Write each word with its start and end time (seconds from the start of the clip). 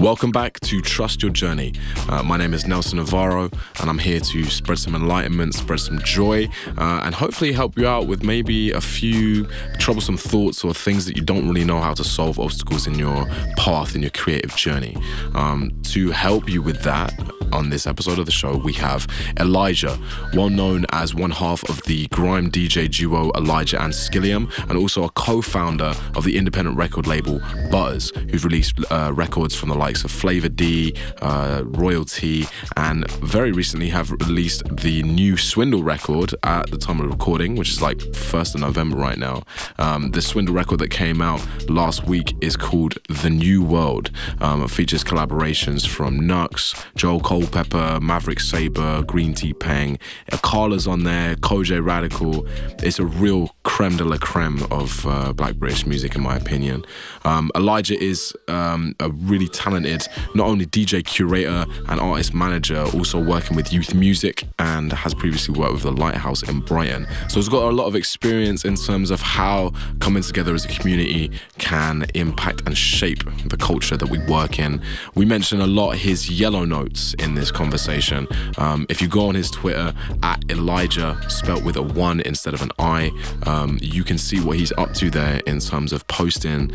Welcome 0.00 0.32
back 0.32 0.58
to 0.60 0.80
Trust 0.80 1.20
Your 1.22 1.30
Journey. 1.30 1.74
Uh, 2.08 2.22
my 2.22 2.38
name 2.38 2.54
is 2.54 2.66
Nelson 2.66 2.96
Navarro, 2.96 3.50
and 3.80 3.90
I'm 3.90 3.98
here 3.98 4.18
to 4.18 4.44
spread 4.44 4.78
some 4.78 4.94
enlightenment, 4.94 5.54
spread 5.54 5.78
some 5.78 5.98
joy, 5.98 6.48
uh, 6.78 7.02
and 7.04 7.14
hopefully 7.14 7.52
help 7.52 7.76
you 7.76 7.86
out 7.86 8.06
with 8.06 8.22
maybe 8.22 8.70
a 8.70 8.80
few 8.80 9.46
troublesome 9.78 10.16
thoughts 10.16 10.64
or 10.64 10.72
things 10.72 11.04
that 11.04 11.18
you 11.18 11.22
don't 11.22 11.46
really 11.46 11.64
know 11.64 11.82
how 11.82 11.92
to 11.92 12.02
solve 12.02 12.40
obstacles 12.40 12.86
in 12.86 12.98
your 12.98 13.26
path, 13.58 13.94
in 13.94 14.00
your 14.00 14.10
creative 14.12 14.56
journey. 14.56 14.96
Um, 15.34 15.70
to 15.90 16.10
help 16.12 16.48
you 16.48 16.62
with 16.62 16.82
that, 16.82 17.12
on 17.52 17.70
this 17.70 17.86
episode 17.86 18.18
of 18.18 18.26
the 18.26 18.32
show, 18.32 18.56
we 18.56 18.72
have 18.74 19.06
Elijah, 19.38 19.98
well 20.34 20.48
known 20.48 20.86
as 20.90 21.14
one 21.14 21.30
half 21.30 21.68
of 21.68 21.82
the 21.84 22.06
grime 22.08 22.50
DJ 22.50 22.90
duo 22.90 23.30
Elijah 23.36 23.82
and 23.82 23.92
Skilliam, 23.92 24.50
and 24.68 24.78
also 24.78 25.04
a 25.04 25.10
co 25.10 25.40
founder 25.40 25.92
of 26.14 26.24
the 26.24 26.36
independent 26.36 26.76
record 26.76 27.06
label 27.06 27.40
Butterz, 27.70 28.14
who've 28.30 28.44
released 28.44 28.78
uh, 28.90 29.12
records 29.14 29.54
from 29.54 29.68
the 29.68 29.74
likes 29.74 30.04
of 30.04 30.10
Flava 30.10 30.48
D, 30.48 30.94
uh, 31.22 31.62
Royal-T, 31.64 32.46
and 32.76 33.10
very 33.12 33.52
recently 33.52 33.88
have 33.88 34.10
released 34.10 34.64
the 34.76 35.02
new 35.02 35.36
Swindle 35.36 35.82
record 35.82 36.34
at 36.42 36.70
the 36.70 36.78
time 36.78 37.00
of 37.00 37.10
recording, 37.10 37.56
which 37.56 37.70
is 37.70 37.82
like 37.82 37.98
1st 37.98 38.56
of 38.56 38.60
November 38.62 38.96
right 38.96 39.18
now. 39.18 39.42
Um, 39.78 40.10
the 40.10 40.22
Swindle 40.22 40.54
record 40.54 40.78
that 40.80 40.90
came 40.90 41.20
out 41.20 41.44
last 41.68 42.04
week 42.06 42.34
is 42.40 42.56
called 42.56 42.98
The 43.08 43.30
New 43.30 43.62
World. 43.62 44.10
Um, 44.40 44.62
it 44.62 44.70
features 44.70 45.04
collaborations 45.04 45.86
from 45.86 46.20
Knucks, 46.20 46.74
Joel 46.96 47.20
Culpepper, 47.40 47.98
Maverick 48.02 48.38
Sabre, 48.38 49.02
Green 49.06 49.32
Tea 49.32 49.54
Peng. 49.54 49.98
Carla's 50.42 50.86
on 50.86 51.04
there, 51.04 51.36
Kojey 51.36 51.82
Radical. 51.82 52.46
It's 52.82 52.98
a 52.98 53.06
real 53.06 53.50
creme 53.62 53.96
de 53.96 54.04
la 54.04 54.18
creme 54.18 54.62
of 54.70 55.06
uh, 55.06 55.32
black 55.32 55.54
British 55.54 55.86
music, 55.86 56.14
in 56.14 56.22
my 56.22 56.36
opinion. 56.36 56.84
Um, 57.24 57.50
Elijah 57.54 57.98
is 57.98 58.34
um, 58.48 58.94
a 59.00 59.08
really 59.10 59.48
talented, 59.48 60.06
not 60.34 60.48
only 60.48 60.66
DJ 60.66 61.02
curator 61.04 61.64
and 61.88 62.00
artist 62.00 62.34
manager, 62.34 62.84
also 62.94 63.18
working 63.18 63.56
with 63.56 63.72
youth 63.72 63.94
music 63.94 64.44
and 64.58 64.92
has 64.92 65.14
previously 65.14 65.58
worked 65.58 65.72
with 65.72 65.82
the 65.82 65.92
Lighthouse 65.92 66.42
in 66.42 66.60
Brighton. 66.60 67.06
So 67.28 67.36
he's 67.36 67.48
got 67.48 67.62
a 67.70 67.72
lot 67.74 67.86
of 67.86 67.94
experience 67.94 68.66
in 68.66 68.76
terms 68.76 69.10
of 69.10 69.22
how 69.22 69.72
coming 70.00 70.22
together 70.22 70.54
as 70.54 70.66
a 70.66 70.68
community 70.68 71.30
can 71.56 72.04
impact 72.14 72.62
and 72.66 72.76
shape 72.76 73.24
the 73.46 73.56
culture 73.56 73.96
that 73.96 74.10
we 74.10 74.18
work 74.26 74.58
in. 74.58 74.82
We 75.14 75.24
mention 75.24 75.60
a 75.60 75.66
lot 75.66 75.96
his 75.96 76.28
yellow 76.28 76.64
notes 76.64 77.14
in 77.14 77.29
this 77.34 77.50
conversation. 77.50 78.26
Um, 78.58 78.86
if 78.88 79.00
you 79.00 79.08
go 79.08 79.28
on 79.28 79.34
his 79.34 79.50
Twitter 79.50 79.92
at 80.22 80.44
Elijah, 80.50 81.18
spelt 81.28 81.64
with 81.64 81.76
a 81.76 81.82
one 81.82 82.20
instead 82.20 82.54
of 82.54 82.62
an 82.62 82.70
I, 82.78 83.10
um, 83.46 83.78
you 83.80 84.04
can 84.04 84.18
see 84.18 84.40
what 84.40 84.58
he's 84.58 84.72
up 84.72 84.92
to 84.94 85.10
there 85.10 85.40
in 85.46 85.60
terms 85.60 85.92
of 85.92 86.06
posting 86.08 86.72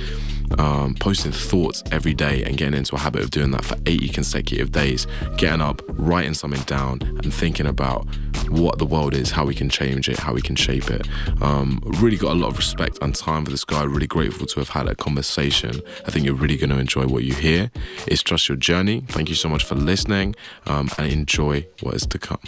um, 0.60 0.96
posting 0.96 1.32
thoughts 1.32 1.84
every 1.92 2.14
day 2.14 2.44
and 2.44 2.58
getting 2.58 2.76
into 2.76 2.96
a 2.96 3.00
habit 3.00 3.24
of 3.24 3.32
doing 3.32 3.52
that 3.52 3.66
for 3.66 3.76
80 3.86 4.10
consecutive 4.10 4.72
days, 4.72 5.08
getting 5.38 5.62
up, 5.62 5.82
writing 5.88 6.34
something 6.34 6.62
down, 6.64 7.02
and 7.02 7.34
thinking 7.34 7.66
about 7.66 8.06
what 8.50 8.78
the 8.78 8.86
world 8.86 9.16
is, 9.16 9.32
how 9.32 9.46
we 9.46 9.56
can 9.56 9.70
change 9.70 10.08
it, 10.08 10.18
how 10.18 10.34
we 10.34 10.42
can 10.42 10.56
shape 10.56 10.90
it. 10.90 11.08
Um, 11.42 11.82
really 11.86 12.18
got 12.18 12.32
a 12.32 12.40
lot 12.40 12.50
of 12.50 12.58
respect 12.58 13.00
and 13.02 13.16
time 13.16 13.46
for 13.46 13.52
this 13.52 13.64
guy. 13.64 13.84
Really 13.84 14.08
grateful 14.08 14.46
to 14.48 14.60
have 14.60 14.70
had 14.70 14.88
a 14.88 14.96
conversation. 14.96 15.82
I 16.06 16.12
think 16.12 16.26
you're 16.26 16.36
really 16.36 16.58
going 16.58 16.70
to 16.70 16.78
enjoy 16.78 17.08
what 17.08 17.24
you 17.24 17.34
hear. 17.34 17.72
It's 18.08 18.22
Trust 18.22 18.48
Your 18.48 18.58
Journey. 18.58 19.04
Thank 19.10 19.30
you 19.30 19.36
so 19.36 19.50
much 19.50 19.64
for 19.64 19.76
listening 19.76 20.36
um, 20.68 20.90
and 20.98 21.12
enjoy 21.12 21.66
what 21.82 21.96
is 21.96 22.06
to 22.08 22.20
come. 22.20 22.40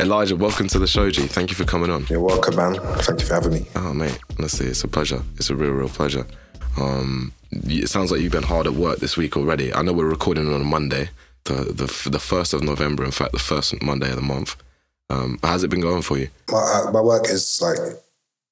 Elijah, 0.00 0.36
welcome 0.36 0.68
to 0.68 0.78
the 0.78 0.86
show, 0.86 1.10
G. 1.10 1.26
Thank 1.26 1.50
you 1.50 1.56
for 1.56 1.64
coming 1.64 1.90
on. 1.90 2.06
You're 2.08 2.20
welcome, 2.20 2.54
man. 2.54 2.74
Thank 2.98 3.20
you 3.20 3.26
for 3.26 3.34
having 3.34 3.52
me. 3.52 3.66
Oh, 3.74 3.92
mate, 3.92 4.18
honestly, 4.38 4.66
it's 4.66 4.84
a 4.84 4.88
pleasure. 4.88 5.22
It's 5.36 5.50
a 5.50 5.56
real, 5.56 5.72
real 5.72 5.88
pleasure. 5.88 6.24
Um, 6.76 7.32
it 7.50 7.88
sounds 7.88 8.12
like 8.12 8.20
you've 8.20 8.32
been 8.32 8.42
hard 8.44 8.66
at 8.66 8.74
work 8.74 9.00
this 9.00 9.16
week 9.16 9.36
already. 9.36 9.74
I 9.74 9.82
know 9.82 9.92
we're 9.92 10.08
recording 10.08 10.52
on 10.52 10.60
a 10.60 10.64
Monday, 10.64 11.10
the 11.44 11.54
the 11.54 12.10
the 12.10 12.20
first 12.20 12.52
of 12.52 12.62
November. 12.62 13.04
In 13.04 13.10
fact, 13.10 13.32
the 13.32 13.38
first 13.38 13.82
Monday 13.82 14.10
of 14.10 14.16
the 14.16 14.22
month. 14.22 14.56
Um, 15.10 15.38
how's 15.42 15.64
it 15.64 15.70
been 15.70 15.80
going 15.80 16.02
for 16.02 16.18
you? 16.18 16.28
My 16.50 16.58
uh, 16.58 16.90
my 16.92 17.00
work 17.00 17.24
is 17.28 17.60
like 17.62 17.78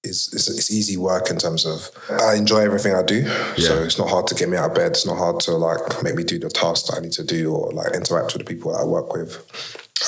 is 0.06 0.30
it's, 0.32 0.48
it's 0.48 0.70
easy 0.70 0.96
work 0.96 1.30
in 1.30 1.38
terms 1.38 1.66
of 1.66 1.90
I 2.10 2.36
enjoy 2.36 2.60
everything 2.60 2.94
I 2.94 3.02
do. 3.02 3.22
Yeah. 3.22 3.68
So 3.68 3.82
it's 3.82 3.98
not 3.98 4.08
hard 4.08 4.26
to 4.28 4.34
get 4.34 4.48
me 4.48 4.56
out 4.56 4.70
of 4.70 4.74
bed. 4.74 4.92
It's 4.92 5.06
not 5.06 5.18
hard 5.18 5.40
to 5.40 5.52
like 5.52 6.02
make 6.02 6.14
me 6.14 6.24
do 6.24 6.38
the 6.38 6.48
tasks 6.48 6.88
that 6.88 6.96
I 6.96 7.00
need 7.00 7.12
to 7.12 7.24
do 7.24 7.52
or 7.54 7.72
like 7.72 7.94
interact 7.94 8.32
with 8.32 8.46
the 8.46 8.54
people 8.54 8.72
that 8.72 8.80
I 8.80 8.84
work 8.84 9.12
with. 9.12 9.36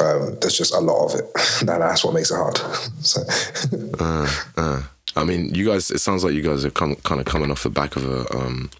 Um, 0.01 0.39
there's 0.41 0.57
just 0.57 0.75
a 0.75 0.81
lot 0.81 1.07
of 1.07 1.19
it. 1.19 1.35
that 1.67 1.79
that's 1.79 2.05
what 2.05 2.15
makes 2.15 2.31
it 2.31 2.37
hard. 2.37 2.59
so 3.03 3.23
Uh, 4.01 4.31
uh. 4.57 4.83
I 5.17 5.25
mean, 5.25 5.55
you 5.55 5.67
guys. 5.67 5.91
It 5.91 5.99
sounds 5.99 6.23
like 6.23 6.35
you 6.35 6.43
guys 6.43 6.65
are 6.65 6.71
come, 6.71 6.95
kind 6.97 7.21
of 7.21 7.27
coming 7.27 7.51
off 7.51 7.65
the 7.65 7.71
back 7.71 7.97
of 7.97 8.05
a 8.05 8.37
um, 8.37 8.71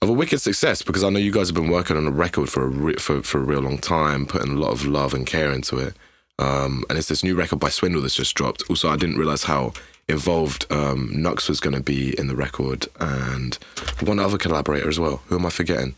of 0.00 0.08
a 0.08 0.12
wicked 0.12 0.40
success 0.40 0.82
because 0.82 1.04
I 1.04 1.10
know 1.10 1.20
you 1.20 1.30
guys 1.30 1.48
have 1.48 1.54
been 1.54 1.70
working 1.70 1.96
on 1.96 2.06
a 2.06 2.10
record 2.10 2.48
for 2.48 2.64
a 2.64 2.66
re- 2.66 2.96
for 2.96 3.22
for 3.22 3.38
a 3.38 3.44
real 3.44 3.60
long 3.60 3.78
time, 3.78 4.26
putting 4.26 4.52
a 4.52 4.58
lot 4.58 4.72
of 4.72 4.84
love 4.84 5.14
and 5.14 5.26
care 5.26 5.52
into 5.52 5.78
it. 5.78 5.94
Um, 6.38 6.84
and 6.88 6.98
it's 6.98 7.08
this 7.08 7.22
new 7.22 7.36
record 7.36 7.60
by 7.60 7.68
Swindle 7.68 8.02
that's 8.02 8.16
just 8.16 8.34
dropped. 8.34 8.64
Also, 8.68 8.88
I 8.88 8.96
didn't 8.96 9.16
realize 9.16 9.44
how 9.44 9.74
involved 10.08 10.66
um, 10.70 11.10
Knucks 11.12 11.48
was 11.48 11.60
going 11.60 11.76
to 11.76 11.82
be 11.82 12.18
in 12.18 12.26
the 12.26 12.36
record, 12.36 12.86
and 13.00 13.54
one 14.00 14.18
other 14.18 14.38
collaborator 14.38 14.88
as 14.88 14.98
well. 14.98 15.22
Who 15.26 15.38
am 15.38 15.46
I 15.46 15.50
forgetting? 15.50 15.94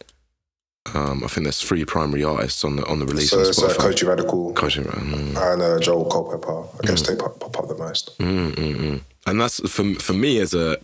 Um, 0.93 1.25
I 1.25 1.29
think 1.29 1.45
there's 1.45 1.63
three 1.63 1.85
primary 1.85 2.23
artists 2.23 2.63
on 2.63 2.77
the 2.77 2.85
on 2.87 2.99
the 2.99 3.07
release 3.07 3.31
so 3.31 3.41
it's 3.41 3.63
uh, 3.63 3.69
Kojey 3.69 4.07
Radical 4.07 4.53
Kojey, 4.53 4.85
mm. 4.85 5.53
and 5.53 5.63
uh, 5.63 5.81
Joel 5.81 6.05
Culpepper. 6.11 6.61
I 6.61 6.87
guess 6.87 7.07
they 7.07 7.17
pop, 7.17 7.41
pop 7.41 7.59
up 7.59 7.69
the 7.69 7.77
most. 7.77 8.19
Mm, 8.19 8.53
mm, 8.53 8.77
mm. 8.77 9.01
And 9.27 9.41
that's 9.41 9.67
for 9.69 9.95
for 9.95 10.13
me 10.13 10.39
as 10.41 10.53
a, 10.53 10.77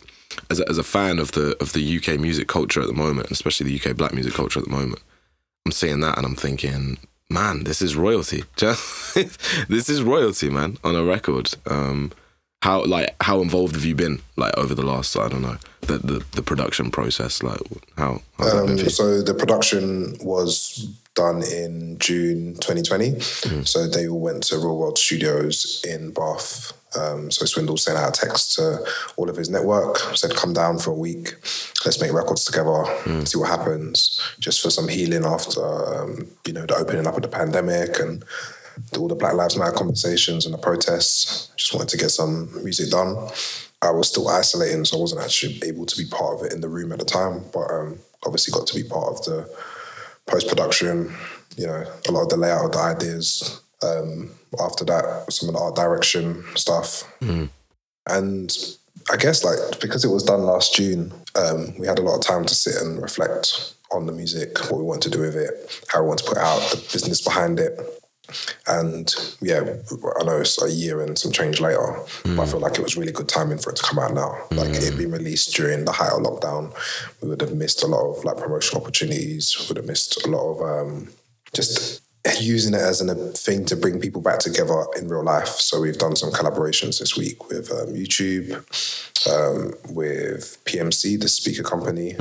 as 0.48 0.58
a 0.58 0.68
as 0.70 0.78
a 0.78 0.82
fan 0.82 1.18
of 1.18 1.32
the 1.32 1.54
of 1.60 1.74
the 1.74 1.98
UK 1.98 2.18
music 2.18 2.48
culture 2.48 2.80
at 2.80 2.86
the 2.86 2.94
moment, 2.94 3.30
especially 3.30 3.70
the 3.70 3.90
UK 3.90 3.94
black 3.96 4.14
music 4.14 4.32
culture 4.32 4.58
at 4.58 4.64
the 4.64 4.72
moment. 4.72 5.02
I'm 5.66 5.72
seeing 5.72 6.00
that 6.00 6.16
and 6.16 6.26
I'm 6.26 6.36
thinking, 6.36 6.96
man, 7.28 7.64
this 7.64 7.82
is 7.82 7.94
royalty. 7.94 8.44
this 8.56 9.90
is 9.90 10.02
royalty, 10.02 10.48
man, 10.48 10.78
on 10.82 10.96
a 10.96 11.04
record. 11.04 11.54
Um, 11.66 12.12
how 12.62 12.84
like 12.84 13.14
how 13.22 13.40
involved 13.40 13.74
have 13.74 13.84
you 13.84 13.94
been 13.94 14.20
like 14.36 14.56
over 14.58 14.74
the 14.74 14.84
last 14.84 15.16
I 15.16 15.28
don't 15.28 15.42
know 15.42 15.56
the 15.82 15.98
the, 15.98 16.24
the 16.32 16.42
production 16.42 16.90
process 16.90 17.42
like 17.42 17.60
how 17.96 18.20
Um, 18.38 18.78
so 18.78 19.22
the 19.22 19.34
production 19.34 20.16
was 20.20 20.88
done 21.14 21.42
in 21.42 21.98
June 21.98 22.54
2020. 22.54 23.12
Mm. 23.12 23.68
So 23.68 23.86
they 23.86 24.08
all 24.08 24.20
went 24.20 24.44
to 24.44 24.56
Real 24.56 24.78
World 24.78 24.98
Studios 24.98 25.82
in 25.86 26.12
Bath. 26.12 26.72
Um, 26.96 27.30
so 27.30 27.44
Swindle 27.46 27.76
sent 27.76 27.98
out 27.98 28.16
a 28.16 28.20
text 28.26 28.56
to 28.56 28.84
all 29.16 29.28
of 29.28 29.36
his 29.36 29.48
network, 29.48 29.98
said, 30.16 30.34
"Come 30.34 30.52
down 30.52 30.78
for 30.78 30.90
a 30.90 30.94
week. 30.94 31.34
Let's 31.84 32.00
make 32.00 32.12
records 32.12 32.44
together. 32.44 32.84
Mm. 33.04 33.28
See 33.28 33.38
what 33.38 33.48
happens. 33.48 34.20
Just 34.40 34.60
for 34.60 34.70
some 34.70 34.88
healing 34.88 35.24
after 35.24 35.62
um, 35.94 36.26
you 36.46 36.52
know 36.52 36.66
the 36.66 36.76
opening 36.76 37.06
up 37.06 37.16
of 37.16 37.22
the 37.22 37.28
pandemic 37.28 37.98
and." 37.98 38.24
All 38.96 39.08
the 39.08 39.14
Black 39.14 39.34
Lives 39.34 39.56
Matter 39.56 39.72
conversations 39.72 40.44
and 40.44 40.54
the 40.54 40.58
protests. 40.58 41.50
Just 41.56 41.74
wanted 41.74 41.88
to 41.90 41.96
get 41.96 42.10
some 42.10 42.50
music 42.62 42.90
done. 42.90 43.28
I 43.82 43.90
was 43.90 44.08
still 44.08 44.28
isolating, 44.28 44.84
so 44.84 44.98
I 44.98 45.00
wasn't 45.00 45.22
actually 45.22 45.60
able 45.66 45.86
to 45.86 45.96
be 45.96 46.08
part 46.08 46.38
of 46.38 46.46
it 46.46 46.52
in 46.52 46.60
the 46.60 46.68
room 46.68 46.92
at 46.92 46.98
the 46.98 47.04
time. 47.04 47.44
But 47.52 47.70
um, 47.70 47.98
obviously, 48.24 48.52
got 48.52 48.66
to 48.66 48.74
be 48.74 48.88
part 48.88 49.08
of 49.08 49.24
the 49.24 49.58
post 50.26 50.48
production. 50.48 51.14
You 51.56 51.66
know, 51.66 51.84
a 52.08 52.12
lot 52.12 52.22
of 52.24 52.28
the 52.28 52.36
layout 52.36 52.66
of 52.66 52.72
the 52.72 52.78
ideas. 52.78 53.60
Um, 53.82 54.30
after 54.62 54.84
that, 54.84 55.32
some 55.32 55.48
of 55.48 55.54
the 55.54 55.60
art 55.60 55.76
direction 55.76 56.44
stuff, 56.54 57.04
and 58.06 58.52
I 59.10 59.16
guess 59.16 59.42
like 59.44 59.80
because 59.80 60.04
it 60.04 60.10
was 60.10 60.22
done 60.22 60.42
last 60.42 60.74
June, 60.74 61.12
um, 61.34 61.74
we 61.78 61.86
had 61.86 61.98
a 61.98 62.02
lot 62.02 62.16
of 62.16 62.22
time 62.22 62.44
to 62.44 62.54
sit 62.54 62.80
and 62.82 63.00
reflect 63.00 63.74
on 63.92 64.06
the 64.06 64.12
music, 64.12 64.58
what 64.70 64.78
we 64.78 64.84
want 64.84 65.02
to 65.02 65.10
do 65.10 65.20
with 65.20 65.36
it, 65.36 65.82
how 65.88 66.02
we 66.02 66.08
want 66.08 66.20
to 66.20 66.26
put 66.26 66.38
out, 66.38 66.60
the 66.70 66.76
business 66.92 67.20
behind 67.20 67.58
it. 67.58 67.78
And 68.66 69.14
yeah, 69.40 69.60
I 69.60 70.24
know 70.24 70.40
it's 70.40 70.60
a 70.62 70.70
year 70.70 71.00
and 71.00 71.18
some 71.18 71.32
change 71.32 71.60
later, 71.60 71.96
but 72.24 72.40
I 72.40 72.46
feel 72.46 72.60
like 72.60 72.78
it 72.78 72.82
was 72.82 72.96
really 72.96 73.12
good 73.12 73.28
timing 73.28 73.58
for 73.58 73.70
it 73.70 73.76
to 73.76 73.82
come 73.82 73.98
out 73.98 74.14
now. 74.14 74.36
Like 74.50 74.70
it 74.74 74.96
being 74.96 75.10
released 75.10 75.54
during 75.54 75.84
the 75.84 75.92
height 75.92 76.12
of 76.12 76.22
lockdown, 76.22 76.74
we 77.20 77.28
would 77.28 77.40
have 77.40 77.54
missed 77.54 77.82
a 77.82 77.86
lot 77.86 78.10
of 78.10 78.24
like 78.24 78.36
promotional 78.36 78.82
opportunities. 78.82 79.56
We 79.58 79.66
would 79.68 79.76
have 79.76 79.86
missed 79.86 80.24
a 80.24 80.28
lot 80.30 80.52
of 80.52 80.62
um, 80.62 81.08
just 81.54 82.02
using 82.40 82.74
it 82.74 82.80
as 82.80 83.00
a 83.00 83.14
thing 83.32 83.64
to 83.64 83.76
bring 83.76 84.00
people 84.00 84.20
back 84.20 84.38
together 84.38 84.84
in 84.98 85.08
real 85.08 85.24
life. 85.24 85.48
So 85.48 85.80
we've 85.80 85.98
done 85.98 86.16
some 86.16 86.30
collaborations 86.30 87.00
this 87.00 87.16
week 87.16 87.48
with 87.48 87.70
um, 87.70 87.94
YouTube, 87.94 88.52
um, 89.26 89.72
with 89.94 90.62
PMC, 90.64 91.18
the 91.20 91.28
speaker 91.28 91.62
company. 91.62 92.14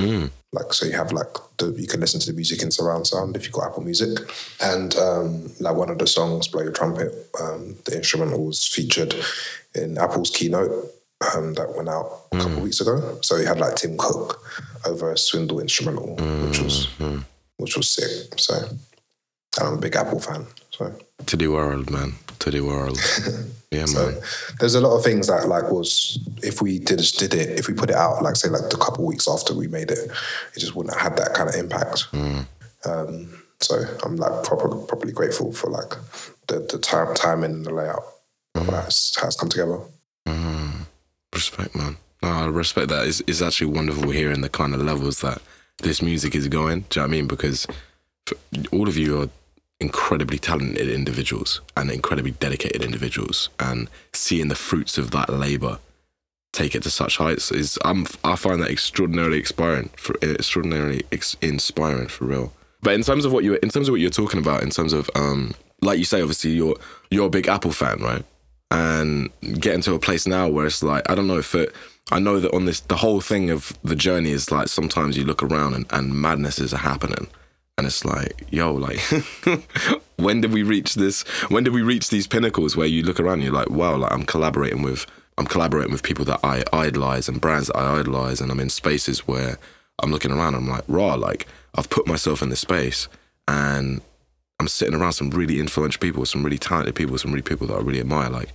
Like 0.52 0.72
so, 0.72 0.86
you 0.86 0.92
have 0.92 1.12
like 1.12 1.32
the 1.58 1.72
you 1.72 1.86
can 1.86 2.00
listen 2.00 2.18
to 2.20 2.26
the 2.26 2.34
music 2.34 2.62
in 2.62 2.72
surround 2.72 3.06
sound 3.06 3.36
if 3.36 3.44
you've 3.44 3.52
got 3.52 3.70
Apple 3.70 3.84
Music, 3.84 4.18
and 4.60 4.96
um, 4.96 5.52
like 5.60 5.76
one 5.76 5.90
of 5.90 5.98
the 5.98 6.08
songs, 6.08 6.48
"Blow 6.48 6.62
Your 6.62 6.72
Trumpet," 6.72 7.12
um, 7.40 7.76
the 7.84 7.96
instrumental 7.96 8.46
was 8.46 8.66
featured 8.66 9.14
in 9.76 9.96
Apple's 9.96 10.30
keynote 10.30 10.72
um, 11.34 11.54
that 11.54 11.76
went 11.76 11.88
out 11.88 12.22
a 12.32 12.38
couple 12.38 12.56
of 12.56 12.62
weeks 12.62 12.80
ago. 12.80 13.18
So 13.22 13.36
you 13.36 13.46
had 13.46 13.60
like 13.60 13.76
Tim 13.76 13.96
Cook 13.96 14.42
over 14.84 15.12
a 15.12 15.16
Swindle 15.16 15.60
instrumental, 15.60 16.16
which 16.44 16.58
was 16.58 16.88
which 17.58 17.76
was 17.76 17.88
sick. 17.88 18.38
So 18.38 18.54
I'm 19.60 19.74
a 19.74 19.80
big 19.80 19.94
Apple 19.94 20.18
fan. 20.18 20.46
So 20.70 20.92
to 21.26 21.36
the 21.36 21.46
world, 21.46 21.90
man. 21.90 22.14
To 22.40 22.50
the 22.50 22.60
world. 22.60 22.98
Yeah, 23.72 23.84
So 23.84 24.10
man. 24.10 24.20
there's 24.58 24.74
a 24.74 24.80
lot 24.80 24.96
of 24.96 25.04
things 25.04 25.28
that 25.28 25.46
like 25.46 25.70
was 25.70 26.18
if 26.42 26.60
we 26.60 26.80
did 26.80 26.98
just 26.98 27.20
did 27.20 27.34
it, 27.34 27.56
if 27.56 27.68
we 27.68 27.74
put 27.74 27.88
it 27.88 27.94
out, 27.94 28.20
like 28.20 28.34
say 28.34 28.48
like 28.48 28.72
a 28.72 28.76
couple 28.76 29.06
weeks 29.06 29.28
after 29.28 29.54
we 29.54 29.68
made 29.68 29.92
it, 29.92 30.10
it 30.56 30.58
just 30.58 30.74
wouldn't 30.74 30.92
have 30.92 31.12
had 31.12 31.18
that 31.18 31.34
kind 31.34 31.48
of 31.48 31.54
impact. 31.54 32.10
Mm. 32.10 32.46
Um, 32.84 33.42
so 33.60 33.84
I'm 34.04 34.16
like 34.16 34.42
proper, 34.42 34.68
properly 34.74 35.12
grateful 35.12 35.52
for 35.52 35.70
like 35.70 35.94
the 36.48 36.58
the 36.58 36.78
time 36.78 37.14
timing 37.14 37.52
and 37.52 37.64
the 37.64 37.72
layout 37.72 38.02
of 38.56 38.62
mm-hmm. 38.62 38.74
how 38.74 38.82
it's, 38.86 39.20
how 39.20 39.28
it's 39.28 39.36
come 39.36 39.48
together. 39.48 39.78
Mm-hmm. 40.26 40.82
Respect, 41.32 41.76
man. 41.76 41.96
No, 42.24 42.28
I 42.28 42.46
respect 42.46 42.88
that. 42.88 43.06
It's, 43.06 43.22
it's 43.28 43.40
actually 43.40 43.70
wonderful 43.70 44.10
hearing 44.10 44.40
the 44.40 44.48
kind 44.48 44.74
of 44.74 44.82
levels 44.82 45.20
that 45.20 45.40
this 45.78 46.02
music 46.02 46.34
is 46.34 46.48
going. 46.48 46.86
Do 46.90 46.98
you 46.98 47.06
know 47.06 47.08
what 47.08 47.14
I 47.14 47.16
mean? 47.18 47.26
Because 47.28 47.68
all 48.72 48.88
of 48.88 48.96
you 48.96 49.22
are 49.22 49.28
incredibly 49.80 50.38
talented 50.38 50.88
individuals 50.88 51.60
and 51.76 51.90
incredibly 51.90 52.32
dedicated 52.32 52.82
individuals, 52.82 53.48
and 53.58 53.88
seeing 54.12 54.48
the 54.48 54.54
fruits 54.54 54.98
of 54.98 55.10
that 55.12 55.30
labor 55.30 55.78
take 56.52 56.74
it 56.74 56.82
to 56.82 56.90
such 56.90 57.16
heights 57.18 57.52
is 57.52 57.78
I'm 57.84 58.06
I 58.24 58.36
find 58.36 58.60
that 58.62 58.70
extraordinarily 58.70 59.38
inspiring, 59.38 59.90
for, 59.96 60.16
extraordinarily 60.22 61.04
ex- 61.12 61.36
inspiring 61.40 62.08
for 62.08 62.24
real. 62.24 62.52
But 62.82 62.94
in 62.94 63.02
terms 63.02 63.24
of 63.24 63.32
what 63.32 63.44
you 63.44 63.58
in 63.62 63.68
terms 63.68 63.88
of 63.88 63.92
what 63.92 64.00
you're 64.00 64.10
talking 64.10 64.40
about, 64.40 64.62
in 64.62 64.70
terms 64.70 64.92
of 64.92 65.08
um, 65.14 65.54
like 65.80 65.98
you 65.98 66.04
say, 66.04 66.20
obviously 66.20 66.50
you're 66.52 66.76
you're 67.10 67.26
a 67.26 67.30
big 67.30 67.48
Apple 67.48 67.72
fan, 67.72 68.00
right? 68.00 68.24
and 68.70 69.30
getting 69.58 69.80
to 69.82 69.94
a 69.94 69.98
place 69.98 70.26
now 70.26 70.48
where 70.48 70.66
it's 70.66 70.82
like 70.82 71.08
I 71.10 71.14
don't 71.14 71.26
know 71.26 71.38
if 71.38 71.54
it. 71.54 71.74
I 72.12 72.18
know 72.18 72.40
that 72.40 72.52
on 72.52 72.64
this, 72.64 72.80
the 72.80 72.96
whole 72.96 73.20
thing 73.20 73.50
of 73.50 73.72
the 73.84 73.94
journey 73.94 74.30
is 74.30 74.50
like 74.50 74.68
sometimes 74.68 75.16
you 75.16 75.24
look 75.24 75.42
around 75.42 75.74
and, 75.74 75.86
and 75.90 76.20
madnesses 76.20 76.74
are 76.74 76.78
happening, 76.78 77.28
and 77.80 77.86
it's 77.86 78.04
like, 78.04 78.46
yo, 78.50 78.74
like, 78.74 79.00
when 80.16 80.42
did 80.42 80.52
we 80.52 80.62
reach 80.62 80.96
this? 80.96 81.22
When 81.48 81.64
did 81.64 81.72
we 81.72 81.80
reach 81.80 82.10
these 82.10 82.26
pinnacles 82.26 82.76
where 82.76 82.86
you 82.86 83.02
look 83.02 83.18
around, 83.18 83.34
and 83.34 83.44
you're 83.44 83.54
like, 83.54 83.70
wow, 83.70 83.96
like 83.96 84.12
I'm 84.12 84.24
collaborating 84.24 84.82
with, 84.82 85.06
I'm 85.38 85.46
collaborating 85.46 85.90
with 85.90 86.02
people 86.02 86.26
that 86.26 86.40
I 86.44 86.62
idolize 86.74 87.26
and 87.26 87.40
brands 87.40 87.68
that 87.68 87.78
I 87.78 87.98
idolize, 87.98 88.42
and 88.42 88.52
I'm 88.52 88.60
in 88.60 88.68
spaces 88.68 89.26
where 89.26 89.58
I'm 90.02 90.10
looking 90.10 90.30
around, 90.30 90.54
and 90.56 90.64
I'm 90.64 90.70
like, 90.70 90.84
raw, 90.88 91.14
like 91.14 91.46
I've 91.74 91.88
put 91.88 92.06
myself 92.06 92.42
in 92.42 92.50
this 92.50 92.60
space, 92.60 93.08
and 93.48 94.02
I'm 94.58 94.68
sitting 94.68 94.94
around 94.94 95.14
some 95.14 95.30
really 95.30 95.58
influential 95.58 96.00
people, 96.00 96.26
some 96.26 96.44
really 96.44 96.58
talented 96.58 96.94
people, 96.94 97.16
some 97.16 97.30
really 97.30 97.40
people 97.40 97.66
that 97.68 97.78
I 97.78 97.80
really 97.80 98.00
admire. 98.00 98.28
Like, 98.28 98.52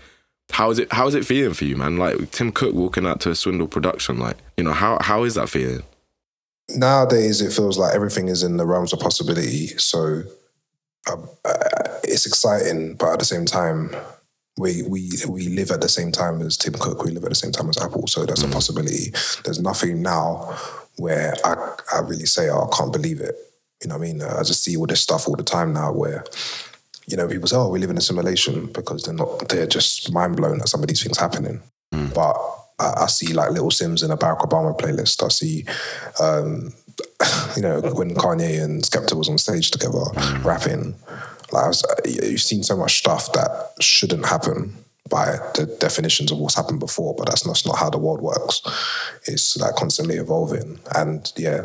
how 0.51 0.69
is 0.69 0.77
it? 0.77 0.93
How 0.93 1.07
is 1.07 1.15
it 1.15 1.25
feeling 1.25 1.55
for 1.55 1.65
you, 1.65 1.75
man? 1.77 1.97
Like 1.97 2.29
Tim 2.29 2.51
Cook 2.51 2.75
walking 2.75 3.07
out 3.07 3.21
to 3.21 3.31
a 3.31 3.35
Swindle 3.35 3.67
production. 3.67 4.19
Like, 4.19 4.37
you 4.55 4.63
know, 4.63 4.73
how 4.73 4.99
how 5.01 5.23
is 5.23 5.33
that 5.33 5.49
feeling? 5.49 5.81
Nowadays, 6.69 7.41
it 7.41 7.53
feels 7.53 7.77
like 7.77 7.93
everything 7.93 8.27
is 8.27 8.43
in 8.43 8.57
the 8.57 8.65
realms 8.65 8.91
of 8.91 8.99
possibility. 8.99 9.67
So 9.77 10.23
um, 11.11 11.29
uh, 11.43 11.99
it's 12.03 12.25
exciting, 12.25 12.95
but 12.95 13.13
at 13.13 13.19
the 13.19 13.25
same 13.25 13.45
time, 13.45 13.95
we 14.57 14.83
we 14.83 15.11
we 15.27 15.49
live 15.49 15.69
at 15.71 15.81
the 15.81 15.89
same 15.89 16.11
time 16.11 16.41
as 16.41 16.57
Tim 16.57 16.73
Cook. 16.73 17.03
We 17.03 17.11
live 17.11 17.23
at 17.23 17.29
the 17.29 17.35
same 17.35 17.51
time 17.51 17.69
as 17.69 17.77
Apple. 17.77 18.07
So 18.07 18.25
that's 18.25 18.41
a 18.41 18.47
possibility. 18.47 19.11
There's 19.43 19.59
nothing 19.59 20.01
now 20.01 20.57
where 20.97 21.35
I 21.43 21.75
I 21.93 21.99
really 21.99 22.25
say, 22.25 22.49
oh, 22.49 22.69
I 22.71 22.75
can't 22.75 22.93
believe 22.93 23.19
it. 23.19 23.35
You 23.83 23.89
know 23.89 23.97
what 23.97 24.07
I 24.07 24.13
mean? 24.13 24.21
I 24.21 24.41
just 24.43 24.63
see 24.63 24.77
all 24.77 24.87
this 24.87 25.01
stuff 25.01 25.27
all 25.27 25.35
the 25.35 25.43
time 25.43 25.73
now 25.73 25.91
where. 25.91 26.23
You 27.07 27.17
know, 27.17 27.27
people 27.27 27.47
say, 27.47 27.55
"Oh, 27.55 27.69
we 27.69 27.77
live 27.77 27.91
in 27.91 27.99
a 27.99 28.01
simulation," 28.01 28.65
because 28.65 29.03
they're 29.03 29.13
not. 29.13 29.47
They're 29.49 29.67
just 29.67 30.11
mind 30.11 30.37
blown 30.37 30.59
at 30.59 30.69
some 30.69 30.81
of 30.81 30.87
these 30.87 31.03
things 31.03 31.19
happening. 31.19 31.61
But 32.15 32.35
I, 32.79 33.03
I 33.03 33.07
see 33.07 33.33
like 33.33 33.51
Little 33.51 33.69
Simz 33.69 34.03
in 34.03 34.11
a 34.11 34.17
Barack 34.17 34.39
Obama 34.39 34.77
playlist. 34.77 35.23
I 35.23 35.29
see 35.29 35.65
um, 36.21 36.73
you 37.55 37.61
know, 37.61 37.81
when 37.81 38.13
Kanye 38.13 38.63
and 38.63 38.83
Skepta 38.83 39.13
was 39.13 39.29
on 39.29 39.37
stage 39.37 39.71
together 39.71 40.03
rapping, 40.41 40.95
like 41.51 41.67
was, 41.67 41.83
you've 42.05 42.41
seen 42.41 42.63
so 42.63 42.75
much 42.75 42.97
stuff 42.97 43.31
that 43.33 43.71
shouldn't 43.79 44.25
happen 44.25 44.75
by 45.09 45.37
the 45.53 45.65
definitions 45.79 46.31
of 46.31 46.39
what's 46.39 46.55
happened 46.55 46.79
before, 46.79 47.13
but 47.15 47.27
that's 47.27 47.45
not, 47.45 47.53
that's 47.53 47.65
not 47.65 47.77
how 47.77 47.89
the 47.89 47.97
world 47.97 48.21
works. 48.21 48.61
It's 49.25 49.57
like 49.57 49.75
constantly 49.75 50.15
evolving, 50.15 50.79
and 50.95 51.31
yeah, 51.37 51.63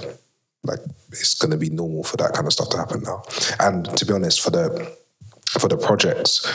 like 0.63 0.81
it's 1.11 1.35
going 1.35 1.51
to 1.51 1.57
be 1.57 1.71
normal 1.71 2.05
for 2.05 2.17
that 2.19 2.33
kind 2.33 2.47
of 2.47 2.53
stuff 2.53 2.69
to 2.71 2.77
happen 2.77 3.03
now. 3.03 3.23
And 3.59 3.85
to 3.97 4.05
be 4.05 4.13
honest, 4.13 4.41
for 4.41 4.51
the 4.51 4.95
for 5.59 5.69
the 5.69 5.77
projects 5.77 6.47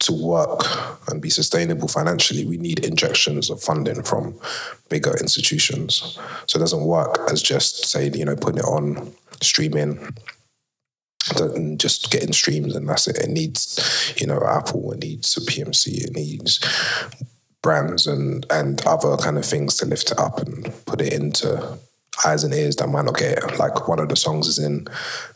to 0.00 0.12
work 0.12 0.64
and 1.08 1.22
be 1.22 1.30
sustainable 1.30 1.88
financially, 1.88 2.44
we 2.44 2.56
need 2.56 2.84
injections 2.84 3.50
of 3.50 3.62
funding 3.62 4.02
from 4.02 4.38
bigger 4.88 5.16
institutions. 5.20 6.18
So 6.46 6.58
it 6.58 6.60
doesn't 6.60 6.84
work 6.84 7.20
as 7.30 7.42
just 7.42 7.86
say, 7.86 8.10
you 8.10 8.24
know, 8.24 8.36
putting 8.36 8.58
it 8.58 8.64
on 8.64 9.12
streaming 9.40 10.14
and 11.36 11.78
just 11.78 12.10
getting 12.10 12.32
streams 12.32 12.74
and 12.74 12.88
that's 12.88 13.06
it. 13.08 13.18
It 13.18 13.30
needs, 13.30 14.14
you 14.16 14.26
know, 14.26 14.42
Apple, 14.42 14.92
it 14.92 15.00
needs 15.00 15.36
a 15.36 15.40
PMC, 15.40 16.04
it 16.04 16.12
needs 16.12 16.60
brands 17.62 18.06
and 18.06 18.46
and 18.50 18.80
other 18.86 19.18
kind 19.18 19.36
of 19.36 19.44
things 19.44 19.76
to 19.76 19.84
lift 19.84 20.10
it 20.10 20.18
up 20.18 20.40
and 20.40 20.72
put 20.86 21.00
it 21.02 21.12
into 21.12 21.78
eyes 22.24 22.42
and 22.42 22.54
ears 22.54 22.76
that 22.76 22.88
might 22.88 23.04
not 23.04 23.18
get 23.18 23.38
it. 23.38 23.58
Like 23.58 23.86
one 23.86 23.98
of 23.98 24.08
the 24.08 24.16
songs 24.16 24.46
is 24.48 24.58
in 24.58 24.86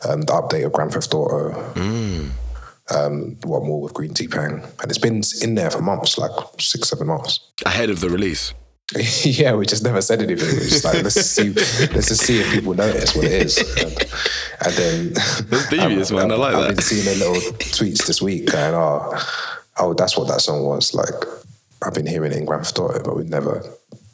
um, 0.07 0.21
the 0.21 0.33
update 0.33 0.65
of 0.65 0.73
Grand 0.73 0.91
Theft 0.91 1.13
Auto 1.13 1.51
um, 2.93 3.37
what 3.43 3.63
more 3.63 3.81
with 3.81 3.93
Green 3.93 4.13
Tea 4.13 4.27
Peng, 4.27 4.63
and 4.81 4.89
it's 4.91 4.97
been 4.97 5.21
in 5.41 5.55
there 5.55 5.71
for 5.71 5.81
months, 5.81 6.17
like 6.17 6.31
six, 6.59 6.89
seven 6.89 7.07
months. 7.07 7.39
Ahead 7.65 7.89
of 7.89 7.99
the 7.99 8.09
release. 8.09 8.53
yeah, 9.23 9.55
we 9.55 9.65
just 9.65 9.83
never 9.83 9.99
said 9.99 10.21
anything. 10.21 10.47
We 10.47 10.59
just 10.59 10.85
like 10.85 11.01
let's 11.01 11.15
see, 11.15 11.49
let's 11.49 12.07
just 12.07 12.21
see 12.21 12.39
if 12.39 12.51
people 12.51 12.75
notice 12.75 13.15
what 13.15 13.25
it 13.25 13.31
is, 13.31 13.57
and, 13.57 13.91
and 14.63 14.73
then 14.75 15.13
That's 15.49 15.69
devious, 15.69 16.11
man. 16.11 16.31
I 16.31 16.35
like 16.35 16.53
I've 16.53 16.61
that. 16.61 16.75
been 16.75 16.83
seeing 16.83 17.05
the 17.05 17.25
little 17.25 17.51
tweets 17.57 18.05
this 18.05 18.21
week, 18.21 18.53
and 18.53 18.75
oh, 18.75 19.11
oh, 19.79 19.93
that's 19.95 20.15
what 20.15 20.27
that 20.27 20.41
song 20.41 20.65
was. 20.65 20.93
Like 20.93 21.15
I've 21.83 21.95
been 21.95 22.05
hearing 22.05 22.31
it 22.31 22.37
in 22.37 22.45
Grand 22.45 22.65
Theft 22.65 22.77
Auto, 22.77 23.03
but 23.03 23.17
we 23.17 23.23
never 23.23 23.63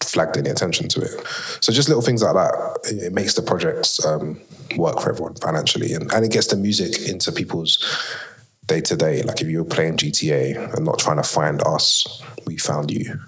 flagged 0.02 0.38
any 0.38 0.50
attention 0.50 0.88
to 0.88 1.02
it. 1.02 1.28
So 1.60 1.74
just 1.74 1.90
little 1.90 2.02
things 2.02 2.24
like 2.24 2.34
that, 2.34 2.80
it, 2.86 3.04
it 3.04 3.14
makes 3.14 3.34
the 3.34 3.42
projects 3.42 4.04
um, 4.06 4.40
work 4.78 5.02
for 5.02 5.10
everyone 5.10 5.36
financially, 5.36 5.94
and, 5.94 6.12
and 6.14 6.24
it 6.24 6.32
gets 6.32 6.48
the 6.48 6.56
music 6.56 7.10
into 7.10 7.34
people's 7.34 7.78
day 8.72 8.82
to 8.82 8.96
day. 8.96 9.22
Like 9.24 9.42
if 9.42 9.48
you 9.48 9.60
were 9.60 9.70
playing 9.70 9.98
GTA 9.98 10.76
and 10.76 10.86
not 10.86 11.00
trying 11.00 11.18
to 11.18 11.24
find 11.24 11.62
us, 11.68 12.22
we 12.46 12.58
found 12.58 12.90
you. 12.90 13.20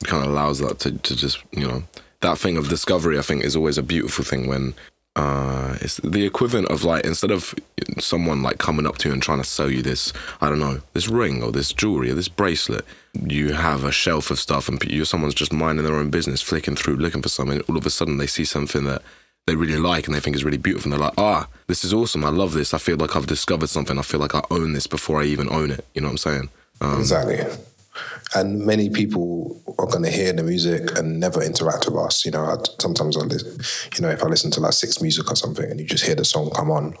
It 0.00 0.06
kind 0.06 0.24
of 0.24 0.30
allows 0.30 0.60
that 0.60 0.78
to, 0.80 0.96
to 0.96 1.16
just, 1.16 1.42
you 1.52 1.66
know, 1.66 1.82
that 2.20 2.38
thing 2.38 2.56
of 2.56 2.68
discovery, 2.68 3.18
I 3.18 3.22
think, 3.22 3.44
is 3.44 3.56
always 3.56 3.76
a 3.76 3.82
beautiful 3.82 4.24
thing 4.24 4.46
when 4.46 4.74
uh, 5.16 5.76
it's 5.82 5.98
the 5.98 6.24
equivalent 6.24 6.68
of 6.68 6.84
like, 6.84 7.04
instead 7.04 7.30
of 7.30 7.54
someone 7.98 8.42
like 8.42 8.58
coming 8.58 8.86
up 8.86 8.96
to 8.98 9.08
you 9.08 9.12
and 9.12 9.22
trying 9.22 9.42
to 9.42 9.48
sell 9.48 9.70
you 9.70 9.82
this, 9.82 10.12
I 10.40 10.48
don't 10.48 10.60
know, 10.60 10.80
this 10.94 11.08
ring 11.08 11.42
or 11.42 11.52
this 11.52 11.72
jewelry 11.72 12.10
or 12.10 12.14
this 12.14 12.28
bracelet, 12.28 12.84
you 13.12 13.52
have 13.52 13.84
a 13.84 13.92
shelf 13.92 14.30
of 14.30 14.38
stuff 14.38 14.68
and 14.68 14.82
you're 14.84 15.04
someone's 15.04 15.34
just 15.34 15.52
minding 15.52 15.84
their 15.84 15.96
own 15.96 16.08
business, 16.08 16.40
flicking 16.40 16.76
through, 16.76 16.96
looking 16.96 17.22
for 17.22 17.28
something. 17.28 17.60
All 17.62 17.76
of 17.76 17.84
a 17.84 17.90
sudden, 17.90 18.16
they 18.16 18.26
see 18.26 18.44
something 18.44 18.84
that 18.84 19.02
they 19.46 19.56
really 19.56 19.78
like 19.78 20.06
and 20.06 20.14
they 20.14 20.20
think 20.20 20.36
is 20.36 20.44
really 20.44 20.58
beautiful. 20.58 20.92
And 20.92 21.00
they're 21.00 21.08
like, 21.08 21.18
ah, 21.18 21.48
this 21.66 21.84
is 21.84 21.92
awesome. 21.92 22.24
I 22.24 22.30
love 22.30 22.52
this. 22.52 22.72
I 22.74 22.78
feel 22.78 22.96
like 22.96 23.16
I've 23.16 23.26
discovered 23.26 23.68
something. 23.68 23.98
I 23.98 24.02
feel 24.02 24.20
like 24.20 24.34
I 24.34 24.42
own 24.50 24.72
this 24.72 24.86
before 24.86 25.20
I 25.20 25.24
even 25.24 25.50
own 25.50 25.70
it. 25.70 25.84
You 25.94 26.02
know 26.02 26.08
what 26.08 26.12
I'm 26.12 26.18
saying? 26.18 26.50
Um, 26.80 27.00
Exactly. 27.00 27.40
And 28.36 28.64
many 28.64 28.88
people 28.88 29.60
are 29.78 29.86
going 29.86 30.04
to 30.04 30.10
hear 30.10 30.32
the 30.32 30.44
music 30.44 30.96
and 30.96 31.18
never 31.18 31.42
interact 31.42 31.86
with 31.86 31.96
us. 31.96 32.24
You 32.24 32.30
know, 32.30 32.44
I, 32.44 32.56
sometimes 32.80 33.16
I, 33.16 33.22
you 33.22 34.02
know, 34.02 34.08
if 34.08 34.22
I 34.22 34.28
listen 34.28 34.52
to 34.52 34.60
like 34.60 34.72
six 34.72 35.02
music 35.02 35.28
or 35.30 35.34
something, 35.34 35.68
and 35.68 35.80
you 35.80 35.86
just 35.86 36.06
hear 36.06 36.14
the 36.14 36.24
song 36.24 36.50
come 36.50 36.70
on, 36.70 36.94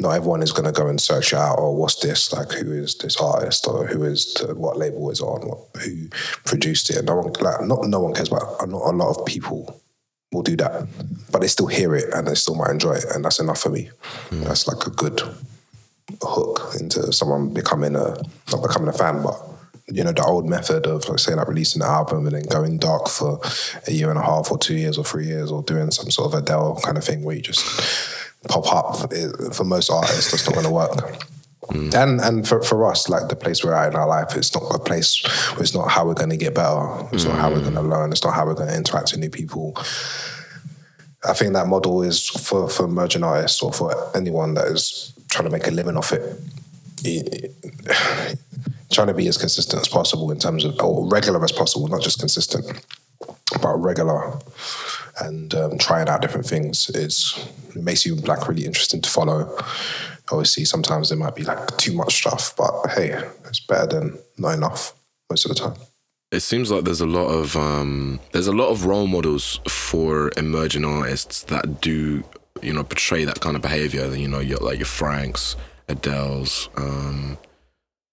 not 0.00 0.10
everyone 0.10 0.42
is 0.42 0.50
going 0.50 0.64
to 0.64 0.72
go 0.72 0.88
and 0.88 1.00
search 1.00 1.32
out. 1.32 1.60
Or 1.60 1.76
what's 1.76 2.00
this? 2.00 2.32
Like, 2.32 2.50
who 2.50 2.72
is 2.72 2.96
this 2.96 3.16
artist? 3.18 3.68
Or 3.68 3.86
who 3.86 4.02
is 4.02 4.34
the, 4.34 4.56
what 4.56 4.76
label 4.76 5.08
is 5.12 5.20
on? 5.20 5.46
What, 5.46 5.82
who 5.82 6.08
produced 6.44 6.90
it? 6.90 6.96
And 6.96 7.06
no 7.06 7.16
one, 7.16 7.32
like, 7.34 7.64
not 7.64 7.86
no 7.86 8.00
one 8.00 8.12
cares. 8.12 8.30
But 8.30 8.42
not 8.66 8.82
a 8.82 8.96
lot 8.96 9.16
of 9.16 9.24
people 9.26 9.80
will 10.34 10.42
do 10.42 10.56
that, 10.56 10.86
but 11.32 11.40
they 11.40 11.48
still 11.48 11.66
hear 11.66 11.94
it 11.94 12.12
and 12.12 12.26
they 12.26 12.34
still 12.34 12.54
might 12.54 12.70
enjoy 12.70 12.94
it, 12.94 13.04
and 13.14 13.24
that's 13.24 13.40
enough 13.40 13.60
for 13.60 13.70
me. 13.70 13.90
Hmm. 14.30 14.42
That's 14.42 14.66
like 14.66 14.86
a 14.86 14.90
good 14.90 15.20
hook 16.22 16.74
into 16.78 17.12
someone 17.12 17.52
becoming 17.54 17.96
a 17.96 18.16
not 18.52 18.62
becoming 18.62 18.88
a 18.88 18.92
fan, 18.92 19.22
but 19.22 19.36
you 19.88 20.02
know 20.02 20.12
the 20.12 20.24
old 20.24 20.46
method 20.46 20.86
of 20.86 21.08
like 21.08 21.18
say 21.18 21.34
like 21.34 21.48
releasing 21.48 21.82
an 21.82 21.88
album 21.88 22.26
and 22.26 22.34
then 22.34 22.42
going 22.44 22.78
dark 22.78 23.08
for 23.08 23.40
a 23.86 23.92
year 23.92 24.10
and 24.10 24.18
a 24.18 24.22
half 24.22 24.50
or 24.50 24.58
two 24.58 24.74
years 24.74 24.98
or 24.98 25.04
three 25.04 25.26
years 25.26 25.50
or 25.50 25.62
doing 25.62 25.90
some 25.90 26.10
sort 26.10 26.32
of 26.32 26.42
Adele 26.42 26.80
kind 26.82 26.96
of 26.96 27.04
thing 27.04 27.22
where 27.22 27.36
you 27.36 27.42
just 27.42 27.64
pop 28.48 28.72
up. 28.72 29.12
For 29.54 29.64
most 29.64 29.90
artists, 29.90 30.30
that's 30.30 30.46
not 30.46 30.54
going 30.54 30.66
to 30.66 30.72
work. 30.72 31.24
And 31.70 32.20
and 32.20 32.46
for, 32.46 32.62
for 32.62 32.84
us, 32.90 33.08
like 33.08 33.28
the 33.28 33.36
place 33.36 33.64
we're 33.64 33.72
at 33.74 33.92
in 33.92 33.96
our 33.98 34.06
life, 34.06 34.36
it's 34.36 34.54
not 34.54 34.64
a 34.74 34.78
place. 34.78 35.22
It's 35.58 35.74
not 35.74 35.90
how 35.90 36.06
we're 36.06 36.14
going 36.14 36.30
to 36.30 36.36
get 36.36 36.54
better. 36.54 37.08
It's 37.12 37.24
not 37.24 37.38
how 37.38 37.50
we're 37.50 37.60
going 37.60 37.74
to 37.74 37.82
learn. 37.82 38.12
It's 38.12 38.24
not 38.24 38.34
how 38.34 38.46
we're 38.46 38.54
going 38.54 38.68
to 38.68 38.76
interact 38.76 39.12
with 39.12 39.20
new 39.20 39.30
people. 39.30 39.74
I 41.26 41.32
think 41.32 41.54
that 41.54 41.66
model 41.66 42.02
is 42.02 42.28
for 42.28 42.68
for 42.68 42.84
emerging 42.84 43.22
artists 43.24 43.62
or 43.62 43.72
for 43.72 43.94
anyone 44.16 44.54
that 44.54 44.66
is 44.66 45.12
trying 45.30 45.46
to 45.46 45.50
make 45.50 45.66
a 45.66 45.70
living 45.70 45.96
off 45.96 46.12
it. 46.12 46.38
it- 47.04 47.52
trying 48.92 49.08
to 49.08 49.14
be 49.14 49.26
as 49.26 49.36
consistent 49.36 49.80
as 49.82 49.88
possible 49.88 50.30
in 50.30 50.38
terms 50.38 50.64
of 50.64 50.78
or 50.80 51.08
regular 51.08 51.42
as 51.42 51.50
possible, 51.50 51.88
not 51.88 52.00
just 52.00 52.20
consistent, 52.20 52.64
but 53.60 53.76
regular 53.76 54.38
and 55.20 55.54
um, 55.54 55.78
trying 55.78 56.08
out 56.08 56.20
different 56.22 56.46
things 56.46 56.90
is 56.90 57.38
it 57.74 57.82
makes 57.82 58.04
you 58.04 58.14
like 58.16 58.46
really 58.48 58.64
interesting 58.64 59.00
to 59.00 59.10
follow 59.10 59.56
Obviously, 60.34 60.64
sometimes 60.64 61.08
there 61.08 61.18
might 61.18 61.34
be 61.34 61.44
like 61.44 61.76
too 61.76 61.94
much 61.94 62.16
stuff, 62.16 62.54
but 62.56 62.72
hey, 62.90 63.10
it's 63.46 63.60
better 63.60 63.86
than 63.86 64.18
not 64.36 64.54
enough 64.54 64.94
most 65.30 65.44
of 65.44 65.50
the 65.50 65.54
time. 65.54 65.74
It 66.30 66.40
seems 66.40 66.70
like 66.70 66.84
there's 66.84 67.00
a 67.00 67.06
lot 67.06 67.28
of 67.28 67.56
um, 67.56 68.18
there's 68.32 68.48
a 68.48 68.52
lot 68.52 68.68
of 68.68 68.86
role 68.86 69.06
models 69.06 69.60
for 69.68 70.32
emerging 70.36 70.84
artists 70.84 71.44
that 71.44 71.80
do 71.80 72.24
you 72.60 72.72
know 72.72 72.82
portray 72.82 73.24
that 73.24 73.40
kind 73.40 73.56
of 73.56 73.62
behavior. 73.62 74.12
You 74.14 74.28
know, 74.28 74.40
you're 74.40 74.58
like 74.58 74.78
your 74.78 74.86
Franks, 74.86 75.54
Adele's, 75.88 76.68
um, 76.76 77.38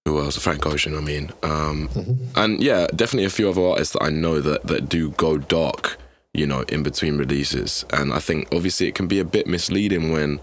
who 0.05 0.19
else? 0.19 0.37
Frank 0.37 0.65
Ocean, 0.65 0.95
I 0.95 1.01
mean, 1.01 1.31
um, 1.43 1.89
and 2.35 2.61
yeah, 2.61 2.87
definitely 2.95 3.25
a 3.25 3.29
few 3.29 3.49
other 3.49 3.61
artists 3.61 3.93
that 3.93 4.03
I 4.03 4.09
know 4.09 4.39
that 4.39 4.67
that 4.67 4.87
do 4.87 5.11
go 5.11 5.37
dark. 5.37 5.97
You 6.33 6.47
know, 6.47 6.61
in 6.61 6.81
between 6.81 7.17
releases, 7.17 7.83
and 7.89 8.13
I 8.13 8.19
think 8.19 8.47
obviously 8.53 8.87
it 8.87 8.95
can 8.95 9.07
be 9.07 9.19
a 9.19 9.25
bit 9.25 9.47
misleading 9.47 10.13
when 10.13 10.39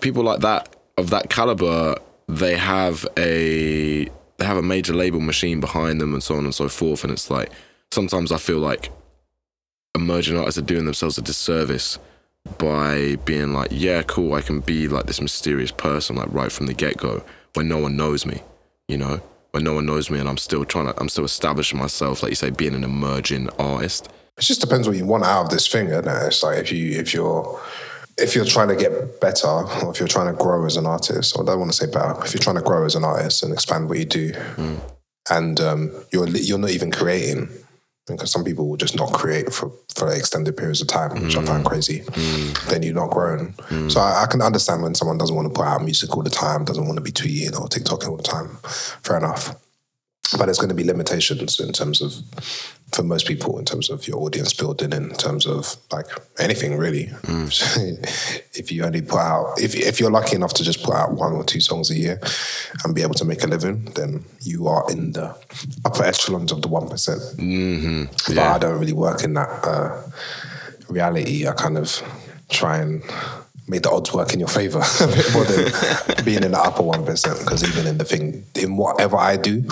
people 0.00 0.22
like 0.22 0.40
that 0.40 0.75
of 0.96 1.10
that 1.10 1.30
caliber 1.30 1.96
they 2.28 2.56
have 2.56 3.06
a 3.18 4.04
they 4.38 4.44
have 4.44 4.56
a 4.56 4.62
major 4.62 4.94
label 4.94 5.20
machine 5.20 5.60
behind 5.60 6.00
them 6.00 6.12
and 6.12 6.22
so 6.22 6.36
on 6.36 6.44
and 6.44 6.54
so 6.54 6.68
forth. 6.68 7.04
And 7.04 7.12
it's 7.12 7.30
like 7.30 7.50
sometimes 7.92 8.32
i 8.32 8.36
feel 8.36 8.58
like 8.58 8.90
emerging 9.94 10.36
artists 10.36 10.58
are 10.58 10.62
doing 10.62 10.84
themselves 10.84 11.16
a 11.18 11.22
disservice 11.22 11.98
by 12.58 13.16
being 13.24 13.52
like 13.52 13.68
yeah 13.70 14.02
cool 14.02 14.34
i 14.34 14.40
can 14.40 14.60
be 14.60 14.88
like 14.88 15.06
this 15.06 15.20
mysterious 15.20 15.70
person 15.70 16.16
like 16.16 16.28
right 16.30 16.52
from 16.52 16.66
the 16.66 16.74
get-go 16.74 17.24
when 17.54 17.68
no 17.68 17.78
one 17.78 17.96
knows 17.96 18.26
me 18.26 18.42
you 18.88 18.96
know? 18.96 19.20
When 19.52 19.64
no 19.64 19.72
one 19.74 19.86
knows 19.86 20.10
me 20.10 20.18
and 20.18 20.28
i'm 20.28 20.36
still 20.36 20.64
trying 20.64 20.86
to 20.86 21.00
i'm 21.00 21.08
still 21.08 21.24
establishing 21.24 21.78
myself 21.78 22.22
like 22.22 22.30
you 22.30 22.36
say 22.36 22.50
being 22.50 22.74
an 22.74 22.84
emerging 22.84 23.48
artist. 23.58 24.08
It 24.36 24.42
just 24.42 24.60
depends 24.60 24.86
what 24.86 24.98
you 24.98 25.06
want 25.06 25.24
out 25.24 25.44
of 25.44 25.50
this 25.50 25.66
thing, 25.66 25.86
isn't 25.86 26.06
it? 26.06 26.26
It's 26.26 26.42
like 26.42 26.58
if 26.58 26.70
you 26.70 27.00
if 27.00 27.14
you're 27.14 27.58
if 28.18 28.34
you're 28.34 28.44
trying 28.44 28.68
to 28.68 28.76
get 28.76 29.20
better 29.20 29.46
or 29.48 29.90
if 29.90 29.98
you're 29.98 30.08
trying 30.08 30.34
to 30.34 30.42
grow 30.42 30.64
as 30.64 30.76
an 30.76 30.86
artist, 30.86 31.36
or 31.36 31.42
I 31.42 31.46
don't 31.46 31.58
want 31.58 31.70
to 31.72 31.76
say 31.76 31.86
better, 31.86 32.14
if 32.24 32.32
you're 32.32 32.42
trying 32.42 32.56
to 32.56 32.62
grow 32.62 32.84
as 32.84 32.94
an 32.94 33.04
artist 33.04 33.42
and 33.42 33.52
expand 33.52 33.88
what 33.88 33.98
you 33.98 34.04
do, 34.04 34.32
and 35.30 35.60
um, 35.60 35.92
you're 36.12 36.28
you're 36.28 36.58
not 36.58 36.70
even 36.70 36.90
creating, 36.90 37.48
because 38.06 38.30
some 38.30 38.44
people 38.44 38.68
will 38.68 38.76
just 38.76 38.96
not 38.96 39.12
create 39.12 39.52
for, 39.52 39.72
for 39.94 40.12
extended 40.12 40.56
periods 40.56 40.80
of 40.80 40.88
time, 40.88 41.22
which 41.22 41.36
I 41.36 41.44
find 41.44 41.64
mm. 41.64 41.68
crazy. 41.68 42.00
Mm. 42.00 42.68
Then 42.68 42.82
you're 42.82 42.94
not 42.94 43.10
growing. 43.10 43.52
Mm. 43.68 43.90
So 43.90 44.00
I, 44.00 44.22
I 44.22 44.26
can 44.26 44.40
understand 44.40 44.82
when 44.82 44.94
someone 44.94 45.18
doesn't 45.18 45.34
want 45.34 45.48
to 45.48 45.54
put 45.54 45.66
out 45.66 45.82
music 45.82 46.16
all 46.16 46.22
the 46.22 46.30
time, 46.30 46.64
doesn't 46.64 46.86
want 46.86 46.96
to 46.96 47.02
be 47.02 47.10
tweeting 47.10 47.60
or 47.60 47.68
TikToking 47.68 48.08
all 48.08 48.16
the 48.16 48.22
time. 48.22 48.56
Fair 49.02 49.18
enough. 49.18 49.56
But 50.32 50.46
there's 50.46 50.58
going 50.58 50.70
to 50.70 50.74
be 50.74 50.84
limitations 50.84 51.60
in 51.60 51.72
terms 51.72 52.02
of, 52.02 52.14
for 52.92 53.02
most 53.02 53.26
people, 53.26 53.58
in 53.58 53.64
terms 53.64 53.90
of 53.90 54.08
your 54.08 54.18
audience 54.18 54.52
building, 54.52 54.92
in 54.92 55.10
terms 55.10 55.46
of 55.46 55.76
like 55.92 56.06
anything 56.38 56.76
really. 56.76 57.10
if 58.54 58.72
you 58.72 58.84
only 58.84 59.02
put 59.02 59.20
out, 59.20 59.54
if, 59.60 59.74
if 59.76 60.00
you're 60.00 60.10
lucky 60.10 60.34
enough 60.34 60.54
to 60.54 60.64
just 60.64 60.82
put 60.82 60.94
out 60.94 61.12
one 61.12 61.32
or 61.32 61.44
two 61.44 61.60
songs 61.60 61.90
a 61.90 61.94
year 61.94 62.20
and 62.84 62.94
be 62.94 63.02
able 63.02 63.14
to 63.14 63.24
make 63.24 63.44
a 63.44 63.46
living, 63.46 63.84
then 63.94 64.24
you 64.40 64.66
are 64.66 64.90
in 64.90 65.12
the 65.12 65.36
upper 65.84 66.02
echelons 66.02 66.50
of 66.50 66.62
the 66.62 66.68
1%. 66.68 66.90
Mm-hmm. 67.36 68.34
But 68.34 68.38
I 68.38 68.58
don't 68.58 68.80
really 68.80 68.92
work 68.92 69.22
in 69.22 69.34
that 69.34 69.64
uh, 69.64 70.02
reality. 70.88 71.46
I 71.46 71.52
kind 71.52 71.78
of 71.78 72.02
try 72.48 72.78
and 72.78 73.02
make 73.68 73.82
the 73.82 73.90
odds 73.90 74.12
work 74.12 74.32
in 74.32 74.38
your 74.40 74.48
favor 74.48 74.78
a 75.00 75.06
bit 75.08 75.32
more 75.32 75.44
than 75.44 76.24
being 76.24 76.42
in 76.44 76.52
the 76.52 76.58
upper 76.60 76.82
1%. 76.82 77.38
Because 77.44 77.64
even 77.64 77.86
in 77.86 77.98
the 77.98 78.04
thing, 78.04 78.44
in 78.54 78.76
whatever 78.76 79.16
I 79.16 79.36
do, 79.36 79.64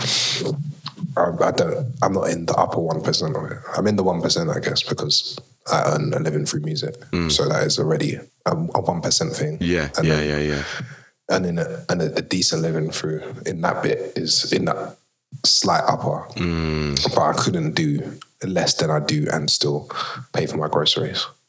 I, 1.17 1.31
I 1.41 1.51
don't, 1.53 1.93
I'm 2.03 2.13
not 2.13 2.31
in 2.31 2.47
the 2.47 2.55
upper 2.55 2.79
1% 2.79 3.45
of 3.45 3.51
it. 3.53 3.59
I'm 3.77 3.87
in 3.87 3.97
the 3.97 4.05
1%, 4.05 4.55
I 4.57 4.61
guess, 4.61 4.83
because 4.83 5.39
I 5.73 5.95
earn 5.95 6.13
a 6.13 6.19
living 6.19 6.45
through 6.47 6.61
music. 6.61 6.97
So 7.29 7.49
that 7.49 7.65
is 7.67 7.79
already 7.79 8.17
a, 8.47 8.51
a 8.53 8.83
1% 8.83 9.37
thing. 9.37 9.59
Mm. 9.59 9.67
yeah 9.67 9.89
And 9.97 10.07
yeah 10.07 10.17
then- 10.17 10.29
yeah 10.29 10.55
yeah 10.57 10.65
and 11.31 11.47
in 11.47 11.59
a, 11.59 11.85
and 11.89 12.03
a, 12.03 12.19
a 12.19 12.21
decent 12.21 12.61
living 12.61 12.91
through 12.91 13.23
in 13.47 13.63
that 13.63 13.83
bit 13.83 14.13
is 14.15 14.53
in 14.53 14.67
that 14.67 14.97
slight 15.45 15.83
upper. 15.89 16.27
Mm. 16.35 17.03
But 17.15 17.23
I 17.23 17.33
couldn't 17.33 17.73
do 17.75 18.19
less 18.47 18.75
than 18.75 18.91
I 18.91 19.01
do 19.01 19.27
and 19.33 19.51
still 19.51 19.91
pay 20.33 20.47
for 20.47 20.57
my 20.57 20.69
groceries. 20.69 21.27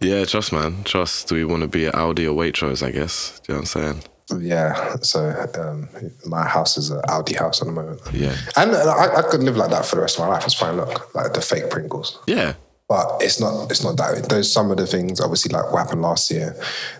yeah 0.00 0.24
trust 0.24 0.52
man 0.52 0.82
trust 0.84 1.28
do 1.28 1.34
we 1.34 1.44
want 1.44 1.62
to 1.62 1.68
be 1.68 1.86
at 1.86 1.94
aldi 1.94 2.26
or 2.26 2.34
waitrose 2.36 2.86
i 2.86 2.90
guess 2.90 3.40
do 3.40 3.52
you 3.52 3.54
know 3.54 3.60
what 3.62 3.76
i'm 3.76 3.82
saying 3.82 4.02
Yeah, 4.40 4.96
so 5.00 5.20
um, 5.58 5.88
my 6.26 6.46
house 6.46 6.76
is 6.76 6.90
an 6.90 7.00
Aldi 7.08 7.34
house 7.38 7.62
at 7.62 7.66
the 7.66 7.72
moment. 7.72 8.02
Yeah. 8.12 8.36
and 8.58 8.72
uh, 8.72 8.94
I, 9.02 9.20
I 9.20 9.22
could 9.30 9.42
live 9.42 9.56
like 9.56 9.70
that 9.70 9.86
for 9.86 9.96
the 9.96 10.02
rest 10.02 10.18
of 10.18 10.26
my 10.26 10.30
life. 10.34 10.44
It's 10.44 10.52
fine. 10.52 10.76
Look, 10.76 11.14
like 11.14 11.32
the 11.32 11.40
fake 11.40 11.70
Pringles. 11.70 12.18
yeah 12.26 12.52
But 12.88 13.22
it's 13.22 13.40
not. 13.40 13.70
It's 13.70 13.82
not 13.82 13.96
that. 13.96 14.28
Those 14.28 14.52
some 14.52 14.70
of 14.70 14.76
the 14.76 14.86
things, 14.86 15.18
obviously, 15.20 15.50
like 15.56 15.72
what 15.72 15.78
happened 15.84 16.02
last 16.02 16.30
year, 16.30 16.54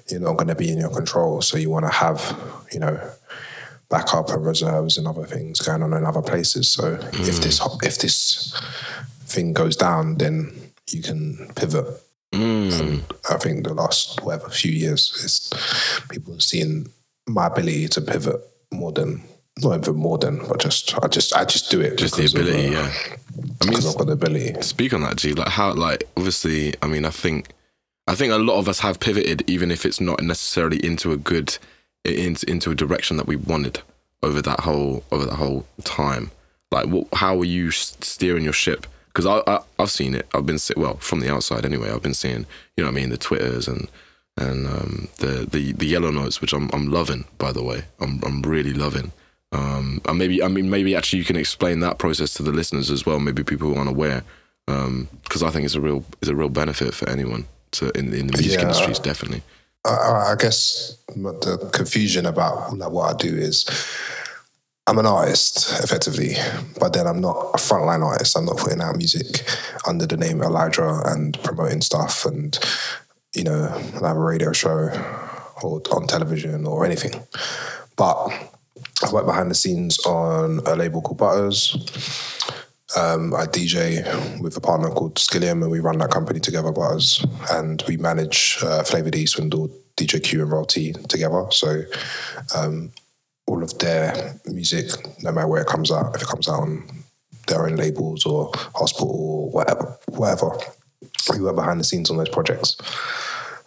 you're 0.08 0.20
not 0.24 0.38
going 0.38 0.48
to 0.48 0.54
be 0.54 0.72
in 0.72 0.78
your 0.78 0.88
control. 0.88 1.42
So 1.42 1.58
you 1.58 1.68
want 1.68 1.84
to 1.84 1.92
have, 1.92 2.20
you 2.72 2.80
know, 2.80 2.96
backup 3.90 4.28
and 4.30 4.44
reserves 4.44 4.98
and 4.98 5.06
other 5.06 5.24
things 5.24 5.60
going 5.60 5.82
on 5.82 5.94
in 5.94 6.04
other 6.04 6.22
places. 6.22 6.68
So 6.68 6.98
if 7.12 7.40
this 7.40 7.60
if 7.82 7.98
this 7.98 8.60
thing 9.24 9.52
goes 9.52 9.76
down, 9.76 10.16
then 10.16 10.52
you 10.90 11.02
can 11.02 11.50
pivot. 11.56 11.86
And 12.32 13.02
I 13.30 13.38
think 13.38 13.64
the 13.64 13.72
last 13.74 14.22
whatever 14.22 14.50
few 14.50 14.70
years 14.72 15.10
is 15.24 15.50
people 16.10 16.34
have 16.34 16.42
seen 16.42 16.86
my 17.26 17.46
ability 17.46 17.88
to 17.88 18.00
pivot 18.02 18.36
more 18.72 18.92
than 18.92 19.22
not 19.60 19.78
even 19.78 19.96
more 19.96 20.18
than, 20.18 20.38
but 20.46 20.60
just 20.60 20.94
I 21.02 21.08
just 21.08 21.34
I 21.34 21.44
just 21.44 21.70
do 21.70 21.80
it. 21.80 21.96
just 21.96 22.16
the 22.16 22.22
because 22.22 22.34
of, 22.34 22.40
ability 22.42 22.68
uh, 22.68 22.82
yeah 22.82 22.92
i 23.62 23.66
mean 23.66 23.76
I've 23.76 23.96
got 23.96 24.06
the 24.06 24.12
ability. 24.12 24.62
speak 24.62 24.92
on 24.92 25.00
that 25.02 25.16
g 25.16 25.32
like 25.32 25.48
how 25.48 25.72
like 25.72 26.04
obviously 26.16 26.74
i 26.82 26.86
mean 26.86 27.04
i 27.04 27.10
think 27.10 27.48
i 28.06 28.14
think 28.14 28.32
a 28.32 28.36
lot 28.38 28.58
of 28.58 28.68
us 28.68 28.80
have 28.80 29.00
pivoted 29.00 29.42
even 29.48 29.70
if 29.70 29.84
it's 29.86 30.00
not 30.00 30.22
necessarily 30.22 30.84
into 30.84 31.12
a 31.12 31.16
good 31.16 31.58
in, 32.16 32.36
into 32.46 32.70
a 32.70 32.74
direction 32.74 33.16
that 33.16 33.26
we 33.26 33.36
wanted 33.36 33.80
over 34.22 34.40
that 34.42 34.60
whole 34.60 35.04
over 35.12 35.24
that 35.26 35.36
whole 35.36 35.66
time 35.84 36.30
like 36.70 36.86
what 36.86 37.06
how 37.14 37.36
were 37.36 37.44
you 37.44 37.70
steering 37.70 38.44
your 38.44 38.52
ship 38.52 38.86
because 39.12 39.26
I, 39.26 39.42
I 39.46 39.60
i've 39.78 39.90
seen 39.90 40.14
it 40.14 40.26
i've 40.34 40.46
been 40.46 40.58
well 40.76 40.94
from 40.96 41.20
the 41.20 41.32
outside 41.32 41.64
anyway 41.64 41.90
i've 41.90 42.02
been 42.02 42.14
seeing 42.14 42.46
you 42.76 42.84
know 42.84 42.90
what 42.90 42.96
i 42.98 43.00
mean 43.00 43.10
the 43.10 43.16
twitters 43.16 43.68
and 43.68 43.88
and 44.36 44.66
um, 44.66 45.08
the, 45.18 45.46
the 45.50 45.72
the 45.72 45.86
yellow 45.86 46.10
notes 46.10 46.40
which 46.40 46.52
i'm 46.52 46.68
i'm 46.72 46.90
loving 46.90 47.24
by 47.38 47.52
the 47.52 47.62
way 47.62 47.82
i'm 48.00 48.20
i'm 48.24 48.42
really 48.42 48.72
loving 48.74 49.12
um, 49.50 50.02
and 50.06 50.18
maybe 50.18 50.42
I 50.42 50.48
mean 50.48 50.68
maybe 50.68 50.94
actually 50.94 51.20
you 51.20 51.24
can 51.24 51.36
explain 51.36 51.80
that 51.80 51.96
process 51.96 52.34
to 52.34 52.42
the 52.42 52.52
listeners 52.52 52.90
as 52.90 53.06
well. 53.06 53.18
Maybe 53.18 53.42
people 53.42 53.68
who 53.68 53.76
aren't 53.76 53.88
aware, 53.88 54.22
because 54.66 55.42
I 55.42 55.48
think 55.48 55.64
it's 55.64 55.74
a 55.74 55.80
real 55.80 56.04
it's 56.20 56.28
a 56.28 56.36
real 56.36 56.50
benefit 56.50 56.94
for 56.94 57.08
anyone 57.08 57.46
to 57.70 57.86
in, 57.98 58.12
in 58.12 58.26
the 58.26 58.36
music 58.38 58.60
Yeah. 58.60 58.62
industries 58.66 58.98
definitely. 58.98 59.42
I, 59.84 60.32
I 60.32 60.36
guess 60.38 60.96
the 61.08 61.70
confusion 61.72 62.26
about 62.26 62.76
like 62.76 62.90
what 62.90 63.14
I 63.14 63.16
do 63.16 63.36
is 63.36 63.64
I'm 64.86 64.98
an 64.98 65.06
artist 65.06 65.82
effectively, 65.84 66.34
but 66.80 66.94
then 66.94 67.06
I'm 67.06 67.20
not 67.20 67.50
a 67.54 67.58
frontline 67.58 68.02
artist. 68.02 68.36
I'm 68.36 68.46
not 68.46 68.56
putting 68.56 68.80
out 68.80 68.96
music 68.96 69.44
under 69.86 70.06
the 70.06 70.16
name 70.16 70.42
Elijah 70.42 71.02
and 71.04 71.38
promoting 71.42 71.82
stuff 71.82 72.24
and 72.24 72.58
you 73.34 73.44
know 73.44 73.68
have 73.68 74.16
a 74.16 74.18
radio 74.18 74.52
show 74.52 74.88
or 75.62 75.82
on 75.92 76.06
television 76.06 76.66
or 76.66 76.86
anything. 76.86 77.22
But 77.96 78.28
I 79.04 79.12
work 79.12 79.26
behind 79.26 79.50
the 79.50 79.54
scenes 79.54 79.98
on 80.06 80.60
a 80.66 80.74
label 80.74 81.02
called 81.02 81.18
Butterz. 81.18 81.74
Um, 82.96 83.34
I 83.34 83.44
DJ 83.44 84.40
with 84.40 84.56
a 84.56 84.60
partner 84.60 84.88
called 84.88 85.16
Skilliam, 85.16 85.62
and 85.62 85.70
we 85.70 85.80
run 85.80 85.98
that 85.98 86.10
company 86.10 86.40
together, 86.40 86.72
Butterz, 86.72 87.22
and 87.52 87.82
we 87.86 87.98
manage 87.98 88.58
uh, 88.62 88.82
Flava 88.82 89.10
D, 89.10 89.26
Swindle, 89.26 89.70
DJ 89.96 90.22
Q, 90.22 90.42
and 90.42 90.50
Royal-T 90.50 90.94
together. 91.08 91.46
So 91.50 91.82
um, 92.56 92.92
all 93.46 93.62
of 93.62 93.78
their 93.78 94.40
music, 94.46 94.90
no 95.22 95.32
matter 95.32 95.48
where 95.48 95.62
it 95.62 95.68
comes 95.68 95.90
out, 95.90 96.14
if 96.14 96.22
it 96.22 96.28
comes 96.28 96.48
out 96.48 96.60
on 96.60 96.88
their 97.46 97.66
own 97.66 97.76
labels 97.76 98.24
or 98.24 98.50
hospital 98.74 99.10
or 99.10 99.50
whatever, 99.50 99.98
whatever, 100.08 100.56
we 101.30 101.40
work 101.40 101.56
behind 101.56 101.80
the 101.80 101.84
scenes 101.84 102.10
on 102.10 102.16
those 102.16 102.28
projects. 102.30 102.76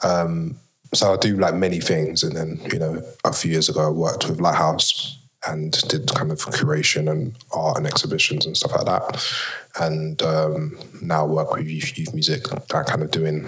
Um, 0.03 0.57
so 0.93 1.13
I 1.13 1.17
do 1.17 1.37
like 1.37 1.53
many 1.53 1.79
things, 1.79 2.23
and 2.23 2.35
then 2.35 2.59
you 2.73 2.79
know, 2.79 3.03
a 3.23 3.33
few 3.33 3.51
years 3.51 3.69
ago, 3.69 3.85
I 3.85 3.89
worked 3.91 4.27
with 4.27 4.41
Lighthouse 4.41 5.20
and 5.47 5.71
did 5.87 6.13
kind 6.13 6.31
of 6.31 6.39
curation 6.39 7.09
and 7.09 7.35
art 7.51 7.77
and 7.77 7.87
exhibitions 7.87 8.45
and 8.45 8.55
stuff 8.55 8.73
like 8.73 8.85
that. 8.85 9.33
And 9.79 10.21
um, 10.21 10.77
now 11.01 11.25
work 11.25 11.53
with 11.53 11.67
youth, 11.67 11.97
youth 11.97 12.13
music, 12.13 12.43
that 12.43 12.85
kind 12.87 13.01
of 13.01 13.11
doing 13.11 13.47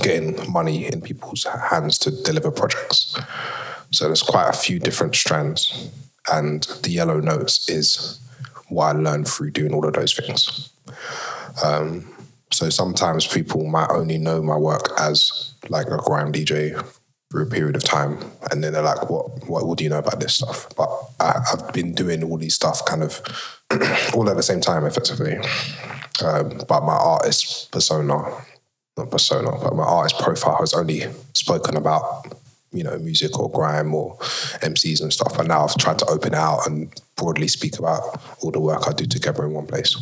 getting 0.00 0.50
money 0.50 0.86
in 0.86 1.00
people's 1.00 1.44
hands 1.44 1.98
to 2.00 2.10
deliver 2.22 2.50
projects. 2.50 3.16
So 3.90 4.06
there's 4.06 4.22
quite 4.22 4.48
a 4.48 4.52
few 4.52 4.78
different 4.78 5.14
strands, 5.14 5.90
and 6.32 6.64
the 6.82 6.90
yellow 6.90 7.20
notes 7.20 7.68
is 7.68 8.20
what 8.68 8.96
I 8.96 8.98
learned 8.98 9.28
through 9.28 9.52
doing 9.52 9.72
all 9.72 9.86
of 9.86 9.94
those 9.94 10.12
things. 10.12 10.70
Um, 11.62 12.12
so 12.50 12.68
sometimes 12.70 13.26
people 13.26 13.64
might 13.64 13.90
only 13.90 14.18
know 14.18 14.42
my 14.42 14.56
work 14.56 14.88
as 14.98 15.54
like 15.68 15.86
a 15.86 15.98
grime 15.98 16.32
DJ 16.32 16.82
for 17.30 17.42
a 17.42 17.46
period 17.46 17.76
of 17.76 17.84
time, 17.84 18.18
and 18.50 18.62
then 18.62 18.72
they're 18.72 18.82
like, 18.82 19.10
"What? 19.10 19.48
What, 19.48 19.66
what 19.66 19.78
do 19.78 19.84
you 19.84 19.90
know 19.90 19.98
about 19.98 20.20
this 20.20 20.34
stuff?" 20.34 20.68
But 20.76 20.88
I, 21.20 21.40
I've 21.52 21.72
been 21.72 21.94
doing 21.94 22.22
all 22.22 22.38
these 22.38 22.54
stuff 22.54 22.84
kind 22.84 23.02
of 23.02 23.20
all 24.14 24.28
at 24.28 24.36
the 24.36 24.42
same 24.42 24.60
time, 24.60 24.84
effectively. 24.84 25.36
Um, 26.24 26.60
but 26.68 26.84
my 26.84 26.94
artist 26.94 27.70
persona, 27.72 28.06
not 28.96 29.10
persona, 29.10 29.50
but 29.50 29.74
my 29.74 29.84
artist 29.84 30.20
profile 30.20 30.58
has 30.60 30.74
only 30.74 31.02
spoken 31.32 31.76
about 31.76 32.26
you 32.74 32.82
know, 32.82 32.98
music 32.98 33.38
or 33.38 33.50
grime 33.50 33.94
or 33.94 34.16
MCs 34.18 35.00
and 35.00 35.12
stuff. 35.12 35.36
But 35.36 35.46
now 35.46 35.64
I've 35.64 35.76
tried 35.76 35.98
to 36.00 36.06
open 36.06 36.34
out 36.34 36.66
and 36.66 36.92
broadly 37.16 37.48
speak 37.48 37.78
about 37.78 38.20
all 38.42 38.50
the 38.50 38.60
work 38.60 38.82
I 38.86 38.92
do 38.92 39.06
together 39.06 39.44
in 39.44 39.52
one 39.52 39.66
place. 39.66 39.96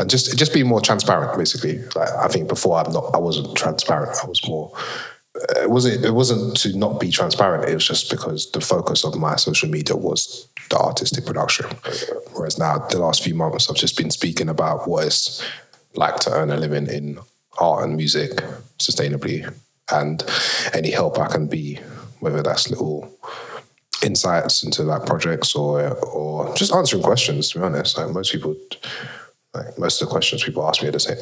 And 0.00 0.08
just 0.08 0.38
just 0.38 0.54
be 0.54 0.62
more 0.62 0.80
transparent, 0.80 1.36
basically. 1.36 1.78
Like 1.94 2.08
I 2.08 2.28
think 2.28 2.48
before 2.48 2.78
I'm 2.78 2.92
not 2.92 3.14
I 3.14 3.18
wasn't 3.18 3.54
transparent. 3.56 4.16
I 4.22 4.26
was 4.26 4.40
more 4.48 4.72
it 5.56 5.70
wasn't 5.70 6.04
it 6.04 6.12
wasn't 6.12 6.56
to 6.58 6.76
not 6.76 7.00
be 7.00 7.10
transparent, 7.10 7.68
it 7.68 7.74
was 7.74 7.86
just 7.86 8.10
because 8.10 8.50
the 8.52 8.60
focus 8.60 9.04
of 9.04 9.16
my 9.16 9.36
social 9.36 9.68
media 9.68 9.96
was 9.96 10.48
the 10.70 10.76
artistic 10.76 11.26
production. 11.26 11.66
Whereas 12.32 12.58
now 12.58 12.78
the 12.78 12.98
last 12.98 13.22
few 13.22 13.34
months 13.34 13.68
I've 13.68 13.76
just 13.76 13.96
been 13.96 14.10
speaking 14.10 14.48
about 14.48 14.88
what 14.88 15.06
it's 15.06 15.44
like 15.94 16.16
to 16.20 16.32
earn 16.32 16.50
a 16.50 16.56
living 16.56 16.86
in 16.86 17.18
art 17.58 17.84
and 17.84 17.96
music 17.96 18.42
sustainably 18.78 19.52
and 19.90 20.24
any 20.72 20.90
help 20.90 21.18
I 21.18 21.28
can 21.28 21.46
be, 21.46 21.78
whether 22.20 22.42
that's 22.42 22.70
little 22.70 23.12
insights 24.02 24.62
into 24.62 24.82
like 24.82 25.06
projects 25.06 25.54
or 25.54 25.94
or 26.04 26.54
just 26.54 26.72
answering 26.72 27.02
questions. 27.02 27.50
To 27.50 27.58
be 27.58 27.64
honest, 27.64 27.98
like 27.98 28.10
most 28.10 28.32
people, 28.32 28.56
like 29.54 29.78
most 29.78 30.00
of 30.00 30.08
the 30.08 30.12
questions 30.12 30.42
people 30.42 30.66
ask 30.66 30.82
me 30.82 30.88
are 30.88 30.92
the 30.92 31.00
same 31.00 31.18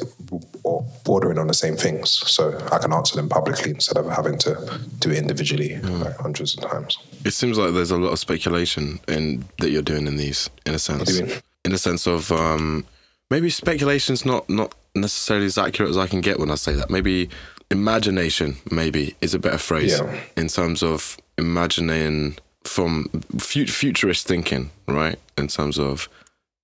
or 0.63 0.85
bordering 1.03 1.37
on 1.37 1.47
the 1.47 1.53
same 1.53 1.75
things, 1.75 2.09
so 2.09 2.57
I 2.71 2.77
can 2.77 2.93
answer 2.93 3.15
them 3.15 3.27
publicly 3.27 3.71
instead 3.71 3.97
of 3.97 4.09
having 4.09 4.37
to 4.39 4.79
do 4.99 5.11
it 5.11 5.17
individually 5.17 5.79
mm. 5.81 6.03
like 6.03 6.15
hundreds 6.15 6.57
of 6.57 6.63
times. 6.63 6.97
It 7.25 7.31
seems 7.31 7.57
like 7.57 7.73
there's 7.73 7.91
a 7.91 7.97
lot 7.97 8.13
of 8.13 8.19
speculation 8.19 8.99
in 9.07 9.45
that 9.59 9.71
you're 9.71 9.81
doing 9.81 10.07
in 10.07 10.15
these, 10.15 10.49
in 10.65 10.73
a 10.73 10.79
sense, 10.79 11.19
in 11.19 11.73
a 11.73 11.77
sense 11.77 12.07
of 12.07 12.31
um, 12.31 12.85
maybe 13.29 13.49
speculation's 13.49 14.25
not 14.25 14.49
not 14.49 14.75
necessarily 14.95 15.45
as 15.45 15.57
accurate 15.57 15.89
as 15.89 15.97
I 15.97 16.07
can 16.07 16.21
get 16.21 16.39
when 16.39 16.51
I 16.51 16.55
say 16.55 16.73
that. 16.73 16.89
Maybe 16.89 17.29
imagination 17.69 18.57
maybe 18.69 19.15
is 19.21 19.33
a 19.33 19.39
better 19.39 19.57
phrase 19.57 19.99
yeah. 19.99 20.19
in 20.37 20.47
terms 20.47 20.83
of 20.83 21.17
imagining 21.37 22.37
from 22.63 23.09
futurist 23.39 24.27
thinking, 24.27 24.69
right? 24.87 25.17
In 25.37 25.47
terms 25.47 25.79
of 25.79 26.07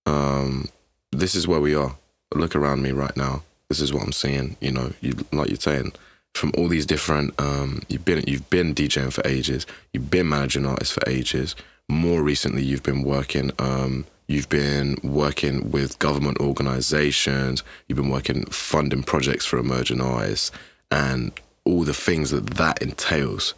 um, 0.05 0.69
this 1.11 1.35
is 1.35 1.47
where 1.47 1.59
we 1.59 1.75
are. 1.75 1.95
Look 2.33 2.55
around 2.55 2.81
me 2.81 2.91
right 2.91 3.15
now. 3.15 3.43
This 3.69 3.79
is 3.79 3.93
what 3.93 4.03
I'm 4.03 4.11
seeing. 4.11 4.57
You 4.61 4.71
know, 4.71 4.93
you, 5.01 5.13
like 5.31 5.49
you're 5.49 5.57
saying, 5.57 5.93
from 6.33 6.51
all 6.57 6.67
these 6.67 6.85
different. 6.85 7.33
Um, 7.39 7.81
you've 7.89 8.05
been 8.05 8.23
you've 8.27 8.49
been 8.49 8.73
DJing 8.73 9.11
for 9.11 9.25
ages. 9.27 9.65
You've 9.91 10.09
been 10.09 10.29
managing 10.29 10.65
artists 10.65 10.93
for 10.93 11.07
ages. 11.09 11.55
More 11.89 12.21
recently, 12.21 12.63
you've 12.63 12.83
been 12.83 13.03
working. 13.03 13.51
Um, 13.59 14.05
you've 14.27 14.49
been 14.49 14.97
working 15.03 15.71
with 15.71 15.99
government 15.99 16.39
organizations. 16.39 17.63
You've 17.87 17.97
been 17.97 18.09
working 18.09 18.45
funding 18.45 19.03
projects 19.03 19.45
for 19.45 19.57
emerging 19.57 20.01
artists 20.01 20.51
and 20.91 21.31
all 21.65 21.83
the 21.83 21.93
things 21.93 22.31
that 22.31 22.51
that 22.51 22.81
entails. 22.81 23.53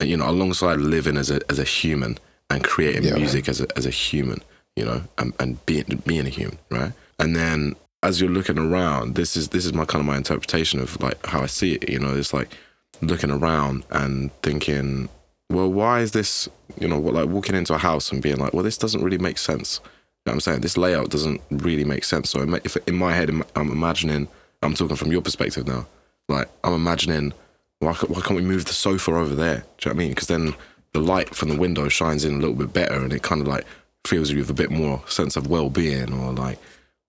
And, 0.00 0.08
you 0.08 0.16
know, 0.16 0.28
alongside 0.28 0.78
living 0.78 1.16
as 1.16 1.30
a 1.30 1.40
as 1.48 1.58
a 1.58 1.64
human 1.64 2.18
and 2.50 2.64
creating 2.64 3.04
yeah. 3.04 3.14
music 3.14 3.48
as 3.48 3.60
a 3.60 3.66
as 3.76 3.86
a 3.86 3.90
human, 3.90 4.42
you 4.76 4.84
know, 4.84 5.02
and, 5.18 5.32
and 5.38 5.64
being 5.66 6.02
being 6.06 6.26
a 6.26 6.30
human, 6.30 6.58
right? 6.70 6.92
And 7.18 7.36
then 7.36 7.76
as 8.02 8.20
you're 8.20 8.30
looking 8.30 8.58
around, 8.58 9.14
this 9.14 9.36
is 9.36 9.48
this 9.48 9.64
is 9.64 9.72
my 9.72 9.84
kind 9.84 10.00
of 10.00 10.06
my 10.06 10.16
interpretation 10.16 10.80
of 10.80 11.00
like 11.00 11.24
how 11.26 11.42
I 11.42 11.46
see 11.46 11.74
it. 11.74 11.88
You 11.88 11.98
know, 11.98 12.14
it's 12.14 12.32
like 12.32 12.56
looking 13.00 13.30
around 13.30 13.84
and 13.90 14.30
thinking, 14.42 15.08
well, 15.50 15.70
why 15.70 16.00
is 16.00 16.12
this? 16.12 16.48
You 16.78 16.88
know, 16.88 16.98
like 16.98 17.28
walking 17.28 17.54
into 17.54 17.74
a 17.74 17.78
house 17.78 18.10
and 18.10 18.22
being 18.22 18.38
like, 18.38 18.54
well, 18.54 18.62
this 18.62 18.78
doesn't 18.78 19.02
really 19.02 19.18
make 19.18 19.38
sense. 19.38 19.80
You 19.84 20.30
know 20.30 20.34
I'm 20.34 20.40
saying? 20.40 20.60
This 20.60 20.76
layout 20.76 21.10
doesn't 21.10 21.40
really 21.50 21.84
make 21.84 22.04
sense. 22.04 22.30
So 22.30 22.42
if 22.64 22.76
in 22.86 22.96
my 22.96 23.12
head 23.12 23.28
I'm 23.28 23.70
imagining, 23.70 24.28
I'm 24.62 24.74
talking 24.74 24.96
from 24.96 25.12
your 25.12 25.20
perspective 25.20 25.66
now. 25.66 25.86
Like 26.28 26.48
I'm 26.64 26.74
imagining, 26.74 27.32
why, 27.80 27.92
why 27.92 28.20
can't 28.20 28.36
we 28.36 28.42
move 28.42 28.64
the 28.64 28.72
sofa 28.72 29.12
over 29.12 29.34
there? 29.34 29.64
Do 29.78 29.88
you 29.88 29.90
know 29.90 29.90
what 29.90 29.90
I 29.90 29.94
mean? 29.94 30.08
Because 30.10 30.28
then 30.28 30.54
the 30.92 31.00
light 31.00 31.34
from 31.34 31.48
the 31.48 31.56
window 31.56 31.88
shines 31.88 32.24
in 32.24 32.34
a 32.34 32.38
little 32.38 32.54
bit 32.54 32.72
better, 32.72 32.94
and 32.94 33.12
it 33.12 33.22
kind 33.22 33.40
of 33.40 33.48
like 33.48 33.64
fills 34.06 34.30
you 34.30 34.38
with 34.38 34.50
a 34.50 34.54
bit 34.54 34.70
more 34.70 35.02
sense 35.06 35.36
of 35.36 35.46
well-being, 35.46 36.12
or 36.12 36.32
like, 36.32 36.58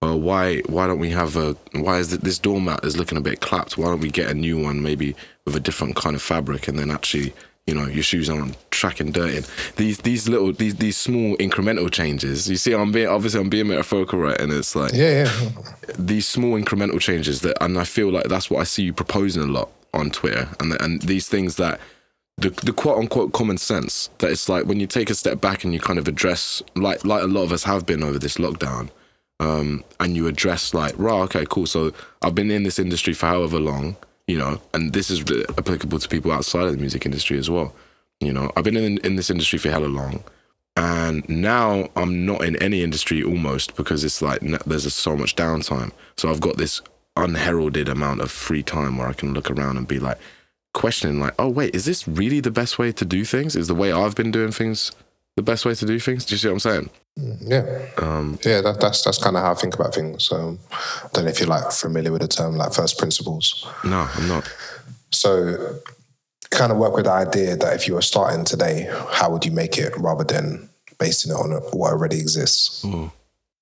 well, 0.02 0.20
why 0.20 0.60
why 0.66 0.86
don't 0.86 0.98
we 0.98 1.10
have 1.10 1.36
a 1.36 1.56
why 1.72 1.98
is 1.98 2.16
this 2.18 2.38
doormat 2.38 2.84
is 2.84 2.96
looking 2.96 3.18
a 3.18 3.22
bit 3.22 3.40
clapped? 3.40 3.78
Why 3.78 3.86
don't 3.86 4.00
we 4.00 4.10
get 4.10 4.30
a 4.30 4.34
new 4.34 4.62
one, 4.62 4.82
maybe 4.82 5.16
with 5.44 5.56
a 5.56 5.60
different 5.60 5.96
kind 5.96 6.14
of 6.14 6.22
fabric, 6.22 6.68
and 6.68 6.78
then 6.78 6.90
actually 6.90 7.32
you 7.66 7.74
know 7.74 7.86
your 7.86 8.02
shoes 8.02 8.28
aren't 8.28 8.56
tracking 8.70 9.12
dirty. 9.12 9.46
These 9.76 9.98
these 9.98 10.28
little 10.28 10.52
these 10.52 10.76
these 10.76 10.96
small 10.96 11.36
incremental 11.38 11.90
changes. 11.90 12.48
You 12.50 12.56
see, 12.56 12.74
I'm 12.74 12.92
being 12.92 13.08
obviously 13.08 13.40
I'm 13.40 13.48
being 13.48 13.68
metaphorical, 13.68 14.18
right? 14.18 14.38
And 14.38 14.52
it's 14.52 14.76
like 14.76 14.92
yeah, 14.92 15.24
yeah. 15.24 15.48
These 15.98 16.28
small 16.28 16.60
incremental 16.60 17.00
changes 17.00 17.40
that, 17.40 17.56
and 17.62 17.78
I 17.78 17.84
feel 17.84 18.10
like 18.10 18.24
that's 18.24 18.50
what 18.50 18.60
I 18.60 18.64
see 18.64 18.82
you 18.82 18.92
proposing 18.92 19.42
a 19.42 19.46
lot 19.46 19.70
on 19.94 20.10
Twitter, 20.10 20.48
and 20.60 20.78
and 20.82 21.00
these 21.02 21.28
things 21.28 21.56
that 21.56 21.80
the 22.36 22.50
the 22.50 22.72
quote 22.72 22.98
unquote 22.98 23.32
common 23.32 23.58
sense 23.58 24.10
that 24.18 24.30
it's 24.30 24.48
like 24.48 24.66
when 24.66 24.80
you 24.80 24.86
take 24.86 25.10
a 25.10 25.14
step 25.14 25.40
back 25.40 25.64
and 25.64 25.72
you 25.72 25.80
kind 25.80 25.98
of 25.98 26.08
address 26.08 26.62
like 26.74 27.04
like 27.04 27.22
a 27.22 27.26
lot 27.26 27.42
of 27.42 27.52
us 27.52 27.64
have 27.64 27.86
been 27.86 28.02
over 28.02 28.18
this 28.18 28.36
lockdown. 28.36 28.90
Um, 29.40 29.82
and 29.98 30.14
you 30.14 30.28
address 30.28 30.72
like, 30.72 30.94
right, 30.96 31.20
okay, 31.22 31.44
cool. 31.50 31.66
So 31.66 31.92
I've 32.22 32.36
been 32.36 32.52
in 32.52 32.62
this 32.62 32.78
industry 32.78 33.12
for 33.14 33.26
however 33.26 33.58
long 33.58 33.96
you 34.26 34.38
know, 34.38 34.60
and 34.72 34.92
this 34.92 35.10
is 35.10 35.20
applicable 35.58 35.98
to 35.98 36.08
people 36.08 36.32
outside 36.32 36.64
of 36.64 36.72
the 36.72 36.78
music 36.78 37.04
industry 37.04 37.38
as 37.38 37.50
well. 37.50 37.74
You 38.20 38.32
know, 38.32 38.50
I've 38.56 38.64
been 38.64 38.76
in 38.76 38.98
in 38.98 39.16
this 39.16 39.30
industry 39.30 39.58
for 39.58 39.70
hella 39.70 39.86
long, 39.86 40.24
and 40.76 41.28
now 41.28 41.88
I'm 41.96 42.24
not 42.24 42.44
in 42.44 42.56
any 42.62 42.82
industry 42.82 43.22
almost 43.22 43.76
because 43.76 44.04
it's 44.04 44.22
like 44.22 44.40
there's 44.40 44.92
so 44.94 45.16
much 45.16 45.36
downtime. 45.36 45.92
So 46.16 46.30
I've 46.30 46.40
got 46.40 46.56
this 46.56 46.80
unheralded 47.16 47.88
amount 47.88 48.20
of 48.20 48.30
free 48.30 48.62
time 48.62 48.96
where 48.96 49.08
I 49.08 49.12
can 49.12 49.34
look 49.34 49.50
around 49.50 49.76
and 49.76 49.86
be 49.86 49.98
like 49.98 50.18
questioning, 50.74 51.20
like, 51.20 51.34
oh 51.38 51.48
wait, 51.48 51.74
is 51.74 51.86
this 51.86 52.06
really 52.06 52.40
the 52.40 52.50
best 52.50 52.78
way 52.78 52.92
to 52.92 53.04
do 53.04 53.24
things? 53.24 53.56
Is 53.56 53.68
the 53.68 53.74
way 53.74 53.92
I've 53.92 54.14
been 54.14 54.30
doing 54.30 54.52
things 54.52 54.92
the 55.36 55.42
best 55.42 55.64
way 55.64 55.74
to 55.74 55.86
do 55.86 55.98
things? 55.98 56.26
Do 56.26 56.34
you 56.34 56.38
see 56.38 56.48
what 56.48 56.52
I'm 56.54 56.60
saying? 56.60 56.90
Mm, 57.18 57.38
yeah, 57.48 58.04
um, 58.04 58.38
yeah. 58.44 58.60
That, 58.60 58.80
that's 58.80 59.02
that's 59.02 59.18
kind 59.18 59.36
of 59.36 59.42
how 59.42 59.52
I 59.52 59.54
think 59.54 59.74
about 59.74 59.94
things. 59.94 60.30
Um, 60.30 60.58
I 60.70 61.08
don't 61.12 61.24
know 61.24 61.30
if 61.30 61.40
you're 61.40 61.48
like 61.48 61.72
familiar 61.72 62.12
with 62.12 62.20
the 62.20 62.28
term 62.28 62.56
like 62.56 62.74
first 62.74 62.98
principles. 62.98 63.66
No, 63.84 64.08
I'm 64.14 64.28
not. 64.28 64.52
So, 65.10 65.78
kind 66.50 66.70
of 66.70 66.78
work 66.78 66.94
with 66.94 67.06
the 67.06 67.12
idea 67.12 67.56
that 67.56 67.74
if 67.74 67.88
you 67.88 67.94
were 67.94 68.02
starting 68.02 68.44
today, 68.44 68.88
how 69.10 69.30
would 69.30 69.44
you 69.44 69.52
make 69.52 69.78
it, 69.78 69.96
rather 69.96 70.24
than 70.24 70.68
basing 70.98 71.32
it 71.32 71.34
on 71.34 71.50
what 71.72 71.92
already 71.92 72.18
exists. 72.18 72.84
Mm. 72.84 73.10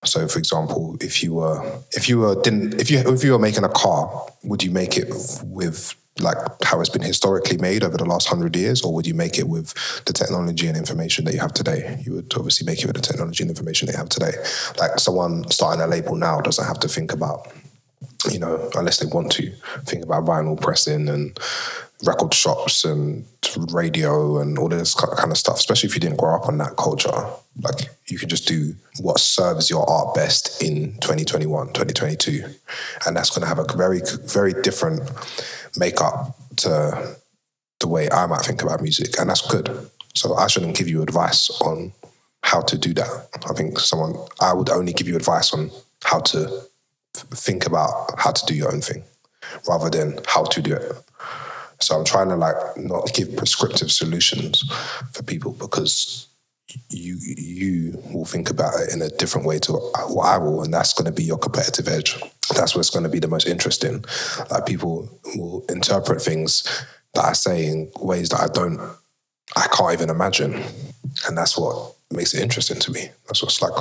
So, 0.05 0.27
for 0.27 0.39
example, 0.39 0.97
if 1.01 1.23
you 1.23 1.35
were 1.35 1.81
if 1.93 2.09
you 2.09 2.19
were 2.19 2.41
didn't 2.43 2.81
if 2.81 2.91
you 2.91 2.99
if 2.99 3.23
you 3.23 3.33
were 3.33 3.39
making 3.39 3.65
a 3.65 3.69
car, 3.69 4.27
would 4.43 4.63
you 4.63 4.71
make 4.71 4.97
it 4.97 5.09
with 5.45 5.95
like 6.21 6.37
how 6.63 6.81
it's 6.81 6.91
been 6.91 7.03
historically 7.03 7.57
made 7.57 7.83
over 7.83 7.97
the 7.97 8.05
last 8.05 8.29
hundred 8.29 8.55
years, 8.55 8.83
or 8.83 8.93
would 8.95 9.07
you 9.07 9.15
make 9.15 9.39
it 9.39 9.49
with 9.49 9.73
the 10.05 10.13
technology 10.13 10.67
and 10.67 10.77
information 10.77 11.25
that 11.25 11.35
you 11.35 11.41
have 11.41 11.55
today? 11.55 12.03
You 12.05 12.15
would 12.15 12.33
obviously 12.37 12.67
make 12.67 12.81
it 12.81 12.87
with 12.87 12.97
the 12.97 13.03
technology 13.03 13.43
and 13.43 13.51
information 13.51 13.87
they 13.87 13.97
have 13.97 14.09
today. 14.09 14.33
Like 14.79 14.99
someone 14.99 15.51
starting 15.51 15.83
a 15.83 15.87
label 15.87 16.15
now 16.17 16.41
doesn't 16.41 16.67
have 16.67 16.81
to 16.81 16.89
think 16.89 17.13
about, 17.13 17.51
you 18.31 18.39
know, 18.39 18.71
unless 18.75 18.99
they 18.99 19.07
want 19.07 19.33
to 19.33 19.51
think 19.85 20.05
about 20.05 20.25
vinyl 20.25 20.61
pressing 20.61 21.09
and 21.09 21.39
record 22.05 22.35
shops 22.35 22.85
and 22.85 23.25
radio 23.71 24.39
and 24.39 24.59
all 24.59 24.69
this 24.69 24.95
kind 24.95 25.31
of 25.31 25.39
stuff. 25.39 25.57
Especially 25.57 25.89
if 25.89 25.95
you 25.95 26.01
didn't 26.01 26.19
grow 26.19 26.35
up 26.35 26.47
on 26.47 26.59
that 26.59 26.77
culture, 26.77 27.27
like 27.61 27.91
you 28.07 28.19
can 28.19 28.29
just 28.29 28.47
do 28.47 28.75
what 29.01 29.19
serves 29.19 29.71
your 29.71 29.89
art 29.89 30.15
best 30.15 30.63
in 30.63 30.93
2021, 31.01 31.69
2022, 31.69 32.45
and 33.07 33.17
that's 33.17 33.31
going 33.31 33.43
to 33.43 33.47
have 33.47 33.59
a 33.59 33.77
very, 33.77 34.01
very 34.27 34.53
different 34.63 35.01
makeup 35.77 36.37
to 36.57 37.17
the 37.81 37.89
way 37.89 38.09
I 38.11 38.27
might 38.27 38.43
think 38.43 38.63
about 38.63 38.83
music, 38.83 39.19
and 39.19 39.29
that's 39.29 39.47
good. 39.47 39.91
So 40.15 40.35
I 40.35 40.47
shouldn't 40.47 40.77
give 40.77 40.89
you 40.89 41.03
advice 41.03 41.51
on 41.61 41.93
how 42.43 42.61
to 42.63 42.77
do 42.79 42.93
that. 42.95 43.29
I 43.49 43.53
think 43.55 43.79
someone 43.79 44.15
I 44.41 44.53
would 44.53 44.71
only 44.71 44.93
give 44.93 45.09
you 45.09 45.17
advice 45.17 45.53
on 45.53 45.71
how 46.05 46.21
to 46.21 46.63
think 47.15 47.67
about 47.67 48.19
how 48.19 48.33
to 48.33 48.47
do 48.47 48.55
your 48.55 48.73
own 48.73 48.81
thing 48.81 49.05
rather 49.69 49.91
than 49.91 50.19
how 50.27 50.45
to 50.45 50.63
do 50.63 50.75
it. 50.75 50.93
So 51.81 51.97
I'm 51.97 52.05
trying 52.05 52.29
to 52.29 52.37
like 52.37 52.57
not 52.77 53.13
give 53.13 53.37
prescriptive 53.37 53.91
solutions 53.91 54.63
for 55.13 55.23
people 55.23 55.53
because 55.53 56.29
you 56.89 57.19
you 57.21 58.03
will 58.13 58.25
think 58.25 58.51
about 58.51 58.75
it 58.81 58.93
in 58.93 59.03
a 59.03 59.09
different 59.09 59.47
way 59.47 59.59
to 59.61 59.73
what 59.73 60.27
I 60.27 60.39
will, 60.39 60.63
and 60.63 60.73
that's 60.73 60.93
going 60.93 61.07
to 61.07 61.13
be 61.13 61.25
your 61.25 61.39
competitive 61.39 61.89
edge. 61.89 62.17
That's 62.55 62.75
what's 62.75 62.91
going 62.91 63.05
to 63.05 63.09
be 63.09 63.19
the 63.19 63.29
most 63.29 63.47
interesting. 63.47 64.05
Like 64.51 64.67
people 64.67 65.09
will 65.37 65.65
interpret 65.69 66.23
things 66.23 66.65
that 67.15 67.25
I 67.25 67.33
say 67.33 67.67
in 67.67 67.91
ways 68.01 68.31
that 68.31 68.41
I 68.41 68.49
don't, 68.49 68.79
I 69.57 69.67
can't 69.73 69.93
even 69.93 70.11
imagine, 70.11 70.63
and 71.27 71.37
that's 71.37 71.57
what 71.59 71.95
makes 72.11 72.35
it 72.35 72.43
interesting 72.43 72.79
to 72.81 72.93
me. 72.93 73.11
That's 73.27 73.43
what's 73.43 73.63
like 73.63 73.73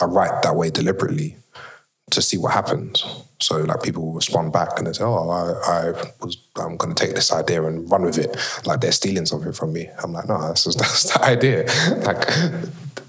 I 0.00 0.04
write 0.04 0.42
that 0.42 0.56
way 0.56 0.70
deliberately 0.70 1.36
to 2.10 2.22
see 2.22 2.38
what 2.38 2.52
happens. 2.52 3.04
So 3.40 3.56
like 3.58 3.82
people 3.82 4.06
will 4.06 4.12
respond 4.12 4.52
back 4.52 4.78
and 4.78 4.86
they 4.86 4.92
say, 4.92 5.04
"Oh, 5.04 5.30
I, 5.30 5.70
I 5.70 5.90
was 6.20 6.36
I'm 6.56 6.76
going 6.76 6.94
to 6.94 7.06
take 7.06 7.14
this 7.14 7.32
idea 7.32 7.64
and 7.64 7.90
run 7.90 8.02
with 8.02 8.18
it." 8.18 8.36
Like 8.66 8.80
they're 8.80 8.92
stealing 8.92 9.26
something 9.26 9.52
from 9.52 9.72
me. 9.72 9.88
I'm 10.02 10.12
like, 10.12 10.28
no, 10.28 10.40
that's 10.40 10.64
that's 10.76 11.12
the 11.12 11.24
idea. 11.24 11.64
like 12.04 12.28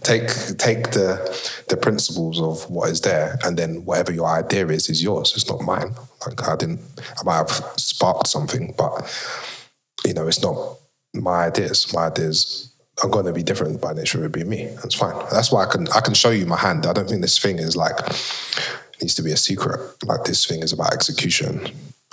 take 0.03 0.27
take 0.57 0.91
the 0.91 1.19
the 1.67 1.77
principles 1.77 2.41
of 2.41 2.69
what 2.69 2.89
is 2.89 3.01
there, 3.01 3.37
and 3.43 3.57
then 3.57 3.85
whatever 3.85 4.11
your 4.11 4.27
idea 4.27 4.67
is 4.67 4.89
is 4.89 5.03
yours. 5.03 5.33
It's 5.35 5.49
not 5.49 5.61
mine. 5.61 5.93
Like 6.25 6.47
I 6.47 6.55
didn't. 6.55 6.79
I 7.19 7.23
might 7.23 7.37
have 7.37 7.51
sparked 7.77 8.27
something, 8.27 8.73
but 8.77 8.93
you 10.05 10.13
know, 10.13 10.27
it's 10.27 10.41
not 10.41 10.77
my 11.13 11.45
ideas. 11.45 11.93
My 11.93 12.07
ideas 12.07 12.71
are 13.03 13.09
going 13.09 13.25
to 13.25 13.33
be 13.33 13.43
different 13.43 13.81
by 13.81 13.93
nature 13.93 14.23
of 14.23 14.31
be 14.31 14.43
me. 14.43 14.65
That's 14.75 14.95
fine. 14.95 15.17
That's 15.31 15.51
why 15.51 15.63
I 15.65 15.71
can 15.71 15.87
I 15.89 16.01
can 16.01 16.13
show 16.13 16.29
you 16.29 16.45
my 16.45 16.57
hand. 16.57 16.85
I 16.85 16.93
don't 16.93 17.07
think 17.07 17.21
this 17.21 17.39
thing 17.39 17.59
is 17.59 17.75
like 17.75 17.97
needs 19.01 19.15
to 19.15 19.23
be 19.23 19.31
a 19.31 19.37
secret. 19.37 19.79
Like 20.05 20.23
this 20.23 20.45
thing 20.45 20.61
is 20.61 20.73
about 20.73 20.93
execution 20.93 21.67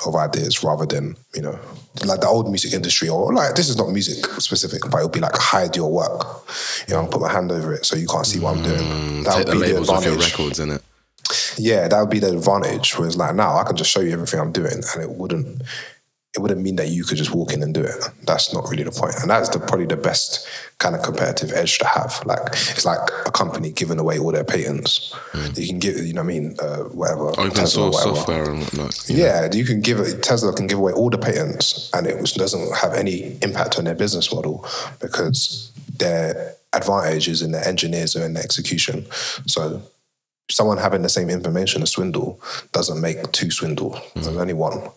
of 0.06 0.14
ideas 0.14 0.62
rather 0.62 0.86
than 0.86 1.16
you 1.34 1.42
know 1.42 1.58
like 2.06 2.20
the 2.20 2.28
old 2.28 2.48
music 2.48 2.72
industry 2.72 3.08
or 3.08 3.32
like 3.32 3.56
this 3.56 3.68
is 3.68 3.76
not 3.76 3.90
music 3.90 4.24
specific, 4.40 4.82
but 4.90 4.98
it'll 4.98 5.08
be 5.08 5.20
like 5.20 5.36
hide 5.36 5.76
your 5.76 5.90
work. 5.90 6.44
You 6.86 6.94
know, 6.94 7.06
put 7.06 7.20
my 7.20 7.32
hand 7.32 7.50
over 7.50 7.74
it 7.74 7.84
so 7.84 7.96
you 7.96 8.06
can't 8.06 8.26
see 8.26 8.38
what 8.38 8.56
I'm 8.56 8.62
doing. 8.62 8.78
Mm, 8.78 9.36
take 9.36 9.46
the 9.46 9.54
labels 9.54 9.88
off 9.88 10.04
your 10.04 10.16
records, 10.16 10.60
in 10.60 10.70
it. 10.70 10.82
Yeah, 11.56 11.88
that 11.88 12.00
would 12.00 12.10
be 12.10 12.20
the 12.20 12.32
advantage. 12.32 12.96
Whereas 12.96 13.16
like 13.16 13.34
now, 13.34 13.56
I 13.56 13.64
can 13.64 13.76
just 13.76 13.90
show 13.90 14.00
you 14.00 14.12
everything 14.12 14.40
I'm 14.40 14.52
doing, 14.52 14.72
and 14.94 15.02
it 15.02 15.10
wouldn't 15.10 15.62
it 16.36 16.40
wouldn't 16.40 16.60
mean 16.60 16.76
that 16.76 16.88
you 16.88 17.04
could 17.04 17.16
just 17.16 17.34
walk 17.34 17.52
in 17.52 17.62
and 17.62 17.72
do 17.72 17.80
it. 17.80 18.10
That's 18.24 18.52
not 18.52 18.68
really 18.68 18.82
the 18.82 18.90
point. 18.90 19.14
And 19.20 19.30
that's 19.30 19.48
the, 19.48 19.58
probably 19.58 19.86
the 19.86 19.96
best 19.96 20.46
kind 20.78 20.94
of 20.94 21.02
competitive 21.02 21.52
edge 21.52 21.78
to 21.78 21.86
have. 21.86 22.22
Like 22.26 22.40
it's 22.52 22.84
like 22.84 23.00
a 23.26 23.30
company 23.30 23.72
giving 23.72 23.98
away 23.98 24.18
all 24.18 24.30
their 24.30 24.44
patents. 24.44 25.14
Mm. 25.32 25.58
You 25.58 25.66
can 25.66 25.78
give, 25.78 25.96
you 25.96 26.12
know 26.12 26.22
what 26.22 26.30
I 26.30 26.38
mean, 26.38 26.56
uh, 26.60 26.82
whatever. 26.84 27.28
Open 27.30 27.50
Tesla, 27.50 27.92
source 27.92 28.02
software 28.02 28.50
and 28.50 28.60
whatnot. 28.60 29.08
You 29.08 29.16
yeah, 29.16 29.46
know. 29.46 29.56
you 29.56 29.64
can 29.64 29.80
give 29.80 30.00
it, 30.00 30.22
Tesla 30.22 30.52
can 30.52 30.66
give 30.66 30.78
away 30.78 30.92
all 30.92 31.08
the 31.08 31.18
patents 31.18 31.90
and 31.94 32.06
it 32.06 32.22
doesn't 32.34 32.76
have 32.76 32.92
any 32.92 33.38
impact 33.40 33.78
on 33.78 33.84
their 33.84 33.94
business 33.94 34.32
model 34.32 34.66
because 35.00 35.72
their 35.96 36.54
advantage 36.74 37.26
is 37.26 37.40
in 37.40 37.52
their 37.52 37.66
engineers 37.66 38.14
or 38.14 38.24
in 38.24 38.34
their 38.34 38.44
execution. 38.44 39.06
So 39.46 39.82
someone 40.50 40.76
having 40.76 41.02
the 41.02 41.08
same 41.08 41.30
information 41.30 41.82
as 41.82 41.90
swindle 41.90 42.38
doesn't 42.72 43.00
make 43.00 43.32
two 43.32 43.50
swindle. 43.50 43.92
Mm. 43.92 44.12
There's 44.14 44.28
only 44.36 44.54
one 44.54 44.90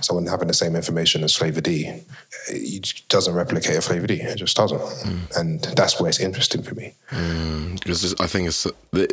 someone 0.00 0.26
having 0.26 0.48
the 0.48 0.54
same 0.54 0.76
information 0.76 1.24
as 1.24 1.34
Flava 1.34 1.60
D, 1.60 2.02
it 2.48 3.02
doesn't 3.08 3.34
replicate 3.34 3.76
a 3.76 3.82
Flava 3.82 4.06
D. 4.06 4.14
It 4.14 4.36
just 4.36 4.56
doesn't, 4.56 4.80
mm. 4.80 5.36
and 5.36 5.62
that's 5.76 6.00
where 6.00 6.08
it's 6.08 6.20
interesting 6.20 6.62
for 6.62 6.74
me. 6.74 6.94
Because 7.08 8.14
mm, 8.14 8.20
I 8.20 8.26
think 8.26 8.48
it's 8.48 8.66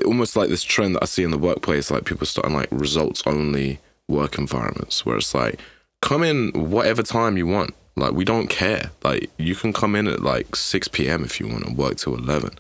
almost 0.06 0.36
like 0.36 0.50
this 0.50 0.64
trend 0.64 0.96
that 0.96 1.04
I 1.04 1.06
see 1.06 1.24
in 1.24 1.32
the 1.32 1.38
workplace, 1.38 1.92
like 1.92 2.06
people 2.06 2.26
starting 2.26 2.54
like 2.54 2.70
results 2.72 3.24
only 3.26 3.80
work 4.08 4.38
environments, 4.38 5.06
where 5.06 5.18
it's 5.18 5.34
like 5.34 5.60
come 6.02 6.24
in 6.24 6.52
whatever 6.54 7.04
time 7.04 7.38
you 7.38 7.48
want. 7.48 7.74
Like 7.96 8.14
we 8.14 8.24
don't 8.24 8.48
care. 8.48 8.92
Like 9.04 9.30
you 9.38 9.56
can 9.56 9.74
come 9.74 9.96
in 9.96 10.08
at 10.08 10.22
like 10.22 10.56
six 10.56 10.88
p.m. 10.88 11.24
if 11.24 11.40
you 11.40 11.48
want 11.48 11.66
and 11.66 11.78
work 11.78 11.98
till 11.98 12.16
eleven. 12.16 12.52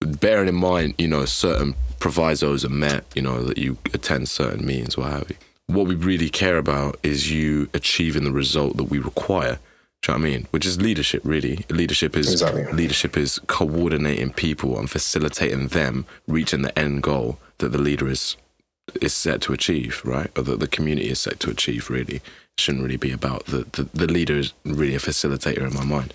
Bearing 0.00 0.48
in 0.48 0.56
mind, 0.56 0.94
you 0.98 1.06
know, 1.06 1.24
certain 1.24 1.74
provisos 2.00 2.64
are 2.64 2.68
met. 2.68 3.04
You 3.14 3.22
know 3.22 3.44
that 3.44 3.58
you 3.58 3.78
attend 3.94 4.28
certain 4.28 4.66
meetings, 4.66 4.96
what 4.96 5.10
have 5.12 5.30
you 5.30 5.36
what 5.74 5.86
we 5.86 5.94
really 5.94 6.28
care 6.28 6.58
about 6.58 6.98
is 7.02 7.30
you 7.30 7.68
achieving 7.74 8.24
the 8.24 8.32
result 8.32 8.76
that 8.76 8.84
we 8.84 8.98
require. 8.98 9.58
Do 10.02 10.12
you 10.12 10.18
know 10.18 10.22
what 10.22 10.28
I 10.28 10.30
mean? 10.30 10.46
Which 10.50 10.66
is 10.66 10.80
leadership, 10.80 11.22
really. 11.24 11.64
Leadership 11.68 12.16
is 12.16 12.32
exactly. 12.32 12.64
leadership 12.72 13.16
is 13.16 13.40
coordinating 13.46 14.32
people 14.32 14.78
and 14.78 14.90
facilitating 14.90 15.68
them 15.68 16.06
reaching 16.26 16.62
the 16.62 16.76
end 16.76 17.02
goal 17.02 17.38
that 17.58 17.70
the 17.70 17.78
leader 17.78 18.08
is 18.08 18.36
is 19.00 19.14
set 19.14 19.40
to 19.42 19.52
achieve, 19.52 20.02
right? 20.04 20.30
Or 20.36 20.42
that 20.42 20.58
the 20.58 20.66
community 20.66 21.08
is 21.08 21.20
set 21.20 21.38
to 21.40 21.50
achieve. 21.50 21.88
Really, 21.88 22.16
it 22.16 22.22
shouldn't 22.58 22.82
really 22.82 22.96
be 22.96 23.12
about 23.12 23.46
the, 23.46 23.64
the 23.72 23.88
the 23.94 24.12
leader 24.12 24.36
is 24.36 24.52
really 24.64 24.96
a 24.96 24.98
facilitator 24.98 25.68
in 25.68 25.74
my 25.74 25.84
mind. 25.84 26.12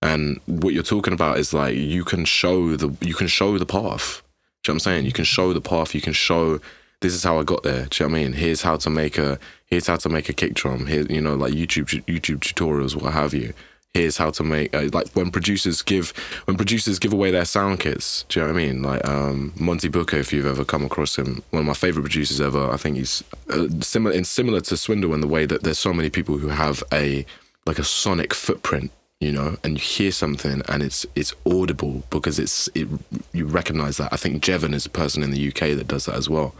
And 0.00 0.40
what 0.46 0.74
you're 0.74 0.82
talking 0.82 1.14
about 1.14 1.38
is 1.38 1.52
like 1.52 1.74
you 1.74 2.04
can 2.04 2.24
show 2.24 2.76
the 2.76 2.94
you 3.00 3.14
can 3.14 3.26
show 3.26 3.58
the 3.58 3.66
path. 3.66 4.22
Do 4.62 4.70
you 4.70 4.74
know 4.74 4.74
what 4.74 4.74
I'm 4.74 4.80
saying? 4.80 5.06
You 5.06 5.12
can 5.12 5.24
show 5.24 5.52
the 5.52 5.60
path. 5.60 5.94
You 5.94 6.00
can 6.00 6.12
show 6.12 6.60
this 7.04 7.14
is 7.14 7.22
how 7.22 7.38
I 7.38 7.42
got 7.44 7.62
there. 7.62 7.84
Do 7.84 8.02
you 8.02 8.08
know 8.08 8.14
what 8.14 8.18
I 8.18 8.22
mean? 8.24 8.32
Here's 8.32 8.62
how 8.62 8.76
to 8.76 8.88
make 8.88 9.18
a 9.18 9.38
here's 9.66 9.86
how 9.86 9.96
to 9.96 10.08
make 10.08 10.30
a 10.30 10.32
kick 10.32 10.54
drum. 10.54 10.86
Here, 10.86 11.02
you 11.02 11.20
know, 11.20 11.34
like 11.34 11.52
YouTube 11.52 11.88
YouTube 12.06 12.38
tutorials, 12.40 12.96
what 12.96 13.12
have 13.12 13.34
you. 13.34 13.52
Here's 13.92 14.16
how 14.16 14.30
to 14.30 14.42
make 14.42 14.74
uh, 14.74 14.88
like 14.90 15.10
when 15.10 15.30
producers 15.30 15.82
give 15.82 16.14
when 16.46 16.56
producers 16.56 16.98
give 16.98 17.12
away 17.12 17.30
their 17.30 17.44
sound 17.44 17.80
kits. 17.80 18.24
Do 18.30 18.40
you 18.40 18.46
know 18.46 18.52
what 18.52 18.58
I 18.58 18.66
mean? 18.66 18.82
Like 18.82 19.06
um, 19.06 19.52
Monte 19.56 19.88
Booker, 19.88 20.16
if 20.16 20.32
you've 20.32 20.46
ever 20.46 20.64
come 20.64 20.82
across 20.82 21.16
him, 21.16 21.42
one 21.50 21.60
of 21.60 21.66
my 21.66 21.74
favorite 21.74 22.04
producers 22.04 22.40
ever. 22.40 22.70
I 22.70 22.78
think 22.78 22.96
he's 22.96 23.22
uh, 23.50 23.68
similar 23.80 24.16
in 24.16 24.24
similar 24.24 24.62
to 24.62 24.76
Swindle 24.76 25.12
in 25.12 25.20
the 25.20 25.28
way 25.28 25.44
that 25.44 25.62
there's 25.62 25.78
so 25.78 25.92
many 25.92 26.08
people 26.08 26.38
who 26.38 26.48
have 26.48 26.82
a 26.90 27.26
like 27.66 27.78
a 27.78 27.84
sonic 27.84 28.32
footprint 28.32 28.90
you 29.20 29.32
know, 29.32 29.56
and 29.62 29.74
you 29.74 29.82
hear 29.82 30.10
something 30.10 30.60
and 30.68 30.82
it's 30.82 31.06
it's 31.14 31.34
audible 31.46 32.02
because 32.10 32.38
it's 32.38 32.68
it 32.74 32.88
you 33.32 33.46
recognize 33.46 33.98
that. 33.98 34.12
I 34.12 34.16
think 34.16 34.42
Jevon 34.42 34.74
is 34.74 34.86
a 34.86 34.90
person 34.90 35.22
in 35.22 35.30
the 35.30 35.48
UK 35.48 35.76
that 35.76 35.86
does 35.86 36.06
that 36.06 36.16
as 36.16 36.28
well 36.28 36.54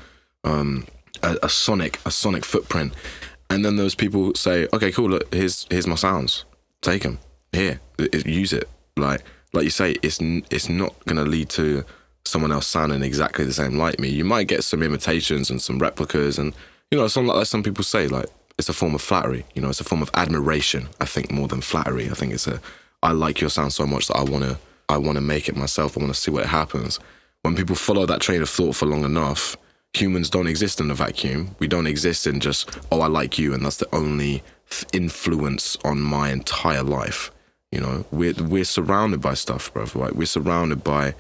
um, 0.45 0.87
a, 1.23 1.37
a, 1.43 1.49
sonic 1.49 1.99
a 2.05 2.11
sonic 2.11 2.45
footprint, 2.45 2.93
and 3.51 3.65
then 3.65 3.77
those 3.77 3.95
people 3.95 4.35
say, 4.35 4.69
okay, 4.73 4.93
cool, 4.93 5.11
look, 5.11 5.35
here's 5.35 5.67
here's 5.71 5.87
my 5.87 5.95
sounds, 5.95 6.45
take 6.81 7.03
them 7.03 7.19
here, 7.53 7.81
use 8.25 8.53
it. 8.53 8.69
Like 8.97 9.23
like 9.53 9.65
you 9.65 9.71
say, 9.71 9.97
it's 10.03 10.19
it's 10.21 10.69
not 10.69 10.95
gonna 11.07 11.25
lead 11.25 11.49
to 11.51 11.85
someone 12.25 12.53
else 12.53 12.67
sounding 12.67 13.03
exactly 13.03 13.45
the 13.45 13.53
same 13.53 13.77
like 13.77 13.99
me. 13.99 14.09
You 14.09 14.25
might 14.25 14.49
get 14.49 14.65
some 14.65 14.83
imitations 14.83 15.51
and 15.51 15.61
some 15.61 15.79
replicas, 15.79 16.39
and 16.39 16.55
you 16.91 16.99
know, 16.99 17.07
some 17.09 17.27
like 17.27 17.47
some 17.47 17.63
people 17.63 17.85
say 17.85 18.09
like 18.09 18.27
it's 18.59 18.69
a 18.69 18.73
form 18.73 18.95
of 18.95 19.03
flattery. 19.03 19.45
You 19.55 19.63
know, 19.63 19.71
it's 19.71 19.81
a 19.81 19.85
form 19.85 20.03
of 20.03 20.11
admiration. 20.15 20.89
I 21.01 21.07
think 21.07 21.31
more 21.31 21.49
than 21.49 21.61
flattery. 21.61 22.11
I 22.11 22.15
think 22.15 22.33
it's 22.33 22.47
a 22.47 22.61
I 23.03 23.13
like 23.13 23.41
your 23.41 23.51
sound 23.51 23.73
so 23.73 23.87
much 23.87 24.09
that 24.09 24.17
I 24.17 24.23
wanna 24.25 24.59
I 24.89 24.97
wanna 24.97 25.21
make 25.21 25.49
it 25.49 25.57
myself. 25.57 25.97
I 25.97 26.01
wanna 26.01 26.15
see 26.15 26.31
what 26.31 26.47
happens. 26.47 26.99
When 27.43 27.55
people 27.55 27.77
follow 27.77 28.07
that 28.07 28.21
train 28.21 28.43
of 28.43 28.49
thought 28.49 28.75
for 28.77 28.87
long 28.87 29.05
enough, 29.05 29.57
humans 29.95 30.29
don't 30.29 30.49
exist 30.49 30.81
in 30.81 30.91
a 30.91 30.95
vacuum. 30.95 31.55
We 31.59 31.69
don't 31.69 31.87
exist 31.87 32.27
in 32.27 32.41
just, 32.41 32.79
oh, 32.91 33.01
I 33.01 33.07
like 33.07 33.39
you, 33.39 33.55
and 33.55 33.65
that's 33.65 33.77
the 33.79 33.95
only 33.95 34.43
influence 34.93 35.77
on 35.85 36.01
my 36.01 36.31
entire 36.31 36.83
life. 36.83 37.31
You 37.71 37.81
know, 37.81 38.05
we're 38.11 38.35
we're 38.35 38.65
surrounded 38.65 39.21
by 39.21 39.35
stuff, 39.35 39.73
bro. 39.73 39.87
Like 39.95 40.13
we're 40.13 40.27
surrounded 40.27 40.85
by, 40.85 41.15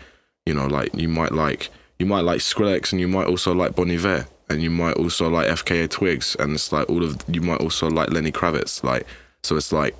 you 0.47 0.55
know, 0.55 0.67
like 0.67 0.95
you 0.95 1.09
might 1.09 1.33
like 1.33 1.71
you 1.99 2.07
might 2.07 2.21
like 2.21 2.41
Skrillex, 2.41 2.93
and 2.93 3.01
you 3.01 3.09
might 3.09 3.27
also 3.27 3.53
like 3.53 3.75
Bon 3.75 3.91
Iver, 3.91 4.27
and 4.49 4.63
you 4.63 4.71
might 4.71 4.97
also 4.97 5.29
like 5.29 5.49
FKA 5.49 5.91
Twigs, 5.91 6.37
and 6.39 6.53
it's 6.55 6.71
like 6.73 6.89
all 6.89 7.03
of 7.03 7.23
you 7.29 7.41
might 7.41 7.61
also 7.61 7.89
like 7.89 8.11
Lenny 8.11 8.31
Kravitz. 8.31 8.85
Like, 8.85 9.07
so 9.43 9.57
it's 9.57 9.73
like 9.73 9.97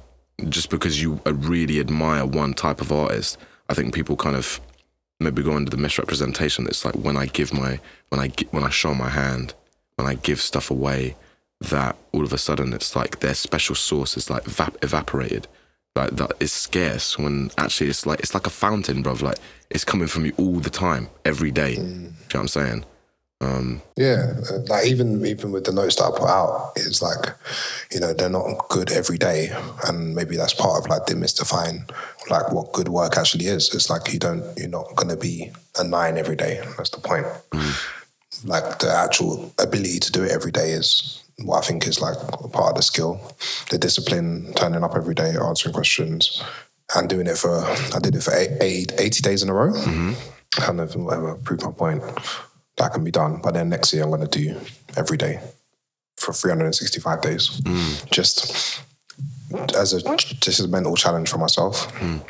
just 0.49 0.71
because 0.71 1.03
you 1.03 1.21
uh, 1.27 1.35
really 1.35 1.81
admire 1.81 2.25
one 2.25 2.55
type 2.55 2.81
of 2.81 2.93
artist, 2.93 3.37
I 3.69 3.75
think 3.75 3.95
people 3.95 4.17
kind 4.17 4.37
of 4.37 4.61
maybe 5.21 5.43
go 5.43 5.57
into 5.57 5.71
the 5.71 5.77
misrepresentation. 5.77 6.67
It's 6.67 6.85
like 6.85 6.95
when 6.95 7.17
I 7.17 7.27
give 7.27 7.53
my 7.53 7.81
when 8.09 8.21
I 8.21 8.31
when 8.51 8.65
I 8.65 8.71
show 8.71 8.95
my 8.95 9.09
hand, 9.09 9.55
when 9.97 10.07
I 10.07 10.15
give 10.15 10.41
stuff 10.41 10.71
away, 10.71 11.17
that 11.61 11.97
all 12.13 12.25
of 12.25 12.33
a 12.33 12.39
sudden 12.39 12.73
it's 12.73 12.95
like 12.97 13.21
their 13.21 13.35
special 13.35 13.75
source 13.75 14.17
is 14.17 14.31
like 14.31 14.45
evap- 14.45 14.83
evaporated. 14.83 15.47
Like 15.97 16.11
that 16.13 16.33
is 16.41 16.53
scarce 16.53 17.17
when 17.19 17.51
actually 17.57 17.89
it's 17.91 18.05
like 18.05 18.19
it's 18.19 18.35
like 18.35 18.47
a 18.47 18.51
fountain, 18.51 19.03
bro. 19.03 19.13
Like 19.15 19.39
it's 19.71 19.85
coming 19.85 20.09
from 20.09 20.27
you 20.27 20.33
all 20.37 20.59
the 20.59 20.71
time, 20.71 21.09
every 21.25 21.51
day. 21.51 21.77
Mm. 21.77 21.79
You 21.79 22.01
know 22.01 22.11
what 22.31 22.41
I'm 22.41 22.49
saying? 22.49 22.85
Um, 23.45 23.83
yeah, 23.97 24.33
like 24.69 24.87
even 24.87 25.25
even 25.27 25.53
with 25.53 25.65
the 25.65 25.73
notes 25.73 25.97
that 25.97 26.05
I 26.05 26.11
put 26.11 26.29
out, 26.29 26.73
it's 26.77 27.03
like, 27.03 27.35
you 27.93 28.01
know, 28.01 28.13
they're 28.13 28.31
not 28.31 28.69
good 28.69 28.91
every 28.91 29.19
day, 29.19 29.51
and 29.87 30.15
maybe 30.15 30.37
that's 30.37 30.55
part 30.55 30.83
of 30.83 30.89
like 30.89 31.03
demystifying 31.03 31.91
like 32.31 32.53
what 32.53 32.73
good 32.73 32.89
work 32.89 33.17
actually 33.17 33.47
is. 33.47 33.75
It's 33.75 33.91
like 33.91 34.13
you 34.13 34.19
don't, 34.19 34.43
you're 34.57 34.69
not 34.69 34.95
gonna 34.97 35.17
be 35.17 35.53
a 35.79 35.85
nine 35.85 36.17
every 36.17 36.37
day. 36.37 36.65
That's 36.77 36.91
the 36.91 37.01
point. 37.01 37.27
Mm. 37.51 38.47
Like 38.47 38.79
the 38.79 38.93
actual 38.93 39.53
ability 39.59 40.01
to 40.01 40.13
do 40.13 40.25
it 40.25 40.33
every 40.33 40.53
day 40.53 40.71
is 40.71 41.23
what 41.43 41.59
I 41.59 41.67
think 41.67 41.87
is 41.87 42.01
like 42.01 42.17
part 42.53 42.71
of 42.71 42.77
the 42.77 42.83
skill, 42.83 43.21
the 43.71 43.79
discipline, 43.79 44.55
turning 44.55 44.83
up 44.83 44.97
every 44.97 45.15
day, 45.15 45.35
answering 45.37 45.75
questions, 45.75 46.43
and 46.97 47.09
doing 47.09 47.27
it 47.27 47.37
for. 47.37 47.65
I 47.95 47.99
did 48.01 48.15
it 48.15 48.23
for 48.23 48.35
eight, 48.35 48.57
eight, 48.63 48.93
80 48.97 49.21
days 49.21 49.43
in 49.43 49.51
a 49.51 49.55
row. 49.55 49.73
Mm-hmm. 49.73 50.13
Kind 50.53 50.81
of 50.81 50.95
whatever, 50.95 51.35
prove 51.35 51.65
my 51.65 51.73
point 51.73 52.03
that 52.77 52.93
can 52.93 53.05
be 53.05 53.11
done. 53.11 53.41
But 53.43 53.55
then 53.55 53.69
next 53.69 53.93
year, 53.93 54.03
I'm 54.03 54.11
going 54.11 54.27
to 54.27 54.39
do 54.39 54.61
every 54.97 55.17
day 55.17 55.41
for 56.17 56.33
365 56.33 57.21
days. 57.21 57.61
Mm. 57.61 58.11
Just 58.11 58.83
as 59.77 59.93
a 59.93 60.17
just 60.17 60.61
a 60.61 60.69
mental 60.69 60.97
challenge 60.97 61.29
for 61.29 61.39
myself 61.39 61.93
mm. 61.95 62.21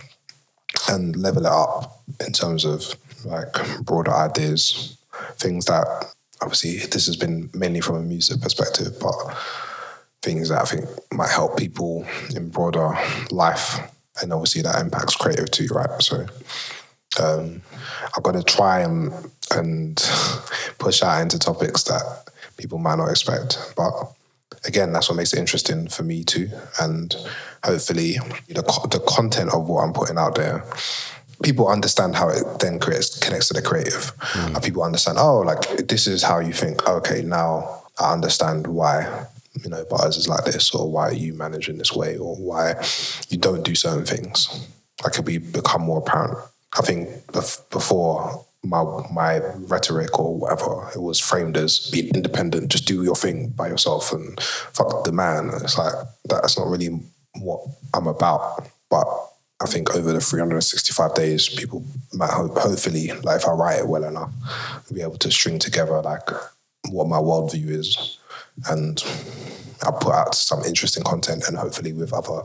and 0.89 1.17
level 1.17 1.47
it 1.47 1.53
up 1.53 2.03
in 2.27 2.33
terms 2.33 2.65
of 2.65 2.95
like 3.25 3.55
broader 3.83 4.13
ideas, 4.13 4.99
things 5.37 5.65
that 5.67 5.87
obviously 6.43 6.79
this 6.91 7.07
has 7.07 7.17
been 7.17 7.49
mainly 7.55 7.81
from 7.81 7.97
a 7.97 8.03
music 8.03 8.41
perspective, 8.41 8.95
but 9.01 9.15
things 10.23 10.49
that 10.49 10.63
I 10.63 10.65
think 10.65 10.89
might 11.13 11.31
help 11.31 11.57
people 11.57 12.07
in 12.35 12.49
broader 12.51 12.95
life. 13.31 13.79
And 14.23 14.33
obviously 14.33 14.63
that 14.63 14.81
impacts 14.81 15.17
creative 15.17 15.51
too, 15.51 15.67
right? 15.73 16.01
So 16.01 16.27
um, 17.21 17.63
I've 18.17 18.23
got 18.23 18.33
to 18.33 18.43
try 18.43 18.81
and 18.81 19.13
and 19.51 19.97
push 20.79 21.03
out 21.03 21.23
into 21.23 21.39
topics 21.39 21.83
that 21.85 22.25
people 22.57 22.79
might 22.79 22.97
not 22.97 23.11
expect. 23.11 23.75
But 23.77 23.93
again, 24.65 24.93
that's 24.93 25.09
what 25.09 25.17
makes 25.17 25.33
it 25.33 25.39
interesting 25.39 25.89
for 25.89 26.03
me 26.03 26.25
too. 26.25 26.51
And 26.81 27.15
hopefully, 27.63 28.19
the 28.49 28.63
the 28.91 29.05
content 29.07 29.53
of 29.53 29.69
what 29.69 29.83
I'm 29.83 29.93
putting 29.93 30.19
out 30.19 30.35
there, 30.35 30.65
people 31.43 31.69
understand 31.69 32.17
how 32.17 32.29
it 32.29 32.61
then 32.61 32.79
creates 32.79 33.19
connects 33.19 33.49
to 33.49 33.55
the 33.55 33.63
creative, 33.63 34.17
mm. 34.17 34.55
and 34.55 34.63
people 34.63 34.83
understand. 34.83 35.19
Oh, 35.21 35.41
like 35.41 35.89
this 35.89 36.07
is 36.07 36.23
how 36.23 36.41
you 36.41 36.53
think. 36.53 36.87
Okay, 36.89 37.23
now 37.23 37.83
I 37.99 38.13
understand 38.13 38.67
why 38.67 39.27
you 39.63 39.71
know, 39.71 39.85
bars 39.85 40.17
is 40.17 40.29
like 40.29 40.45
this, 40.45 40.75
or 40.75 40.91
why 40.91 41.11
are 41.11 41.15
you 41.15 41.33
in 41.41 41.79
this 41.79 41.93
way, 41.93 42.17
or 42.17 42.35
why 42.37 42.75
you 43.29 43.39
don't 43.39 43.63
do 43.63 43.75
certain 43.75 44.05
things. 44.05 44.69
Like 45.03 45.13
could 45.13 45.25
be 45.25 45.39
become 45.39 45.83
more 45.83 45.99
apparent. 45.99 46.39
I 46.77 46.83
think 46.83 47.09
before 47.71 48.44
my 48.65 48.83
my 49.13 49.39
rhetoric 49.69 50.19
or 50.19 50.37
whatever, 50.37 50.89
it 50.95 51.03
was 51.03 51.21
framed 51.21 51.57
as 51.57 51.91
be 51.91 52.11
independent, 52.11 52.73
just 52.73 52.87
do 52.87 53.03
your 53.03 53.17
thing 53.17 53.51
by 53.51 53.69
yourself 53.69 54.13
and 54.13 54.41
fuck 54.41 55.05
the 55.05 55.13
man. 55.13 55.51
It's 55.63 55.79
like 55.79 55.95
that's 56.25 56.59
not 56.59 56.69
really 56.69 57.01
what 57.41 57.61
I'm 57.93 58.07
about. 58.07 58.69
But 58.91 59.07
I 59.61 59.67
think 59.67 59.95
over 59.95 60.13
the 60.13 60.21
365 60.21 61.15
days, 61.15 61.49
people 61.49 61.85
might 62.13 62.31
hopefully, 62.31 63.13
like 63.23 63.41
if 63.41 63.49
I 63.49 63.53
write 63.53 63.81
it 63.81 63.89
well 63.89 64.05
enough, 64.05 64.33
be 64.93 65.03
able 65.03 65.19
to 65.19 65.31
string 65.31 65.59
together 65.59 66.01
like 66.01 66.29
what 66.91 67.09
my 67.09 67.19
worldview 67.19 67.69
is, 67.71 68.19
and 68.69 69.03
I 69.83 69.91
put 69.91 70.13
out 70.15 70.35
some 70.35 70.63
interesting 70.65 71.03
content, 71.03 71.49
and 71.49 71.57
hopefully 71.57 71.93
with 71.93 72.13
other 72.13 72.43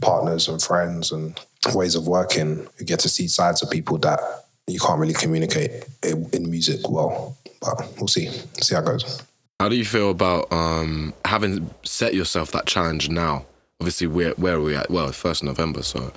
partners 0.00 0.48
and 0.48 0.62
friends 0.62 1.12
and 1.12 1.38
ways 1.74 1.94
of 1.94 2.08
working, 2.08 2.66
you 2.78 2.86
get 2.86 3.00
to 3.00 3.08
see 3.08 3.28
sides 3.28 3.62
of 3.62 3.70
people 3.70 3.98
that 3.98 4.20
you 4.66 4.78
can't 4.78 4.98
really 4.98 5.14
communicate 5.14 5.84
in 6.02 6.50
music 6.50 6.88
well. 6.88 7.36
But 7.60 7.92
we'll 7.98 8.08
see, 8.08 8.28
see 8.60 8.74
how 8.74 8.82
it 8.82 8.86
goes. 8.86 9.22
How 9.60 9.68
do 9.68 9.76
you 9.76 9.84
feel 9.84 10.10
about 10.10 10.52
um, 10.52 11.14
having 11.24 11.70
set 11.84 12.14
yourself 12.14 12.50
that 12.52 12.66
challenge 12.66 13.08
now? 13.08 13.46
Obviously, 13.80 14.06
where 14.06 14.32
where 14.32 14.56
are 14.56 14.60
we 14.60 14.74
at? 14.74 14.90
Well, 14.90 15.10
first 15.12 15.44
November, 15.44 15.82
so 15.82 16.12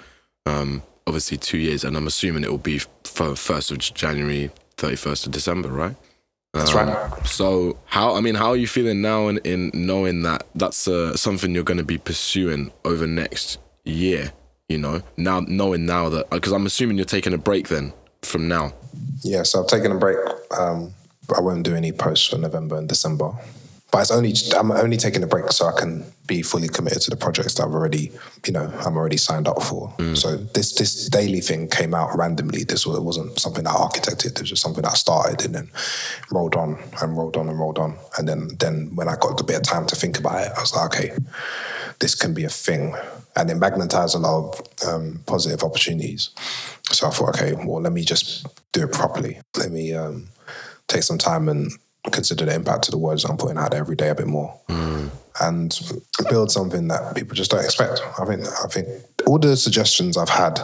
um, 0.45 0.81
obviously 1.05 1.37
two 1.37 1.57
years, 1.57 1.83
and 1.83 1.95
I'm 1.95 2.07
assuming 2.07 2.43
it 2.43 2.51
will 2.51 2.57
be 2.57 2.79
first 3.03 3.71
of 3.71 3.77
January, 3.77 4.51
thirty 4.77 4.95
first 4.95 5.25
of 5.25 5.31
December, 5.31 5.69
right? 5.69 5.95
That's 6.53 6.73
um, 6.73 6.87
right. 6.87 7.27
So 7.27 7.77
how 7.85 8.15
I 8.15 8.21
mean, 8.21 8.35
how 8.35 8.49
are 8.49 8.55
you 8.55 8.67
feeling 8.67 9.01
now 9.01 9.27
in, 9.27 9.37
in 9.39 9.71
knowing 9.73 10.23
that 10.23 10.47
that's 10.55 10.87
uh, 10.87 11.15
something 11.15 11.53
you're 11.53 11.63
going 11.63 11.77
to 11.77 11.83
be 11.83 11.97
pursuing 11.97 12.71
over 12.83 13.05
next 13.05 13.59
year? 13.83 14.31
You 14.69 14.79
know, 14.79 15.03
now 15.17 15.41
knowing 15.41 15.85
now 15.85 16.09
that 16.09 16.29
because 16.31 16.51
I'm 16.51 16.65
assuming 16.65 16.97
you're 16.97 17.05
taking 17.05 17.33
a 17.33 17.37
break 17.37 17.67
then 17.67 17.93
from 18.25 18.47
now. 18.47 18.73
Yeah, 19.21 19.43
so 19.43 19.61
I've 19.61 19.67
taken 19.67 19.91
a 19.91 19.95
break. 19.95 20.17
Um, 20.57 20.93
I 21.35 21.41
won't 21.41 21.63
do 21.63 21.75
any 21.75 21.91
posts 21.91 22.27
for 22.27 22.37
November 22.37 22.77
and 22.77 22.87
December. 22.87 23.31
But 23.95 24.01
it's 24.01 24.11
only 24.11 24.33
I'm 24.57 24.71
only 24.73 24.97
taking 24.97 25.23
a 25.23 25.27
break 25.27 25.49
so 25.53 25.67
I 25.67 25.71
can 25.71 26.03
be 26.27 26.41
fully 26.41 26.67
committed 26.67 27.01
to 27.03 27.09
the 27.09 27.15
projects 27.15 27.53
that 27.53 27.63
I've 27.63 27.73
already, 27.73 28.11
you 28.45 28.51
know, 28.51 28.69
I'm 28.85 28.97
already 28.97 29.15
signed 29.15 29.47
up 29.47 29.63
for. 29.63 29.93
Mm. 29.99 30.17
So 30.17 30.35
this 30.35 30.73
this 30.73 31.07
daily 31.07 31.39
thing 31.39 31.69
came 31.69 31.93
out 31.93 32.09
randomly. 32.13 32.65
This 32.65 32.85
was, 32.85 32.97
it 32.97 33.03
wasn't 33.03 33.39
something 33.39 33.65
I 33.65 33.71
architected. 33.71 34.31
It 34.31 34.41
was 34.41 34.49
just 34.49 34.61
something 34.61 34.83
that 34.83 34.91
I 34.91 34.95
started 34.95 35.45
and 35.45 35.55
then 35.55 35.71
rolled 36.29 36.55
on 36.55 36.77
and 37.01 37.15
rolled 37.15 37.37
on 37.37 37.47
and 37.47 37.57
rolled 37.57 37.79
on. 37.79 37.97
And 38.17 38.27
then 38.27 38.49
then 38.59 38.91
when 38.95 39.07
I 39.07 39.15
got 39.15 39.39
a 39.39 39.45
bit 39.45 39.55
of 39.55 39.63
time 39.63 39.85
to 39.87 39.95
think 39.95 40.19
about 40.19 40.41
it, 40.45 40.51
I 40.57 40.59
was 40.59 40.75
like, 40.75 40.87
okay, 40.87 41.11
this 42.01 42.15
can 42.15 42.33
be 42.33 42.43
a 42.43 42.49
thing. 42.49 42.97
And 43.37 43.49
it 43.49 43.55
magnetized 43.55 44.13
a 44.13 44.17
lot 44.19 44.59
of 44.59 44.89
um, 44.89 45.21
positive 45.25 45.63
opportunities. 45.63 46.31
So 46.91 47.07
I 47.07 47.11
thought, 47.11 47.29
okay, 47.29 47.53
well, 47.53 47.81
let 47.81 47.93
me 47.93 48.03
just 48.03 48.45
do 48.73 48.83
it 48.83 48.91
properly. 48.91 49.39
Let 49.55 49.71
me 49.71 49.93
um, 49.93 50.27
take 50.89 51.03
some 51.03 51.17
time 51.17 51.47
and 51.47 51.71
consider 52.11 52.45
the 52.45 52.55
impact 52.55 52.87
of 52.87 52.91
the 52.91 52.97
words 52.97 53.25
I'm 53.25 53.37
putting 53.37 53.57
out 53.57 53.73
every 53.73 53.95
day 53.95 54.09
a 54.09 54.15
bit 54.15 54.27
more, 54.27 54.59
mm. 54.69 55.09
and 55.41 55.79
build 56.29 56.51
something 56.51 56.87
that 56.87 57.15
people 57.15 57.35
just 57.35 57.51
don't 57.51 57.63
expect. 57.63 58.01
I 58.19 58.25
think 58.25 58.41
I 58.41 58.67
think 58.67 58.87
all 59.25 59.39
the 59.39 59.55
suggestions 59.57 60.17
I've 60.17 60.29
had 60.29 60.59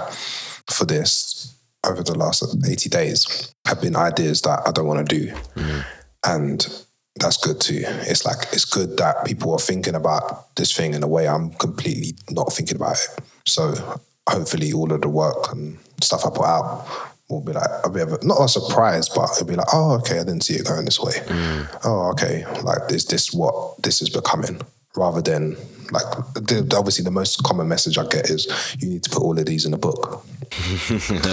for 0.70 0.86
this 0.86 1.56
over 1.86 2.04
the 2.04 2.18
last 2.18 2.44
80 2.68 2.90
days 2.90 3.54
have 3.66 3.82
been 3.82 3.96
ideas 3.96 4.42
that 4.44 4.62
I 4.68 4.72
don't 4.72 4.88
want 4.88 5.08
to 5.08 5.16
do, 5.16 5.32
mm. 5.56 5.86
and 6.26 6.84
that's 7.16 7.38
good 7.38 7.60
too. 7.60 7.84
It's 7.86 8.26
like 8.26 8.48
it's 8.54 8.66
good 8.66 8.98
that 8.98 9.26
people 9.26 9.52
are 9.54 9.60
thinking 9.60 9.96
about 9.96 10.56
this 10.56 10.76
thing 10.76 10.94
in 10.94 11.04
a 11.04 11.08
way 11.08 11.28
I'm 11.28 11.52
completely 11.52 12.16
not 12.30 12.54
thinking 12.54 12.78
about 12.78 12.98
it. 12.98 13.24
So 13.46 14.00
hopefully, 14.30 14.72
all 14.74 14.92
of 14.92 15.02
the 15.02 15.10
work 15.10 15.52
and 15.52 15.78
stuff 16.02 16.26
I 16.26 16.30
put 16.30 16.46
out 16.46 17.11
will 17.32 17.42
be 17.42 17.54
like 17.54 17.70
a 17.84 17.90
bit 17.90 18.04
of 18.04 18.14
a, 18.14 18.26
not 18.26 18.42
a 18.42 18.48
surprise, 18.48 19.10
but 19.10 19.30
it'll 19.32 19.48
be 19.48 19.56
like, 19.56 19.68
oh, 19.74 19.96
okay, 20.00 20.20
I 20.20 20.24
didn't 20.24 20.44
see 20.44 20.56
it 20.56 20.68
going 20.68 20.86
this 20.86 21.00
way. 21.00 21.14
Mm. 21.14 21.80
Oh, 21.86 22.12
okay, 22.12 22.46
like 22.62 22.92
is 22.92 23.06
this 23.06 23.34
what 23.34 23.82
this 23.82 24.02
is 24.02 24.10
becoming? 24.10 24.62
Rather 24.96 25.22
than 25.22 25.56
like 25.92 26.04
the, 26.36 26.76
obviously 26.78 27.04
the 27.04 27.12
most 27.12 27.44
common 27.44 27.68
message 27.68 27.98
I 27.98 28.06
get 28.08 28.30
is 28.30 28.48
you 28.80 28.90
need 28.90 29.04
to 29.04 29.10
put 29.10 29.24
all 29.24 29.38
of 29.38 29.46
these 29.46 29.66
in 29.66 29.74
a 29.74 29.78
book. 29.78 30.26
and, 31.10 31.26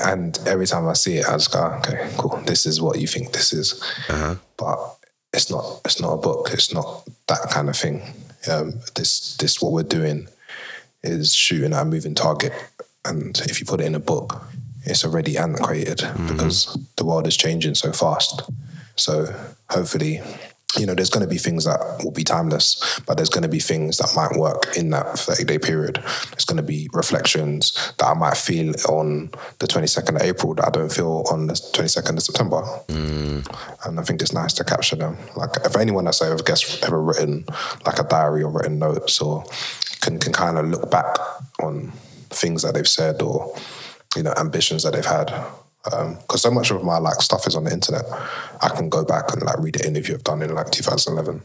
and, 0.00 0.38
every 0.46 0.66
time 0.66 0.86
I 0.86 0.92
see 0.92 1.16
it, 1.16 1.26
I 1.26 1.32
just 1.32 1.52
go, 1.52 1.64
okay, 1.78 2.10
cool. 2.18 2.36
This 2.44 2.66
is 2.66 2.82
what 2.82 3.00
you 3.00 3.06
think 3.06 3.32
this 3.32 3.52
is, 3.52 3.82
uh-huh. 4.08 4.34
but 4.58 4.78
it's 5.32 5.50
not. 5.50 5.80
It's 5.84 6.00
not 6.00 6.12
a 6.12 6.18
book. 6.18 6.50
It's 6.52 6.72
not 6.72 7.08
that 7.28 7.48
kind 7.50 7.68
of 7.68 7.76
thing. 7.76 8.02
Um, 8.50 8.80
this 8.94 9.36
this 9.36 9.60
what 9.60 9.72
we're 9.72 9.82
doing 9.82 10.28
is 11.02 11.34
shooting 11.34 11.72
at 11.72 11.82
a 11.82 11.84
moving 11.84 12.14
target 12.14 12.52
and 13.08 13.40
if 13.46 13.60
you 13.60 13.66
put 13.66 13.80
it 13.80 13.86
in 13.86 13.94
a 13.94 14.00
book, 14.00 14.42
it's 14.84 15.04
already 15.04 15.36
antiquated 15.36 15.98
mm-hmm. 15.98 16.28
because 16.28 16.78
the 16.96 17.04
world 17.04 17.26
is 17.26 17.36
changing 17.36 17.74
so 17.74 17.92
fast. 17.92 18.42
So 18.96 19.26
hopefully, 19.70 20.20
you 20.76 20.84
know, 20.84 20.94
there's 20.94 21.10
going 21.10 21.24
to 21.24 21.30
be 21.30 21.38
things 21.38 21.64
that 21.64 21.80
will 22.04 22.10
be 22.10 22.24
timeless, 22.24 23.00
but 23.06 23.16
there's 23.16 23.30
going 23.30 23.42
to 23.42 23.48
be 23.48 23.58
things 23.58 23.96
that 23.98 24.12
might 24.14 24.38
work 24.38 24.76
in 24.76 24.90
that 24.90 25.18
30 25.18 25.44
day 25.44 25.58
period. 25.58 25.96
There's 26.30 26.44
going 26.44 26.58
to 26.58 26.62
be 26.62 26.90
reflections 26.92 27.94
that 27.98 28.06
I 28.06 28.14
might 28.14 28.36
feel 28.36 28.74
on 28.88 29.30
the 29.60 29.66
22nd 29.66 30.16
of 30.16 30.22
April 30.22 30.54
that 30.54 30.66
I 30.66 30.70
don't 30.70 30.92
feel 30.92 31.24
on 31.30 31.46
the 31.46 31.54
22nd 31.54 32.16
of 32.16 32.22
September. 32.22 32.62
Mm. 32.88 33.86
And 33.86 33.98
I 33.98 34.02
think 34.02 34.20
it's 34.20 34.34
nice 34.34 34.52
to 34.54 34.64
capture 34.64 34.96
them. 34.96 35.16
Like, 35.36 35.56
if 35.64 35.76
anyone 35.76 36.04
that's 36.04 36.20
ever, 36.20 36.42
guess, 36.42 36.82
ever 36.82 37.02
written 37.02 37.46
like 37.86 37.98
a 37.98 38.04
diary 38.04 38.42
or 38.42 38.50
written 38.50 38.78
notes 38.78 39.20
or 39.22 39.44
can, 40.02 40.18
can 40.18 40.32
kind 40.32 40.58
of 40.58 40.68
look 40.68 40.90
back 40.90 41.16
on 41.62 41.92
things 42.30 42.62
that 42.62 42.74
they've 42.74 42.86
said 42.86 43.22
or 43.22 43.56
you 44.18 44.24
know 44.24 44.34
ambitions 44.36 44.82
that 44.82 44.92
they've 44.92 45.06
had 45.06 45.26
because 45.84 46.44
um, 46.44 46.50
so 46.50 46.50
much 46.50 46.70
of 46.72 46.82
my 46.82 46.98
like 46.98 47.22
stuff 47.22 47.46
is 47.46 47.54
on 47.54 47.64
the 47.64 47.72
internet 47.72 48.04
i 48.60 48.68
can 48.68 48.88
go 48.88 49.04
back 49.04 49.32
and 49.32 49.42
like 49.42 49.58
read 49.60 49.80
an 49.80 49.86
interview 49.86 50.16
i've 50.16 50.24
done 50.24 50.42
in 50.42 50.52
like 50.52 50.70
2011 50.70 51.40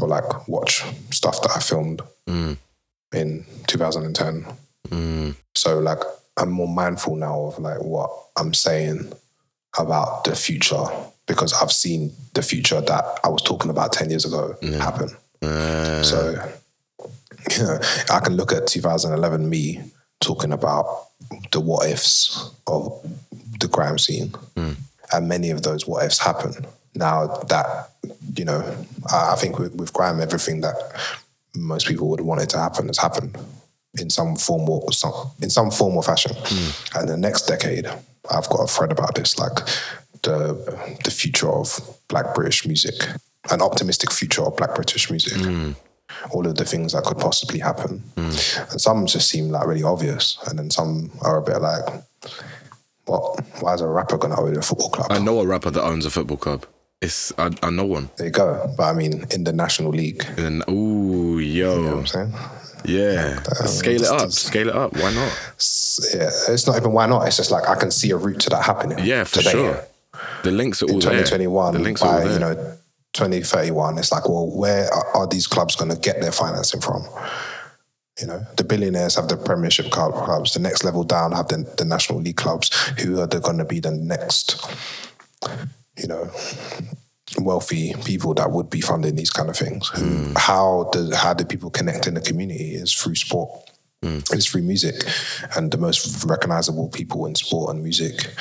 or 0.00 0.08
like 0.08 0.48
watch 0.48 0.82
stuff 1.10 1.40
that 1.42 1.52
i 1.54 1.60
filmed 1.60 2.00
mm. 2.26 2.56
in 3.12 3.44
2010 3.66 4.46
mm. 4.88 5.34
so 5.54 5.78
like 5.78 5.98
i'm 6.38 6.50
more 6.50 6.66
mindful 6.66 7.14
now 7.14 7.42
of 7.42 7.58
like 7.58 7.82
what 7.82 8.10
i'm 8.36 8.54
saying 8.54 9.12
about 9.78 10.24
the 10.24 10.34
future 10.34 10.84
because 11.26 11.52
i've 11.62 11.70
seen 11.70 12.10
the 12.32 12.42
future 12.42 12.80
that 12.80 13.04
i 13.22 13.28
was 13.28 13.42
talking 13.42 13.70
about 13.70 13.92
10 13.92 14.08
years 14.08 14.24
ago 14.24 14.56
yeah. 14.62 14.78
happen 14.78 15.10
uh. 15.42 16.02
so 16.02 16.50
you 17.50 17.62
know 17.62 17.78
i 18.10 18.18
can 18.18 18.34
look 18.34 18.50
at 18.50 18.66
2011 18.66 19.48
me 19.48 19.82
talking 20.20 20.52
about 20.52 21.06
the 21.52 21.60
what 21.60 21.88
ifs 21.88 22.50
of 22.66 22.92
the 23.60 23.68
grime 23.68 23.98
scene. 23.98 24.28
Mm. 24.56 24.76
And 25.12 25.28
many 25.28 25.50
of 25.50 25.62
those 25.62 25.86
what 25.86 26.04
ifs 26.04 26.18
happen. 26.18 26.66
Now 26.94 27.26
that, 27.48 27.90
you 28.36 28.44
know, 28.44 28.60
I 29.12 29.36
think 29.36 29.58
with, 29.58 29.74
with 29.74 29.92
grime, 29.92 30.20
everything 30.20 30.60
that 30.60 30.76
most 31.54 31.86
people 31.86 32.08
would 32.08 32.20
want 32.20 32.42
it 32.42 32.50
to 32.50 32.58
happen 32.58 32.88
has 32.88 32.98
happened 32.98 33.38
in 33.98 34.10
some 34.10 34.36
form 34.36 34.68
or 34.68 34.92
some 34.92 35.12
in 35.42 35.50
some 35.50 35.70
form 35.70 35.96
or 35.96 36.02
fashion. 36.02 36.32
Mm. 36.32 37.00
And 37.00 37.08
the 37.08 37.16
next 37.16 37.46
decade, 37.46 37.86
I've 38.30 38.48
got 38.48 38.64
a 38.64 38.66
thread 38.66 38.92
about 38.92 39.14
this, 39.14 39.38
like 39.38 39.56
the 40.22 40.98
the 41.04 41.10
future 41.10 41.50
of 41.50 41.80
Black 42.08 42.34
British 42.34 42.66
music, 42.66 42.94
an 43.50 43.62
optimistic 43.62 44.12
future 44.12 44.42
of 44.42 44.56
Black 44.56 44.74
British 44.74 45.10
music. 45.10 45.38
Mm 45.38 45.74
all 46.30 46.46
of 46.46 46.56
the 46.56 46.64
things 46.64 46.92
that 46.92 47.04
could 47.04 47.18
possibly 47.18 47.58
happen. 47.58 48.02
Mm. 48.16 48.70
And 48.70 48.80
some 48.80 49.06
just 49.06 49.28
seem 49.28 49.48
like 49.48 49.66
really 49.66 49.82
obvious, 49.82 50.38
and 50.48 50.58
then 50.58 50.70
some 50.70 51.10
are 51.22 51.38
a 51.38 51.42
bit 51.42 51.60
like, 51.60 51.84
what? 53.06 53.40
Why 53.60 53.74
is 53.74 53.80
a 53.80 53.88
rapper 53.88 54.18
going 54.18 54.34
to 54.34 54.40
own 54.40 54.56
a 54.56 54.62
football 54.62 54.90
club? 54.90 55.10
I 55.10 55.18
know 55.18 55.40
a 55.40 55.46
rapper 55.46 55.70
that 55.70 55.82
owns 55.82 56.06
a 56.06 56.10
football 56.10 56.36
club. 56.36 56.66
It's 57.00 57.32
I, 57.38 57.50
I 57.62 57.70
know 57.70 57.86
one. 57.86 58.10
There 58.16 58.26
you 58.26 58.32
go. 58.32 58.72
But 58.76 58.84
I 58.84 58.92
mean, 58.92 59.24
in 59.30 59.44
the 59.44 59.52
National 59.52 59.90
League. 59.90 60.24
And 60.36 60.64
ooh, 60.68 61.38
yo. 61.38 61.76
You 61.76 61.82
know 61.82 61.90
what 61.90 61.98
I'm 61.98 62.06
saying? 62.06 62.34
Yeah, 62.84 63.42
um, 63.60 63.66
scale 63.66 64.02
it 64.02 64.08
up. 64.08 64.30
Scale 64.30 64.68
it 64.68 64.74
up. 64.74 64.94
Why 64.94 65.12
not? 65.12 65.32
Yeah, 66.14 66.30
it's 66.48 66.66
not 66.66 66.76
even 66.76 66.92
why 66.92 67.06
not. 67.06 67.26
It's 67.26 67.36
just 67.36 67.50
like 67.50 67.68
I 67.68 67.74
can 67.74 67.90
see 67.90 68.10
a 68.10 68.16
route 68.16 68.40
to 68.40 68.50
that 68.50 68.64
happening. 68.64 69.04
Yeah, 69.04 69.24
for 69.24 69.38
today. 69.38 69.50
sure. 69.50 69.84
The 70.44 70.52
links 70.52 70.82
are 70.82 70.86
all 70.86 70.94
in 70.94 71.00
2021. 71.00 71.72
There. 71.72 71.78
The 71.78 71.84
links 71.84 72.00
by, 72.00 72.06
are 72.06 72.12
all 72.12 72.24
there. 72.24 72.32
You 72.32 72.38
know, 72.38 72.78
2031, 73.14 73.98
it's 73.98 74.12
like, 74.12 74.28
well, 74.28 74.50
where 74.50 74.88
are, 74.92 75.26
these 75.26 75.46
clubs 75.46 75.76
going 75.76 75.90
to 75.90 75.96
get 75.96 76.20
their 76.20 76.32
financing 76.32 76.80
from? 76.80 77.04
You 78.20 78.26
know, 78.26 78.46
the 78.56 78.64
billionaires 78.64 79.16
have 79.16 79.28
the 79.28 79.36
Premiership 79.36 79.90
clubs. 79.90 80.54
The 80.54 80.60
next 80.60 80.84
level 80.84 81.04
down 81.04 81.32
have 81.32 81.48
the, 81.48 81.72
the 81.78 81.84
National 81.84 82.20
League 82.20 82.36
clubs. 82.36 82.74
Who 83.00 83.20
are 83.20 83.26
they 83.26 83.40
going 83.40 83.58
to 83.58 83.64
be 83.64 83.80
the 83.80 83.92
next, 83.92 84.60
you 85.96 86.08
know, 86.08 86.30
wealthy 87.38 87.94
people 88.04 88.34
that 88.34 88.50
would 88.50 88.70
be 88.70 88.80
funding 88.80 89.16
these 89.16 89.30
kind 89.30 89.48
of 89.48 89.56
things? 89.56 89.88
Mm. 89.90 90.36
How 90.36 90.88
do 90.92 91.10
how 91.14 91.32
do 91.32 91.44
people 91.44 91.70
connect 91.70 92.06
in 92.06 92.14
the 92.14 92.20
community? 92.20 92.74
Is 92.74 92.92
through 92.92 93.14
sport. 93.14 93.50
Mm. 94.04 94.32
It's 94.32 94.46
through 94.46 94.62
music, 94.62 94.94
and 95.56 95.70
the 95.70 95.78
most 95.78 96.24
recognizable 96.24 96.88
people 96.88 97.26
in 97.26 97.34
sport 97.34 97.74
and 97.74 97.82
music 97.82 98.32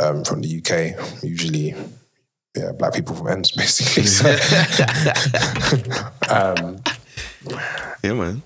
um, 0.00 0.24
from 0.24 0.42
the 0.42 0.58
UK 0.58 1.22
usually 1.22 1.74
yeah, 2.56 2.72
black 2.72 2.94
people 2.94 3.14
from 3.14 3.28
ends 3.28 3.50
basically. 3.56 4.04
So, 4.14 4.30
um, 6.30 6.80
yeah, 8.02 8.12
man. 8.12 8.42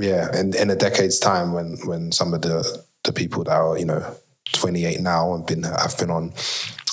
Yeah, 0.00 0.38
in 0.38 0.54
in 0.54 0.70
a 0.70 0.76
decade's 0.76 1.18
time, 1.18 1.52
when 1.52 1.76
when 1.84 2.12
some 2.12 2.34
of 2.34 2.42
the 2.42 2.82
the 3.04 3.12
people 3.12 3.44
that 3.44 3.52
are 3.56 3.78
you 3.78 3.84
know 3.84 4.14
28 4.52 5.00
now 5.00 5.34
and 5.34 5.46
been 5.46 5.62
have 5.62 5.96
been 5.98 6.10
on 6.10 6.32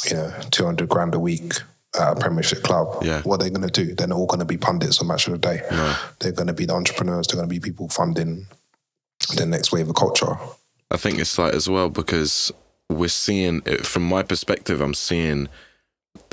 you 0.10 0.16
know 0.16 0.34
200 0.52 0.88
grand 0.90 1.16
a 1.16 1.20
week 1.20 1.54
at 2.00 2.14
a 2.14 2.20
Premiership 2.20 2.64
club, 2.64 3.04
Yeah. 3.04 3.22
what 3.24 3.42
are 3.42 3.44
they 3.44 3.50
going 3.50 3.68
to 3.70 3.86
do? 3.86 3.94
They're 3.96 4.08
not 4.08 4.18
all 4.18 4.26
going 4.26 4.40
to 4.40 4.46
be 4.46 4.58
pundits 4.58 5.02
on 5.02 5.08
Match 5.08 5.28
of 5.28 5.34
the 5.34 5.40
Day. 5.40 5.62
No. 5.72 5.96
They're 6.20 6.32
going 6.32 6.48
to 6.48 6.54
be 6.54 6.66
the 6.66 6.74
entrepreneurs. 6.74 7.28
They're 7.28 7.36
going 7.36 7.50
to 7.50 7.54
be 7.54 7.60
people 7.60 7.90
funding 7.90 8.48
the 9.36 9.46
next 9.46 9.74
wave 9.74 9.90
of 9.90 9.96
culture. 9.96 10.38
I 10.90 10.96
think 10.98 11.20
it's 11.20 11.38
like 11.38 11.54
as 11.54 11.68
well 11.70 11.90
because 11.90 12.52
we're 12.90 13.10
seeing 13.10 13.62
it 13.66 13.86
from 13.86 14.04
my 14.04 14.24
perspective. 14.24 14.80
I'm 14.82 14.94
seeing 14.94 15.50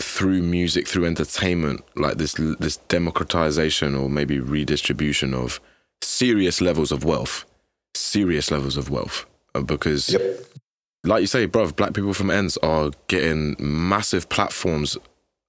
through 0.01 0.43
music, 0.43 0.87
through 0.87 1.07
entertainment, 1.07 1.83
like 1.97 2.17
this 2.19 2.35
this 2.61 2.77
democratization 2.89 3.95
or 3.95 4.09
maybe 4.09 4.39
redistribution 4.41 5.35
of 5.35 5.61
serious 6.03 6.61
levels 6.61 6.93
of 6.93 7.05
wealth, 7.05 7.45
serious 7.95 8.51
levels 8.51 8.77
of 8.77 8.91
wealth, 8.91 9.27
Uh, 9.55 9.63
because 9.63 10.11
Yep. 10.11 10.23
like 11.05 11.21
you 11.23 11.27
say, 11.27 11.47
bruv, 11.47 11.75
black 11.77 11.95
people 11.95 12.15
from 12.15 12.31
ends 12.31 12.57
are 12.59 12.91
getting 13.09 13.57
massive 13.59 14.29
platforms 14.29 14.97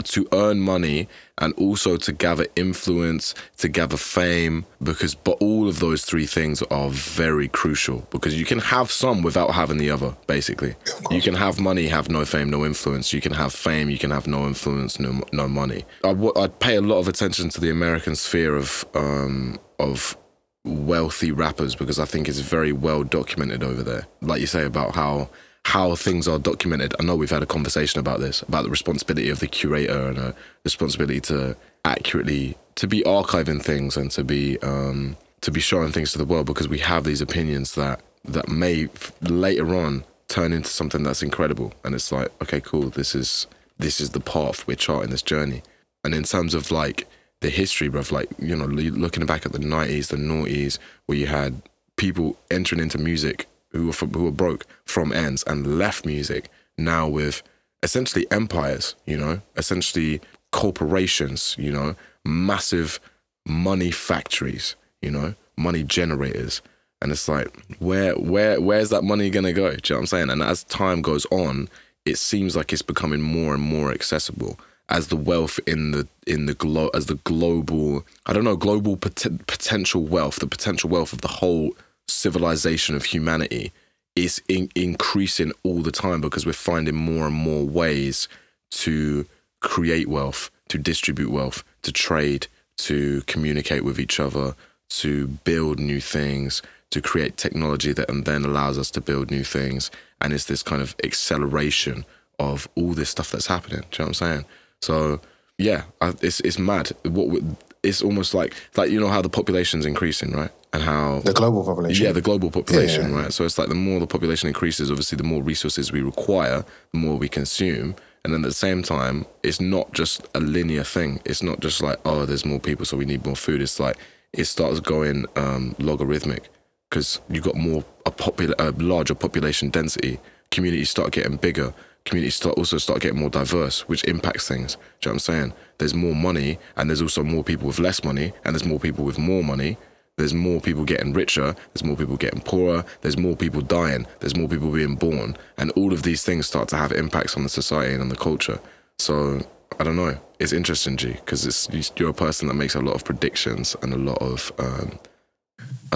to 0.04 0.28
earn 0.34 0.60
money 0.60 1.08
and 1.38 1.54
also 1.54 1.98
to 1.98 2.12
gather 2.12 2.46
influence, 2.56 3.34
to 3.58 3.68
gather 3.68 3.98
fame, 3.98 4.66
because 4.82 5.16
but 5.16 5.38
all 5.42 5.68
of 5.68 5.80
those 5.80 6.04
three 6.04 6.26
things 6.26 6.62
are 6.64 6.90
very 6.90 7.48
crucial 7.48 8.08
because 8.12 8.38
you 8.40 8.46
can 8.46 8.60
have 8.60 8.92
some 8.92 9.22
without 9.22 9.52
having 9.52 9.78
the 9.78 9.90
other, 9.90 10.16
basically. 10.28 10.76
You 11.12 11.22
can 11.22 11.36
have 11.36 11.60
money, 11.60 11.88
have 11.88 12.10
no 12.10 12.26
fame, 12.26 12.50
no 12.50 12.66
influence. 12.66 13.14
You 13.14 13.22
can 13.22 13.34
have 13.34 13.54
fame, 13.54 13.90
you 13.90 13.98
can 13.98 14.12
have 14.12 14.28
no 14.28 14.48
influence, 14.48 15.00
no 15.00 15.22
no 15.32 15.48
money. 15.48 15.86
I, 16.04 16.10
w- 16.10 16.34
I'd 16.36 16.60
pay 16.60 16.76
a 16.76 16.82
lot 16.82 17.00
of 17.00 17.08
attention 17.08 17.50
to 17.50 17.62
the 17.62 17.70
American 17.70 18.16
sphere 18.16 18.56
of 18.56 18.86
um 18.96 19.60
of 19.80 20.18
wealthy 20.66 21.32
rappers 21.32 21.76
because 21.76 22.00
I 22.00 22.06
think 22.06 22.28
it's 22.28 22.40
very 22.40 22.72
well 22.74 23.04
documented 23.04 23.64
over 23.64 23.82
there. 23.82 24.08
Like 24.22 24.42
you 24.42 24.48
say 24.48 24.66
about 24.66 24.94
how 24.94 25.30
how 25.66 25.96
things 25.96 26.28
are 26.28 26.40
documented. 26.40 26.96
I 27.00 27.04
know 27.04 27.16
we've 27.16 27.30
had 27.30 27.44
a 27.44 27.48
conversation 27.48 28.00
about 28.00 28.20
this 28.20 28.42
about 28.44 28.64
the 28.64 28.70
responsibility 28.70 29.30
of 29.30 29.40
the 29.40 29.48
curator 29.48 30.08
and 30.08 30.18
a 30.18 30.36
responsibility 30.64 31.22
to 31.22 31.56
accurately 31.86 32.58
to 32.76 32.88
be 32.88 33.02
archiving 33.04 33.62
things 33.62 33.98
and 33.98 34.12
to 34.12 34.24
be 34.24 34.60
um 34.60 35.18
to 35.42 35.52
be 35.52 35.60
showing 35.60 35.92
things 35.92 36.12
to 36.12 36.18
the 36.18 36.26
world 36.26 36.46
because 36.46 36.68
we 36.68 36.80
have 36.80 37.04
these 37.04 37.22
opinions 37.22 37.76
that 37.76 38.02
that 38.26 38.50
may 38.50 38.90
later 39.22 39.76
on 39.76 40.04
turn 40.28 40.54
into 40.54 40.70
something 40.70 41.04
that's 41.04 41.24
incredible. 41.24 41.74
And 41.84 41.96
it's 41.96 42.12
like 42.12 42.30
okay 42.42 42.62
cool. 42.62 42.90
This 42.90 43.16
is 43.16 43.48
this 43.78 44.00
is 44.02 44.12
the 44.12 44.20
path 44.20 44.68
we're 44.68 44.76
charting 44.76 45.12
this 45.12 45.22
journey. 45.22 45.64
And 46.04 46.14
in 46.14 46.24
terms 46.24 46.54
of 46.54 46.72
like 46.72 47.08
the 47.42 47.50
history, 47.50 47.88
of 47.88 48.12
like, 48.12 48.30
you 48.38 48.56
know, 48.56 48.66
looking 48.66 49.26
back 49.26 49.46
at 49.46 49.54
the 49.54 49.60
90s, 49.60 50.08
the 50.08 50.18
noughties, 50.18 50.78
where 51.06 51.18
you 51.18 51.28
had 51.28 51.62
people 51.96 52.38
entering 52.52 52.82
into 52.82 52.98
music 52.98 53.48
who 53.72 53.88
were, 53.88 53.94
from, 53.94 54.14
who 54.14 54.26
were 54.26 54.32
broke 54.32 54.66
from 54.86 55.12
ends 55.12 55.44
and 55.44 55.78
left 55.78 56.06
music 56.06 56.50
now 56.78 57.08
with 57.08 57.44
essentially 57.84 58.26
empires, 58.32 58.96
you 59.06 59.18
know, 59.18 59.42
essentially 59.56 60.22
corporations, 60.52 61.56
you 61.58 61.72
know, 61.72 61.96
massive 62.26 63.00
money 63.46 63.92
factories, 63.92 64.76
you 65.02 65.12
know, 65.12 65.36
money 65.58 65.84
generators. 65.84 66.62
And 67.02 67.12
it's 67.12 67.28
like, 67.28 67.48
where, 67.80 68.14
where, 68.16 68.60
where's 68.60 68.90
that 68.90 69.04
money 69.04 69.30
gonna 69.30 69.54
go? 69.54 69.70
Do 69.70 69.76
you 69.76 69.78
know 69.90 69.96
what 69.96 70.00
I'm 70.00 70.06
saying? 70.08 70.30
And 70.30 70.44
as 70.44 70.64
time 70.66 71.02
goes 71.02 71.26
on, 71.28 71.70
it 72.06 72.18
seems 72.18 72.56
like 72.56 72.74
it's 72.74 72.82
becoming 72.82 73.22
more 73.22 73.54
and 73.54 73.64
more 73.64 73.92
accessible 73.92 74.60
as 74.90 75.08
the 75.08 75.16
wealth 75.16 75.60
in 75.68 75.92
the 75.92 76.08
in 76.26 76.48
the 76.48 76.56
glo- 76.56 76.90
as 76.94 77.06
the 77.06 77.16
global 77.16 78.06
I 78.26 78.34
don't 78.34 78.44
know 78.44 78.56
global 78.56 78.98
pot- 78.98 79.46
potential 79.48 80.04
wealth, 80.04 80.38
the 80.38 80.48
potential 80.48 80.90
wealth 80.90 81.14
of 81.14 81.22
the 81.22 81.28
whole 81.28 81.76
civilization 82.10 82.96
of 82.96 83.06
humanity 83.06 83.72
is 84.16 84.42
in- 84.48 84.72
increasing 84.76 85.52
all 85.64 85.82
the 85.82 85.92
time 85.92 86.22
because 86.22 86.46
we're 86.46 86.54
finding 86.54 86.96
more 86.96 87.28
and 87.28 87.36
more 87.36 87.64
ways 87.66 88.28
to 88.72 89.26
create 89.62 90.08
wealth, 90.08 90.50
to 90.70 90.78
distribute 90.78 91.32
wealth, 91.32 91.64
to 91.84 91.92
trade, 91.92 92.48
to 92.78 93.22
communicate 93.28 93.84
with 93.84 94.00
each 94.00 94.20
other, 94.20 94.56
to 94.90 95.28
build 95.28 95.80
new 95.80 96.02
things, 96.02 96.62
to 96.92 97.02
create 97.02 97.38
technology 97.38 97.94
that 97.94 98.10
and 98.10 98.26
then 98.26 98.44
allows 98.44 98.78
us 98.78 98.90
to 98.92 99.02
build 99.02 99.30
new 99.30 99.44
things. 99.44 99.92
And 100.22 100.34
it's 100.34 100.46
this 100.46 100.64
kind 100.64 100.82
of 100.82 100.96
acceleration 101.04 102.06
of 102.40 102.68
all 102.76 102.94
this 102.94 103.10
stuff 103.10 103.32
that's 103.32 103.48
happening. 103.48 103.82
Do 103.82 103.86
you 103.86 104.00
know 104.00 104.06
what 104.06 104.08
I'm 104.08 104.14
saying? 104.14 104.46
So 104.82 105.22
yeah, 105.58 105.84
I, 106.02 106.14
it's 106.22 106.40
it's 106.40 106.58
mad. 106.58 106.92
What 107.04 107.44
it's 107.84 108.02
almost 108.02 108.34
like 108.34 108.54
like 108.78 108.90
you 108.92 109.00
know 109.00 109.08
how 109.08 109.22
the 109.22 109.30
population's 109.30 109.86
increasing, 109.86 110.32
right? 110.32 110.52
And 110.74 110.84
how 110.84 111.22
The 111.22 111.34
global 111.34 111.64
population. 111.64 112.06
yeah, 112.06 112.12
the 112.12 112.22
global 112.22 112.52
population, 112.52 113.10
Yeah. 113.12 113.22
right? 113.24 113.34
So 113.34 113.44
it's 113.44 113.58
like 113.58 113.70
the 113.70 113.76
more 113.76 114.00
the 114.00 114.08
population 114.08 114.48
increases, 114.48 114.92
obviously, 114.92 115.16
the 115.18 115.24
more 115.24 115.42
resources 115.42 115.92
we 115.92 116.02
require, 116.02 116.64
the 116.92 116.98
more 117.00 117.18
we 117.18 117.28
consume. 117.28 117.96
And 118.24 118.34
then 118.34 118.42
at 118.44 118.48
the 118.50 118.54
same 118.54 118.84
time, 118.84 119.26
it's 119.44 119.62
not 119.62 119.94
just 119.94 120.28
a 120.36 120.40
linear 120.42 120.84
thing. 120.84 121.22
It's 121.26 121.42
not 121.42 121.62
just 121.62 121.82
like, 121.82 121.98
oh, 122.06 122.26
there's 122.26 122.46
more 122.46 122.60
people, 122.60 122.86
so 122.86 122.98
we 122.98 123.06
need 123.06 123.26
more 123.26 123.36
food. 123.36 123.62
It's 123.62 123.80
like 123.80 123.98
it 124.34 124.44
starts 124.46 124.80
going 124.82 125.26
um, 125.36 125.74
logarithmic 125.80 126.50
because 126.90 127.22
you've 127.30 127.46
got 127.46 127.56
more 127.56 127.84
a 128.06 128.12
popular, 128.12 128.54
a 128.60 128.72
larger 128.72 129.16
population 129.16 129.70
density. 129.70 130.20
Communities 130.52 130.90
start 130.90 131.12
getting 131.14 131.38
bigger. 131.38 131.74
Communities 132.10 132.34
start 132.34 132.58
also 132.58 132.80
start 132.80 133.02
getting 133.02 133.20
more 133.20 133.30
diverse, 133.30 133.88
which 133.88 134.04
impacts 134.06 134.48
things. 134.48 134.74
Do 134.74 134.80
you 134.80 134.82
know 134.82 134.88
what 134.98 135.14
I'm 135.14 135.20
saying? 135.20 135.54
There's 135.78 135.94
more 135.94 136.16
money, 136.16 136.58
and 136.76 136.90
there's 136.90 137.04
also 137.04 137.24
more 137.24 137.44
people 137.44 137.68
with 137.68 137.78
less 137.78 138.04
money, 138.04 138.34
and 138.44 138.56
there's 138.56 138.66
more 138.66 138.80
people 138.80 139.06
with 139.06 139.20
more 139.20 139.44
money. 139.44 139.78
There's 140.18 140.34
more 140.34 140.60
people 140.60 140.86
getting 140.86 141.14
richer. 141.14 141.56
There's 141.72 141.84
more 141.84 141.96
people 141.96 142.18
getting 142.18 142.42
poorer. 142.42 142.84
There's 143.02 143.16
more 143.16 143.36
people 143.36 143.62
dying. 143.62 144.08
There's 144.22 144.36
more 144.36 144.48
people 144.48 144.72
being 144.72 144.96
born. 144.96 145.38
And 145.60 145.70
all 145.74 145.94
of 145.94 146.02
these 146.02 146.24
things 146.24 146.48
start 146.48 146.68
to 146.70 146.78
have 146.78 146.92
impacts 146.92 147.38
on 147.38 147.44
the 147.44 147.50
society 147.50 147.94
and 147.94 148.02
on 148.02 148.10
the 148.10 148.16
culture. 148.16 148.60
So 148.98 149.46
I 149.80 149.84
don't 149.84 149.96
know. 149.96 150.18
It's 150.40 150.52
interesting, 150.52 150.98
G, 150.98 151.12
because 151.12 151.70
you're 151.96 152.10
a 152.10 152.14
person 152.14 152.48
that 152.48 152.56
makes 152.56 152.74
a 152.74 152.82
lot 152.82 152.96
of 152.96 153.06
predictions 153.06 153.76
and 153.84 153.94
a 153.94 153.98
lot 153.98 154.18
of 154.18 154.52
um, 154.58 154.98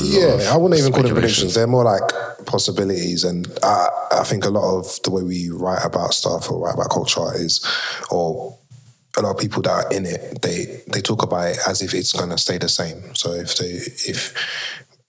Yeah, 0.01 0.51
I 0.51 0.57
wouldn't 0.57 0.79
even 0.79 0.91
call 0.91 1.03
them 1.03 1.13
predictions. 1.13 1.53
They're 1.55 1.67
more 1.67 1.83
like 1.83 2.01
possibilities. 2.45 3.23
And 3.23 3.47
I, 3.61 3.87
I 4.11 4.23
think 4.23 4.45
a 4.45 4.49
lot 4.49 4.79
of 4.79 5.01
the 5.03 5.11
way 5.11 5.23
we 5.23 5.49
write 5.49 5.85
about 5.85 6.13
stuff 6.13 6.49
or 6.49 6.59
write 6.59 6.73
about 6.73 6.89
culture 6.89 7.33
is, 7.35 7.65
or 8.09 8.57
a 9.17 9.21
lot 9.21 9.31
of 9.31 9.37
people 9.39 9.61
that 9.63 9.71
are 9.71 9.93
in 9.93 10.05
it, 10.05 10.41
they 10.41 10.81
they 10.87 11.01
talk 11.01 11.23
about 11.23 11.49
it 11.49 11.57
as 11.67 11.81
if 11.81 11.93
it's 11.93 12.13
going 12.13 12.29
to 12.29 12.37
stay 12.37 12.57
the 12.57 12.69
same. 12.69 13.13
So 13.15 13.33
if 13.33 13.55
they 13.57 13.79
if 14.09 14.33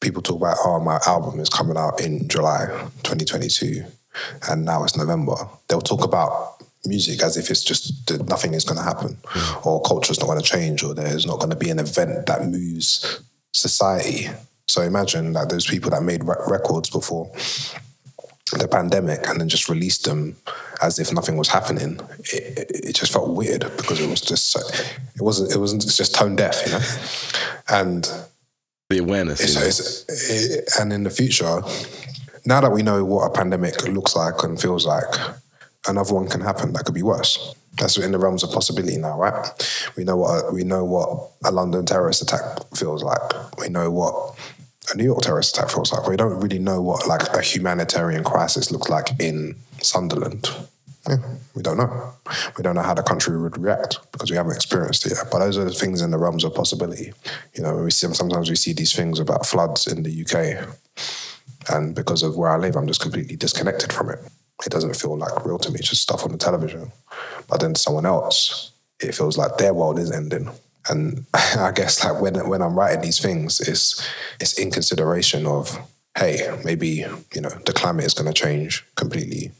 people 0.00 0.22
talk 0.22 0.36
about, 0.36 0.58
oh, 0.64 0.80
my 0.80 0.98
album 1.06 1.40
is 1.40 1.48
coming 1.48 1.76
out 1.76 2.00
in 2.00 2.28
July 2.28 2.66
2022, 3.04 3.84
and 4.48 4.64
now 4.64 4.84
it's 4.84 4.96
November, 4.96 5.34
they'll 5.68 5.80
talk 5.80 6.04
about 6.04 6.62
music 6.84 7.22
as 7.22 7.38
if 7.38 7.50
it's 7.50 7.64
just 7.64 8.06
that 8.08 8.28
nothing 8.28 8.52
is 8.52 8.64
going 8.64 8.76
to 8.76 8.84
happen, 8.84 9.16
or 9.64 9.80
culture's 9.82 10.20
not 10.20 10.26
going 10.26 10.40
to 10.40 10.44
change, 10.44 10.82
or 10.82 10.94
there's 10.94 11.26
not 11.26 11.38
going 11.38 11.50
to 11.50 11.56
be 11.56 11.70
an 11.70 11.78
event 11.78 12.26
that 12.26 12.46
moves 12.46 13.22
society. 13.54 14.28
So 14.68 14.82
imagine 14.82 15.32
that 15.34 15.48
those 15.48 15.66
people 15.66 15.90
that 15.90 16.02
made 16.02 16.24
re- 16.24 16.36
records 16.46 16.90
before 16.90 17.30
the 18.52 18.68
pandemic 18.68 19.28
and 19.28 19.40
then 19.40 19.48
just 19.48 19.68
released 19.68 20.04
them 20.04 20.36
as 20.82 20.98
if 20.98 21.12
nothing 21.12 21.36
was 21.36 21.48
happening. 21.48 22.00
It, 22.32 22.58
it, 22.58 22.70
it 22.88 22.92
just 22.94 23.12
felt 23.12 23.30
weird 23.30 23.62
because 23.76 24.00
it 24.00 24.08
was 24.08 24.20
just 24.20 24.50
so, 24.50 24.60
it 25.14 25.22
wasn't 25.22 25.52
it 25.52 25.58
wasn't 25.58 25.84
it's 25.84 25.96
just 25.96 26.14
tone 26.14 26.36
deaf, 26.36 26.62
you 26.64 26.72
know. 26.72 26.80
And 27.68 28.04
the 28.90 28.98
awareness. 28.98 29.40
it's, 29.40 30.04
it's, 30.08 30.30
it, 30.30 30.68
and 30.78 30.92
in 30.92 31.04
the 31.04 31.10
future, 31.10 31.62
now 32.44 32.60
that 32.60 32.70
we 32.70 32.82
know 32.82 33.04
what 33.04 33.26
a 33.26 33.30
pandemic 33.30 33.82
looks 33.88 34.14
like 34.14 34.42
and 34.42 34.60
feels 34.60 34.86
like, 34.86 35.14
another 35.86 36.14
one 36.14 36.28
can 36.28 36.40
happen 36.40 36.72
that 36.72 36.84
could 36.84 36.94
be 36.94 37.02
worse. 37.02 37.54
That's 37.76 37.98
in 37.98 38.12
the 38.12 38.18
realms 38.18 38.42
of 38.42 38.52
possibility 38.52 38.96
now, 38.96 39.18
right? 39.18 39.92
We 39.96 40.04
know 40.04 40.16
what 40.16 40.44
a, 40.44 40.52
we 40.52 40.64
know 40.64 40.84
what 40.84 41.30
a 41.44 41.50
London 41.50 41.84
terrorist 41.84 42.22
attack 42.22 42.42
feels 42.76 43.02
like. 43.02 43.58
We 43.58 43.68
know 43.68 43.90
what 43.90 44.38
a 44.92 44.96
New 44.96 45.04
York 45.04 45.22
terrorist 45.22 45.56
attack 45.56 45.70
feels 45.70 45.92
like. 45.92 46.06
We 46.06 46.16
don't 46.16 46.40
really 46.40 46.58
know 46.58 46.80
what 46.80 47.06
like 47.06 47.22
a 47.34 47.42
humanitarian 47.42 48.22
crisis 48.22 48.70
looks 48.70 48.88
like 48.88 49.08
in 49.18 49.56
Sunderland. 49.80 50.48
Yeah, 51.08 51.18
we 51.54 51.62
don't 51.62 51.76
know. 51.76 52.14
We 52.56 52.62
don't 52.62 52.76
know 52.76 52.82
how 52.82 52.94
the 52.94 53.02
country 53.02 53.38
would 53.38 53.58
react 53.58 53.98
because 54.12 54.30
we 54.30 54.36
haven't 54.36 54.54
experienced 54.54 55.04
it 55.04 55.12
yet. 55.12 55.26
But 55.30 55.40
those 55.40 55.58
are 55.58 55.64
the 55.64 55.72
things 55.72 56.00
in 56.00 56.10
the 56.10 56.18
realms 56.18 56.44
of 56.44 56.54
possibility. 56.54 57.12
You 57.54 57.62
know, 57.62 57.76
we 57.76 57.90
see 57.90 58.06
sometimes 58.14 58.48
we 58.48 58.56
see 58.56 58.72
these 58.72 58.94
things 58.94 59.18
about 59.18 59.44
floods 59.44 59.86
in 59.86 60.02
the 60.02 60.22
UK, 60.22 60.66
and 61.68 61.94
because 61.94 62.22
of 62.22 62.36
where 62.36 62.50
I 62.50 62.56
live, 62.56 62.76
I'm 62.76 62.86
just 62.86 63.02
completely 63.02 63.36
disconnected 63.36 63.92
from 63.92 64.10
it. 64.10 64.18
It 64.64 64.70
doesn't 64.70 64.96
feel 64.96 65.16
like 65.16 65.44
real 65.44 65.58
to 65.58 65.70
me. 65.70 65.78
It's 65.78 65.88
just 65.88 66.02
stuff 66.02 66.24
on 66.24 66.32
the 66.32 66.38
television. 66.38 66.92
But 67.48 67.60
then 67.60 67.74
someone 67.74 68.06
else, 68.06 68.72
it 69.00 69.14
feels 69.14 69.36
like 69.36 69.56
their 69.56 69.74
world 69.74 69.98
is 69.98 70.10
ending. 70.10 70.50
And 70.88 71.26
I 71.34 71.72
guess 71.74 72.04
like 72.04 72.20
when 72.20 72.48
when 72.48 72.62
I'm 72.62 72.78
writing 72.78 73.02
these 73.02 73.20
things, 73.20 73.60
it's 73.60 74.06
it's 74.40 74.58
in 74.58 74.70
consideration 74.70 75.46
of 75.46 75.78
hey, 76.16 76.56
maybe 76.64 77.04
you 77.34 77.40
know 77.40 77.50
the 77.66 77.72
climate 77.72 78.04
is 78.04 78.14
going 78.14 78.32
to 78.32 78.40
change 78.40 78.84
completely. 78.94 79.50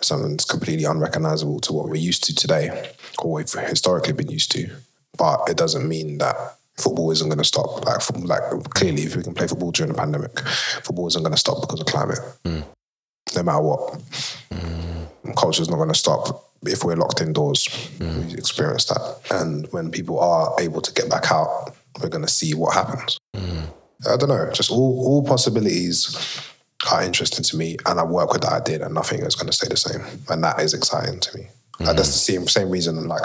Something's 0.00 0.44
completely 0.44 0.84
unrecognizable 0.84 1.60
to 1.60 1.72
what 1.72 1.88
we're 1.88 1.96
used 1.96 2.24
to 2.24 2.34
today, 2.34 2.90
or 3.20 3.34
we've 3.34 3.52
historically 3.52 4.12
been 4.12 4.28
used 4.28 4.50
to. 4.52 4.68
But 5.16 5.48
it 5.48 5.56
doesn't 5.56 5.88
mean 5.88 6.18
that 6.18 6.36
football 6.76 7.10
isn't 7.10 7.28
going 7.28 7.38
to 7.38 7.44
stop. 7.44 7.84
Like, 7.84 8.00
like 8.24 8.70
clearly, 8.70 9.02
if 9.02 9.16
we 9.16 9.22
can 9.22 9.34
play 9.34 9.46
football 9.46 9.70
during 9.70 9.92
the 9.92 9.98
pandemic, 9.98 10.38
football 10.82 11.06
isn't 11.08 11.22
going 11.22 11.32
to 11.32 11.38
stop 11.38 11.60
because 11.60 11.80
of 11.80 11.86
climate. 11.86 12.18
Mm. 12.44 12.64
No 13.36 13.42
matter 13.42 13.60
what, 13.62 14.00
Mm. 14.50 15.36
culture's 15.36 15.68
not 15.68 15.76
going 15.76 15.88
to 15.88 15.94
stop 15.94 16.50
if 16.64 16.82
we're 16.84 16.96
locked 16.96 17.20
indoors. 17.20 17.68
We 18.00 18.34
experience 18.34 18.84
that, 18.86 19.18
and 19.30 19.66
when 19.72 19.90
people 19.90 20.18
are 20.20 20.54
able 20.60 20.80
to 20.80 20.92
get 20.92 21.08
back 21.08 21.30
out, 21.30 21.74
we're 22.02 22.08
going 22.08 22.24
to 22.24 22.30
see 22.30 22.54
what 22.54 22.74
happens. 22.74 23.18
I 23.34 24.16
don't 24.16 24.28
know. 24.28 24.50
Just 24.52 24.70
all 24.70 25.04
all 25.06 25.22
possibilities 25.24 26.16
are 26.90 27.02
interesting 27.02 27.44
to 27.44 27.56
me, 27.56 27.76
and 27.86 28.00
I 28.00 28.04
work 28.04 28.32
with 28.32 28.42
that 28.42 28.52
idea 28.52 28.78
that 28.80 28.92
nothing 28.92 29.20
is 29.20 29.34
going 29.36 29.46
to 29.48 29.52
stay 29.52 29.68
the 29.68 29.76
same, 29.76 30.02
and 30.28 30.42
that 30.42 30.60
is 30.60 30.74
exciting 30.74 31.20
to 31.20 31.38
me. 31.38 31.48
Like, 31.80 31.96
that's 31.96 32.12
the 32.12 32.18
same 32.32 32.48
same 32.48 32.70
reason. 32.70 33.06
Like, 33.08 33.22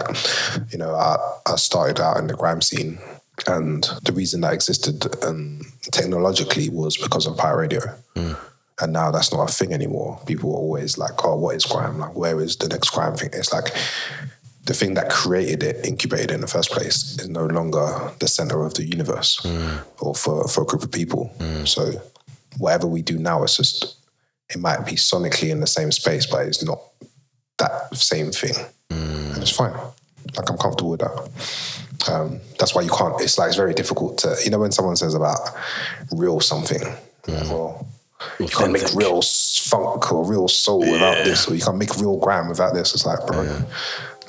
you 0.71 0.77
know, 0.77 0.93
I, 0.95 1.17
I 1.45 1.55
started 1.55 1.99
out 2.01 2.17
in 2.17 2.27
the 2.27 2.35
grime 2.35 2.61
scene, 2.61 2.99
and 3.47 3.83
the 4.03 4.11
reason 4.13 4.41
that 4.41 4.53
existed 4.53 5.07
um, 5.23 5.61
technologically 5.91 6.69
was 6.69 6.95
because 6.97 7.25
of 7.27 7.35
pirate 7.37 7.73
radio. 7.73 8.35
And 8.81 8.91
now 8.91 9.09
that's 9.11 9.31
not 9.31 9.49
a 9.49 9.53
thing 9.53 9.71
anymore. 9.71 10.19
People 10.25 10.51
are 10.51 10.57
always 10.57 10.97
like, 10.97 11.23
"Oh, 11.23 11.37
what 11.37 11.55
is 11.55 11.65
grime? 11.65 11.97
Like, 11.97 12.15
where 12.15 12.41
is 12.41 12.57
the 12.57 12.67
next 12.67 12.89
grime 12.89 13.15
thing?" 13.15 13.29
It's 13.31 13.53
like 13.53 13.73
the 14.65 14.73
thing 14.73 14.95
that 14.95 15.09
created 15.09 15.63
it, 15.63 15.85
incubated 15.85 16.31
it 16.31 16.33
in 16.35 16.41
the 16.41 16.47
first 16.47 16.71
place, 16.71 17.17
is 17.19 17.29
no 17.29 17.45
longer 17.45 18.11
the 18.19 18.27
center 18.27 18.65
of 18.65 18.73
the 18.73 18.83
universe 18.83 19.39
mm. 19.43 19.79
or 20.01 20.15
for, 20.15 20.47
for 20.47 20.63
a 20.63 20.65
group 20.65 20.83
of 20.83 20.91
people. 20.91 21.33
Mm. 21.37 21.67
So 21.67 22.01
whatever 22.57 22.87
we 22.87 23.01
do 23.01 23.17
now, 23.17 23.43
it's 23.43 23.57
just 23.57 23.95
it 24.49 24.59
might 24.59 24.85
be 24.85 24.93
sonically 24.93 25.49
in 25.49 25.59
the 25.59 25.67
same 25.67 25.91
space, 25.91 26.25
but 26.25 26.45
it's 26.47 26.63
not 26.63 26.79
that 27.57 27.95
same 27.95 28.31
thing, 28.31 28.55
mm. 28.89 29.33
and 29.33 29.41
it's 29.41 29.55
fine. 29.55 29.73
Like 30.35 30.49
I'm 30.49 30.57
comfortable 30.57 30.91
with 30.91 31.01
that. 31.01 32.11
Um, 32.11 32.39
that's 32.59 32.75
why 32.75 32.81
you 32.81 32.89
can't. 32.89 33.19
It's 33.21 33.37
like 33.37 33.47
it's 33.47 33.57
very 33.57 33.73
difficult 33.73 34.17
to 34.19 34.35
you 34.43 34.51
know 34.51 34.59
when 34.59 34.71
someone 34.71 34.95
says 34.95 35.13
about 35.13 35.39
real 36.11 36.39
something. 36.39 36.81
Well, 37.27 37.87
you 38.39 38.47
can't 38.47 38.71
make 38.71 38.93
real 38.93 39.21
funk 39.21 40.11
or 40.11 40.25
real 40.25 40.47
soul 40.47 40.79
without 40.79 41.23
this, 41.25 41.47
or 41.47 41.55
you 41.55 41.61
can't 41.61 41.77
make 41.77 41.95
real 41.97 42.17
grime 42.17 42.47
without 42.47 42.73
this. 42.73 42.93
It's 42.93 43.05
like, 43.05 43.25
bro, 43.27 43.43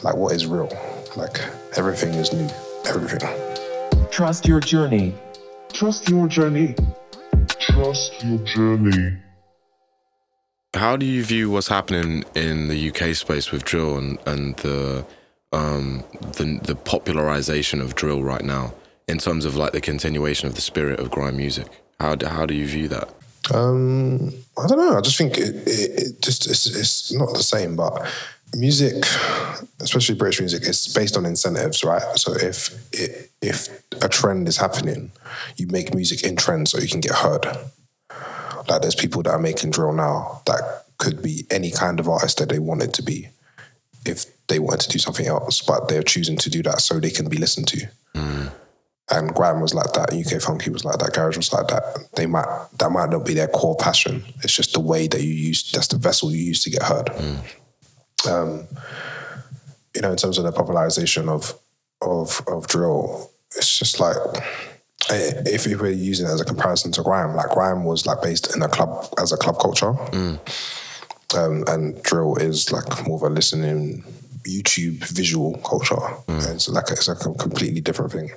like 0.03 0.17
what 0.17 0.35
is 0.35 0.47
real? 0.47 0.69
Like 1.17 1.41
everything 1.77 2.15
is 2.15 2.33
new. 2.33 2.49
Everything. 2.87 3.29
Trust 4.11 4.47
your 4.47 4.61
journey. 4.61 5.15
Trust 5.73 6.09
your 6.09 6.29
journey. 6.29 6.75
Trust 7.49 8.25
your 8.25 8.39
journey. 8.39 9.19
How 10.75 10.97
do 10.97 11.07
you 11.07 11.25
view 11.25 11.51
what's 11.51 11.69
happening 11.69 12.25
in 12.35 12.69
the 12.69 12.91
UK 12.91 13.15
space 13.15 13.51
with 13.51 13.65
drill 13.65 13.97
and, 13.97 14.19
and 14.27 14.57
the 14.57 15.07
um 15.53 16.05
the 16.33 16.61
the 16.63 16.75
popularization 16.75 17.81
of 17.81 17.95
drill 17.95 18.23
right 18.23 18.45
now 18.45 18.75
in 19.09 19.19
terms 19.19 19.45
of 19.45 19.57
like 19.57 19.73
the 19.73 19.81
continuation 19.81 20.49
of 20.49 20.55
the 20.55 20.61
spirit 20.61 21.01
of 21.01 21.11
grime 21.11 21.37
music? 21.37 21.69
How 22.01 22.15
do, 22.15 22.27
how 22.27 22.45
do 22.45 22.55
you 22.55 22.67
view 22.67 22.89
that? 22.89 23.09
Um, 23.55 24.33
I 24.59 24.67
don't 24.67 24.79
know. 24.79 24.97
I 24.97 25.01
just 25.01 25.19
think 25.19 25.39
it, 25.39 25.55
it, 25.67 26.03
it 26.03 26.23
just 26.23 26.49
it's, 26.49 26.67
it's 26.67 27.13
not 27.13 27.33
the 27.35 27.43
same. 27.43 27.77
But 27.77 28.07
music, 28.55 29.05
especially 29.81 30.17
British 30.17 30.41
music, 30.41 30.63
is 30.65 30.93
based 30.95 31.17
on 31.17 31.27
incentives, 31.27 31.85
right? 31.85 32.03
So 32.17 32.35
if 32.35 32.71
it, 32.93 33.31
if 33.43 33.69
a 34.03 34.09
trend 34.09 34.49
is 34.49 34.57
happening, 34.57 35.13
you 35.57 35.67
make 35.69 35.95
music 35.95 36.25
in 36.25 36.37
trend 36.37 36.69
so 36.69 36.79
you 36.79 36.89
can 36.89 37.01
get 37.01 37.13
heard. 37.13 37.47
Like 38.69 38.83
there's 38.83 38.97
people 38.97 39.23
that 39.23 39.31
are 39.31 39.39
making 39.39 39.71
drill 39.71 39.93
now 39.93 40.43
that 40.47 40.85
could 40.99 41.23
be 41.23 41.45
any 41.51 41.71
kind 41.71 42.01
of 42.01 42.09
artist 42.09 42.39
that 42.39 42.49
they 42.49 42.59
wanted 42.59 42.95
to 42.95 43.03
be, 43.03 43.29
if 44.05 44.25
they 44.49 44.59
wanted 44.59 44.81
to 44.81 44.89
do 44.89 44.99
something 44.99 45.27
else, 45.27 45.61
but 45.63 45.89
they're 45.89 46.03
choosing 46.03 46.37
to 46.39 46.51
do 46.51 46.63
that 46.65 46.81
so 46.81 46.99
they 46.99 47.11
can 47.11 47.29
be 47.29 47.37
listened 47.37 47.69
to 47.69 47.87
and 49.11 49.33
grime 49.35 49.61
was 49.61 49.73
like 49.73 49.93
that, 49.93 50.13
UK 50.13 50.41
funky 50.43 50.71
was 50.71 50.85
like 50.85 50.99
that, 50.99 51.13
garage 51.13 51.37
was 51.37 51.53
like 51.53 51.69
that. 51.69 51.83
They 52.17 52.27
might 52.27 52.47
that 52.79 52.91
might 52.91 53.11
not 53.11 53.25
be 53.25 53.35
their 53.35 53.47
core 53.49 53.77
passion. 53.77 54.25
It's 54.43 54.55
just 54.55 54.73
the 54.73 54.81
way 54.81 55.07
that 55.07 55.23
you 55.23 55.33
use. 55.33 55.71
That's 55.71 55.89
the 55.89 55.97
vessel 55.97 56.33
you 56.33 56.43
use 56.43 56.63
to 56.65 56.71
get 56.71 56.83
heard. 56.83 57.11
Um, 58.29 58.67
you 59.95 60.01
know, 60.03 60.11
in 60.11 60.17
terms 60.17 60.39
of 60.39 60.45
the 60.45 60.53
popularization 60.53 61.29
of 61.29 61.55
of 62.03 62.43
of 62.49 62.67
drill, 62.67 63.31
it's 63.57 63.79
just 63.79 64.01
like 64.01 64.17
eh, 65.11 65.43
if 65.47 65.67
we 65.67 65.77
were 65.77 65.89
using 65.89 66.27
it 66.27 66.31
as 66.31 66.41
a 66.41 66.45
comparison 66.45 66.91
to 66.93 67.03
grime, 67.03 67.37
like 67.37 67.51
grime 67.51 67.85
was 67.85 68.07
like 68.07 68.21
based 68.23 68.55
in 68.57 68.63
a 68.63 68.69
club 68.69 69.07
as 69.19 69.33
a 69.33 69.37
club 69.37 69.59
culture, 69.61 69.95
um, 71.37 71.65
and 71.69 72.03
drill 72.03 72.35
is 72.37 72.73
like 72.73 73.07
more 73.07 73.17
of 73.19 73.23
a 73.23 73.33
listening 73.33 74.03
YouTube 74.45 75.05
visual 75.05 75.57
culture. 75.59 75.97
It's 76.53 76.69
like 76.69 76.91
it's 76.91 77.07
like 77.09 77.25
a 77.25 77.35
completely 77.35 77.81
different 77.81 78.11
thing. 78.13 78.31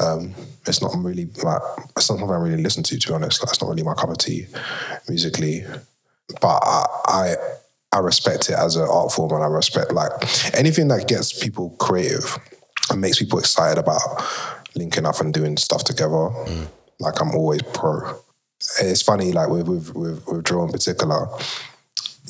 Um, 0.00 0.34
it's 0.66 0.80
not 0.80 0.92
really 0.96 1.26
like 1.42 1.62
it's 1.96 2.10
not 2.10 2.18
something 2.18 2.30
I 2.30 2.36
really 2.36 2.62
listen 2.62 2.82
to. 2.84 2.98
To 2.98 3.08
be 3.08 3.14
honest, 3.14 3.42
like, 3.42 3.52
it's 3.52 3.60
not 3.60 3.68
really 3.68 3.82
my 3.82 3.94
cup 3.94 4.10
of 4.10 4.18
tea 4.18 4.46
musically. 5.08 5.64
But 6.40 6.60
I, 6.62 6.86
I 7.06 7.34
I 7.92 7.98
respect 7.98 8.48
it 8.48 8.56
as 8.56 8.76
an 8.76 8.88
art 8.90 9.12
form, 9.12 9.32
and 9.32 9.44
I 9.44 9.48
respect 9.48 9.92
like 9.92 10.12
anything 10.54 10.88
that 10.88 11.08
gets 11.08 11.32
people 11.32 11.70
creative 11.78 12.38
and 12.90 13.00
makes 13.00 13.18
people 13.18 13.38
excited 13.38 13.78
about 13.78 14.00
linking 14.74 15.06
up 15.06 15.20
and 15.20 15.32
doing 15.34 15.56
stuff 15.56 15.84
together. 15.84 16.30
Like 17.00 17.20
I'm 17.20 17.34
always 17.34 17.62
pro. 17.74 18.18
It's 18.80 19.02
funny, 19.02 19.32
like 19.32 19.48
with 19.48 19.68
with 19.68 19.94
with, 19.94 20.26
with 20.26 20.44
drill 20.44 20.64
in 20.64 20.72
particular 20.72 21.26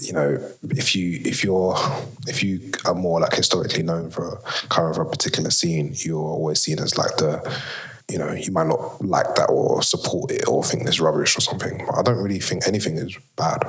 you 0.02 0.12
know, 0.12 0.38
if 0.70 0.94
you 0.96 1.20
if 1.24 1.44
you're 1.44 1.76
if 2.26 2.42
you 2.42 2.72
are 2.84 2.94
more 2.94 3.20
like 3.20 3.34
historically 3.34 3.82
known 3.82 4.10
for 4.10 4.40
kind 4.68 4.90
of 4.90 4.98
a 4.98 5.08
particular 5.08 5.50
scene, 5.50 5.94
you're 5.96 6.18
always 6.18 6.60
seen 6.60 6.80
as 6.80 6.98
like 6.98 7.16
the, 7.18 7.40
you 8.10 8.18
know, 8.18 8.32
you 8.32 8.50
might 8.52 8.66
not 8.66 9.00
like 9.04 9.34
that 9.36 9.48
or 9.48 9.82
support 9.82 10.30
it 10.32 10.48
or 10.48 10.64
think 10.64 10.86
it's 10.86 11.00
rubbish 11.00 11.36
or 11.36 11.40
something. 11.40 11.84
But 11.86 11.98
I 11.98 12.02
don't 12.02 12.22
really 12.22 12.40
think 12.40 12.66
anything 12.66 12.96
is 12.96 13.16
bad. 13.36 13.62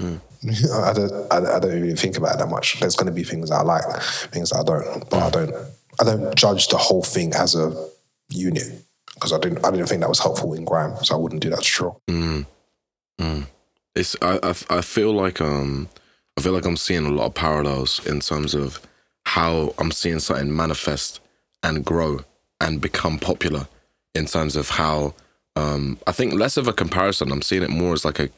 Hmm. 0.00 0.16
I 0.72 0.92
don't. 0.92 1.32
I, 1.32 1.56
I 1.56 1.60
don't 1.60 1.82
really 1.82 1.96
think 1.96 2.16
about 2.16 2.36
it 2.36 2.38
that 2.38 2.48
much. 2.48 2.80
There's 2.80 2.96
going 2.96 3.08
to 3.08 3.12
be 3.12 3.24
things 3.24 3.50
I 3.50 3.62
like, 3.62 3.84
things 4.32 4.52
I 4.52 4.62
don't, 4.62 5.08
but 5.10 5.22
I 5.22 5.26
hmm. 5.26 5.52
don't. 5.52 5.66
I 5.98 6.04
don't 6.04 6.34
judge 6.34 6.68
the 6.68 6.76
whole 6.76 7.02
thing 7.02 7.34
as 7.34 7.54
a 7.54 7.88
unit 8.28 8.70
because 9.14 9.32
I 9.32 9.38
didn't. 9.38 9.64
I 9.64 9.70
didn't 9.70 9.86
think 9.86 10.00
that 10.00 10.08
was 10.08 10.20
helpful 10.20 10.54
in 10.54 10.64
grime, 10.64 10.96
so 11.04 11.14
I 11.14 11.18
wouldn't 11.18 11.42
do 11.42 11.50
that 11.50 11.62
to 11.62 11.70
drill. 11.70 12.00
It's 13.96 14.14
I, 14.20 14.38
I 14.42 14.78
I 14.78 14.80
feel 14.82 15.12
like 15.12 15.40
um 15.40 15.88
I 16.36 16.42
feel 16.42 16.52
like 16.52 16.66
I'm 16.66 16.76
seeing 16.76 17.06
a 17.06 17.10
lot 17.10 17.26
of 17.26 17.34
parallels 17.34 18.06
in 18.06 18.20
terms 18.20 18.54
of 18.54 18.80
how 19.24 19.74
I'm 19.78 19.90
seeing 19.90 20.20
something 20.20 20.54
manifest 20.54 21.20
and 21.62 21.84
grow 21.84 22.20
and 22.60 22.80
become 22.80 23.18
popular 23.18 23.66
in 24.14 24.26
terms 24.26 24.54
of 24.54 24.70
how 24.70 25.14
um 25.56 25.98
I 26.06 26.12
think 26.12 26.34
less 26.34 26.56
of 26.56 26.68
a 26.68 26.72
comparison. 26.72 27.32
I'm 27.32 27.42
seeing 27.42 27.62
it 27.62 27.70
more 27.70 27.94
as 27.94 28.04
like 28.04 28.20
a 28.20 28.28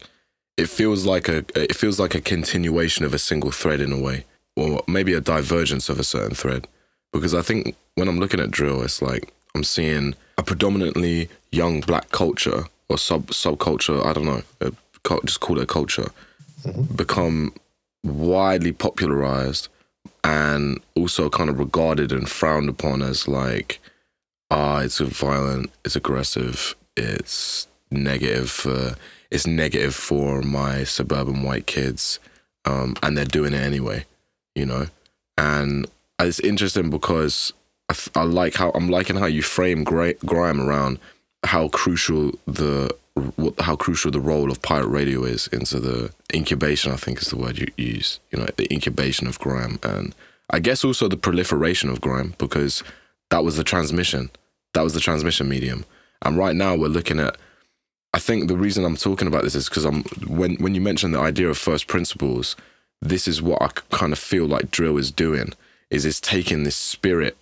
it 0.56 0.68
feels 0.68 1.04
like 1.04 1.28
a 1.28 1.44
it 1.54 1.74
feels 1.74 1.98
like 1.98 2.14
a 2.14 2.20
continuation 2.20 3.04
of 3.04 3.12
a 3.12 3.18
single 3.18 3.50
thread 3.50 3.80
in 3.80 3.92
a 3.92 3.98
way, 3.98 4.24
or 4.56 4.82
maybe 4.86 5.12
a 5.12 5.20
divergence 5.20 5.88
of 5.88 5.98
a 5.98 6.04
certain 6.04 6.34
thread. 6.34 6.68
Because 7.12 7.34
I 7.34 7.42
think 7.42 7.74
when 7.96 8.08
I'm 8.08 8.20
looking 8.20 8.40
at 8.40 8.50
drill, 8.50 8.82
it's 8.82 9.02
like 9.02 9.32
I'm 9.54 9.64
seeing 9.64 10.14
a 10.36 10.42
predominantly 10.42 11.28
young 11.50 11.80
black 11.80 12.10
culture 12.10 12.64
or 12.88 12.98
sub 12.98 13.26
subculture. 13.28 14.04
I 14.04 14.12
don't 14.12 14.26
know, 14.26 14.42
just 15.24 15.40
call 15.40 15.58
it 15.58 15.62
a 15.62 15.66
culture, 15.66 16.10
become 16.94 17.52
widely 18.04 18.72
popularized 18.72 19.68
and 20.24 20.80
also 20.94 21.30
kind 21.30 21.50
of 21.50 21.58
regarded 21.58 22.12
and 22.12 22.28
frowned 22.28 22.68
upon 22.68 23.02
as 23.02 23.28
like, 23.28 23.80
ah, 24.50 24.80
it's 24.80 24.98
violent, 24.98 25.70
it's 25.84 25.96
aggressive, 25.96 26.74
it's 26.96 27.66
negative 27.90 28.50
for 28.50 28.96
it's 29.30 29.46
negative 29.46 29.94
for 29.94 30.42
my 30.42 30.84
suburban 30.84 31.42
white 31.42 31.66
kids, 31.66 32.18
um, 32.64 32.96
and 33.02 33.16
they're 33.16 33.24
doing 33.24 33.52
it 33.52 33.60
anyway, 33.60 34.04
you 34.54 34.64
know. 34.64 34.86
And 35.36 35.86
it's 36.18 36.40
interesting 36.40 36.90
because 36.90 37.52
I 38.14 38.22
like 38.22 38.54
how 38.54 38.70
I'm 38.74 38.88
liking 38.88 39.16
how 39.16 39.26
you 39.26 39.42
frame 39.42 39.84
grime 39.84 40.60
around 40.60 40.98
how 41.44 41.68
crucial 41.68 42.32
the 42.46 42.94
what, 43.20 43.60
how 43.60 43.76
crucial 43.76 44.10
the 44.10 44.20
role 44.20 44.50
of 44.50 44.62
pirate 44.62 44.88
radio 44.88 45.24
is 45.24 45.46
into 45.48 45.80
the 45.80 46.12
incubation. 46.34 46.92
I 46.92 46.96
think 46.96 47.20
is 47.20 47.28
the 47.28 47.36
word 47.36 47.58
you 47.58 47.68
use. 47.76 48.20
You 48.30 48.38
know, 48.38 48.46
the 48.56 48.72
incubation 48.72 49.26
of 49.26 49.38
grime, 49.38 49.78
and 49.82 50.14
I 50.50 50.60
guess 50.60 50.84
also 50.84 51.08
the 51.08 51.16
proliferation 51.16 51.90
of 51.90 52.00
grime 52.00 52.34
because 52.38 52.82
that 53.30 53.44
was 53.44 53.56
the 53.56 53.64
transmission. 53.64 54.30
That 54.74 54.82
was 54.82 54.94
the 54.94 55.00
transmission 55.00 55.48
medium. 55.48 55.84
And 56.22 56.36
right 56.36 56.56
now 56.56 56.76
we're 56.76 56.88
looking 56.88 57.20
at. 57.20 57.36
I 58.14 58.18
think 58.18 58.48
the 58.48 58.56
reason 58.56 58.84
I'm 58.84 58.96
talking 58.96 59.28
about 59.28 59.42
this 59.42 59.54
is 59.54 59.68
because 59.68 59.84
I'm 59.84 60.02
when 60.26 60.56
when 60.56 60.74
you 60.74 60.80
mention 60.80 61.12
the 61.12 61.20
idea 61.20 61.48
of 61.48 61.58
first 61.58 61.86
principles, 61.86 62.56
this 63.02 63.28
is 63.28 63.42
what 63.42 63.62
I 63.62 63.68
kind 63.90 64.12
of 64.12 64.18
feel 64.18 64.46
like 64.46 64.70
drill 64.70 64.96
is 64.98 65.10
doing. 65.10 65.52
Is 65.90 66.04
it's 66.04 66.20
taking 66.20 66.64
this 66.64 66.76
spirit 66.76 67.36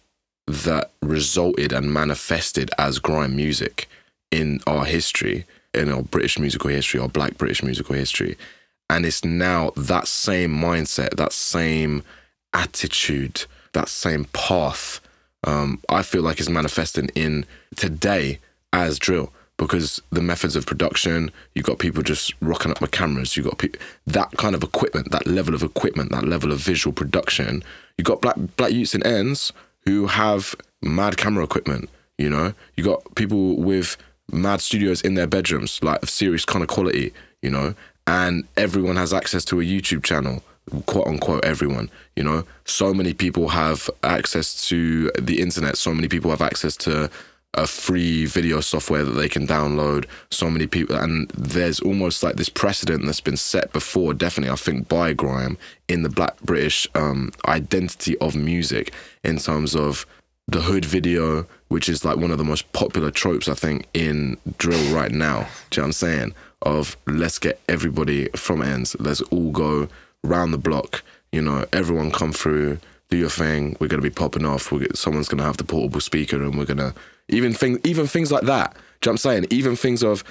that 0.46 0.90
resulted 1.02 1.72
and 1.72 1.92
manifested 1.92 2.70
as 2.78 2.98
grime 2.98 3.34
music 3.34 3.88
in 4.30 4.60
our 4.66 4.84
history, 4.84 5.44
in 5.76 5.90
our 5.90 6.02
British 6.02 6.38
musical 6.38 6.70
history, 6.70 7.00
or 7.00 7.08
Black 7.08 7.36
British 7.38 7.62
musical 7.62 7.94
history, 7.94 8.36
and 8.88 9.04
it's 9.04 9.24
now 9.24 9.70
that 9.76 10.06
same 10.08 10.52
mindset, 10.52 11.16
that 11.16 11.32
same 11.32 12.02
attitude, 12.52 13.44
that 13.72 13.88
same 13.88 14.24
path. 14.26 15.00
Um, 15.44 15.80
I 15.88 16.02
feel 16.02 16.22
like 16.22 16.40
is 16.40 16.48
manifesting 16.48 17.08
in 17.14 17.44
today 17.76 18.38
as 18.72 18.98
drill 18.98 19.32
because 19.58 20.02
the 20.10 20.20
methods 20.20 20.54
of 20.54 20.66
production, 20.66 21.30
you've 21.54 21.64
got 21.64 21.78
people 21.78 22.02
just 22.02 22.34
rocking 22.40 22.70
up 22.70 22.80
with 22.80 22.90
cameras. 22.90 23.36
you've 23.36 23.46
got 23.46 23.58
pe- 23.58 23.70
that 24.06 24.30
kind 24.36 24.54
of 24.54 24.62
equipment, 24.62 25.10
that 25.10 25.26
level 25.26 25.54
of 25.54 25.62
equipment, 25.62 26.12
that 26.12 26.26
level 26.26 26.52
of 26.52 26.58
visual 26.58 26.92
production. 26.92 27.64
You've 27.96 28.06
got 28.06 28.20
black 28.20 28.36
black 28.56 28.72
youths 28.72 28.94
and 28.94 29.06
ends 29.06 29.52
who 29.84 30.08
have 30.08 30.54
mad 30.82 31.16
camera 31.16 31.44
equipment. 31.44 31.88
You 32.18 32.30
know, 32.30 32.54
You've 32.76 32.86
got 32.86 33.14
people 33.14 33.56
with 33.56 33.96
mad 34.30 34.60
studios 34.60 35.00
in 35.02 35.14
their 35.14 35.26
bedrooms, 35.26 35.82
like 35.82 36.02
of 36.02 36.10
serious 36.10 36.44
kind 36.44 36.62
of 36.62 36.68
quality. 36.68 37.12
You 37.42 37.50
know, 37.50 37.74
and 38.06 38.44
everyone 38.56 38.96
has 38.96 39.12
access 39.12 39.44
to 39.46 39.60
a 39.60 39.64
YouTube 39.64 40.02
channel 40.02 40.42
quote 40.86 41.06
unquote 41.06 41.44
everyone 41.44 41.88
you 42.16 42.22
know? 42.24 42.44
So 42.64 42.92
many 42.92 43.14
people 43.14 43.50
have 43.50 43.88
access 44.02 44.66
to 44.68 45.10
the 45.18 45.40
internet. 45.40 45.76
So 45.76 45.94
many 45.94 46.08
people 46.08 46.30
have 46.30 46.42
access 46.42 46.76
to 46.78 47.10
a 47.54 47.66
free 47.66 48.26
video 48.26 48.60
software 48.60 49.04
that 49.04 49.12
they 49.12 49.28
can 49.28 49.46
download. 49.46 50.06
So 50.30 50.50
many 50.50 50.66
people 50.66 50.96
and 50.96 51.30
there's 51.30 51.80
almost 51.80 52.22
like 52.22 52.36
this 52.36 52.48
precedent 52.48 53.04
that's 53.06 53.20
been 53.20 53.36
set 53.36 53.72
before 53.72 54.12
definitely 54.12 54.52
i 54.52 54.56
think 54.56 54.88
by 54.88 55.12
grime 55.14 55.56
in 55.88 56.02
the 56.02 56.08
black 56.10 56.38
british 56.42 56.86
um, 56.94 57.30
identity 57.46 58.18
of 58.18 58.34
music 58.34 58.92
in 59.24 59.38
terms 59.38 59.74
of 59.74 60.04
the 60.48 60.62
hood 60.62 60.84
video 60.84 61.46
which 61.68 61.88
is 61.88 62.04
like 62.04 62.16
one 62.16 62.30
of 62.30 62.38
the 62.38 62.44
most 62.44 62.70
popular 62.72 63.10
tropes 63.10 63.48
i 63.48 63.54
think 63.54 63.86
in 63.94 64.36
drill 64.58 64.94
right 64.94 65.12
now 65.12 65.40
do 65.70 65.80
you 65.80 65.82
know 65.82 65.82
what 65.82 65.84
i'm 65.86 65.92
saying 65.92 66.34
of 66.62 66.96
let's 67.06 67.38
get 67.38 67.60
everybody 67.68 68.28
from 68.30 68.62
ends 68.62 68.96
let's 68.98 69.20
all 69.22 69.50
go 69.50 69.88
round 70.22 70.52
the 70.52 70.58
block 70.58 71.02
you 71.32 71.42
know 71.42 71.64
everyone 71.72 72.10
come 72.10 72.32
through 72.32 72.78
do 73.08 73.16
your 73.16 73.30
thing 73.30 73.76
we're 73.80 73.88
going 73.88 74.00
to 74.00 74.08
be 74.08 74.14
popping 74.14 74.44
off 74.44 74.72
we're, 74.72 74.86
someone's 74.94 75.28
going 75.28 75.38
to 75.38 75.44
have 75.44 75.56
the 75.56 75.64
portable 75.64 76.00
speaker 76.00 76.42
and 76.42 76.56
we're 76.56 76.64
going 76.64 76.78
to 76.78 76.94
even 77.28 77.52
thing, 77.52 77.80
even 77.84 78.06
things 78.06 78.30
like 78.30 78.44
that. 78.44 78.74
Do 78.74 78.78
you 78.78 78.80
know 78.80 78.84
what 79.00 79.10
I'm 79.12 79.16
saying? 79.18 79.46
Even 79.50 79.76
things 79.76 80.02
of 80.02 80.22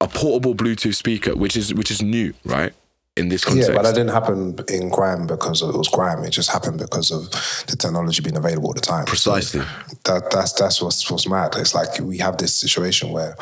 a 0.00 0.08
portable 0.08 0.54
Bluetooth 0.54 0.94
speaker, 0.94 1.36
which 1.36 1.56
is 1.56 1.72
which 1.72 1.90
is 1.90 2.02
new, 2.02 2.34
right? 2.44 2.72
In 3.14 3.28
this 3.28 3.44
context. 3.44 3.68
Yeah, 3.68 3.76
but 3.76 3.82
that 3.82 3.94
didn't 3.94 4.12
happen 4.12 4.58
in 4.68 4.88
grime 4.88 5.26
because 5.26 5.60
it 5.60 5.76
was 5.76 5.88
grime. 5.88 6.24
It 6.24 6.30
just 6.30 6.50
happened 6.50 6.78
because 6.78 7.10
of 7.10 7.30
the 7.66 7.76
technology 7.76 8.22
being 8.22 8.38
available 8.38 8.70
at 8.70 8.76
the 8.76 8.80
time. 8.80 9.04
Precisely. 9.04 9.60
That 10.04 10.30
that's 10.30 10.54
that's 10.54 10.80
what's 10.80 11.10
what's 11.10 11.28
mad. 11.28 11.54
It's 11.58 11.74
like 11.74 12.00
we 12.00 12.16
have 12.18 12.38
this 12.38 12.56
situation 12.56 13.10
where 13.10 13.36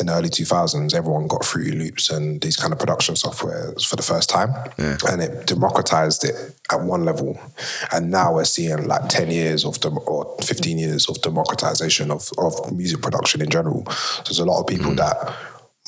in 0.00 0.06
the 0.06 0.14
early 0.14 0.30
two 0.30 0.44
thousands 0.44 0.94
everyone 0.94 1.28
got 1.28 1.44
Fruity 1.44 1.70
Loops 1.70 2.10
and 2.10 2.40
these 2.40 2.56
kind 2.56 2.72
of 2.72 2.80
production 2.80 3.14
software 3.14 3.72
for 3.86 3.94
the 3.94 4.02
first 4.02 4.30
time. 4.30 4.50
Yeah. 4.78 4.96
And 5.08 5.22
it 5.22 5.46
democratized 5.46 6.24
it 6.24 6.34
at 6.72 6.80
one 6.80 7.04
level. 7.04 7.38
And 7.92 8.10
now 8.10 8.34
we're 8.34 8.44
seeing 8.44 8.88
like 8.88 9.08
10 9.08 9.30
years 9.30 9.64
of 9.64 9.78
dem- 9.78 9.98
or 10.08 10.36
15 10.42 10.76
years 10.76 11.08
of 11.08 11.22
democratization 11.22 12.10
of, 12.10 12.32
of 12.38 12.72
music 12.72 13.00
production 13.00 13.42
in 13.42 13.48
general. 13.48 13.84
So 13.88 14.22
there's 14.24 14.38
a 14.40 14.44
lot 14.44 14.60
of 14.60 14.66
people 14.66 14.90
mm. 14.90 14.96
that 14.96 15.36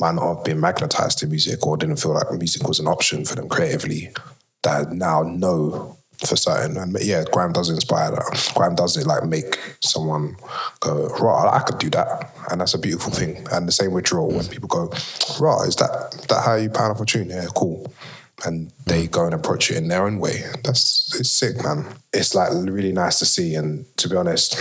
might 0.00 0.14
not 0.14 0.34
have 0.34 0.44
been 0.44 0.60
magnetized 0.60 1.18
to 1.18 1.26
music 1.26 1.66
or 1.66 1.76
didn't 1.76 1.96
feel 1.96 2.14
like 2.14 2.30
music 2.32 2.68
was 2.68 2.80
an 2.80 2.86
option 2.86 3.24
for 3.24 3.34
them 3.34 3.48
creatively 3.48 4.12
that 4.62 4.92
now 4.92 5.22
know 5.22 5.96
for 6.24 6.36
certain. 6.36 6.76
And 6.76 6.96
yeah, 7.00 7.24
grime 7.30 7.52
does 7.52 7.70
inspire 7.70 8.10
that. 8.10 8.52
Grime 8.54 8.74
does 8.74 8.96
it 8.96 9.06
like 9.06 9.24
make 9.24 9.58
someone 9.80 10.36
go, 10.80 11.08
right, 11.20 11.50
I 11.52 11.60
could 11.60 11.78
do 11.78 11.90
that. 11.90 12.30
And 12.50 12.60
that's 12.60 12.74
a 12.74 12.78
beautiful 12.78 13.12
thing. 13.12 13.46
And 13.52 13.68
the 13.68 13.72
same 13.72 13.92
with 13.92 14.04
drill, 14.04 14.28
when 14.28 14.46
people 14.46 14.68
go, 14.68 14.88
right, 15.40 15.68
is 15.68 15.76
that 15.76 16.26
that 16.28 16.42
how 16.44 16.54
you 16.54 16.70
pound 16.70 16.92
off 16.92 17.00
a 17.00 17.06
tune? 17.06 17.30
Yeah, 17.30 17.46
cool. 17.54 17.92
And 18.44 18.70
they 18.84 19.06
go 19.06 19.24
and 19.24 19.34
approach 19.34 19.70
it 19.70 19.78
in 19.78 19.88
their 19.88 20.06
own 20.06 20.18
way. 20.18 20.44
That's 20.62 21.18
it's 21.18 21.30
sick, 21.30 21.62
man. 21.62 21.86
It's 22.12 22.34
like 22.34 22.50
really 22.52 22.92
nice 22.92 23.18
to 23.20 23.26
see. 23.26 23.54
And 23.54 23.86
to 23.96 24.08
be 24.08 24.16
honest, 24.16 24.60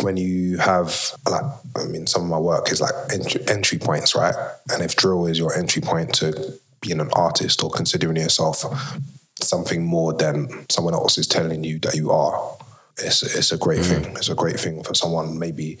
when 0.00 0.16
you 0.16 0.56
have 0.58 1.12
like 1.28 1.44
I 1.76 1.84
mean 1.84 2.06
some 2.06 2.22
of 2.22 2.28
my 2.28 2.38
work 2.38 2.72
is 2.72 2.80
like 2.80 2.94
entry, 3.12 3.42
entry 3.48 3.78
points, 3.78 4.14
right? 4.14 4.34
And 4.72 4.82
if 4.82 4.96
drill 4.96 5.26
is 5.26 5.38
your 5.38 5.54
entry 5.54 5.82
point 5.82 6.14
to 6.14 6.58
being 6.80 7.00
an 7.00 7.10
artist 7.12 7.62
or 7.62 7.70
considering 7.70 8.16
yourself 8.16 8.64
something 9.40 9.84
more 9.84 10.12
than 10.12 10.66
someone 10.68 10.94
else 10.94 11.18
is 11.18 11.26
telling 11.26 11.64
you 11.64 11.78
that 11.80 11.94
you 11.94 12.10
are, 12.10 12.56
it's 12.98 13.22
it's 13.22 13.52
a 13.52 13.58
great 13.58 13.80
mm. 13.80 14.02
thing. 14.02 14.16
It's 14.16 14.28
a 14.28 14.34
great 14.34 14.58
thing 14.58 14.82
for 14.82 14.94
someone 14.94 15.38
maybe 15.38 15.78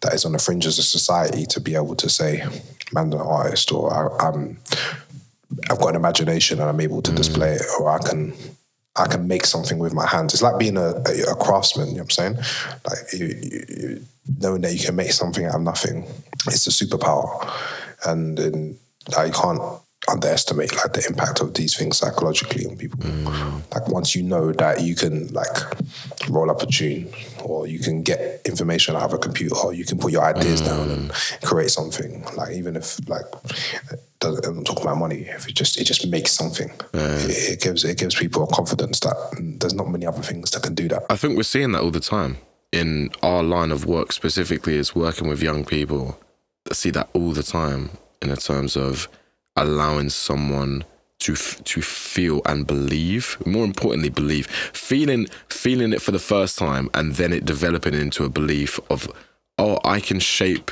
that 0.00 0.14
is 0.14 0.24
on 0.24 0.32
the 0.32 0.38
fringes 0.38 0.78
of 0.78 0.84
society 0.84 1.44
to 1.46 1.60
be 1.60 1.74
able 1.74 1.96
to 1.96 2.08
say, 2.08 2.42
"Man, 2.92 3.12
I'm 3.12 3.20
an 3.20 3.26
artist," 3.26 3.72
or 3.72 3.92
I, 3.92 4.28
"I'm 4.28 4.58
I've 5.70 5.78
got 5.78 5.90
an 5.90 5.96
imagination 5.96 6.60
and 6.60 6.68
I'm 6.68 6.80
able 6.80 7.02
to 7.02 7.10
mm. 7.10 7.16
display 7.16 7.54
it," 7.54 7.62
or 7.78 7.90
I 7.90 7.98
can 7.98 8.34
I 9.00 9.08
can 9.08 9.26
make 9.26 9.46
something 9.46 9.78
with 9.78 9.94
my 9.94 10.06
hands. 10.06 10.34
It's 10.34 10.42
like 10.42 10.58
being 10.58 10.76
a, 10.76 11.02
a, 11.06 11.32
a 11.32 11.34
craftsman. 11.34 11.88
You 11.88 11.94
know 11.94 12.02
what 12.02 12.18
I'm 12.18 12.34
saying? 12.34 12.36
Like 12.88 13.12
you, 13.12 13.26
you, 13.26 14.06
knowing 14.38 14.60
that 14.62 14.74
you 14.74 14.84
can 14.84 14.96
make 14.96 15.12
something 15.12 15.44
out 15.44 15.56
of 15.56 15.62
nothing. 15.62 16.06
It's 16.46 16.66
a 16.66 16.70
superpower, 16.70 17.50
and, 18.06 18.38
and 18.38 18.78
can't 19.30 19.60
underestimate 20.08 20.74
like 20.76 20.92
the 20.92 21.06
impact 21.08 21.40
of 21.40 21.54
these 21.54 21.76
things 21.76 21.98
psychologically 21.98 22.66
on 22.66 22.76
people. 22.76 22.98
Mm. 23.00 23.62
Like 23.72 23.88
once 23.88 24.14
you 24.14 24.22
know 24.22 24.52
that 24.52 24.80
you 24.82 24.94
can 24.94 25.28
like 25.28 26.28
roll 26.28 26.50
up 26.50 26.62
a 26.62 26.66
tune, 26.66 27.12
or 27.44 27.66
you 27.66 27.78
can 27.78 28.02
get 28.02 28.40
information 28.44 28.96
out 28.96 29.02
of 29.02 29.12
a 29.12 29.18
computer, 29.18 29.56
or 29.56 29.72
you 29.72 29.84
can 29.84 29.98
put 29.98 30.12
your 30.12 30.24
ideas 30.24 30.60
down 30.60 30.90
and 30.90 31.10
mm. 31.10 31.46
create 31.46 31.70
something. 31.70 32.24
Like 32.36 32.52
even 32.54 32.76
if 32.76 32.98
like 33.08 33.26
doesn't 34.20 34.44
I'm 34.44 34.64
talking 34.64 34.84
about 34.84 34.98
money. 34.98 35.22
If 35.22 35.48
it 35.48 35.54
just 35.54 35.78
it 35.78 35.84
just 35.84 36.06
makes 36.06 36.32
something, 36.32 36.70
it, 36.92 37.52
it 37.52 37.60
gives 37.60 37.84
it 37.84 37.98
gives 37.98 38.14
people 38.14 38.44
a 38.44 38.46
confidence 38.46 39.00
that 39.00 39.16
there's 39.60 39.74
not 39.74 39.88
many 39.88 40.06
other 40.06 40.22
things 40.22 40.50
that 40.52 40.62
can 40.62 40.74
do 40.74 40.88
that. 40.88 41.04
I 41.10 41.16
think 41.16 41.36
we're 41.36 41.42
seeing 41.42 41.72
that 41.72 41.82
all 41.82 41.90
the 41.90 42.00
time 42.00 42.38
in 42.72 43.10
our 43.22 43.42
line 43.42 43.72
of 43.72 43.86
work, 43.86 44.12
specifically, 44.12 44.76
is 44.76 44.94
working 44.94 45.28
with 45.28 45.42
young 45.42 45.64
people. 45.64 46.18
I 46.70 46.74
see 46.74 46.90
that 46.90 47.08
all 47.14 47.32
the 47.32 47.42
time 47.42 47.90
in 48.22 48.28
the 48.28 48.36
terms 48.36 48.76
of 48.76 49.08
allowing 49.56 50.10
someone 50.10 50.84
to 51.20 51.32
f- 51.34 51.62
to 51.64 51.82
feel 51.82 52.40
and 52.46 52.66
believe. 52.66 53.36
More 53.46 53.64
importantly, 53.64 54.08
believe, 54.08 54.46
feeling 54.46 55.26
feeling 55.48 55.92
it 55.92 56.02
for 56.02 56.12
the 56.12 56.18
first 56.18 56.58
time, 56.58 56.90
and 56.94 57.14
then 57.14 57.32
it 57.32 57.44
developing 57.44 57.94
into 57.94 58.24
a 58.24 58.28
belief 58.30 58.80
of, 58.88 59.10
oh, 59.58 59.78
I 59.84 60.00
can 60.00 60.18
shape 60.20 60.70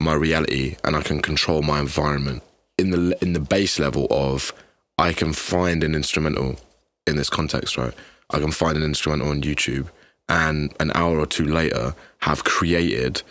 my 0.00 0.14
reality 0.14 0.76
and 0.82 0.96
I 0.96 1.02
can 1.02 1.20
control 1.20 1.62
my 1.62 1.78
environment. 1.80 2.42
In 2.78 2.90
the 2.90 3.16
in 3.20 3.34
the 3.34 3.40
base 3.40 3.78
level 3.78 4.06
of, 4.10 4.52
I 4.96 5.12
can 5.12 5.32
find 5.32 5.84
an 5.84 5.94
instrumental 5.94 6.56
in 7.06 7.16
this 7.16 7.30
context, 7.30 7.76
right? 7.76 7.92
I 8.30 8.38
can 8.38 8.52
find 8.52 8.76
an 8.76 8.82
instrumental 8.82 9.28
on 9.28 9.42
YouTube, 9.42 9.88
and 10.28 10.74
an 10.80 10.92
hour 10.94 11.18
or 11.18 11.26
two 11.26 11.44
later, 11.44 11.94
have 12.20 12.44
created 12.44 13.22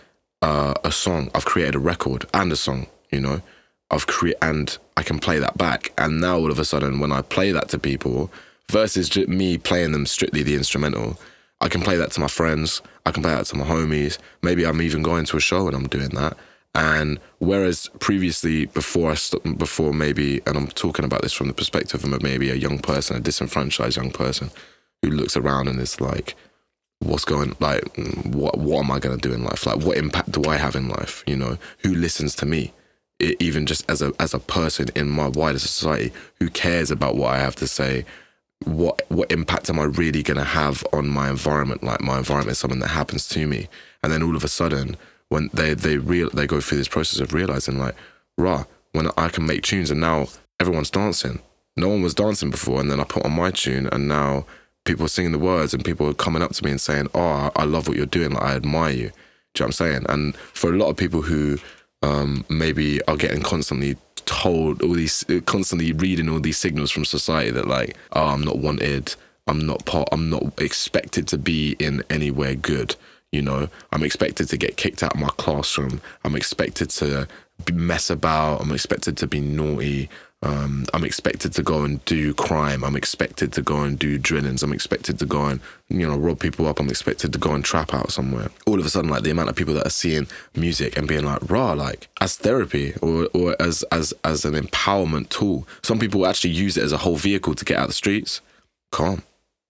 uh, 0.41 0.75
a 0.83 0.91
song. 0.91 1.31
I've 1.33 1.45
created 1.45 1.75
a 1.75 1.79
record 1.79 2.25
and 2.33 2.51
a 2.51 2.55
song. 2.55 2.87
You 3.11 3.21
know, 3.21 3.41
I've 3.91 4.07
created 4.07 4.39
and 4.41 4.77
I 4.97 5.03
can 5.03 5.19
play 5.19 5.39
that 5.39 5.57
back. 5.57 5.91
And 5.97 6.21
now 6.21 6.37
all 6.37 6.51
of 6.51 6.59
a 6.59 6.65
sudden, 6.65 6.99
when 6.99 7.11
I 7.11 7.21
play 7.21 7.51
that 7.51 7.69
to 7.69 7.79
people, 7.79 8.31
versus 8.69 9.09
ju- 9.09 9.27
me 9.27 9.57
playing 9.57 9.91
them 9.91 10.05
strictly 10.05 10.43
the 10.43 10.55
instrumental, 10.55 11.19
I 11.61 11.67
can 11.67 11.81
play 11.81 11.97
that 11.97 12.11
to 12.11 12.19
my 12.19 12.27
friends. 12.27 12.81
I 13.05 13.11
can 13.11 13.23
play 13.23 13.31
that 13.31 13.45
to 13.47 13.57
my 13.57 13.65
homies. 13.65 14.17
Maybe 14.41 14.65
I'm 14.65 14.81
even 14.81 15.01
going 15.01 15.25
to 15.25 15.37
a 15.37 15.41
show 15.41 15.67
and 15.67 15.75
I'm 15.75 15.87
doing 15.87 16.09
that. 16.09 16.37
And 16.75 17.19
whereas 17.39 17.89
previously, 17.99 18.67
before 18.67 19.11
I 19.11 19.15
st- 19.15 19.57
before 19.57 19.91
maybe, 19.91 20.41
and 20.45 20.55
I'm 20.55 20.67
talking 20.67 21.03
about 21.03 21.23
this 21.23 21.33
from 21.33 21.47
the 21.47 21.53
perspective 21.53 22.03
of 22.03 22.21
maybe 22.21 22.51
a 22.51 22.55
young 22.55 22.77
person, 22.79 23.17
a 23.17 23.19
disenfranchised 23.19 23.97
young 23.97 24.11
person, 24.11 24.51
who 25.01 25.09
looks 25.09 25.35
around 25.35 25.67
and 25.67 25.79
is 25.79 25.99
like, 25.99 26.35
what's 26.99 27.25
going 27.25 27.55
like 27.59 27.81
mm, 27.95 28.25
what 28.35 28.57
what 28.59 28.83
am 28.83 28.91
I 28.91 28.99
going 28.99 29.17
to 29.17 29.27
do 29.29 29.33
in 29.33 29.43
life 29.43 29.65
like 29.65 29.77
what 29.77 29.97
impact 29.97 30.33
do 30.33 30.43
I 30.49 30.57
have 30.57 30.75
in 30.75 30.89
life 30.89 31.23
you 31.25 31.37
know 31.37 31.57
who 31.79 31.95
listens 31.95 32.35
to 32.35 32.45
me 32.45 32.73
even 33.19 33.65
just 33.65 33.89
as 33.89 34.01
a 34.01 34.13
as 34.19 34.33
a 34.33 34.39
person 34.39 34.87
in 34.95 35.09
my 35.09 35.27
wider 35.27 35.59
society 35.59 36.11
who 36.39 36.49
cares 36.49 36.89
about 36.91 37.15
what 37.15 37.33
I 37.33 37.39
have 37.39 37.55
to 37.57 37.67
say 37.67 38.05
what 38.65 39.01
what 39.09 39.31
impact 39.31 39.69
am 39.69 39.79
I 39.79 39.83
really 39.83 40.23
going 40.23 40.37
to 40.37 40.43
have 40.43 40.85
on 40.93 41.07
my 41.09 41.29
environment 41.29 41.83
like 41.83 42.01
my 42.01 42.17
environment 42.17 42.51
is 42.51 42.59
something 42.59 42.79
that 42.79 42.89
happens 42.89 43.27
to 43.29 43.47
me 43.47 43.67
and 44.03 44.11
then 44.11 44.23
all 44.23 44.35
of 44.35 44.43
a 44.43 44.47
sudden 44.47 44.95
when 45.29 45.49
they 45.53 45.73
they 45.73 45.97
real 45.97 46.29
they 46.31 46.47
go 46.47 46.61
through 46.61 46.77
this 46.77 46.87
process 46.87 47.19
of 47.19 47.33
realizing 47.33 47.77
like 47.77 47.95
rah 48.37 48.65
when 48.93 49.09
I 49.17 49.29
can 49.29 49.45
make 49.45 49.63
tunes 49.63 49.91
and 49.91 50.01
now 50.01 50.27
everyone's 50.59 50.89
dancing 50.89 51.39
no 51.77 51.89
one 51.89 52.01
was 52.01 52.13
dancing 52.13 52.49
before 52.49 52.79
and 52.79 52.89
then 52.89 52.99
I 52.99 53.03
put 53.03 53.25
on 53.25 53.31
my 53.31 53.51
tune 53.51 53.87
and 53.87 54.07
now 54.07 54.45
people 54.85 55.05
are 55.05 55.09
singing 55.09 55.31
the 55.31 55.39
words 55.39 55.73
and 55.73 55.85
people 55.85 56.07
are 56.07 56.13
coming 56.13 56.41
up 56.41 56.51
to 56.51 56.65
me 56.65 56.71
and 56.71 56.81
saying, 56.81 57.07
"Oh, 57.13 57.51
I 57.55 57.63
love 57.65 57.87
what 57.87 57.97
you're 57.97 58.05
doing. 58.05 58.31
Like, 58.31 58.43
I 58.43 58.55
admire 58.55 58.91
you." 58.91 58.97
Do 58.97 59.03
you 59.03 59.05
know 59.05 59.11
what 59.53 59.65
I'm 59.65 59.71
saying? 59.71 60.05
And 60.09 60.35
for 60.35 60.73
a 60.73 60.77
lot 60.77 60.89
of 60.89 60.97
people 60.97 61.21
who 61.21 61.59
um, 62.01 62.45
maybe 62.49 63.01
are 63.07 63.17
getting 63.17 63.41
constantly 63.41 63.97
told 64.25 64.81
all 64.81 64.93
these, 64.93 65.25
constantly 65.45 65.91
reading 65.91 66.29
all 66.29 66.39
these 66.39 66.57
signals 66.57 66.91
from 66.91 67.05
society 67.05 67.51
that 67.51 67.67
like, 67.67 67.95
"Oh, 68.13 68.27
I'm 68.27 68.43
not 68.43 68.59
wanted. 68.59 69.15
I'm 69.47 69.65
not 69.65 69.85
part. 69.85 70.09
I'm 70.11 70.29
not 70.29 70.59
expected 70.59 71.27
to 71.29 71.37
be 71.37 71.75
in 71.79 72.03
anywhere 72.09 72.55
good." 72.55 72.95
You 73.31 73.41
know, 73.41 73.69
I'm 73.91 74.03
expected 74.03 74.49
to 74.49 74.57
get 74.57 74.77
kicked 74.77 75.03
out 75.03 75.13
of 75.13 75.19
my 75.19 75.29
classroom. 75.37 76.01
I'm 76.23 76.35
expected 76.35 76.89
to 76.91 77.27
mess 77.71 78.09
about. 78.09 78.61
I'm 78.61 78.71
expected 78.71 79.17
to 79.17 79.27
be 79.27 79.39
naughty. 79.39 80.09
Um, 80.41 80.85
I'm 80.93 81.03
expected 81.03 81.51
to 81.53 81.63
go 81.63 81.83
and 81.83 82.03
do 82.05 82.33
crime. 82.33 82.85
I'm 82.85 82.95
expected 82.95 83.51
to 83.53 83.61
go 83.61 83.81
and 83.81 83.99
do 83.99 84.17
drillings. 84.17 84.63
I'm 84.63 84.71
expected 84.71 85.19
to 85.19 85.25
go 85.25 85.45
and 85.47 85.59
you 85.89 86.07
know 86.07 86.17
rob 86.17 86.39
people 86.39 86.65
up. 86.65 86.79
I'm 86.79 86.89
expected 86.89 87.33
to 87.33 87.39
go 87.39 87.53
and 87.53 87.63
trap 87.63 87.93
out 87.93 88.11
somewhere. 88.11 88.49
All 88.65 88.79
of 88.79 88.85
a 88.85 88.89
sudden, 88.89 89.09
like 89.09 89.23
the 89.23 89.31
amount 89.31 89.49
of 89.49 89.57
people 89.57 89.73
that 89.73 89.85
are 89.85 89.91
seeing 89.91 90.27
music 90.55 90.97
and 90.97 91.09
being 91.09 91.25
like, 91.25 91.49
"Raw," 91.49 91.73
like 91.73 92.07
as 92.21 92.37
therapy 92.37 92.93
or 93.01 93.27
or 93.33 93.61
as 93.61 93.83
as 93.91 94.13
as 94.23 94.45
an 94.45 94.53
empowerment 94.53 95.27
tool. 95.27 95.67
Some 95.81 95.99
people 95.99 96.25
actually 96.25 96.51
use 96.51 96.77
it 96.77 96.83
as 96.83 96.93
a 96.93 96.97
whole 96.97 97.17
vehicle 97.17 97.53
to 97.55 97.65
get 97.65 97.77
out 97.77 97.87
the 97.87 97.93
streets. 97.93 98.39
Calm, 98.91 99.23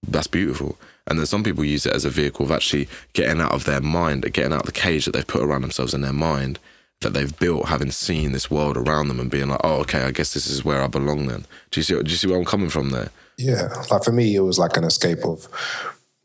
that's 0.08 0.28
beautiful. 0.28 0.78
And 1.08 1.18
then 1.18 1.26
some 1.26 1.44
people 1.44 1.66
use 1.66 1.88
it 1.88 1.94
as 1.94 2.06
a 2.06 2.12
vehicle 2.12 2.46
of 2.46 2.52
actually 2.52 2.88
getting 3.14 3.42
out 3.42 3.54
of 3.54 3.66
their 3.66 3.82
mind, 3.82 4.22
getting 4.32 4.54
out 4.54 4.62
of 4.62 4.66
the 4.68 4.72
cage 4.72 5.06
that 5.06 5.14
they've 5.14 5.26
put 5.26 5.42
around 5.42 5.64
themselves 5.64 5.96
in 5.96 6.02
their 6.02 6.14
mind 6.14 6.60
that 7.02 7.14
they've 7.14 7.38
built, 7.40 7.70
having 7.70 7.92
seen 7.92 8.32
this 8.32 8.52
world 8.52 8.76
around 8.76 9.08
them 9.08 9.20
and 9.20 9.32
being 9.32 9.50
like, 9.50 9.62
oh, 9.64 9.80
okay, 9.80 10.04
I 10.04 10.12
guess 10.12 10.34
this 10.34 10.48
is 10.48 10.66
where 10.66 10.82
I 10.82 10.88
belong 10.88 11.28
then. 11.28 11.46
Do 11.72 11.80
you 11.80 11.84
see, 11.84 11.94
do 11.94 12.12
you 12.12 12.18
see 12.18 12.28
where 12.28 12.38
I'm 12.38 12.46
coming 12.46 12.70
from 12.70 12.90
there? 12.90 13.10
Yeah, 13.38 13.74
like 13.90 14.04
for 14.04 14.12
me, 14.12 14.36
it 14.36 14.42
was 14.42 14.60
like 14.60 14.76
an 14.76 14.84
escape 14.84 15.24
of 15.24 15.48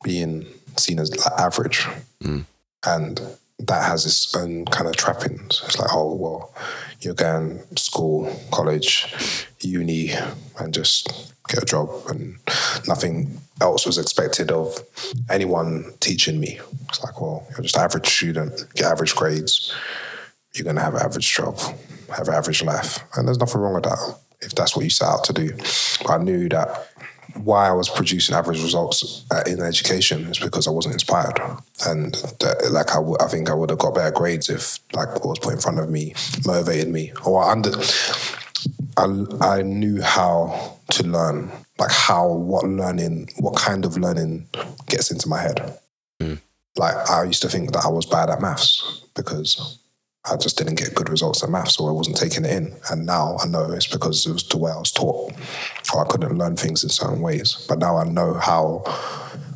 being 0.03 0.47
seen 0.77 0.99
as 0.99 1.11
like 1.16 1.39
average, 1.39 1.87
mm. 2.22 2.45
and 2.85 3.20
that 3.61 3.85
has 3.85 4.05
its 4.05 4.35
own 4.35 4.64
kind 4.66 4.89
of 4.89 4.97
trappings. 4.97 5.62
It's 5.64 5.79
like, 5.79 5.91
oh 5.93 6.12
well, 6.14 6.53
you're 7.01 7.14
going 7.14 7.61
to 7.72 7.81
school, 7.81 8.35
college, 8.51 9.47
uni, 9.61 10.11
and 10.59 10.75
just 10.75 11.33
get 11.49 11.62
a 11.62 11.66
job, 11.66 11.89
and 12.09 12.37
nothing 12.89 13.39
else 13.61 13.87
was 13.87 13.97
expected 13.97 14.51
of 14.51 14.77
anyone 15.31 15.93
teaching 16.01 16.41
me. 16.41 16.59
It's 16.89 17.05
like, 17.05 17.20
well, 17.20 17.47
you're 17.51 17.62
just 17.62 17.77
average 17.77 18.09
student, 18.09 18.66
get 18.75 18.91
average 18.91 19.14
grades, 19.14 19.72
you're 20.55 20.65
going 20.65 20.77
to 20.77 20.83
have 20.83 20.95
an 20.95 21.03
average 21.03 21.35
job, 21.35 21.59
have 22.17 22.29
an 22.29 22.35
average 22.35 22.63
life, 22.63 23.01
and 23.17 23.27
there's 23.27 23.39
nothing 23.39 23.61
wrong 23.61 23.75
with 23.75 23.85
that 23.85 23.99
if 24.41 24.55
that's 24.55 24.77
what 24.77 24.85
you 24.85 24.91
set 24.91 25.09
out 25.09 25.25
to 25.25 25.33
do. 25.33 25.51
But 26.03 26.11
I 26.11 26.19
knew 26.19 26.49
that 26.51 26.89
why 27.43 27.69
I 27.69 27.73
was 27.73 27.89
producing 27.89 28.35
average 28.35 28.63
results 28.63 29.25
in 29.47 29.61
education 29.61 30.25
is 30.27 30.39
because 30.39 30.69
I 30.69 30.71
wasn't 30.71 30.95
inspired, 30.95 31.41
and 31.87 32.15
that, 32.41 32.69
like 32.71 32.91
I, 32.93 32.97
w- 32.97 33.17
I 33.21 33.27
think 33.27 33.51
I 33.51 33.55
would 33.55 33.71
have 33.71 33.79
got 33.79 33.95
better 33.95 34.13
grades 34.13 34.49
if 34.49 34.79
like 34.93 35.13
what 35.15 35.27
was 35.27 35.39
put 35.41 35.55
in 35.55 35.61
front 35.61 35.81
of 35.81 35.91
me 35.91 36.15
motivated 36.47 36.89
me, 36.89 37.13
or 37.25 37.43
I 37.43 37.53
under 37.53 37.73
I 38.97 39.25
I 39.41 39.63
knew 39.63 40.01
how 40.01 40.79
to 40.91 41.03
learn, 41.03 41.51
like 41.79 41.91
how 41.91 42.29
what 42.29 42.65
learning, 42.65 43.31
what 43.39 43.57
kind 43.57 43.85
of 43.85 43.97
learning 43.97 44.47
gets 44.87 45.11
into 45.11 45.29
my 45.29 45.41
head. 45.41 45.79
Hmm. 46.21 46.35
Like 46.77 46.95
I 47.11 47.25
used 47.25 47.43
to 47.43 47.49
think 47.49 47.73
that 47.73 47.85
I 47.85 47.89
was 47.89 48.07
bad 48.07 48.31
at 48.31 48.41
maths 48.41 49.03
because 49.15 49.79
I 50.31 50.37
just 50.37 50.57
didn't 50.57 50.77
get 50.77 50.95
good 50.95 51.11
results 51.11 51.43
at 51.43 51.51
maths 51.51 51.75
so 51.75 51.87
I 51.87 51.93
wasn't 51.93 52.16
taking 52.16 52.45
it 52.45 52.51
in. 52.51 52.75
And 52.91 53.05
now 53.05 53.37
I 53.43 53.47
know 53.47 53.70
it's 53.72 53.87
because 53.87 54.27
it 54.27 54.33
was 54.33 54.49
the 54.49 54.57
way 54.57 54.70
I 54.70 54.79
was 54.79 54.91
taught 54.91 55.33
or 55.93 56.01
I 56.01 56.09
couldn't 56.09 56.39
learn 56.39 56.57
things 56.57 56.83
in 56.83 56.89
certain 56.89 57.20
ways. 57.20 57.66
But 57.68 57.79
now 57.79 57.99
I 57.99 58.05
know 58.05 58.35
how 58.35 58.85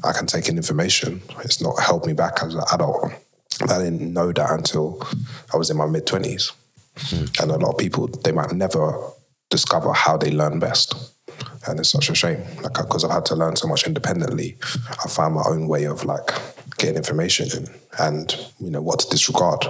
I 0.05 0.13
can 0.13 0.27
take 0.27 0.49
in 0.49 0.57
information. 0.57 1.23
It's 1.43 1.63
not 1.63 1.81
held 1.81 2.07
me 2.07 2.13
back 2.13 2.43
as 2.43 2.55
an 2.55 2.63
adult. 2.73 3.13
I 3.63 3.79
didn't 3.79 4.13
know 4.13 4.31
that 4.31 4.51
until 4.51 5.03
I 5.53 5.57
was 5.57 5.71
in 5.71 5.77
my 5.79 5.87
mid 5.87 6.07
20s. 6.07 6.53
Hmm. 6.99 7.25
And 7.43 7.51
a 7.51 7.57
lot 7.57 7.73
of 7.73 7.79
people, 7.79 8.07
they 8.07 8.33
might 8.33 8.53
never 8.53 8.93
discover 9.51 9.93
how 9.93 10.17
they 10.19 10.31
learn 10.31 10.59
best. 10.59 10.95
And 11.67 11.81
it's 11.81 11.91
such 11.91 12.11
a 12.11 12.15
shame, 12.15 12.43
like 12.63 12.75
because 12.75 13.05
I've 13.05 13.11
had 13.11 13.25
to 13.27 13.35
learn 13.35 13.57
so 13.57 13.69
much 13.69 13.87
independently. 13.87 14.57
I 15.05 15.09
found 15.09 15.35
my 15.35 15.45
own 15.47 15.67
way 15.67 15.85
of 15.85 16.05
like 16.05 16.31
getting 16.79 16.97
information 16.97 17.49
in 17.57 17.69
and 17.99 18.37
you 18.61 18.71
know 18.71 18.81
what 18.83 19.01
to 19.01 19.09
disregard. 19.09 19.65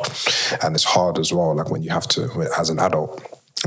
And 0.62 0.74
it's 0.74 0.84
hard 0.84 1.18
as 1.18 1.32
well, 1.32 1.54
like 1.54 1.70
when 1.70 1.82
you 1.82 1.90
have 1.90 2.06
to, 2.08 2.28
as 2.58 2.70
an 2.70 2.78
adult, 2.78 3.22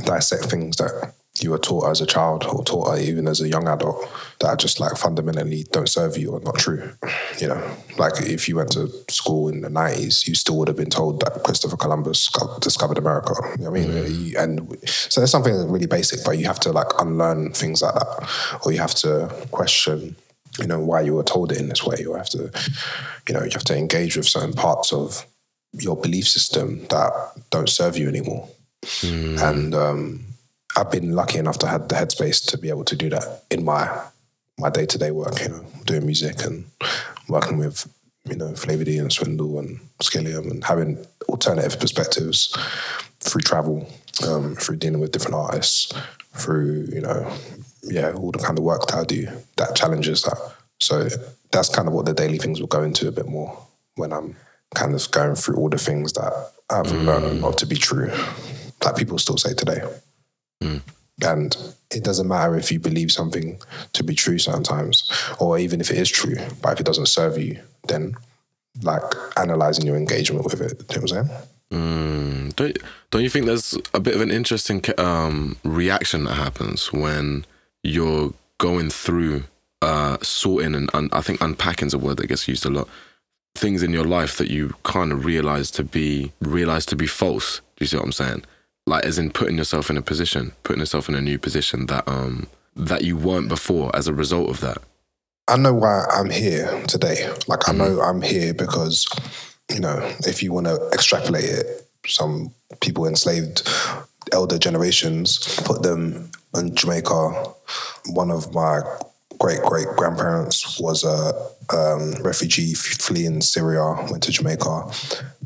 dissect 0.06 0.46
things 0.46 0.78
that 0.78 1.14
you 1.40 1.50
were 1.50 1.58
taught 1.58 1.90
as 1.90 2.02
a 2.02 2.06
child 2.06 2.44
or 2.44 2.64
taught 2.64 3.00
even 3.00 3.28
as 3.28 3.42
a 3.42 3.48
young 3.48 3.68
adult 3.68 4.08
that 4.40 4.48
are 4.48 4.56
just 4.56 4.80
like 4.80 4.96
fundamentally 4.98 5.64
don't 5.72 5.88
serve 5.90 6.18
you 6.18 6.30
or 6.32 6.40
not 6.42 6.56
true. 6.60 6.92
You 7.40 7.48
know, 7.48 7.78
like 7.98 8.14
if 8.22 8.48
you 8.48 8.58
went 8.58 8.72
to 8.74 8.90
school 9.10 9.48
in 9.50 9.62
the 9.62 9.70
90s, 9.70 10.28
you 10.28 10.36
still 10.36 10.58
would 10.58 10.68
have 10.68 10.78
been 10.78 10.90
told 10.90 11.22
that 11.22 11.42
Christopher 11.44 11.78
Columbus 11.78 12.30
discovered 12.60 12.98
America. 12.98 13.34
You 13.58 13.64
know 13.64 13.72
what 13.72 13.80
I 13.80 13.84
mean? 13.84 13.92
Mm-hmm. 13.92 14.24
You- 14.26 14.38
And 14.38 14.90
so 14.90 15.22
there's 15.22 15.32
something 15.32 15.54
really 15.72 15.88
basic, 15.88 16.24
but 16.24 16.38
you 16.38 16.46
have 16.46 16.60
to 16.62 16.72
like 16.72 16.88
unlearn 17.00 17.54
things 17.54 17.82
like 17.82 17.96
that 17.96 18.30
or 18.66 18.72
you 18.72 18.80
have 18.80 18.94
to 18.96 19.34
question 19.52 20.16
you 20.60 20.68
know 20.68 20.80
why 20.80 21.02
you 21.02 21.14
were 21.14 21.24
told 21.24 21.52
it 21.52 21.60
in 21.60 21.70
this 21.70 21.86
way 21.86 21.96
you 22.00 22.14
have 22.14 22.30
to 22.30 22.52
you 23.28 23.34
know 23.34 23.44
you 23.44 23.52
have 23.52 23.64
to 23.64 23.78
engage 23.78 24.18
with 24.18 24.28
certain 24.28 24.54
parts 24.54 24.92
of 24.92 25.26
your 25.74 25.96
belief 25.96 26.28
system 26.28 26.86
that 26.90 27.12
don't 27.50 27.70
serve 27.70 27.98
you 27.98 28.08
anymore 28.08 28.50
and 29.04 29.76
um, 29.76 30.26
I've 30.76 30.92
been 30.92 31.14
lucky 31.14 31.38
enough 31.38 31.60
to 31.60 31.68
have 31.68 31.88
the 31.88 31.96
headspace 31.96 32.46
to 32.48 32.58
be 32.58 32.70
able 32.70 32.86
to 32.86 32.96
do 32.96 33.10
that 33.10 33.44
in 33.52 33.64
my 33.64 33.90
my 34.58 34.70
day 34.70 34.86
to 34.86 34.98
day 34.98 35.12
work. 35.12 35.42
You 35.42 35.50
know, 35.50 35.66
doing 35.86 36.06
music 36.06 36.44
and 36.46 36.66
working 37.28 37.58
with 37.58 37.88
you 38.30 38.36
know 38.36 38.54
Flava 38.56 38.84
D 38.84 38.98
and 38.98 39.12
Swindle 39.12 39.60
and 39.60 39.80
Skilliam 40.02 40.50
and 40.50 40.64
having 40.64 41.06
alternative 41.30 41.80
perspectives 41.80 42.56
through 43.20 43.42
travel, 43.42 43.88
um, 44.28 44.56
through 44.56 44.78
dealing 44.78 45.00
with 45.00 45.12
different 45.12 45.36
artists, 45.36 45.92
through 46.34 46.88
you 46.92 47.02
know 47.02 47.32
yeah 47.84 48.12
all 48.12 48.32
the 48.32 48.40
kind 48.40 48.58
of 48.58 48.64
work 48.64 48.88
that 48.88 48.96
I 48.96 49.04
do 49.04 49.28
that 49.58 49.76
challenges 49.76 50.24
that. 50.24 50.38
So 50.80 51.08
that's 51.52 51.70
kind 51.70 51.88
of 51.88 51.94
what 51.94 52.06
the 52.06 52.14
daily 52.14 52.38
things 52.38 52.60
will 52.60 52.68
go 52.68 52.84
into 52.84 53.08
a 53.08 53.12
bit 53.12 53.28
more 53.28 53.58
when 53.96 54.12
I'm 54.14 54.36
kind 54.74 54.96
of 54.96 55.12
going 55.12 55.36
through 55.36 55.56
all 55.58 55.70
the 55.70 55.78
things 55.78 56.14
that 56.14 56.52
I've 56.70 56.92
learned 56.92 57.42
not 57.42 57.58
to 57.60 57.66
be 57.66 57.76
true, 57.76 58.12
that 58.80 58.96
people 58.96 59.18
still 59.18 59.38
say 59.38 59.54
today. 59.54 59.82
And 61.24 61.56
it 61.92 62.04
doesn't 62.04 62.28
matter 62.28 62.56
if 62.56 62.72
you 62.72 62.80
believe 62.80 63.12
something 63.12 63.60
to 63.94 64.04
be 64.04 64.16
true 64.16 64.40
sometimes, 64.40 65.12
or 65.40 65.60
even 65.60 65.82
if 65.82 65.92
it 65.92 65.98
is 65.98 66.10
true, 66.10 66.38
but 66.62 66.74
if 66.74 66.80
it 66.80 66.86
doesn't 66.86 67.08
serve 67.08 67.38
you, 67.38 67.60
then 67.88 68.16
like 68.82 69.04
analyzing 69.38 69.86
your 69.86 69.98
engagement 69.98 70.46
with 70.46 70.62
it. 70.62 70.88
Do 70.88 70.96
you 70.96 71.02
know 71.02 71.02
what 71.02 71.12
I'm 71.12 71.28
saying? 71.28 71.38
Mm, 71.72 72.56
don't 72.56 72.78
don't 73.12 73.24
you 73.24 73.30
think 73.30 73.46
there's 73.46 73.78
a 73.94 74.00
bit 74.00 74.16
of 74.16 74.22
an 74.22 74.32
interesting 74.32 74.84
um, 74.98 75.58
reaction 75.64 76.24
that 76.24 76.36
happens 76.36 76.92
when 76.92 77.46
you're 77.84 78.34
going 78.58 78.90
through 78.90 79.44
uh, 79.82 80.18
sorting 80.22 80.76
and 80.76 80.90
un- 80.94 81.10
I 81.12 81.22
think 81.22 81.42
unpacking 81.42 81.88
is 81.88 81.94
a 81.94 82.00
word 82.00 82.18
that 82.18 82.28
gets 82.28 82.48
used 82.48 82.66
a 82.66 82.70
lot. 82.70 82.88
Things 83.56 83.84
in 83.84 83.92
your 83.92 84.06
life 84.06 84.38
that 84.38 84.50
you 84.50 84.76
kind 84.84 85.12
of 85.12 85.26
realize 85.26 85.72
to 85.72 85.84
be 85.84 86.32
realize 86.40 86.86
to 86.88 86.96
be 86.96 87.08
false. 87.08 87.58
Do 87.76 87.84
you 87.84 87.88
see 87.88 87.98
what 87.98 88.06
I'm 88.06 88.12
saying? 88.12 88.44
Like 88.88 89.06
as 89.06 89.18
in 89.18 89.32
putting 89.32 89.58
yourself 89.58 89.90
in 89.90 89.98
a 89.98 90.02
position, 90.02 90.54
putting 90.64 90.80
yourself 90.80 91.10
in 91.10 91.16
a 91.16 91.22
new 91.22 91.38
position 91.38 91.88
that 91.88 92.08
um 92.08 92.48
that 92.76 93.04
you 93.04 93.18
weren't 93.18 93.50
before 93.50 93.94
as 93.96 94.08
a 94.08 94.14
result 94.14 94.50
of 94.50 94.62
that. 94.62 94.78
I 95.48 95.58
know 95.58 95.74
why 95.74 96.06
I'm 96.10 96.30
here 96.30 96.82
today. 96.88 97.30
Like 97.48 97.68
I 97.68 97.74
know 97.74 98.00
I'm 98.00 98.22
here 98.22 98.54
because, 98.54 99.06
you 99.70 99.80
know, 99.80 100.00
if 100.26 100.42
you 100.42 100.54
want 100.54 100.68
to 100.68 100.90
extrapolate 100.94 101.44
it, 101.44 101.90
some 102.08 102.54
people 102.80 103.06
enslaved 103.06 103.68
elder 104.32 104.58
generations 104.58 105.40
put 105.66 105.84
them 105.84 106.32
in 106.56 106.76
Jamaica. 106.76 107.30
One 108.08 108.32
of 108.32 108.54
my 108.54 108.82
great 109.40 109.62
great 109.62 109.88
grandparents 109.98 110.80
was 110.80 111.04
a 111.04 111.34
um, 111.76 112.14
refugee 112.24 112.74
fleeing 112.74 113.42
Syria, 113.42 113.96
went 114.10 114.24
to 114.24 114.32
Jamaica, 114.32 114.92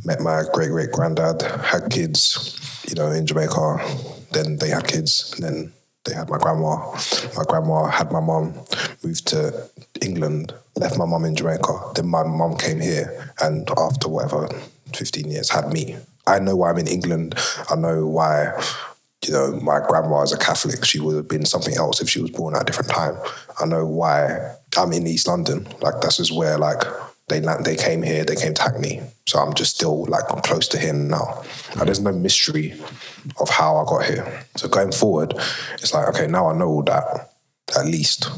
met 0.04 0.20
my 0.20 0.44
great 0.54 0.70
great 0.70 0.92
granddad, 0.92 1.42
had 1.42 1.90
kids, 1.90 2.60
you 2.88 2.96
know, 2.96 3.12
in 3.12 3.26
Jamaica. 3.26 3.78
Then 4.32 4.58
they 4.58 4.70
had 4.70 4.88
kids, 4.88 5.34
and 5.36 5.44
then 5.44 5.74
they 6.06 6.14
had 6.14 6.30
my 6.30 6.38
grandma. 6.38 6.92
My 7.38 7.44
grandma 7.48 7.86
had 7.86 8.12
my 8.12 8.20
mom, 8.20 8.54
moved 9.04 9.28
to 9.28 9.70
England, 10.02 10.54
left 10.76 10.98
my 10.98 11.06
mom 11.06 11.26
in 11.26 11.36
Jamaica. 11.36 11.92
Then 11.96 12.08
my 12.08 12.24
mom 12.24 12.58
came 12.58 12.80
here, 12.80 13.34
and 13.42 13.70
after 13.78 14.10
whatever, 14.10 14.48
15 14.94 15.30
years, 15.32 15.50
had 15.50 15.72
me. 15.72 15.98
I 16.28 16.40
know 16.40 16.56
why 16.56 16.72
I'm 16.72 16.78
in 16.78 16.88
England. 16.88 17.36
I 17.70 17.76
know 17.76 18.06
why, 18.08 18.52
you 19.26 19.34
know, 19.34 19.60
my 19.62 19.80
grandma 19.88 20.22
is 20.22 20.34
a 20.34 20.38
Catholic. 20.38 20.86
She 20.86 21.00
would 21.00 21.16
have 21.16 21.28
been 21.28 21.46
something 21.46 21.76
else 21.76 22.02
if 22.02 22.10
she 22.10 22.22
was 22.22 22.32
born 22.32 22.56
at 22.56 22.62
a 22.62 22.66
different 22.66 22.90
time. 22.90 23.18
I 23.60 23.66
know 23.66 23.86
why 23.86 24.56
I'm 24.78 24.94
in 24.94 25.08
East 25.08 25.28
London. 25.28 25.68
Like, 25.82 26.02
that's 26.02 26.18
just 26.18 26.36
where, 26.36 26.58
like, 26.58 26.84
they 27.28 27.40
they 27.64 27.76
came 27.76 28.04
here, 28.04 28.24
they 28.24 28.36
came 28.36 28.54
to 28.54 28.62
Hackney. 28.62 29.02
So 29.28 29.40
I'm 29.40 29.54
just 29.56 29.76
still 29.76 30.06
like 30.06 30.28
close 30.44 30.68
to 30.70 30.78
him 30.78 31.08
now. 31.08 31.44
And 31.72 31.88
there's 31.88 32.00
no 32.00 32.12
mystery 32.12 32.80
of 33.40 33.50
how 33.50 33.78
I 33.78 33.86
got 33.86 34.06
here. 34.06 34.46
So 34.56 34.68
going 34.68 34.92
forward, 34.92 35.34
it's 35.74 35.94
like, 35.94 36.08
okay, 36.10 36.28
now 36.28 36.48
I 36.48 36.54
know 36.56 36.68
all 36.68 36.84
that 36.84 37.32
at 37.76 37.86
least. 37.86 38.30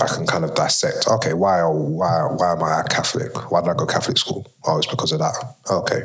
I 0.00 0.06
can 0.06 0.26
kind 0.26 0.44
of 0.44 0.54
dissect. 0.54 1.08
Okay, 1.08 1.32
why 1.32 1.62
why 1.62 2.28
why 2.36 2.52
am 2.52 2.62
I 2.62 2.80
a 2.80 2.84
Catholic? 2.84 3.50
Why 3.50 3.60
did 3.60 3.70
I 3.70 3.74
go 3.74 3.86
Catholic 3.86 4.18
school? 4.18 4.46
Oh, 4.66 4.78
it's 4.78 4.86
because 4.86 5.12
of 5.12 5.18
that. 5.20 5.54
Okay, 5.70 6.02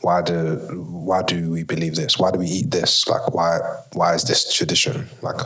why 0.00 0.22
do 0.22 0.56
why 0.88 1.22
do 1.22 1.50
we 1.50 1.62
believe 1.62 1.96
this? 1.96 2.18
Why 2.18 2.30
do 2.30 2.38
we 2.38 2.46
eat 2.46 2.70
this? 2.70 3.06
Like 3.08 3.32
why 3.34 3.58
why 3.92 4.14
is 4.14 4.24
this 4.24 4.52
tradition? 4.52 5.08
Like 5.22 5.40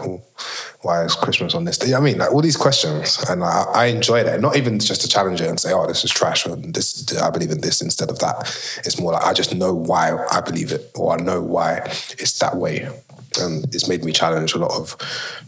why 0.83 1.05
is 1.05 1.15
Christmas 1.15 1.55
on 1.55 1.65
this 1.65 1.79
day? 1.79 1.95
I 1.95 2.01
mean, 2.01 2.19
like 2.19 2.33
all 2.33 2.43
these 2.43 2.57
questions, 2.57 3.19
and 3.29 3.43
I, 3.45 3.65
I 3.75 3.87
enjoy 3.87 4.23
that. 4.25 4.41
Not 4.41 4.57
even 4.57 4.79
just 4.79 5.01
to 5.03 5.09
challenge 5.09 5.41
it 5.41 5.49
and 5.49 5.59
say, 5.59 5.73
oh, 5.73 5.87
this 5.87 6.05
is 6.05 6.11
trash, 6.11 6.47
or 6.47 6.57
this 6.57 7.17
I 7.19 7.31
believe 7.31 7.51
in 7.51 7.61
this 7.61 7.81
instead 7.81 8.11
of 8.11 8.19
that. 8.21 8.41
It's 8.85 9.01
more 9.01 9.13
like 9.13 9.25
I 9.25 9.33
just 9.33 9.55
know 9.55 9.75
why 9.75 10.17
I 10.31 10.41
believe 10.41 10.73
it, 10.73 10.91
or 10.95 11.19
I 11.19 11.23
know 11.23 11.41
why 11.43 11.79
it's 12.19 12.39
that 12.39 12.57
way. 12.57 12.89
And 13.41 13.65
it's 13.75 13.89
made 13.89 14.05
me 14.05 14.13
challenge 14.13 14.55
a 14.55 14.59
lot 14.59 14.73
of 14.73 14.91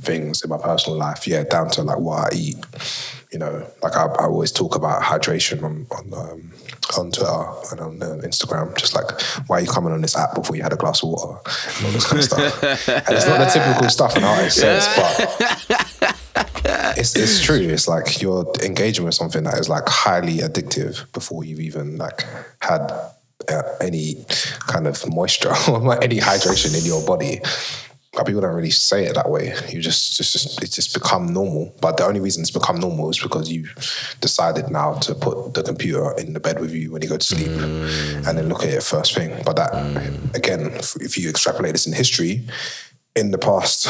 things 0.02 0.42
in 0.42 0.50
my 0.50 0.58
personal 0.58 0.98
life. 0.98 1.26
Yeah, 1.26 1.44
down 1.44 1.70
to 1.70 1.82
like 1.82 1.98
what 1.98 2.32
I 2.32 2.36
eat. 2.36 2.56
You 3.32 3.38
know, 3.38 3.66
like 3.82 3.96
I, 3.96 4.06
I 4.06 4.24
always 4.24 4.52
talk 4.52 4.74
about 4.74 5.02
hydration 5.02 5.62
on 5.62 5.86
on 5.90 6.12
um, 6.14 6.52
on 6.98 7.10
Twitter 7.12 7.46
and 7.70 7.80
on 7.80 8.02
uh, 8.02 8.20
Instagram. 8.22 8.76
Just 8.76 8.94
like, 8.94 9.20
why 9.46 9.58
are 9.58 9.60
you 9.60 9.68
coming 9.68 9.92
on 9.92 10.00
this 10.00 10.16
app 10.16 10.34
before 10.34 10.56
you 10.56 10.62
had 10.62 10.72
a 10.72 10.76
glass 10.76 11.02
of 11.02 11.10
water 11.10 11.38
and 11.76 11.86
all 11.86 11.92
this 11.92 12.06
kind 12.06 12.18
of 12.18 12.24
stuff. 12.24 12.62
and 12.88 13.16
it's 13.16 13.26
not 13.26 13.38
the 13.38 13.50
typical 13.52 13.88
stuff 13.88 14.16
an 14.16 14.24
artist 14.24 14.56
says, 14.56 14.86
but 14.96 16.16
it's 16.98 17.14
it's 17.16 17.40
true. 17.40 17.56
It's 17.56 17.88
like 17.88 18.20
you're 18.20 18.50
engaging 18.62 19.04
with 19.04 19.14
something 19.14 19.44
that 19.44 19.58
is 19.58 19.68
like 19.68 19.88
highly 19.88 20.38
addictive 20.38 21.10
before 21.12 21.44
you've 21.44 21.60
even 21.60 21.98
like 21.98 22.24
had 22.60 22.92
Uh, 23.48 23.62
any 23.80 24.24
kind 24.66 24.86
of 24.86 25.02
moisture 25.12 25.52
or 25.68 26.02
any 26.02 26.18
hydration 26.18 26.78
in 26.78 26.84
your 26.84 27.04
body. 27.06 27.40
But 28.12 28.26
people 28.26 28.40
don't 28.40 28.54
really 28.54 28.70
say 28.70 29.04
it 29.04 29.14
that 29.14 29.30
way. 29.30 29.54
You 29.68 29.80
just, 29.80 30.16
just, 30.16 30.32
just 30.32 30.62
it's 30.62 30.74
just 30.74 30.94
become 30.94 31.32
normal. 31.32 31.74
But 31.80 31.96
the 31.96 32.04
only 32.04 32.20
reason 32.20 32.42
it's 32.42 32.50
become 32.50 32.80
normal 32.80 33.08
is 33.08 33.20
because 33.20 33.50
you 33.50 33.68
decided 34.20 34.68
now 34.68 34.94
to 34.94 35.14
put 35.14 35.54
the 35.54 35.62
computer 35.62 36.12
in 36.18 36.32
the 36.32 36.40
bed 36.40 36.60
with 36.60 36.72
you 36.74 36.90
when 36.90 37.02
you 37.02 37.08
go 37.08 37.16
to 37.16 37.24
sleep, 37.24 37.48
mm. 37.48 38.26
and 38.26 38.36
then 38.36 38.48
look 38.48 38.64
at 38.64 38.70
it 38.70 38.82
first 38.82 39.14
thing. 39.14 39.40
But 39.44 39.56
that 39.56 39.72
mm. 39.72 40.34
again, 40.34 40.72
if- 41.00 41.16
you 41.16 41.30
extrapolate 41.30 41.72
this 41.72 41.86
in 41.86 41.92
history, 41.92 42.46
in 43.14 43.30
the 43.30 43.38
past, 43.38 43.86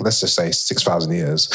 let's 0.00 0.20
just 0.20 0.36
say 0.36 0.52
six 0.52 0.84
thousand 0.84 1.12
years, 1.12 1.52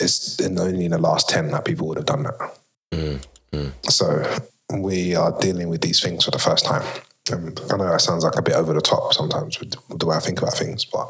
it's 0.00 0.40
in 0.40 0.58
only 0.58 0.86
in 0.86 0.92
the 0.92 0.98
last 0.98 1.28
ten 1.28 1.50
that 1.50 1.64
people 1.66 1.86
would 1.88 1.98
have 1.98 2.06
done 2.06 2.22
that. 2.22 2.58
Mm. 2.92 3.72
So 3.90 4.22
we 4.72 5.14
are 5.14 5.38
dealing 5.40 5.68
with 5.68 5.80
these 5.80 6.00
things 6.00 6.24
for 6.24 6.30
the 6.30 6.38
first 6.38 6.64
time. 6.64 6.84
And 7.30 7.60
I 7.72 7.76
know 7.76 7.90
that 7.90 8.00
sounds 8.00 8.22
like 8.22 8.36
a 8.36 8.42
bit 8.42 8.54
over 8.54 8.72
the 8.72 8.80
top 8.80 9.12
sometimes 9.12 9.58
with 9.58 9.74
the 9.98 10.06
way 10.06 10.16
I 10.16 10.20
think 10.20 10.40
about 10.40 10.54
things, 10.54 10.84
but 10.84 11.08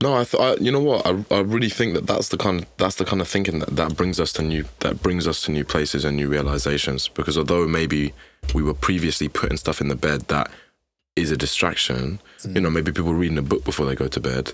No, 0.00 0.16
I, 0.16 0.24
th- 0.24 0.40
I 0.40 0.54
you 0.62 0.70
know 0.70 0.80
what? 0.80 1.04
I, 1.04 1.24
I 1.30 1.40
really 1.40 1.68
think 1.68 1.94
that 1.94 2.06
that's 2.06 2.28
the 2.28 2.36
kind 2.36 2.60
of, 2.60 2.66
that's 2.76 2.96
the 2.96 3.04
kind 3.04 3.20
of 3.20 3.26
thinking 3.26 3.58
that, 3.58 3.74
that 3.74 3.96
brings 3.96 4.20
us 4.20 4.32
to 4.34 4.42
new 4.42 4.64
that 4.80 5.02
brings 5.02 5.26
us 5.26 5.42
to 5.42 5.50
new 5.50 5.64
places 5.64 6.04
and 6.04 6.16
new 6.16 6.28
realizations. 6.28 7.08
Because 7.08 7.36
although 7.36 7.66
maybe 7.66 8.12
we 8.54 8.62
were 8.62 8.74
previously 8.74 9.28
putting 9.28 9.56
stuff 9.56 9.80
in 9.80 9.88
the 9.88 9.96
bed 9.96 10.28
that 10.28 10.50
is 11.16 11.32
a 11.32 11.36
distraction, 11.36 12.20
you 12.44 12.50
mm. 12.50 12.62
know, 12.62 12.70
maybe 12.70 12.92
people 12.92 13.14
reading 13.14 13.38
a 13.38 13.42
book 13.42 13.64
before 13.64 13.86
they 13.86 13.96
go 13.96 14.06
to 14.06 14.20
bed, 14.20 14.52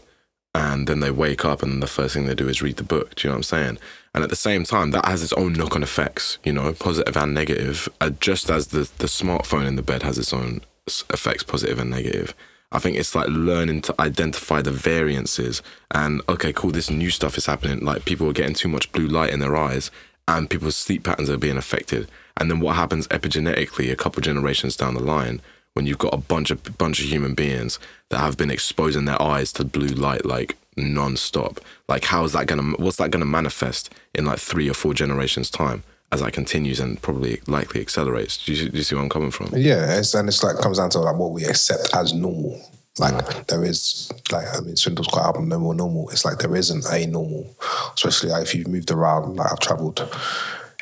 and 0.56 0.86
then 0.86 1.00
they 1.00 1.10
wake 1.10 1.44
up 1.44 1.62
and 1.62 1.82
the 1.82 1.86
first 1.86 2.14
thing 2.14 2.24
they 2.24 2.34
do 2.34 2.48
is 2.48 2.62
read 2.62 2.76
the 2.76 2.82
book. 2.82 3.14
Do 3.14 3.28
you 3.28 3.30
know 3.30 3.34
what 3.34 3.38
I'm 3.38 3.42
saying? 3.42 3.78
And 4.14 4.24
at 4.24 4.30
the 4.30 4.36
same 4.36 4.64
time, 4.64 4.90
that 4.92 5.04
has 5.04 5.22
its 5.22 5.34
own 5.34 5.52
knock-on 5.52 5.82
effects, 5.82 6.38
you 6.44 6.52
know, 6.54 6.72
positive 6.72 7.14
and 7.14 7.34
negative. 7.34 7.90
Uh, 8.00 8.08
just 8.08 8.48
as 8.48 8.68
the 8.68 8.90
the 8.96 9.06
smartphone 9.06 9.66
in 9.66 9.76
the 9.76 9.82
bed 9.82 10.02
has 10.02 10.16
its 10.16 10.32
own 10.32 10.62
effects, 10.86 11.42
positive 11.42 11.78
and 11.78 11.90
negative. 11.90 12.34
I 12.72 12.78
think 12.78 12.96
it's 12.96 13.14
like 13.14 13.28
learning 13.28 13.82
to 13.82 13.94
identify 14.00 14.62
the 14.62 14.70
variances 14.70 15.62
and 15.90 16.22
okay, 16.26 16.54
cool, 16.54 16.70
this 16.70 16.90
new 16.90 17.10
stuff 17.10 17.36
is 17.36 17.46
happening. 17.46 17.84
Like 17.84 18.06
people 18.06 18.26
are 18.28 18.32
getting 18.40 18.54
too 18.54 18.68
much 18.68 18.90
blue 18.92 19.06
light 19.06 19.34
in 19.34 19.40
their 19.40 19.56
eyes 19.56 19.90
and 20.26 20.48
people's 20.48 20.76
sleep 20.76 21.04
patterns 21.04 21.28
are 21.28 21.36
being 21.36 21.58
affected. 21.58 22.08
And 22.38 22.50
then 22.50 22.60
what 22.60 22.76
happens 22.76 23.06
epigenetically 23.08 23.92
a 23.92 23.96
couple 23.96 24.22
generations 24.22 24.76
down 24.76 24.94
the 24.94 25.00
line 25.00 25.42
when 25.76 25.86
you've 25.86 25.98
got 25.98 26.14
a 26.14 26.16
bunch 26.16 26.50
of 26.50 26.78
bunch 26.78 27.00
of 27.00 27.04
human 27.04 27.34
beings 27.34 27.78
that 28.08 28.18
have 28.18 28.38
been 28.38 28.50
exposing 28.50 29.04
their 29.04 29.20
eyes 29.20 29.52
to 29.52 29.62
blue 29.62 29.88
light 29.88 30.24
like 30.24 30.56
non-stop. 30.74 31.60
Like 31.86 32.04
how 32.04 32.24
is 32.24 32.32
that 32.32 32.46
gonna 32.46 32.74
what's 32.78 32.96
that 32.96 33.10
gonna 33.10 33.26
manifest 33.26 33.92
in 34.14 34.24
like 34.24 34.38
three 34.38 34.70
or 34.70 34.74
four 34.74 34.94
generations 34.94 35.50
time 35.50 35.84
as 36.10 36.22
that 36.22 36.32
continues 36.32 36.80
and 36.80 37.00
probably 37.02 37.42
likely 37.46 37.82
accelerates? 37.82 38.42
Do 38.42 38.54
you, 38.54 38.70
do 38.70 38.78
you 38.78 38.84
see 38.84 38.94
where 38.94 39.04
I'm 39.04 39.10
coming 39.10 39.30
from? 39.30 39.50
Yeah, 39.54 39.98
it's, 39.98 40.14
and 40.14 40.28
it's 40.28 40.42
like 40.42 40.56
comes 40.58 40.78
down 40.78 40.88
to 40.90 41.00
like 41.00 41.16
what 41.16 41.32
we 41.32 41.44
accept 41.44 41.94
as 41.94 42.14
normal. 42.14 42.58
Like 42.98 43.46
there 43.48 43.62
is 43.62 44.10
like 44.32 44.46
I 44.56 44.60
mean 44.60 44.76
Swindle's 44.76 45.08
got 45.08 45.26
album 45.26 45.50
No 45.50 45.58
More 45.58 45.74
Normal. 45.74 46.08
It's 46.08 46.24
like 46.24 46.38
there 46.38 46.56
isn't 46.56 46.86
a 46.90 47.06
normal, 47.06 47.54
especially 47.94 48.30
like, 48.30 48.44
if 48.44 48.54
you've 48.54 48.68
moved 48.68 48.90
around. 48.90 49.36
Like 49.36 49.52
I've 49.52 49.60
travelled 49.60 50.00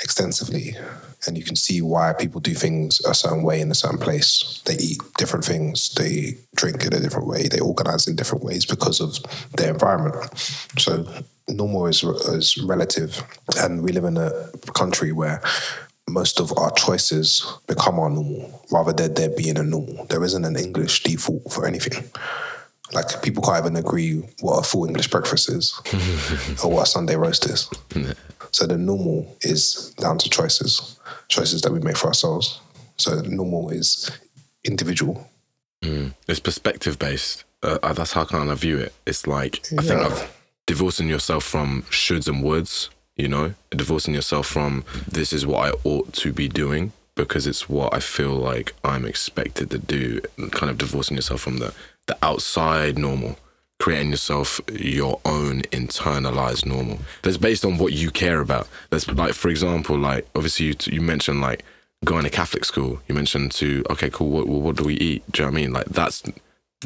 extensively, 0.04 0.76
and 1.26 1.36
you 1.36 1.42
can 1.42 1.56
see 1.56 1.80
why 1.80 2.12
people 2.12 2.40
do 2.40 2.54
things 2.54 3.00
a 3.00 3.14
certain 3.14 3.42
way 3.42 3.60
in 3.60 3.70
a 3.70 3.74
certain 3.74 3.98
place. 3.98 4.62
They 4.66 4.74
eat 4.74 5.00
different 5.16 5.44
things. 5.44 5.92
They 5.94 6.36
drink 6.54 6.84
in 6.84 6.92
a 6.92 7.00
different 7.00 7.26
way. 7.26 7.48
They 7.48 7.60
organize 7.60 8.06
in 8.06 8.14
different 8.14 8.44
ways 8.44 8.66
because 8.66 9.00
of 9.00 9.18
their 9.56 9.72
environment. 9.72 10.16
So 10.78 11.06
normal 11.48 11.86
is 11.86 12.04
is 12.38 12.58
relative, 12.58 13.22
and 13.58 13.82
we 13.82 13.92
live 13.92 14.04
in 14.04 14.18
a 14.18 14.30
country 14.74 15.10
where 15.10 15.40
most 16.06 16.38
of 16.38 16.52
our 16.58 16.70
choices 16.72 17.26
become 17.66 17.98
our 17.98 18.10
normal 18.10 18.62
rather 18.70 18.92
than 18.92 19.14
there 19.14 19.30
being 19.30 19.58
a 19.58 19.62
normal. 19.62 20.04
There 20.10 20.22
isn't 20.22 20.44
an 20.44 20.56
English 20.56 21.02
default 21.02 21.50
for 21.50 21.66
anything. 21.66 22.04
Like 22.92 23.22
people 23.22 23.42
can't 23.42 23.64
even 23.64 23.76
agree 23.76 24.18
what 24.40 24.58
a 24.58 24.62
full 24.62 24.84
English 24.84 25.08
breakfast 25.08 25.48
is 25.48 25.80
or 26.62 26.70
what 26.70 26.82
a 26.82 26.86
Sunday 26.86 27.16
roast 27.16 27.46
is. 27.46 27.70
So 28.54 28.66
the 28.68 28.78
normal 28.78 29.26
is 29.40 29.92
down 29.98 30.16
to 30.18 30.30
choices, 30.30 30.96
choices 31.26 31.60
that 31.62 31.72
we 31.72 31.80
make 31.80 31.96
for 31.96 32.06
ourselves. 32.06 32.60
So 32.96 33.20
normal 33.22 33.70
is 33.70 34.08
individual. 34.62 35.28
It's 36.28 36.38
perspective 36.40 36.96
based. 36.98 37.42
Uh, 37.64 37.78
uh, 37.82 37.92
that's 37.92 38.12
how 38.12 38.24
kind 38.24 38.50
of 38.50 38.60
view 38.60 38.78
it. 38.78 38.92
It's 39.06 39.26
like 39.26 39.54
I 39.78 39.82
think 39.82 40.00
Yeah. 40.00 40.06
of 40.06 40.30
divorcing 40.66 41.08
yourself 41.08 41.42
from 41.44 41.82
shoulds 41.90 42.28
and 42.28 42.44
woulds. 42.44 42.90
You 43.16 43.28
know, 43.28 43.54
divorcing 43.70 44.14
yourself 44.14 44.46
from 44.46 44.84
this 45.06 45.32
is 45.32 45.44
what 45.46 45.68
I 45.68 45.72
ought 45.84 46.12
to 46.14 46.32
be 46.32 46.48
doing 46.48 46.92
because 47.16 47.46
it's 47.48 47.68
what 47.68 47.92
I 47.92 48.00
feel 48.00 48.34
like 48.34 48.72
I'm 48.84 49.04
expected 49.04 49.70
to 49.72 49.78
do. 49.78 50.20
Kind 50.52 50.70
of 50.70 50.78
divorcing 50.78 51.16
yourself 51.16 51.40
from 51.40 51.58
the 51.58 51.74
the 52.06 52.16
outside 52.22 52.98
normal, 52.98 53.36
creating 53.80 54.10
yourself 54.10 54.60
your 54.72 55.20
own 55.24 55.62
internalized 55.72 56.64
normal. 56.66 56.98
That's 57.22 57.36
based 57.36 57.64
on 57.64 57.78
what 57.78 57.92
you 57.92 58.10
care 58.10 58.40
about. 58.40 58.68
That's 58.90 59.08
like, 59.08 59.34
for 59.34 59.48
example, 59.48 59.98
like 59.98 60.26
obviously 60.34 60.66
you 60.66 60.74
you 60.86 61.00
mentioned 61.00 61.40
like 61.40 61.64
going 62.04 62.24
to 62.24 62.30
Catholic 62.30 62.64
school. 62.64 63.00
You 63.08 63.14
mentioned 63.14 63.52
to 63.52 63.84
okay, 63.90 64.10
cool. 64.10 64.30
What 64.30 64.46
what 64.46 64.76
do 64.76 64.84
we 64.84 64.94
eat? 64.94 65.22
Do 65.32 65.42
you 65.42 65.46
know 65.46 65.52
what 65.52 65.58
I 65.58 65.62
mean? 65.62 65.72
Like 65.72 65.86
that's 65.86 66.22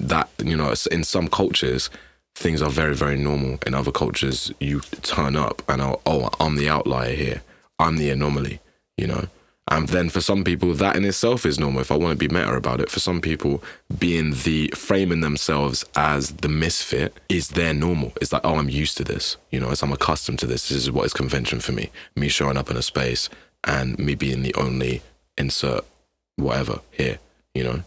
that 0.01 0.29
you 0.43 0.57
know 0.57 0.75
in 0.91 1.05
some 1.05 1.29
cultures 1.29 1.91
things 2.35 2.63
are 2.63 2.71
very 2.71 2.95
very 2.95 3.17
normal 3.17 3.59
in 3.67 3.75
other 3.75 3.91
cultures 3.91 4.53
you 4.61 4.81
turn 5.03 5.37
up 5.37 5.63
and 5.69 5.83
oh, 5.83 6.01
oh 6.07 6.29
i'm 6.41 6.57
the 6.57 6.69
outlier 6.69 7.15
here 7.15 7.43
i'm 7.79 7.97
the 7.97 8.11
anomaly 8.11 8.61
you 8.97 9.07
know 9.07 9.27
and 9.71 9.89
then 9.89 10.09
for 10.09 10.21
some 10.21 10.45
people 10.45 10.73
that 10.75 10.97
in 10.97 11.05
itself 11.05 11.45
is 11.47 11.59
normal. 11.59 11.81
If 11.81 11.91
i 11.93 11.97
want 11.97 12.19
to 12.19 12.29
be 12.29 12.33
meta 12.33 12.55
about 12.55 12.81
it 12.81 12.91
for 12.91 13.01
some 13.01 13.21
people 13.21 13.63
being 13.99 14.31
the 14.45 14.69
framing 14.75 15.21
themselves 15.21 15.85
as 15.97 16.31
the 16.33 16.49
misfit 16.49 17.15
is 17.29 17.49
their 17.51 17.75
normal. 17.75 18.13
It's 18.21 18.33
like 18.33 18.43
oh 18.45 18.57
i'm 18.57 18.69
used 18.69 18.97
to 18.99 19.05
this 19.05 19.37
you 19.51 19.61
know 19.61 19.71
as 19.71 19.83
i'm 19.83 19.93
accustomed 19.93 20.39
to 20.41 20.47
this. 20.47 20.69
This 20.69 20.79
is 20.79 20.91
what 20.91 21.07
is 21.07 21.13
convention 21.13 21.61
for 21.61 21.73
me. 21.73 21.91
Me 22.17 22.29
showing 22.29 22.57
up 22.57 22.71
in 22.71 22.77
a 22.77 22.83
space 22.83 23.29
and 23.65 23.99
me 23.99 24.15
being 24.15 24.43
the 24.43 24.55
only 24.55 25.03
insert 25.37 25.85
whatever 26.37 26.81
here 26.93 27.19
you 27.55 27.65
know? 27.65 27.83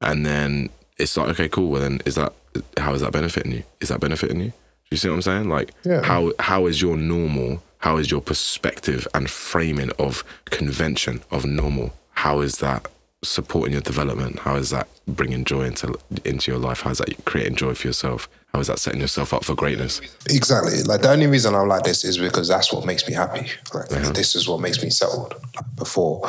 And 0.00 0.24
then 0.24 0.68
it's 0.98 1.16
like 1.16 1.28
okay 1.30 1.48
cool. 1.48 1.70
Well 1.70 1.82
then 1.82 2.00
is 2.06 2.14
that 2.14 2.32
how 2.78 2.94
is 2.94 3.00
that 3.02 3.12
benefiting 3.12 3.52
you? 3.52 3.64
Is 3.80 3.88
that 3.88 4.00
benefiting 4.00 4.40
you? 4.40 4.50
Do 4.50 4.90
you 4.92 4.96
see 4.98 5.08
what 5.08 5.16
i'm 5.16 5.22
saying? 5.22 5.48
Like 5.48 5.72
Yeah. 5.84 6.02
how 6.02 6.32
how 6.38 6.66
is 6.66 6.80
your 6.80 6.96
normal 6.96 7.62
how 7.86 7.98
is 7.98 8.10
your 8.10 8.20
perspective 8.20 9.06
and 9.14 9.30
framing 9.30 9.92
of 9.96 10.24
convention 10.46 11.22
of 11.30 11.44
normal 11.44 11.92
how 12.14 12.40
is 12.40 12.58
that 12.58 12.88
supporting 13.22 13.72
your 13.72 13.82
development 13.82 14.40
how 14.40 14.56
is 14.56 14.70
that 14.70 14.88
bringing 15.06 15.44
joy 15.44 15.62
into 15.62 15.96
into 16.24 16.50
your 16.50 16.58
life 16.58 16.80
how 16.80 16.90
is 16.90 16.98
that 16.98 17.24
creating 17.24 17.54
joy 17.54 17.74
for 17.74 17.86
yourself 17.86 18.28
how 18.52 18.58
is 18.58 18.66
that 18.66 18.80
setting 18.80 19.00
yourself 19.00 19.32
up 19.32 19.44
for 19.44 19.54
greatness 19.54 20.00
Exactly. 20.30 20.82
Like 20.82 21.02
the 21.02 21.10
only 21.10 21.26
reason 21.26 21.54
I'm 21.54 21.68
like 21.68 21.84
this 21.84 22.04
is 22.04 22.18
because 22.18 22.48
that's 22.48 22.72
what 22.72 22.84
makes 22.84 23.06
me 23.06 23.14
happy. 23.14 23.46
Like 23.72 23.92
uh-huh. 23.92 24.12
this 24.12 24.34
is 24.34 24.48
what 24.48 24.60
makes 24.60 24.82
me 24.82 24.90
settled. 24.90 25.34
Like 25.54 25.76
before, 25.76 26.26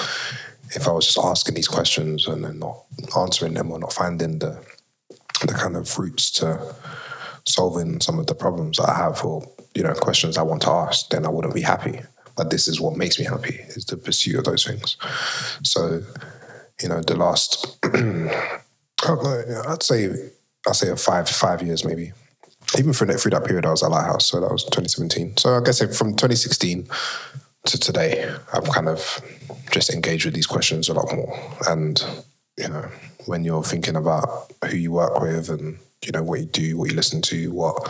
if 0.76 0.88
I 0.88 0.92
was 0.92 1.06
just 1.06 1.18
asking 1.18 1.56
these 1.56 1.68
questions 1.68 2.28
and 2.28 2.44
then 2.44 2.60
not 2.60 2.84
answering 3.18 3.54
them 3.56 3.72
or 3.72 3.80
not 3.80 3.94
finding 3.94 4.40
the 4.40 4.64
the 5.42 5.54
kind 5.54 5.76
of 5.76 5.98
roots 5.98 6.30
to 6.32 6.76
solving 7.46 8.02
some 8.02 8.20
of 8.20 8.28
the 8.28 8.36
problems 8.36 8.80
I 8.80 8.94
have 8.96 9.24
or 9.24 9.48
you 9.78 9.84
know 9.84 9.94
questions 9.94 10.40
I 10.40 10.42
want 10.42 10.64
to 10.64 10.72
ask, 10.72 11.10
then 11.10 11.24
I 11.24 11.30
wouldn't 11.30 11.54
be 11.54 11.62
happy. 11.62 12.02
But 12.36 12.50
this 12.50 12.68
is 12.68 12.82
what 12.82 12.98
makes 12.98 13.20
me 13.20 13.26
happy 13.26 13.60
is 13.70 13.86
the 13.86 13.98
pursuit 13.98 14.40
of 14.40 14.46
those 14.46 14.66
things. 14.66 14.98
So, 15.64 16.02
you 16.82 16.90
know, 16.90 17.02
the 17.02 17.16
last 17.16 17.78
oh, 17.86 19.64
I'd 19.68 19.84
say 19.84 20.10
I'd 20.68 20.76
say 20.76 20.96
five 20.96 21.30
five 21.30 21.62
years 21.62 21.86
maybe 21.86 22.12
even 22.78 22.92
through 22.92 23.08
that, 23.08 23.20
through 23.20 23.32
that 23.32 23.46
period, 23.46 23.66
I 23.66 23.72
was 23.72 23.84
at 23.84 23.92
Lighthouse, 23.92 24.26
so 24.26 24.42
that 24.42 24.52
was 24.52 24.64
2017. 24.66 25.38
So 25.38 25.56
I 25.56 25.62
guess 25.62 25.80
from 25.98 26.12
2016 26.16 26.88
to 27.68 27.80
today, 27.80 28.36
I've 28.52 28.70
kind 28.70 28.90
of 28.90 29.22
just 29.72 29.94
engaged 29.94 30.26
with 30.26 30.34
these 30.34 30.48
questions 30.48 30.90
a 30.90 30.94
lot 30.94 31.16
more. 31.16 31.40
And 31.70 32.04
you 32.58 32.68
know, 32.68 32.90
when 33.26 33.44
you're 33.44 33.64
thinking 33.64 33.96
about 33.96 34.52
who 34.70 34.76
you 34.76 34.92
work 34.92 35.22
with 35.22 35.50
and 35.50 35.78
you 36.04 36.12
know 36.12 36.24
what 36.24 36.40
you 36.40 36.46
do, 36.46 36.78
what 36.78 36.90
you 36.90 36.96
listen 36.96 37.22
to, 37.22 37.52
what 37.52 37.90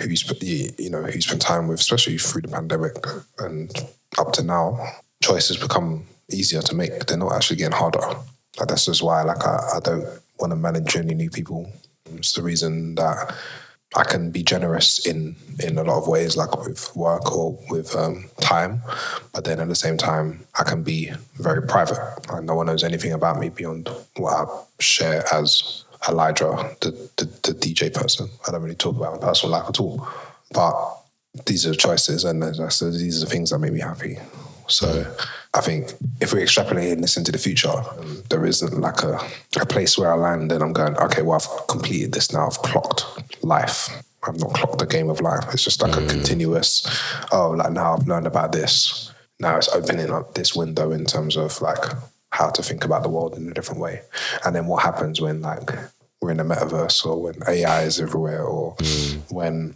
who 0.00 0.08
you, 0.08 0.16
sp- 0.16 0.42
you 0.78 0.90
know 0.90 1.02
who 1.02 1.12
you 1.12 1.20
spend 1.20 1.40
time 1.40 1.68
with, 1.68 1.80
especially 1.80 2.18
through 2.18 2.42
the 2.42 2.48
pandemic 2.48 2.96
and 3.38 3.70
up 4.18 4.32
to 4.32 4.42
now, 4.42 4.78
choices 5.22 5.56
become 5.56 6.04
easier 6.30 6.62
to 6.62 6.74
make. 6.74 7.06
They're 7.06 7.16
not 7.16 7.32
actually 7.32 7.56
getting 7.56 7.76
harder. 7.76 8.00
Like 8.58 8.68
that's 8.68 8.86
just 8.86 9.02
why 9.02 9.22
like 9.22 9.44
I, 9.44 9.76
I 9.76 9.80
don't 9.80 10.06
want 10.38 10.52
to 10.52 10.56
manage 10.56 10.96
any 10.96 11.14
new 11.14 11.30
people. 11.30 11.70
It's 12.14 12.32
the 12.32 12.42
reason 12.42 12.94
that 12.96 13.34
I 13.94 14.04
can 14.04 14.30
be 14.30 14.42
generous 14.42 15.04
in 15.06 15.36
in 15.62 15.78
a 15.78 15.84
lot 15.84 15.98
of 15.98 16.08
ways, 16.08 16.36
like 16.36 16.64
with 16.64 16.94
work 16.96 17.30
or 17.32 17.58
with 17.70 17.94
um, 17.94 18.30
time. 18.40 18.82
But 19.32 19.44
then 19.44 19.60
at 19.60 19.68
the 19.68 19.74
same 19.74 19.96
time, 19.96 20.46
I 20.58 20.64
can 20.64 20.82
be 20.82 21.12
very 21.34 21.62
private. 21.62 21.98
Like 22.30 22.44
no 22.44 22.54
one 22.54 22.66
knows 22.66 22.84
anything 22.84 23.12
about 23.12 23.38
me 23.38 23.50
beyond 23.50 23.88
what 24.16 24.32
I 24.32 24.62
share 24.80 25.24
as 25.32 25.84
Elijah, 26.08 26.76
the, 26.80 26.90
the, 27.16 27.24
the 27.24 27.54
DJ 27.54 27.92
person. 27.92 28.28
I 28.46 28.50
don't 28.50 28.62
really 28.62 28.74
talk 28.74 28.96
about 28.96 29.14
my 29.14 29.18
personal 29.18 29.52
life 29.52 29.68
at 29.68 29.80
all. 29.80 30.06
But 30.52 30.98
these 31.46 31.66
are 31.66 31.70
the 31.70 31.76
choices, 31.76 32.24
and 32.24 32.42
that's- 32.42 32.80
these 32.80 33.22
are 33.22 33.26
the 33.26 33.30
things 33.30 33.50
that 33.50 33.58
make 33.58 33.72
me 33.72 33.80
happy. 33.80 34.18
So 34.68 35.14
I 35.54 35.60
think 35.60 35.92
if 36.20 36.32
we're 36.32 36.44
extrapolating 36.44 37.02
this 37.02 37.16
into 37.16 37.32
the 37.32 37.38
future, 37.38 37.74
there 38.30 38.44
isn't 38.44 38.80
like 38.80 39.02
a, 39.02 39.18
a 39.60 39.66
place 39.66 39.98
where 39.98 40.12
I 40.12 40.16
land 40.16 40.50
and 40.50 40.62
I'm 40.62 40.72
going, 40.72 40.96
okay, 40.96 41.22
well, 41.22 41.36
I've 41.36 41.66
completed 41.66 42.12
this 42.12 42.32
now. 42.32 42.46
I've 42.46 42.58
clocked 42.58 43.04
life. 43.44 44.02
I've 44.22 44.38
not 44.38 44.54
clocked 44.54 44.78
the 44.78 44.86
game 44.86 45.10
of 45.10 45.20
life. 45.20 45.44
It's 45.52 45.64
just 45.64 45.82
like 45.82 45.96
a 45.96 46.00
mm. 46.00 46.08
continuous, 46.08 46.86
oh, 47.32 47.50
like 47.50 47.72
now 47.72 47.94
I've 47.94 48.06
learned 48.06 48.26
about 48.26 48.52
this. 48.52 49.12
Now 49.40 49.56
it's 49.56 49.68
opening 49.68 50.10
up 50.10 50.34
this 50.34 50.54
window 50.54 50.92
in 50.92 51.04
terms 51.04 51.36
of 51.36 51.60
like 51.60 51.84
how 52.30 52.48
to 52.50 52.62
think 52.62 52.84
about 52.84 53.02
the 53.02 53.08
world 53.08 53.36
in 53.36 53.48
a 53.48 53.54
different 53.54 53.80
way. 53.80 54.02
And 54.44 54.54
then 54.56 54.66
what 54.66 54.82
happens 54.82 55.20
when 55.20 55.42
like 55.42 55.70
we're 56.22 56.30
in 56.30 56.40
a 56.40 56.44
metaverse 56.44 57.04
or 57.04 57.20
when 57.20 57.34
AI 57.48 57.82
is 57.82 58.00
everywhere 58.00 58.44
or 58.44 58.76
mm. 58.76 59.32
when, 59.32 59.74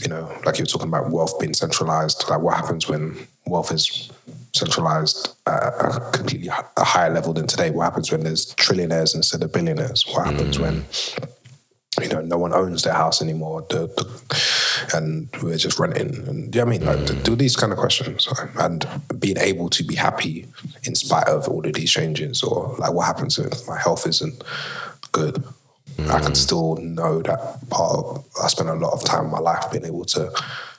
you 0.00 0.08
know, 0.08 0.32
like 0.46 0.56
you 0.58 0.62
were 0.62 0.66
talking 0.66 0.88
about 0.88 1.10
wealth 1.10 1.38
being 1.40 1.52
centralized, 1.52 2.24
like 2.30 2.40
what 2.40 2.56
happens 2.56 2.88
when 2.88 3.26
wealth 3.46 3.72
is 3.72 4.10
centralized 4.54 5.34
at 5.46 5.54
a 5.54 6.10
completely 6.12 6.48
a 6.48 6.84
higher 6.84 7.10
level 7.12 7.32
than 7.32 7.48
today? 7.48 7.70
What 7.70 7.84
happens 7.84 8.12
when 8.12 8.22
there's 8.22 8.54
trillionaires 8.54 9.14
instead 9.14 9.42
of 9.42 9.52
billionaires? 9.52 10.04
What 10.06 10.26
happens 10.26 10.58
when 10.58 10.82
mm. 10.82 11.28
you 12.00 12.08
know, 12.08 12.20
no 12.20 12.38
one 12.38 12.54
owns 12.54 12.84
their 12.84 12.94
house 12.94 13.20
anymore, 13.20 13.66
the, 13.68 13.88
the, 13.88 14.96
and 14.96 15.28
we're 15.42 15.56
just 15.56 15.80
renting. 15.80 16.28
And 16.28 16.54
yeah, 16.54 16.62
I 16.62 16.64
mean, 16.64 16.84
like, 16.84 16.98
mm. 16.98 17.22
do 17.24 17.34
these 17.34 17.56
kind 17.56 17.72
of 17.72 17.78
questions, 17.78 18.28
and 18.60 18.86
being 19.18 19.36
able 19.36 19.68
to 19.70 19.82
be 19.82 19.96
happy 19.96 20.46
in 20.84 20.94
spite 20.94 21.26
of 21.26 21.48
all 21.48 21.66
of 21.66 21.74
these 21.74 21.90
changes, 21.90 22.42
or 22.44 22.76
like, 22.78 22.92
what 22.92 23.06
happens 23.06 23.38
if 23.38 23.66
my 23.66 23.78
health 23.78 24.06
isn't 24.06 24.44
good? 25.10 25.42
I 26.10 26.20
can 26.20 26.34
still 26.34 26.76
know 26.76 27.22
that 27.22 27.68
part. 27.70 27.98
Of, 27.98 28.24
I 28.42 28.48
spent 28.48 28.68
a 28.68 28.74
lot 28.74 28.92
of 28.92 29.04
time 29.04 29.26
in 29.26 29.30
my 29.30 29.38
life 29.38 29.70
being 29.70 29.84
able 29.84 30.04
to 30.06 30.32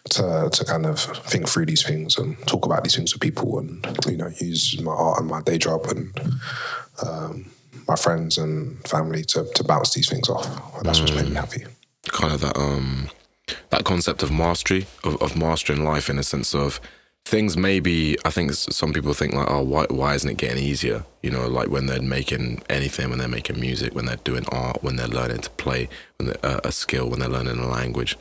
to 0.09 0.49
to 0.51 0.66
kind 0.66 0.86
of 0.86 0.99
think 0.99 1.47
through 1.47 1.66
these 1.68 1.84
things 1.84 2.18
and 2.18 2.38
talk 2.47 2.66
about 2.66 2.84
these 2.84 2.95
things 2.95 3.14
with 3.14 3.22
people, 3.22 3.59
and 3.59 3.86
you 4.05 4.18
know, 4.18 4.30
use 4.39 4.80
my 4.82 4.91
art 4.91 5.20
and 5.20 5.30
my 5.30 5.41
day 5.41 5.57
job 5.57 5.86
and 5.88 6.20
um, 7.05 7.51
my 7.88 7.95
friends 7.95 8.38
and 8.38 8.86
family 8.88 9.24
to 9.26 9.45
to 9.55 9.64
bounce 9.64 9.93
these 9.93 10.09
things 10.09 10.30
off. 10.30 10.45
And 10.78 10.86
that's 10.86 10.99
what's 10.99 11.14
made 11.14 11.30
me 11.30 11.36
happy. 11.36 11.64
kind 12.09 12.34
of 12.34 12.41
that 12.41 12.57
um 12.57 13.09
that 13.70 13.84
concept 13.84 14.24
of 14.24 14.32
mastery 14.32 14.86
of, 15.03 15.22
of 15.22 15.36
mastering 15.36 15.84
life 15.84 16.09
in 16.09 16.20
a 16.20 16.24
sense 16.24 16.53
of 16.53 16.80
things 17.26 17.55
maybe 17.55 18.17
i 18.26 18.30
think 18.30 18.51
some 18.53 18.91
people 18.91 19.13
think 19.13 19.34
like 19.34 19.49
oh 19.49 19.61
why, 19.61 19.86
why 19.89 20.13
isn't 20.13 20.30
it 20.30 20.38
getting 20.38 20.61
easier? 20.61 21.03
You 21.21 21.32
know 21.32 21.47
like 21.47 21.69
when 21.69 21.86
they're 21.86 22.01
making 22.01 22.61
anything 22.69 23.09
when 23.09 23.19
they're 23.19 23.28
making 23.28 23.59
music 23.59 23.95
when 23.95 24.05
they're 24.05 24.17
doing 24.17 24.45
art 24.51 24.84
when 24.84 24.97
they're 24.97 25.07
learning 25.07 25.39
to 25.39 25.49
play 25.51 25.88
when 26.17 26.34
uh, 26.43 26.59
a 26.63 26.71
skill 26.71 27.09
when 27.09 27.19
they're 27.19 27.30
learning 27.30 27.59
a 27.59 27.67
language. 27.67 28.17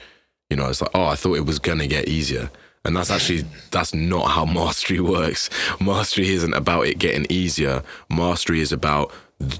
You 0.51 0.57
know 0.57 0.69
it's 0.69 0.81
like 0.81 0.93
oh 0.95 1.07
i 1.07 1.17
thought 1.17 1.37
it 1.37 1.47
was 1.47 1.59
gonna 1.59 1.87
get 1.87 2.09
easier. 2.09 2.51
And 2.85 2.97
that's 2.97 3.11
actually 3.11 3.45
that's 3.71 3.95
not 3.95 4.31
how 4.31 4.45
mastery 4.61 5.01
works. 5.01 5.51
Mastery 5.81 6.29
isn't 6.31 6.55
about 6.55 6.87
it 6.87 6.99
getting 6.99 7.27
easier. 7.29 7.83
Mastery 8.09 8.61
is 8.61 8.73
about 8.73 9.13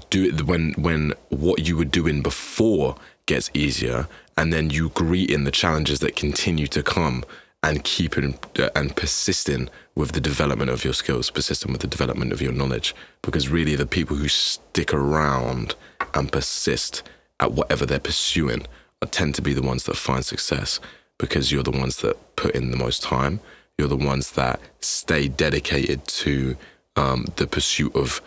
do 0.09 0.25
it 0.25 0.43
when 0.43 0.73
when 0.73 1.13
what 1.29 1.67
you 1.67 1.75
were 1.75 1.85
doing 1.85 2.21
before 2.21 2.95
gets 3.25 3.49
easier 3.53 4.07
and 4.37 4.51
then 4.51 4.69
you 4.69 4.89
greet 4.89 5.29
in 5.29 5.43
the 5.43 5.51
challenges 5.51 5.99
that 5.99 6.15
continue 6.15 6.67
to 6.67 6.81
come 6.83 7.23
and 7.63 7.83
keeping 7.83 8.37
uh, 8.59 8.69
and 8.75 8.95
persisting 8.95 9.69
with 9.95 10.11
the 10.11 10.21
development 10.21 10.69
of 10.69 10.83
your 10.83 10.93
skills 10.93 11.29
persisting 11.29 11.71
with 11.71 11.81
the 11.81 11.87
development 11.87 12.31
of 12.33 12.41
your 12.41 12.51
knowledge. 12.51 12.93
Because 13.21 13.49
really 13.49 13.75
the 13.75 13.85
people 13.85 14.17
who 14.17 14.27
stick 14.27 14.93
around 14.93 15.75
and 16.13 16.31
persist 16.31 17.03
at 17.39 17.53
whatever 17.53 17.85
they're 17.85 17.99
pursuing 17.99 18.67
tend 19.11 19.35
to 19.35 19.41
be 19.41 19.53
the 19.53 19.61
ones 19.61 19.83
that 19.85 19.97
find 19.97 20.25
success. 20.25 20.79
Because 21.17 21.51
you're 21.51 21.63
the 21.63 21.71
ones 21.71 21.97
that 21.97 22.35
put 22.35 22.55
in 22.55 22.71
the 22.71 22.77
most 22.77 23.01
time. 23.01 23.39
You're 23.77 23.87
the 23.87 23.97
ones 23.97 24.31
that 24.31 24.59
stay 24.81 25.27
dedicated 25.27 26.05
to 26.07 26.55
um, 26.95 27.27
the 27.37 27.47
pursuit 27.47 27.95
of 27.95 28.21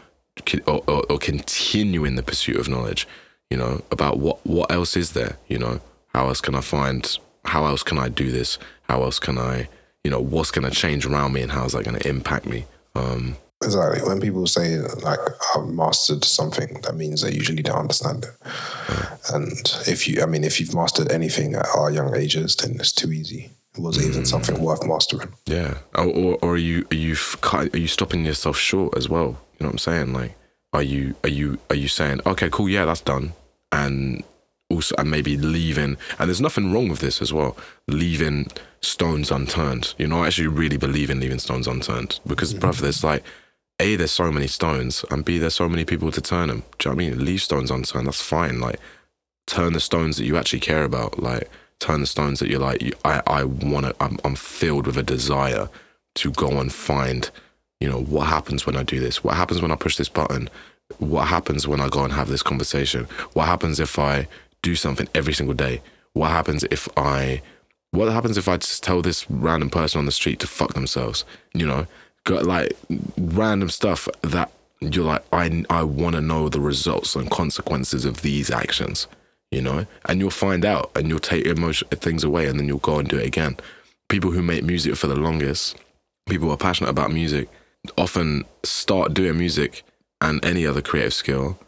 or, 0.67 0.83
or, 0.87 1.05
or 1.09 1.19
continuing 1.19 2.17
the 2.17 2.23
pursuit 2.23 2.57
of 2.57 2.69
knowledge. 2.69 3.07
You 3.51 3.57
know 3.57 3.83
about 3.91 4.19
what 4.19 4.45
what 4.45 4.73
else 4.73 4.97
is 4.97 5.13
there? 5.13 5.37
You 5.47 5.59
know 5.59 5.81
how 6.17 6.29
else 6.29 6.41
can 6.41 6.55
i 6.55 6.63
find 6.63 7.19
how 7.45 7.67
else 7.67 7.83
can 7.83 7.99
i 7.99 8.09
do 8.09 8.33
this 8.33 8.59
how 8.89 9.03
else 9.03 9.19
can 9.19 9.39
i 9.39 9.69
you 10.05 10.11
know 10.11 10.21
what's 10.21 10.51
going 10.51 10.69
to 10.69 10.75
change 10.75 11.07
around 11.07 11.33
me 11.33 11.43
and 11.43 11.53
how's 11.53 11.73
that 11.73 11.85
going 11.85 11.99
to 11.99 12.09
impact 12.09 12.47
me 12.47 12.65
um 12.95 13.37
Exactly. 13.65 14.07
When 14.07 14.21
people 14.21 14.47
say 14.47 14.77
like 15.03 15.19
I've 15.57 15.67
mastered 15.67 16.25
something, 16.25 16.79
that 16.83 16.95
means 16.95 17.23
they 17.23 17.33
usually 17.33 17.63
don't 17.63 17.79
understand 17.79 18.27
it. 18.27 18.31
And 19.33 19.51
if 19.89 20.07
you, 20.07 20.23
I 20.23 20.27
mean, 20.27 20.45
if 20.45 20.61
you've 20.61 20.75
mastered 20.75 21.11
anything 21.11 21.55
at 21.55 21.67
our 21.75 21.91
young 21.91 22.15
ages, 22.15 22.55
then 22.57 22.73
it's 22.79 22.93
too 22.93 23.11
easy. 23.11 23.51
It 23.75 23.81
wasn't 23.81 24.09
even 24.09 24.27
something 24.27 24.61
worth 24.61 24.87
mastering. 24.87 25.33
yeah 25.47 25.79
or, 25.95 26.05
or, 26.05 26.39
or 26.43 26.51
are 26.53 26.57
you 26.59 26.87
are 26.93 26.97
you 26.97 27.17
cut- 27.41 27.75
are 27.75 27.79
you 27.79 27.87
stopping 27.89 28.27
yourself 28.27 28.59
short 28.59 28.95
as 28.97 29.09
well 29.09 29.29
you 29.59 29.65
know 29.65 29.69
what 29.69 29.73
i'm 29.73 29.79
saying 29.79 30.13
like 30.13 30.35
are 30.75 30.83
you 30.83 31.15
are 31.25 31.31
you 31.31 31.59
are 31.71 31.77
you 31.77 31.89
saying 31.89 32.21
okay 32.27 32.49
cool 32.51 32.69
yeah 32.69 32.85
that's 32.85 33.01
done 33.03 33.33
and 33.73 34.23
also 34.69 34.95
and 34.99 35.11
maybe 35.11 35.37
leaving 35.37 35.97
and 36.19 36.29
there's 36.29 36.41
nothing 36.41 36.73
wrong 36.73 36.89
with 36.89 37.01
this 37.01 37.23
as 37.23 37.33
well 37.33 37.57
leaving 37.89 38.49
stones 38.81 39.31
unturned. 39.31 39.95
You 39.99 40.07
know 40.07 40.23
i 40.23 40.27
actually 40.27 40.49
really 40.49 40.77
believe 40.77 41.11
in 41.11 41.21
leaving 41.21 41.39
stones 41.39 41.67
unturned 41.67 42.21
because 42.27 42.55
brother, 42.55 42.77
mm-hmm. 42.77 42.85
there's 42.85 43.05
like 43.05 43.25
a 43.81 43.97
there's 43.97 44.11
so 44.11 44.33
many 44.33 44.47
stones 44.47 45.05
and 45.11 45.25
b 45.25 45.39
there's 45.39 45.55
so 45.55 45.69
many 45.69 45.85
people 45.85 46.11
to 46.11 46.21
turn 46.21 46.49
them. 46.49 46.65
Do 46.79 46.89
you 46.89 46.95
know 46.95 46.97
what 46.97 47.05
i 47.05 47.11
mean? 47.11 47.25
Leave 47.25 47.43
stones 47.43 47.71
unturned 47.71 48.07
that's 48.07 48.23
fine 48.23 48.61
like 48.61 48.81
turn 49.47 49.73
the 49.73 49.81
stones 49.81 50.17
that 50.17 50.25
you 50.25 50.37
actually 50.37 50.61
care 50.61 50.85
about 50.85 51.19
like 51.23 51.49
turn 51.79 52.01
the 52.01 52.07
stones 52.07 52.41
that 52.41 52.49
you're 52.49 52.61
like 52.61 52.83
you- 52.83 52.95
i 53.05 53.23
i 53.27 53.45
want 53.45 53.87
to 53.87 53.95
I'm, 54.01 54.19
I'm 54.25 54.35
filled 54.35 54.87
with 54.87 54.97
a 54.97 55.03
desire 55.03 55.69
to 56.17 56.31
go 56.33 56.59
and 56.59 56.73
find 56.73 57.31
you 57.81 57.89
know 57.89 58.01
what 58.01 58.27
happens 58.27 58.67
when 58.67 58.77
i 58.77 58.83
do 58.83 58.99
this? 58.99 59.23
What 59.23 59.37
happens 59.37 59.61
when 59.63 59.71
i 59.71 59.77
push 59.77 59.97
this 59.97 60.09
button? 60.09 60.49
What 60.99 61.29
happens 61.29 61.69
when 61.69 61.81
i 61.81 61.89
go 61.89 62.05
and 62.05 62.13
have 62.13 62.29
this 62.29 62.43
conversation? 62.43 63.05
What 63.35 63.47
happens 63.47 63.79
if 63.79 63.99
i 63.99 64.27
do 64.67 64.75
something 64.75 65.09
every 65.15 65.33
single 65.33 65.55
day. 65.55 65.81
What 66.13 66.31
happens 66.31 66.65
if 66.65 66.89
i 66.97 67.43
what 67.93 68.13
happens 68.13 68.37
if 68.37 68.49
i 68.49 68.57
just 68.57 68.83
tell 68.83 69.01
this 69.01 69.31
random 69.31 69.71
person 69.71 69.99
on 70.01 70.07
the 70.07 70.13
street 70.21 70.39
to 70.41 70.47
fuck 70.47 70.75
themselves 70.75 71.25
you 71.55 71.67
know? 71.67 71.87
Got 72.25 72.45
like 72.45 72.77
random 73.17 73.71
stuff 73.71 74.09
that 74.23 74.51
you're 74.81 75.05
like 75.05 75.25
i 75.33 75.65
i 75.71 75.83
want 75.83 76.15
to 76.17 76.21
know 76.21 76.49
the 76.49 76.61
results 76.61 77.15
and 77.17 77.31
consequences 77.31 78.05
of 78.05 78.23
these 78.23 78.51
actions 78.51 79.07
you 79.53 79.63
know? 79.63 79.87
And 80.07 80.19
you'll 80.21 80.31
find 80.31 80.65
out 80.65 80.91
and 80.97 81.09
you'll 81.09 81.31
take 81.33 81.47
emotion 81.47 81.87
things 81.89 82.25
away 82.25 82.47
and 82.49 82.59
then 82.59 82.67
you'll 82.67 82.79
go 82.79 82.99
and 82.99 83.09
do 83.09 83.19
it 83.19 83.27
again. 83.27 83.57
People 84.09 84.33
who 84.33 84.43
make 84.43 84.65
music 84.65 84.97
for 84.97 85.07
the 85.07 85.17
longest 85.17 85.77
people 86.27 86.49
who 86.49 86.55
are 86.55 86.57
passionate 86.57 86.91
about 86.91 87.13
music 87.13 87.49
often 87.97 88.45
start 88.65 89.15
doing 89.15 89.39
music 89.39 89.85
and 90.21 90.45
any 90.45 90.67
other 90.67 90.83
creative 90.83 91.15
skill 91.15 91.59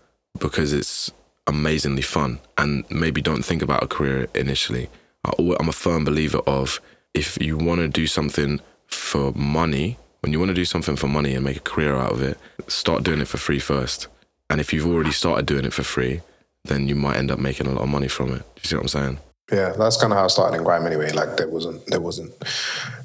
because 0.40 0.72
it's 0.72 1.12
amazingly 1.49 2.03
fun 2.03 2.38
and 2.57 2.84
maybe 2.90 3.20
don't 3.20 3.44
think 3.44 3.62
about 3.62 3.82
a 3.82 3.88
career 3.88 4.28
initially. 4.34 4.88
I'm 5.24 5.68
a 5.68 5.72
firm 5.72 6.05
believer 6.05 6.38
of 6.46 6.80
if 7.14 7.40
you 7.40 7.57
want 7.57 7.80
to 7.80 7.88
do 7.88 8.07
something 8.07 8.61
for 8.86 9.32
money, 9.32 9.99
when 10.20 10.32
you 10.32 10.38
want 10.38 10.51
to 10.51 10.55
do 10.55 10.64
something 10.64 10.94
for 10.94 11.09
money 11.09 11.34
and 11.34 11.44
make 11.44 11.57
a 11.57 11.61
career 11.61 11.96
out 11.96 12.12
of 12.12 12.22
it, 12.22 12.38
start 12.68 13.03
doing 13.03 13.20
it 13.20 13.28
for 13.28 13.38
free 13.38 13.59
first. 13.59 14.07
And 14.51 14.61
if 14.61 14.72
you've 14.72 14.86
already 14.86 15.11
started 15.11 15.46
doing 15.46 15.64
it 15.64 15.72
for 15.72 15.82
free, 15.82 16.20
then 16.64 16.86
you 16.88 16.94
might 16.94 17.16
end 17.16 17.30
up 17.30 17.38
making 17.38 17.66
a 17.66 17.70
lot 17.70 17.82
of 17.82 17.88
money 17.88 18.09
from 18.09 18.28
it. 18.28 18.38
Do 18.38 18.61
you 18.62 18.68
see 18.68 18.76
what 18.76 18.82
I'm 18.82 18.88
saying? 18.88 19.18
Yeah, 19.51 19.72
that's 19.78 19.96
kind 19.96 20.12
of 20.12 20.18
how 20.18 20.24
I 20.24 20.28
started 20.28 20.59
in 20.59 20.64
grime 20.64 20.86
anyway. 20.86 21.11
Like 21.12 21.36
there 21.38 21.49
wasn't 21.49 21.86
there 21.86 22.01
wasn't 22.01 22.32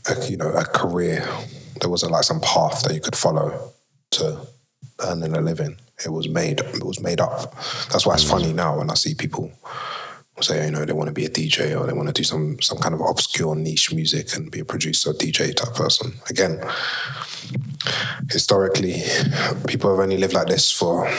a, 0.09 0.29
you 0.29 0.37
know 0.37 0.51
a 0.51 0.65
career. 0.65 1.25
There 1.79 1.89
wasn't 1.89 2.11
like 2.11 2.23
some 2.23 2.41
path 2.41 2.83
that 2.83 2.93
you 2.93 2.99
could 2.99 3.15
follow 3.15 3.71
to 4.11 4.45
earning 5.01 5.35
a 5.35 5.41
living. 5.41 5.77
It 6.05 6.09
was 6.09 6.27
made 6.27 6.59
it 6.59 6.83
was 6.83 6.99
made 6.99 7.21
up. 7.21 7.53
That's 7.91 8.05
why 8.05 8.15
it's 8.15 8.29
funny 8.29 8.51
mm. 8.51 8.55
now 8.55 8.77
when 8.77 8.89
I 8.89 8.95
see 8.95 9.15
people 9.15 9.51
say 10.41 10.65
you 10.65 10.71
know 10.71 10.83
they 10.83 10.93
want 10.93 11.07
to 11.07 11.13
be 11.13 11.25
a 11.25 11.29
DJ 11.29 11.79
or 11.79 11.85
they 11.85 11.93
want 11.93 12.07
to 12.07 12.13
do 12.13 12.23
some 12.23 12.59
some 12.61 12.77
kind 12.77 12.93
of 12.93 13.01
obscure 13.01 13.55
niche 13.55 13.93
music 13.93 14.35
and 14.35 14.51
be 14.51 14.59
a 14.59 14.65
producer 14.65 15.13
DJ 15.13 15.55
type 15.55 15.73
person. 15.75 16.13
Again, 16.29 16.59
historically, 18.29 19.03
people 19.67 19.91
have 19.91 19.99
only 19.99 20.17
lived 20.17 20.33
like 20.33 20.47
this 20.47 20.71
for 20.71 21.09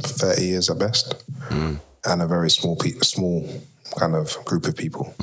thirty 0.00 0.46
years 0.46 0.70
at 0.70 0.78
best, 0.78 1.14
mm. 1.48 1.78
and 2.04 2.22
a 2.22 2.26
very 2.26 2.50
small 2.50 2.76
pe- 2.76 3.00
small 3.02 3.48
kind 3.98 4.14
of 4.14 4.36
group 4.44 4.66
of 4.66 4.76
people. 4.76 5.14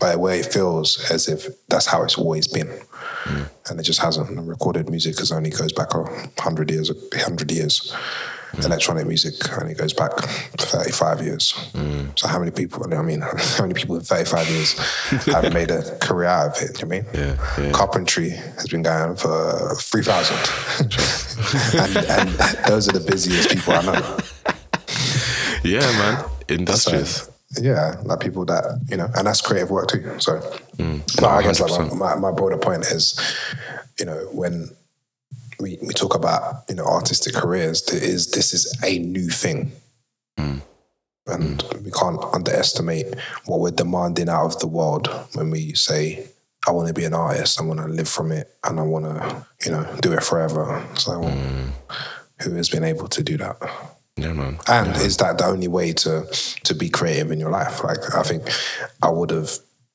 But 0.00 0.18
where 0.20 0.36
it 0.36 0.46
feels 0.46 1.10
as 1.10 1.28
if 1.28 1.48
that's 1.68 1.86
how 1.86 2.02
it's 2.02 2.16
always 2.16 2.46
been, 2.46 2.70
and 3.26 3.80
it 3.80 3.82
just 3.82 4.00
hasn't. 4.00 4.30
And 4.30 4.48
recorded 4.48 4.88
music 4.88 5.18
has 5.18 5.32
only 5.32 5.50
goes 5.50 5.72
back 5.72 5.94
a 5.94 6.04
hundred 6.40 6.70
years, 6.70 6.90
hundred 7.14 7.50
years, 7.50 7.94
electronic 8.64 9.06
music 9.06 9.34
only 9.60 9.74
goes 9.74 9.92
back 9.92 10.12
35 10.58 11.22
years. 11.22 11.54
So 12.16 12.28
how 12.28 12.38
many 12.38 12.50
people, 12.50 12.82
I 12.92 13.02
mean, 13.02 13.20
how 13.56 13.64
many 13.64 13.74
people 13.74 13.96
in 13.96 14.02
35 14.02 14.48
years 14.48 14.78
have 15.26 15.52
made 15.52 15.70
a 15.70 15.96
career 15.98 16.28
out 16.28 16.56
of 16.56 16.62
it? 16.62 16.76
Do 16.76 16.86
you 16.86 16.86
know 16.86 16.96
what 16.96 17.14
I 17.14 17.18
mean? 17.18 17.38
Yeah, 17.38 17.64
yeah. 17.64 17.72
Carpentry 17.72 18.30
has 18.30 18.66
been 18.68 18.82
going 18.82 19.16
for 19.16 19.74
3,000. 19.76 20.36
and, 21.80 21.96
and 21.96 22.28
those 22.66 22.88
are 22.88 22.92
the 22.92 23.04
busiest 23.06 23.50
people 23.50 23.74
I 23.74 23.82
know. 23.82 24.18
Yeah, 25.64 25.80
man. 25.80 26.18
So, 26.18 26.54
Industrious. 26.54 27.30
Yeah, 27.60 27.94
like 28.04 28.20
people 28.20 28.44
that, 28.46 28.80
you 28.88 28.96
know, 28.96 29.08
and 29.16 29.26
that's 29.26 29.40
creative 29.40 29.70
work 29.70 29.88
too. 29.88 30.02
So, 30.18 30.40
Mm. 30.78 31.00
but 31.20 31.28
I 31.28 31.42
guess 31.42 31.60
like 31.60 31.92
my, 31.94 32.14
my, 32.14 32.30
broader 32.30 32.56
point 32.58 32.84
is, 32.84 33.18
you 33.98 34.04
know, 34.06 34.28
when 34.32 34.70
we, 35.58 35.76
we 35.82 35.92
talk 35.92 36.14
about, 36.14 36.62
you 36.68 36.74
know, 36.76 36.84
artistic 36.84 37.34
careers, 37.34 37.82
there 37.86 38.02
is, 38.02 38.30
this 38.30 38.52
is 38.54 38.76
a 38.84 38.98
new 38.98 39.28
thing. 39.28 39.72
Mm. 40.38 40.60
And 41.26 41.62
we 41.84 41.90
can't 41.90 42.22
underestimate 42.32 43.14
what 43.46 43.60
we're 43.60 43.70
demanding 43.72 44.28
out 44.28 44.46
of 44.46 44.58
the 44.60 44.66
world 44.68 45.08
when 45.34 45.50
we 45.50 45.72
say, 45.74 46.28
I 46.66 46.70
want 46.70 46.88
to 46.88 46.94
be 46.94 47.04
an 47.04 47.14
artist, 47.14 47.60
I 47.60 47.64
want 47.64 47.80
to 47.80 47.86
live 47.86 48.08
from 48.08 48.30
it, 48.30 48.50
and 48.64 48.78
I 48.78 48.82
want 48.82 49.04
to, 49.06 49.46
you 49.64 49.72
know, 49.72 49.86
do 50.00 50.12
it 50.12 50.22
forever. 50.22 50.84
So, 50.94 51.12
Mm. 51.22 51.70
who 52.42 52.54
has 52.54 52.68
been 52.68 52.84
able 52.84 53.08
to 53.08 53.22
do 53.22 53.36
that? 53.38 53.56
Yeah, 54.18 54.32
man. 54.32 54.58
And 54.66 54.96
is 54.96 55.16
that 55.18 55.38
the 55.38 55.46
only 55.46 55.68
way 55.68 55.92
to 55.92 56.26
to 56.64 56.74
be 56.74 56.88
creative 56.88 57.30
in 57.30 57.40
your 57.40 57.50
life? 57.50 57.84
Like 57.84 58.14
I 58.14 58.22
think 58.22 58.42
I 59.02 59.10
would 59.10 59.30
have, 59.30 59.50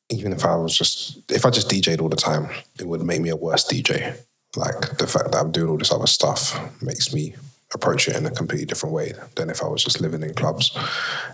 even 0.10 0.32
if 0.32 0.46
I 0.46 0.56
was 0.56 0.78
just 0.78 1.32
if 1.32 1.46
I 1.46 1.50
just 1.50 1.70
DJ'd 1.70 2.00
all 2.00 2.10
the 2.10 2.16
time, 2.16 2.50
it 2.80 2.88
would 2.88 3.02
make 3.02 3.22
me 3.22 3.30
a 3.30 3.36
worse 3.36 3.66
DJ. 3.68 4.16
Like 4.56 4.98
the 4.98 5.08
fact 5.08 5.32
that 5.32 5.40
I'm 5.40 5.52
doing 5.52 5.70
all 5.70 5.78
this 5.78 5.92
other 5.92 6.08
stuff 6.08 6.60
makes 6.82 7.14
me 7.14 7.36
approach 7.74 8.08
it 8.08 8.16
in 8.16 8.26
a 8.26 8.32
completely 8.32 8.66
different 8.66 8.94
way 8.94 9.14
than 9.36 9.50
if 9.50 9.64
I 9.64 9.68
was 9.68 9.84
just 9.84 10.00
living 10.00 10.22
in 10.22 10.34
clubs 10.36 10.78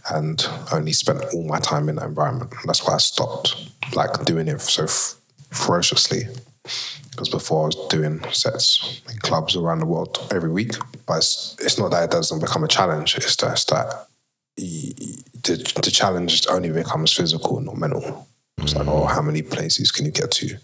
and 0.09 0.45
only 0.71 0.93
spent 0.93 1.21
all 1.33 1.45
my 1.45 1.59
time 1.59 1.89
in 1.89 1.95
that 1.97 2.05
environment. 2.05 2.53
That's 2.65 2.85
why 2.87 2.95
I 2.95 2.97
stopped 2.97 3.55
like 3.93 4.23
doing 4.25 4.47
it 4.47 4.61
so 4.61 4.83
f- 4.85 5.15
ferociously. 5.51 6.23
Because 7.19 7.27
before 7.27 7.63
I 7.63 7.65
was 7.65 7.87
doing 7.89 8.23
sets 8.31 9.01
in 9.11 9.17
clubs 9.17 9.57
around 9.57 9.79
the 9.79 9.85
world 9.85 10.25
every 10.31 10.49
week, 10.49 10.71
but 11.05 11.17
it's, 11.17 11.57
it's 11.59 11.77
not 11.77 11.91
that 11.91 12.05
it 12.05 12.11
doesn't 12.11 12.39
become 12.39 12.63
a 12.63 12.67
challenge. 12.69 13.17
It's 13.17 13.35
just 13.35 13.71
that 13.71 14.07
y- 14.57 14.93
the, 15.43 15.81
the 15.83 15.91
challenge 15.91 16.47
only 16.49 16.71
becomes 16.71 17.11
physical, 17.11 17.59
not 17.59 17.75
mental. 17.75 18.25
It's 18.59 18.73
like, 18.73 18.87
oh, 18.87 19.03
how 19.03 19.21
many 19.21 19.41
places 19.41 19.91
can 19.91 20.05
you 20.05 20.11
get 20.11 20.31
to? 20.31 20.55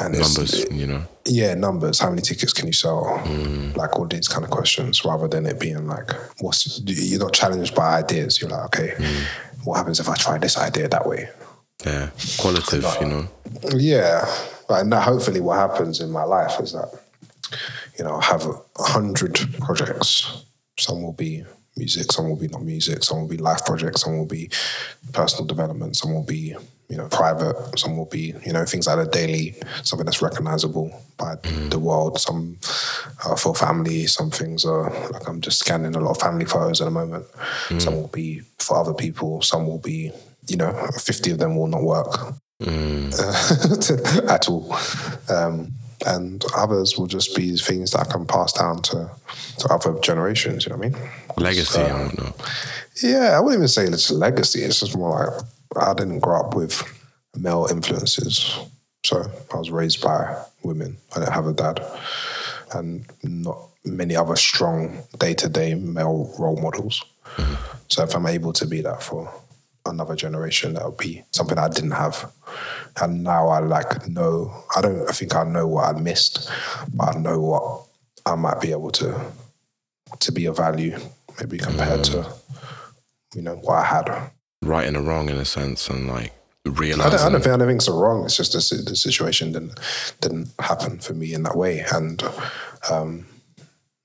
And 0.00 0.16
it's, 0.16 0.36
Numbers, 0.36 0.66
you 0.72 0.88
know. 0.88 1.04
yeah, 1.26 1.54
numbers. 1.54 2.00
How 2.00 2.10
many 2.10 2.22
tickets 2.22 2.52
can 2.52 2.66
you 2.66 2.72
sell? 2.72 3.04
Mm. 3.24 3.76
Like 3.76 3.96
all 3.96 4.06
these 4.06 4.26
kind 4.26 4.42
of 4.44 4.50
questions, 4.50 5.04
rather 5.04 5.28
than 5.28 5.46
it 5.46 5.60
being 5.60 5.86
like, 5.86 6.10
what's 6.40 6.80
you're 6.84 7.20
not 7.20 7.34
challenged 7.34 7.76
by 7.76 7.98
ideas. 7.98 8.40
You're 8.40 8.50
like, 8.50 8.64
okay, 8.66 8.94
mm. 8.96 9.24
what 9.64 9.76
happens 9.76 10.00
if 10.00 10.08
I 10.08 10.16
try 10.16 10.38
this 10.38 10.58
idea 10.58 10.88
that 10.88 11.06
way? 11.06 11.28
Yeah. 11.86 12.10
Qualitative, 12.38 12.96
you 13.00 13.06
know. 13.06 13.28
Yeah, 13.76 14.26
like 14.68 14.86
now, 14.86 15.00
hopefully, 15.00 15.40
what 15.40 15.56
happens 15.56 16.00
in 16.00 16.10
my 16.10 16.24
life 16.24 16.60
is 16.60 16.72
that 16.72 16.90
you 17.98 18.04
know 18.04 18.16
I 18.16 18.24
have 18.24 18.46
a 18.46 18.82
hundred 18.82 19.38
projects. 19.60 20.44
Some 20.78 21.02
will 21.02 21.14
be 21.14 21.44
music, 21.76 22.12
some 22.12 22.28
will 22.28 22.36
be 22.36 22.48
not 22.48 22.62
music, 22.62 23.02
some 23.02 23.20
will 23.20 23.28
be 23.28 23.38
life 23.38 23.64
projects, 23.64 24.02
some 24.02 24.18
will 24.18 24.26
be 24.26 24.50
personal 25.12 25.46
development, 25.46 25.96
some 25.96 26.12
will 26.12 26.24
be 26.24 26.54
you 26.88 26.96
know 26.96 27.08
private, 27.08 27.78
some 27.78 27.96
will 27.96 28.06
be 28.06 28.34
you 28.44 28.52
know 28.52 28.64
things 28.66 28.86
that 28.86 28.98
are 28.98 29.06
daily, 29.06 29.56
something 29.82 30.04
that's 30.04 30.20
recognizable 30.22 30.90
by 31.16 31.36
mm. 31.36 31.70
the 31.70 31.78
world. 31.78 32.20
Some 32.20 32.58
are 33.24 33.36
for 33.38 33.54
family, 33.54 34.06
some 34.06 34.30
things 34.30 34.66
are 34.66 34.90
like 35.10 35.26
I'm 35.26 35.40
just 35.40 35.60
scanning 35.60 35.96
a 35.96 36.00
lot 36.00 36.10
of 36.10 36.20
family 36.20 36.44
photos 36.44 36.82
at 36.82 36.84
the 36.84 36.90
moment. 36.90 37.24
Some 37.78 37.94
mm. 37.94 38.02
will 38.02 38.08
be 38.08 38.42
for 38.58 38.76
other 38.76 38.94
people, 38.94 39.40
some 39.40 39.66
will 39.66 39.78
be 39.78 40.12
you 40.46 40.56
know 40.56 40.72
fifty 40.98 41.30
of 41.30 41.38
them 41.38 41.56
will 41.56 41.68
not 41.68 41.82
work 41.82 42.34
at 44.28 44.48
all. 44.48 44.76
Um, 45.28 45.72
and 46.06 46.44
others 46.56 46.96
will 46.96 47.06
just 47.06 47.34
be 47.34 47.56
things 47.56 47.90
that 47.92 48.06
I 48.08 48.12
can 48.12 48.24
pass 48.26 48.52
down 48.52 48.82
to, 48.82 49.10
to 49.58 49.68
other 49.68 49.98
generations, 50.00 50.64
you 50.64 50.70
know 50.70 50.78
what 50.78 50.86
I 50.86 50.90
mean? 50.90 51.10
Legacy 51.36 51.80
and 51.80 52.06
whatnot. 52.06 52.52
Yeah, 53.02 53.36
I 53.36 53.40
wouldn't 53.40 53.60
even 53.60 53.68
say 53.68 53.84
it's 53.84 54.10
a 54.10 54.14
legacy. 54.14 54.62
It's 54.62 54.80
just 54.80 54.96
more 54.96 55.42
like 55.74 55.88
I 55.88 55.94
didn't 55.94 56.20
grow 56.20 56.40
up 56.40 56.54
with 56.54 56.82
male 57.36 57.66
influences. 57.70 58.58
So 59.04 59.30
I 59.52 59.56
was 59.56 59.70
raised 59.70 60.02
by 60.02 60.42
women. 60.62 60.96
I 61.14 61.20
didn't 61.20 61.34
have 61.34 61.46
a 61.46 61.52
dad. 61.52 61.80
And 62.72 63.06
not 63.22 63.58
many 63.84 64.16
other 64.16 64.36
strong 64.36 65.02
day 65.18 65.34
to 65.34 65.48
day 65.48 65.74
male 65.74 66.34
role 66.38 66.60
models. 66.60 67.04
So 67.88 68.02
if 68.02 68.14
I'm 68.14 68.26
able 68.26 68.52
to 68.54 68.66
be 68.66 68.82
that 68.82 69.02
for 69.02 69.32
another 69.88 70.16
generation, 70.16 70.74
that 70.74 70.84
would 70.84 70.96
be 70.98 71.24
something 71.30 71.58
I 71.58 71.68
didn't 71.68 71.92
have. 71.92 72.30
And 73.00 73.22
now 73.22 73.48
I 73.48 73.60
like 73.60 74.08
know, 74.08 74.64
I 74.76 74.80
don't 74.80 75.08
I 75.08 75.12
think 75.12 75.34
I 75.34 75.44
know 75.44 75.66
what 75.66 75.94
I 75.94 75.98
missed, 75.98 76.50
but 76.94 77.16
I 77.16 77.18
know 77.18 77.40
what 77.40 77.86
I 78.26 78.34
might 78.34 78.60
be 78.60 78.70
able 78.70 78.90
to 78.92 79.32
to 80.18 80.32
be 80.32 80.46
of 80.46 80.56
value, 80.56 80.98
maybe 81.38 81.58
compared 81.58 82.04
to 82.04 82.32
you 83.34 83.42
know 83.42 83.56
what 83.56 83.76
I 83.76 83.84
had. 83.84 84.30
Right 84.62 84.86
and 84.86 84.96
a 84.96 85.00
wrong 85.00 85.28
in 85.28 85.36
a 85.36 85.44
sense 85.44 85.88
and 85.88 86.08
like 86.08 86.32
realizing 86.64 87.20
I 87.20 87.30
don't 87.30 87.40
think 87.40 87.54
I 87.54 87.56
don't 87.56 87.68
think 87.68 87.80
it's 87.80 87.88
wrong. 87.88 88.24
It's 88.24 88.36
just 88.36 88.52
the, 88.52 88.76
the 88.82 88.96
situation 88.96 89.52
didn't 89.52 89.78
didn't 90.20 90.50
happen 90.58 90.98
for 90.98 91.14
me 91.14 91.32
in 91.32 91.42
that 91.44 91.56
way, 91.56 91.84
and 91.92 92.22
um, 92.90 93.26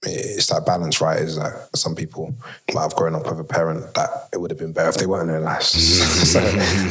it's 0.05 0.47
that 0.47 0.65
balance, 0.65 1.01
right? 1.01 1.19
Is 1.19 1.37
that 1.37 1.69
some 1.75 1.95
people 1.95 2.35
might 2.73 2.81
have 2.81 2.95
grown 2.95 3.15
up 3.15 3.25
with 3.25 3.39
a 3.39 3.43
parent 3.43 3.93
that 3.95 4.29
it 4.33 4.39
would 4.39 4.51
have 4.51 4.57
been 4.57 4.73
better 4.73 4.89
if 4.89 4.95
they 4.95 5.05
weren't 5.05 5.29
in 5.29 5.35
their 5.35 5.39
lives. 5.39 5.67
so, 6.31 6.39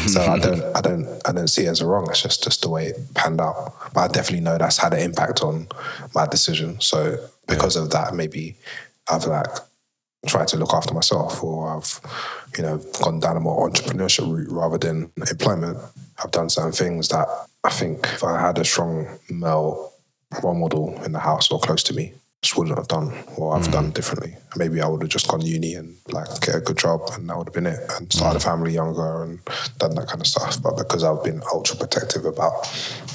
so 0.07 0.23
I 0.23 0.39
don't, 0.39 0.77
I 0.77 0.81
don't, 0.81 1.29
I 1.29 1.33
don't 1.33 1.49
see 1.49 1.65
it 1.65 1.69
as 1.69 1.81
a 1.81 1.87
wrong. 1.87 2.07
It's 2.09 2.23
just 2.23 2.43
just 2.43 2.63
the 2.63 2.69
way 2.69 2.87
it 2.87 3.15
panned 3.15 3.41
out. 3.41 3.75
But 3.95 4.01
I 4.01 4.09
definitely 4.09 4.45
know 4.45 4.59
that's 4.59 4.79
had 4.79 4.95
an 4.95 5.01
impact 5.01 5.43
on 5.43 5.69
my 6.15 6.27
decision. 6.27 6.81
So 6.81 7.17
because 7.47 7.77
of 7.77 7.91
that, 7.91 8.15
maybe 8.15 8.57
I've 9.09 9.25
like 9.27 9.47
tried 10.27 10.49
to 10.49 10.57
look 10.57 10.73
after 10.73 10.95
myself, 10.95 11.43
or 11.43 11.77
I've, 11.77 12.01
you 12.57 12.63
know, 12.63 12.79
gone 13.03 13.21
down 13.21 13.37
a 13.37 13.41
more 13.41 13.69
entrepreneurship 13.69 14.31
route 14.31 14.51
rather 14.51 14.79
than 14.79 15.11
employment. 15.31 15.79
I've 16.23 16.31
done 16.31 16.49
certain 16.49 16.73
things 16.73 17.09
that 17.09 17.27
I 17.65 17.71
think 17.71 18.07
if 18.07 18.23
I 18.23 18.41
had 18.41 18.59
a 18.59 18.65
strong 18.65 19.19
male 19.29 19.93
role 20.43 20.55
model 20.55 21.03
in 21.05 21.13
the 21.13 21.19
house 21.19 21.51
or 21.51 21.59
close 21.59 21.83
to 21.85 21.95
me, 21.95 22.15
just 22.43 22.59
wouldn't 22.59 22.76
have 22.76 22.88
done 22.88 23.07
what 23.36 23.57
I've 23.57 23.70
done 23.70 23.90
mm. 23.90 23.95
differently. 23.95 24.36
Maybe 24.57 24.80
I 24.80 24.88
would 24.88 25.03
have 25.03 25.11
just 25.11 25.28
gone 25.28 25.43
uni 25.43 25.74
and 25.74 25.97
like 26.11 26.28
get 26.40 26.57
a 26.57 26.61
good 26.61 26.76
job, 26.76 27.09
and 27.12 27.28
that 27.28 27.38
would 27.38 27.47
have 27.47 27.55
been 27.55 27.66
it. 27.66 27.78
And 27.97 28.12
started 28.12 28.38
mm. 28.38 28.43
a 28.43 28.45
family 28.45 28.72
younger 28.72 29.22
and 29.22 29.38
done 29.78 29.95
that 29.95 30.09
kind 30.09 30.20
of 30.20 30.26
stuff. 30.26 30.61
But 30.61 30.76
because 30.76 31.05
I've 31.05 31.22
been 31.22 31.40
ultra 31.53 31.76
protective 31.76 32.24
about 32.24 32.64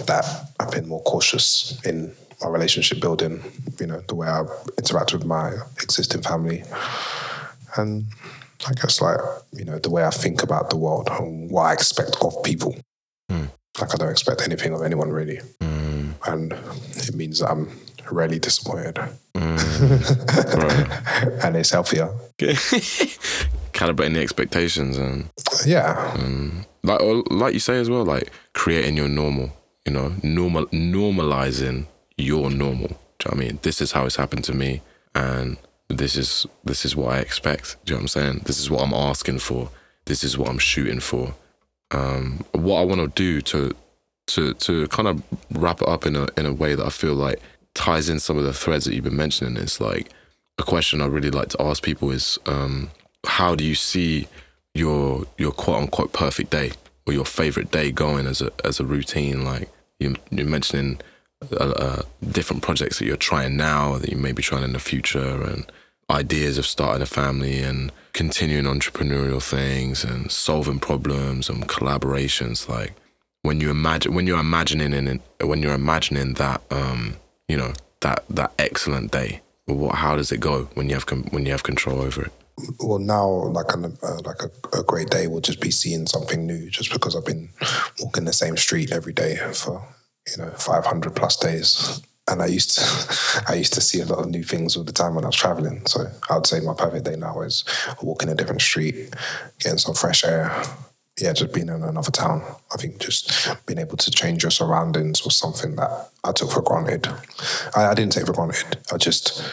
that, 0.06 0.26
I've 0.60 0.72
been 0.72 0.88
more 0.88 1.04
cautious 1.04 1.80
in 1.86 2.14
my 2.42 2.50
relationship 2.50 3.02
building. 3.02 3.44
You 3.80 3.88
know, 3.88 4.02
the 4.08 4.16
way 4.16 4.28
I 4.28 4.46
interact 4.78 5.14
with 5.14 5.26
my 5.26 5.54
existing 5.84 6.22
family, 6.22 6.64
and 7.76 8.06
I 8.66 8.74
guess 8.82 9.02
like 9.02 9.20
you 9.52 9.66
know 9.66 9.78
the 9.78 9.90
way 9.90 10.06
I 10.06 10.12
think 10.12 10.42
about 10.42 10.70
the 10.70 10.78
world 10.78 11.10
and 11.12 11.52
what 11.52 11.64
I 11.64 11.74
expect 11.74 12.16
of 12.22 12.42
people. 12.44 12.78
Mm. 13.30 13.50
Like 13.82 13.94
I 13.94 13.98
don't 13.98 14.10
expect 14.10 14.42
anything 14.44 14.74
of 14.74 14.82
anyone 14.84 15.10
really, 15.10 15.42
and 15.60 16.54
it 16.96 17.14
means 17.14 17.40
that 17.40 17.52
I'm 17.52 17.70
rarely 18.12 18.40
disappointed, 18.40 18.98
and 19.36 19.56
it's 21.56 21.72
healthier. 21.72 22.10
calibrating 23.74 24.14
the 24.16 24.22
expectations 24.22 24.98
and 24.98 25.30
Yeah, 25.66 26.16
like 26.84 27.02
or 27.02 27.24
like 27.30 27.54
you 27.54 27.60
say 27.60 27.80
as 27.80 27.90
well, 27.90 28.04
like 28.04 28.32
creating 28.54 28.98
your 28.98 29.08
normal, 29.10 29.52
you 29.86 29.94
know, 29.94 30.16
normal 30.24 30.66
normalizing 30.68 31.86
your 32.18 32.50
normal. 32.50 32.88
Do 32.88 32.94
you 32.94 33.32
know 33.32 33.32
what 33.32 33.34
I 33.34 33.48
mean? 33.48 33.60
This 33.62 33.82
is 33.82 33.92
how 33.92 34.06
it's 34.06 34.16
happened 34.16 34.44
to 34.46 34.54
me 34.54 34.82
and 35.16 35.58
this 35.90 36.16
is 36.16 36.46
this 36.64 36.86
is 36.86 36.96
what 36.96 37.14
I 37.14 37.20
expect. 37.20 37.78
Do 37.86 37.94
you 37.94 37.96
know 37.96 38.04
what 38.04 38.16
I'm 38.16 38.22
saying? 38.22 38.42
This 38.46 38.60
is 38.60 38.70
what 38.70 38.82
I'm 38.82 38.94
asking 38.94 39.40
for. 39.40 39.70
This 40.06 40.24
is 40.24 40.38
what 40.38 40.50
I'm 40.50 40.60
shooting 40.60 41.00
for. 41.00 41.34
Um, 41.92 42.46
what 42.52 42.82
I 42.82 42.86
want 42.86 43.02
to 43.02 43.08
do 43.08 43.42
to 43.42 43.76
to 44.28 44.54
to 44.54 44.88
kind 44.90 45.08
of 45.08 45.24
wrap 45.52 45.82
it 45.82 45.88
up 45.88 46.06
in 46.06 46.16
a 46.16 46.28
in 46.38 46.46
a 46.46 46.54
way 46.54 46.76
that 46.76 46.86
I 46.86 46.90
feel 46.90 47.14
like 47.14 47.42
ties 47.78 48.10
in 48.10 48.20
some 48.20 48.38
of 48.38 48.44
the 48.44 48.54
threads 48.54 48.86
that 48.86 48.96
you've 48.96 49.04
been 49.04 49.16
mentioning 49.16 49.56
is 49.56 49.80
like 49.80 50.10
a 50.58 50.64
question 50.64 51.02
I 51.02 51.06
really 51.06 51.30
like 51.30 51.50
to 51.50 51.62
ask 51.62 51.84
people 51.84 52.10
is 52.10 52.40
um, 52.48 52.90
how 53.26 53.56
do 53.56 53.64
you 53.64 53.76
see 53.76 54.28
your 54.74 55.26
your 55.38 55.52
quote 55.52 55.84
unquote 55.84 56.12
perfect 56.12 56.50
day 56.50 56.72
or 57.06 57.14
your 57.14 57.26
favorite 57.26 57.72
day 57.72 57.92
going 57.92 58.26
as 58.26 58.42
a 58.42 58.52
as 58.66 58.80
a 58.80 58.86
routine? 58.86 59.46
Like 59.46 59.70
you 60.00 60.16
you're 60.32 60.48
mentioning 60.48 61.00
uh, 61.52 61.74
uh, 61.86 62.02
different 62.32 62.64
projects 62.64 62.98
that 62.98 63.06
you're 63.06 63.16
trying 63.32 63.56
now 63.56 63.98
that 64.00 64.10
you 64.10 64.18
may 64.18 64.32
be 64.32 64.42
trying 64.42 64.64
in 64.64 64.74
the 64.74 64.80
future 64.80 65.44
and 65.44 65.72
ideas 66.10 66.58
of 66.58 66.66
starting 66.66 67.04
a 67.04 67.06
family 67.06 67.60
and 67.60 67.92
continuing 68.14 68.66
entrepreneurial 68.66 69.44
things 69.44 70.04
and 70.04 70.32
solving 70.32 70.80
problems 70.80 71.50
and 71.50 71.68
collaborations 71.68 72.68
like 72.70 72.94
when 73.44 73.60
you 73.60 73.70
imagine 73.70 74.14
when 74.16 74.26
you're 74.26 74.40
imagining 74.40 74.94
in 74.94 75.20
when 75.42 75.62
you're 75.62 75.74
imagining 75.74 76.34
that 76.36 76.62
um 76.72 77.18
you 77.48 77.58
know 77.58 77.74
that 78.02 78.24
that 78.30 78.54
excellent 78.60 79.12
day 79.12 79.42
what? 79.66 79.96
How 79.96 80.16
does 80.16 80.32
it 80.32 80.40
go 80.40 80.70
when 80.76 80.88
you 80.88 80.96
have 80.96 81.06
when 81.32 81.46
you 81.46 81.52
have 81.52 81.64
control 81.64 82.02
over 82.02 82.24
it? 82.24 82.32
well 82.80 83.00
now 83.00 83.28
like 83.28 83.72
an, 83.74 83.98
uh, 84.02 84.20
like 84.26 84.42
a, 84.42 84.80
a 84.80 84.84
great 84.84 85.10
day 85.10 85.28
will 85.28 85.42
just 85.42 85.62
be 85.62 85.70
seeing 85.70 86.08
something 86.08 86.46
new 86.46 86.70
just 86.70 86.92
because 86.92 87.16
I've 87.16 87.26
been 87.26 87.50
walking 88.00 88.26
the 88.26 88.34
same 88.34 88.58
street 88.58 88.92
every 88.92 89.14
day 89.14 89.36
for 89.54 89.88
you 90.28 90.44
know 90.44 90.50
500 90.52 91.16
plus 91.16 91.38
days 91.38 92.02
and 92.28 92.42
I 92.42 92.48
used 92.48 92.78
to 92.78 93.44
I 93.48 93.56
used 93.56 93.74
to 93.74 93.82
see 93.82 94.02
a 94.02 94.06
lot 94.06 94.20
of 94.20 94.30
new 94.30 94.44
things 94.44 94.76
all 94.76 94.84
the 94.84 94.92
time 94.92 95.14
when 95.14 95.24
I 95.24 95.28
was 95.28 95.36
traveling 95.36 95.86
so 95.86 96.08
I 96.30 96.36
would 96.36 96.48
say 96.48 96.60
my 96.60 96.74
perfect 96.74 97.06
day 97.06 97.16
now 97.16 97.42
is 97.42 97.64
walking 98.02 98.30
a 98.30 98.36
different 98.36 98.62
street 98.62 99.14
getting 99.60 99.78
some 99.78 99.94
fresh 99.94 100.24
air 100.24 100.52
yeah 101.20 101.34
just 101.34 101.54
being 101.54 101.70
in 101.70 101.84
another 101.84 102.12
town 102.12 102.44
I 102.74 102.78
think 102.78 103.00
just 103.00 103.50
being 103.66 103.80
able 103.80 103.98
to 103.98 104.12
change 104.12 104.44
your 104.44 104.52
surroundings 104.52 105.24
was 105.24 105.36
something 105.36 105.76
that 105.76 106.10
I 106.24 106.32
took 106.32 106.52
for 106.52 106.62
granted 106.62 107.08
I, 107.76 107.88
I 107.88 107.94
didn't 107.94 108.14
take 108.14 108.26
for 108.26 108.34
granted 108.34 108.78
I 108.92 108.98
just 108.98 109.44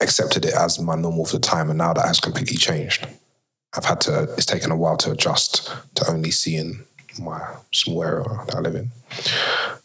accepted 0.00 0.44
it 0.44 0.54
as 0.54 0.80
my 0.80 0.96
normal 0.96 1.24
for 1.24 1.36
the 1.36 1.40
time, 1.40 1.68
and 1.68 1.78
now 1.78 1.92
that 1.92 2.06
has 2.06 2.20
completely 2.20 2.56
changed. 2.56 3.06
I've 3.76 3.84
had 3.84 4.00
to. 4.02 4.24
It's 4.36 4.46
taken 4.46 4.70
a 4.70 4.76
while 4.76 4.96
to 4.98 5.12
adjust 5.12 5.72
to 5.96 6.10
only 6.10 6.30
seeing 6.30 6.84
my 7.20 7.40
small 7.72 8.02
area 8.02 8.24
that 8.46 8.56
I 8.56 8.60
live 8.60 8.74
in. 8.74 8.90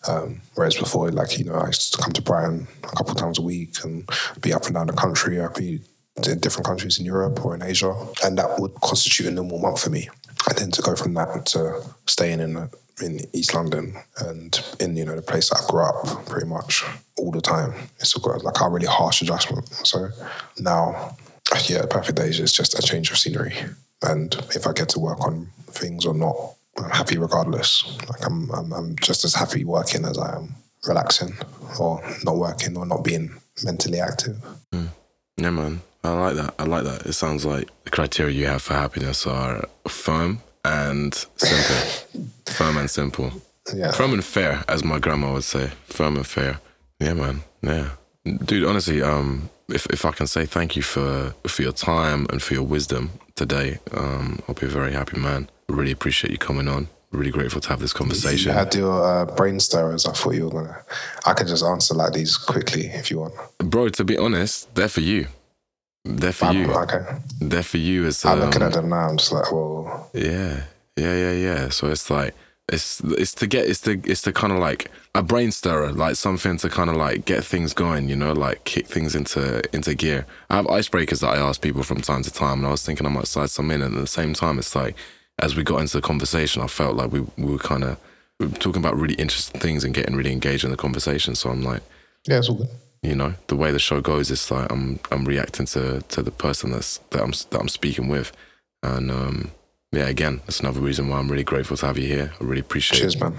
Um, 0.08 0.42
whereas 0.56 0.76
before, 0.76 1.12
like 1.12 1.38
you 1.38 1.46
know, 1.46 1.56
I 1.56 1.68
used 1.68 1.94
to 1.94 2.02
come 2.02 2.14
to 2.14 2.22
Brighton 2.22 2.68
a 2.84 2.96
couple 2.96 3.12
of 3.12 3.18
times 3.18 3.38
a 3.38 3.42
week 3.42 3.76
and 3.84 4.10
be 4.42 4.54
up 4.54 4.66
and 4.66 4.74
down 4.74 4.88
the 4.88 4.94
country. 4.94 5.40
I'd 5.40 5.54
be 5.54 5.82
in 6.26 6.40
different 6.40 6.66
countries 6.66 6.98
in 6.98 7.06
Europe 7.06 7.44
or 7.46 7.54
in 7.54 7.62
Asia, 7.62 7.94
and 8.24 8.38
that 8.38 8.60
would 8.60 8.74
constitute 8.76 9.28
a 9.28 9.32
normal 9.32 9.60
month 9.60 9.84
for 9.84 9.90
me. 9.90 10.10
And 10.48 10.58
then 10.58 10.72
to 10.72 10.82
go 10.82 10.96
from 10.96 11.14
that 11.16 11.46
to 11.48 11.82
staying 12.06 12.40
in 12.40 12.70
in 13.02 13.20
East 13.34 13.54
London 13.54 13.96
and 14.20 14.64
in 14.80 14.96
you 14.96 15.06
know 15.06 15.16
the 15.16 15.22
place 15.22 15.50
that 15.50 15.62
I 15.64 15.72
grew 15.72 15.84
up 15.84 16.26
pretty 16.28 16.48
much 16.48 16.84
all 17.18 17.32
the 17.32 17.42
time. 17.42 17.74
It's 18.00 18.16
a, 18.16 18.20
like 18.20 18.62
a 18.62 18.70
really 18.70 18.88
harsh 18.88 19.22
adjustment. 19.22 19.68
So 19.86 20.10
now, 20.60 21.18
yeah, 21.68 21.86
perfect 21.90 22.18
days 22.18 22.40
is 22.40 22.54
just 22.54 22.78
a 22.78 22.82
change 22.82 23.12
of 23.12 23.18
scenery, 23.18 23.54
and 24.02 24.34
if 24.56 24.68
I 24.68 24.74
get 24.74 24.90
to 24.90 25.00
work 25.00 25.22
on 25.22 25.48
things 25.68 26.06
or 26.06 26.14
not, 26.14 26.36
I'm 26.78 26.90
happy 26.90 27.18
regardless. 27.18 27.84
Like 28.10 28.26
I'm, 28.26 28.50
I'm, 28.52 28.72
I'm 28.74 28.96
just 28.98 29.26
as 29.26 29.34
happy 29.34 29.64
working 29.66 30.06
as 30.06 30.18
I 30.18 30.36
am 30.36 30.56
relaxing 30.88 31.34
or 31.80 32.02
not 32.24 32.38
working 32.38 32.78
or 32.78 32.86
not 32.86 33.04
being 33.04 33.32
mentally 33.64 34.00
active. 34.00 34.38
Mm. 34.74 34.90
Yeah, 35.38 35.50
man. 35.50 35.82
I 36.06 36.20
like 36.20 36.36
that. 36.36 36.56
I 36.60 36.64
like 36.64 36.84
that. 36.84 37.06
It 37.06 37.14
sounds 37.14 37.46
like 37.46 37.70
the 37.84 37.90
criteria 37.90 38.34
you 38.36 38.46
have 38.48 38.62
for 38.62 38.74
happiness 38.74 39.26
are 39.26 39.68
firm 39.88 40.42
and 40.64 41.14
simple. 41.36 42.30
firm 42.54 42.78
and 42.78 42.90
simple. 42.90 43.32
Yeah. 43.74 43.92
Firm 43.92 44.14
and 44.14 44.24
fair, 44.24 44.64
as 44.68 44.84
my 44.84 45.00
grandma 45.00 45.34
would 45.34 45.44
say. 45.44 45.72
Firm 45.86 46.18
and 46.18 46.26
fair. 46.26 46.60
Yeah, 47.00 47.14
man. 47.14 47.44
Yeah. 47.62 47.90
Dude, 48.24 48.66
honestly, 48.66 49.02
um, 49.02 49.50
if, 49.70 49.86
if 49.88 50.06
I 50.06 50.12
can 50.12 50.28
say 50.28 50.46
thank 50.46 50.76
you 50.76 50.82
for 50.82 51.34
for 51.48 51.62
your 51.62 51.72
time 51.72 52.28
and 52.30 52.42
for 52.42 52.54
your 52.54 52.64
wisdom 52.64 53.12
today, 53.36 53.80
um, 53.92 54.40
I'll 54.48 54.56
be 54.56 54.68
a 54.68 54.70
very 54.70 54.94
happy 54.94 55.20
man. 55.20 55.50
Really 55.68 55.92
appreciate 55.92 56.32
you 56.32 56.38
coming 56.38 56.68
on. 56.68 56.88
Really 57.12 57.32
grateful 57.32 57.62
to 57.62 57.70
have 57.70 57.80
this 57.80 57.94
conversation. 57.94 58.52
I 58.52 58.66
do 58.66 58.92
uh, 58.92 59.26
brain 59.36 59.60
stirrers. 59.60 60.06
I 60.06 60.12
thought 60.12 60.32
you 60.32 60.46
were 60.46 60.52
gonna. 60.52 60.84
I 61.26 61.34
could 61.34 61.48
just 61.48 61.64
answer 61.64 61.94
like 61.94 62.14
these 62.14 62.38
quickly 62.38 62.88
if 62.88 63.10
you 63.10 63.20
want. 63.20 63.34
Bro, 63.60 63.90
to 63.90 64.04
be 64.04 64.18
honest, 64.18 64.74
they're 64.76 64.90
for 64.90 65.02
you. 65.02 65.28
They're 66.06 66.32
for 66.32 66.54
you. 66.54 66.72
Okay. 66.72 67.04
They're 67.42 67.64
for 67.64 67.78
you 67.78 68.06
as 68.06 68.24
I'm 68.24 68.40
looking 68.40 68.62
um, 68.62 68.68
at 68.68 68.74
them 68.74 68.90
now. 68.90 69.10
I'm 69.10 69.18
just 69.18 69.32
like, 69.32 69.52
well, 69.52 70.10
Yeah, 70.14 70.64
yeah, 70.96 71.16
yeah, 71.16 71.32
yeah. 71.32 71.70
So 71.70 71.88
it's 71.88 72.10
like 72.12 72.36
it's 72.72 73.00
it's 73.02 73.34
to 73.36 73.48
get 73.48 73.68
it's 73.68 73.82
to 73.82 74.00
it's 74.06 74.22
to 74.22 74.32
kind 74.32 74.54
of 74.54 74.60
like 74.60 74.92
a 75.16 75.24
brain 75.24 75.52
stirrer, 75.52 75.92
like 75.92 76.16
something 76.16 76.58
to 76.58 76.70
kind 76.70 76.92
of 76.92 76.96
like 76.96 77.26
get 77.26 77.44
things 77.44 77.74
going, 77.74 78.08
you 78.08 78.16
know, 78.16 78.34
like 78.34 78.64
kick 78.66 78.86
things 78.86 79.16
into 79.16 79.64
into 79.76 79.96
gear. 79.96 80.28
I 80.52 80.58
have 80.58 80.66
icebreakers 80.66 81.22
that 81.22 81.30
I 81.30 81.38
ask 81.38 81.60
people 81.60 81.82
from 81.82 82.02
time 82.02 82.22
to 82.22 82.32
time, 82.32 82.60
and 82.60 82.68
I 82.68 82.72
was 82.72 82.86
thinking 82.86 83.08
I 83.08 83.10
might 83.10 83.28
slide 83.28 83.50
some 83.50 83.72
in. 83.72 83.82
And 83.82 83.96
at 83.96 84.02
the 84.02 84.08
same 84.08 84.34
time, 84.34 84.60
it's 84.60 84.76
like 84.76 84.96
as 85.40 85.56
we 85.56 85.64
got 85.64 85.82
into 85.82 85.98
the 85.98 86.02
conversation, 86.02 86.62
I 86.62 86.68
felt 86.68 86.96
like 86.96 87.12
we 87.12 87.22
we 87.38 87.52
were 87.52 87.58
kind 87.58 87.84
of 87.84 87.98
we 88.40 88.48
talking 88.50 88.82
about 88.82 88.96
really 88.96 89.16
interesting 89.16 89.60
things 89.60 89.84
and 89.84 89.94
getting 89.94 90.16
really 90.16 90.32
engaged 90.32 90.64
in 90.64 90.70
the 90.70 90.78
conversation. 90.78 91.34
So 91.34 91.50
I'm 91.50 91.64
like, 91.64 91.82
yeah, 92.28 92.38
it's 92.38 92.50
all 92.50 92.56
good. 92.56 92.70
You 93.06 93.16
know, 93.16 93.34
the 93.48 93.56
way 93.56 93.72
the 93.72 93.80
show 93.80 94.02
goes, 94.02 94.32
it's 94.32 94.50
like 94.50 94.72
I'm 94.72 95.00
I'm 95.12 95.26
reacting 95.26 95.68
to 95.68 96.02
to 96.02 96.24
the 96.24 96.32
person 96.32 96.72
that's 96.72 96.98
that 97.12 97.22
I'm 97.22 97.32
that 97.52 97.60
I'm 97.60 97.70
speaking 97.70 98.10
with, 98.10 98.32
and 98.82 99.12
um, 99.12 99.52
yeah, 99.92 100.08
again, 100.08 100.42
that's 100.46 100.60
another 100.60 100.80
reason 100.80 101.08
why 101.08 101.20
I'm 101.20 101.30
really 101.30 101.44
grateful 101.44 101.78
to 101.78 101.86
have 101.86 102.00
you 102.00 102.08
here. 102.08 102.34
I 102.42 102.44
really 102.44 102.62
appreciate 102.62 103.00
Cheers, 103.00 103.20
man. 103.20 103.38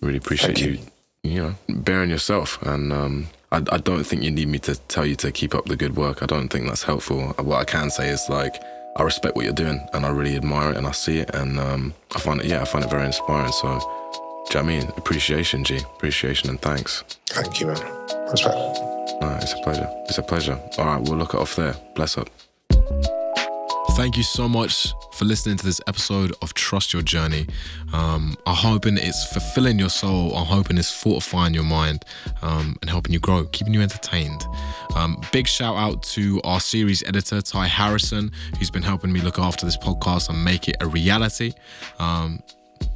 really 0.00 0.18
appreciate 0.18 0.60
you. 0.60 0.72
you. 0.72 1.32
you, 1.32 1.42
know, 1.42 1.54
baring 1.68 2.10
yourself, 2.10 2.62
and 2.62 2.92
um, 2.92 3.26
I 3.50 3.56
I 3.72 3.78
don't 3.78 4.04
think 4.04 4.22
you 4.22 4.30
need 4.30 4.48
me 4.48 4.60
to 4.60 4.76
tell 4.88 5.04
you 5.04 5.16
to 5.16 5.32
keep 5.32 5.54
up 5.54 5.64
the 5.64 5.76
good 5.76 5.96
work. 5.96 6.22
I 6.22 6.26
don't 6.26 6.48
think 6.48 6.66
that's 6.66 6.84
helpful. 6.84 7.34
What 7.38 7.58
I 7.58 7.64
can 7.64 7.90
say 7.90 8.08
is 8.08 8.28
like. 8.28 8.54
I 8.96 9.04
respect 9.04 9.36
what 9.36 9.44
you're 9.44 9.54
doing 9.54 9.80
and 9.92 10.04
I 10.04 10.08
really 10.08 10.34
admire 10.34 10.72
it 10.72 10.76
and 10.76 10.84
I 10.84 10.90
see 10.90 11.18
it 11.18 11.30
and 11.32 11.60
um, 11.60 11.94
I 12.16 12.18
find 12.18 12.40
it 12.40 12.46
yeah 12.46 12.60
I 12.60 12.64
find 12.64 12.84
it 12.84 12.90
very 12.90 13.06
inspiring 13.06 13.52
so 13.52 13.68
do 13.68 13.76
you 13.76 13.78
know 13.78 13.86
what 14.48 14.56
I 14.56 14.62
mean 14.62 14.82
appreciation 14.96 15.62
G 15.62 15.76
appreciation 15.76 16.50
and 16.50 16.60
thanks 16.60 17.04
Thank 17.30 17.60
you, 17.60 17.68
man. 17.68 17.80
Respect. 18.32 18.89
It's 19.22 19.52
a 19.52 19.58
pleasure. 19.62 19.88
It's 20.08 20.18
a 20.18 20.22
pleasure. 20.22 20.58
All 20.78 20.84
right, 20.84 21.00
we'll 21.00 21.18
look 21.18 21.34
it 21.34 21.40
off 21.40 21.56
there. 21.56 21.74
Bless 21.94 22.16
up. 22.18 22.28
Thank 23.92 24.16
you 24.16 24.22
so 24.22 24.48
much 24.48 24.94
for 25.12 25.24
listening 25.26 25.56
to 25.58 25.66
this 25.66 25.80
episode 25.86 26.32
of 26.40 26.54
Trust 26.54 26.92
Your 26.94 27.02
Journey. 27.02 27.46
Um, 27.92 28.34
I'm 28.46 28.54
hoping 28.54 28.96
it's 28.96 29.30
fulfilling 29.30 29.78
your 29.78 29.90
soul. 29.90 30.34
I'm 30.34 30.46
hoping 30.46 30.78
it's 30.78 30.90
fortifying 30.90 31.52
your 31.52 31.64
mind 31.64 32.04
um, 32.40 32.76
and 32.80 32.88
helping 32.88 33.12
you 33.12 33.18
grow, 33.18 33.44
keeping 33.46 33.74
you 33.74 33.82
entertained. 33.82 34.42
Um, 34.96 35.20
big 35.32 35.46
shout 35.46 35.76
out 35.76 36.02
to 36.04 36.40
our 36.44 36.60
series 36.60 37.02
editor, 37.02 37.42
Ty 37.42 37.66
Harrison, 37.66 38.30
who's 38.58 38.70
been 38.70 38.82
helping 38.82 39.12
me 39.12 39.20
look 39.20 39.38
after 39.38 39.66
this 39.66 39.76
podcast 39.76 40.30
and 40.30 40.42
make 40.42 40.68
it 40.68 40.76
a 40.80 40.86
reality. 40.86 41.52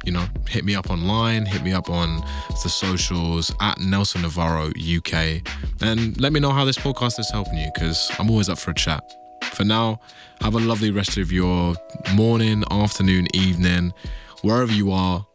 You 0.05 0.11
know, 0.11 0.25
hit 0.47 0.63
me 0.63 0.75
up 0.75 0.89
online, 0.91 1.45
hit 1.45 1.63
me 1.63 1.73
up 1.73 1.89
on 1.89 2.21
the 2.63 2.69
socials 2.69 3.51
at 3.59 3.79
Nelson 3.79 4.21
Navarro 4.21 4.67
UK, 4.67 5.41
and 5.81 6.19
let 6.21 6.31
me 6.31 6.39
know 6.39 6.51
how 6.51 6.63
this 6.63 6.77
podcast 6.77 7.19
is 7.19 7.29
helping 7.31 7.57
you 7.57 7.71
because 7.73 8.11
I'm 8.19 8.29
always 8.29 8.47
up 8.47 8.59
for 8.59 8.71
a 8.71 8.75
chat. 8.75 9.03
For 9.53 9.63
now, 9.63 9.99
have 10.41 10.53
a 10.53 10.59
lovely 10.59 10.91
rest 10.91 11.17
of 11.17 11.31
your 11.31 11.75
morning, 12.13 12.63
afternoon, 12.69 13.27
evening, 13.33 13.93
wherever 14.41 14.71
you 14.71 14.91
are. 14.91 15.25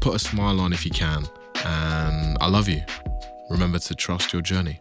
Put 0.00 0.14
a 0.14 0.18
smile 0.18 0.60
on 0.60 0.72
if 0.72 0.84
you 0.84 0.90
can, 0.90 1.24
and 1.64 2.36
I 2.40 2.48
love 2.48 2.68
you. 2.68 2.82
Remember 3.50 3.78
to 3.78 3.94
trust 3.94 4.32
your 4.32 4.42
journey. 4.42 4.80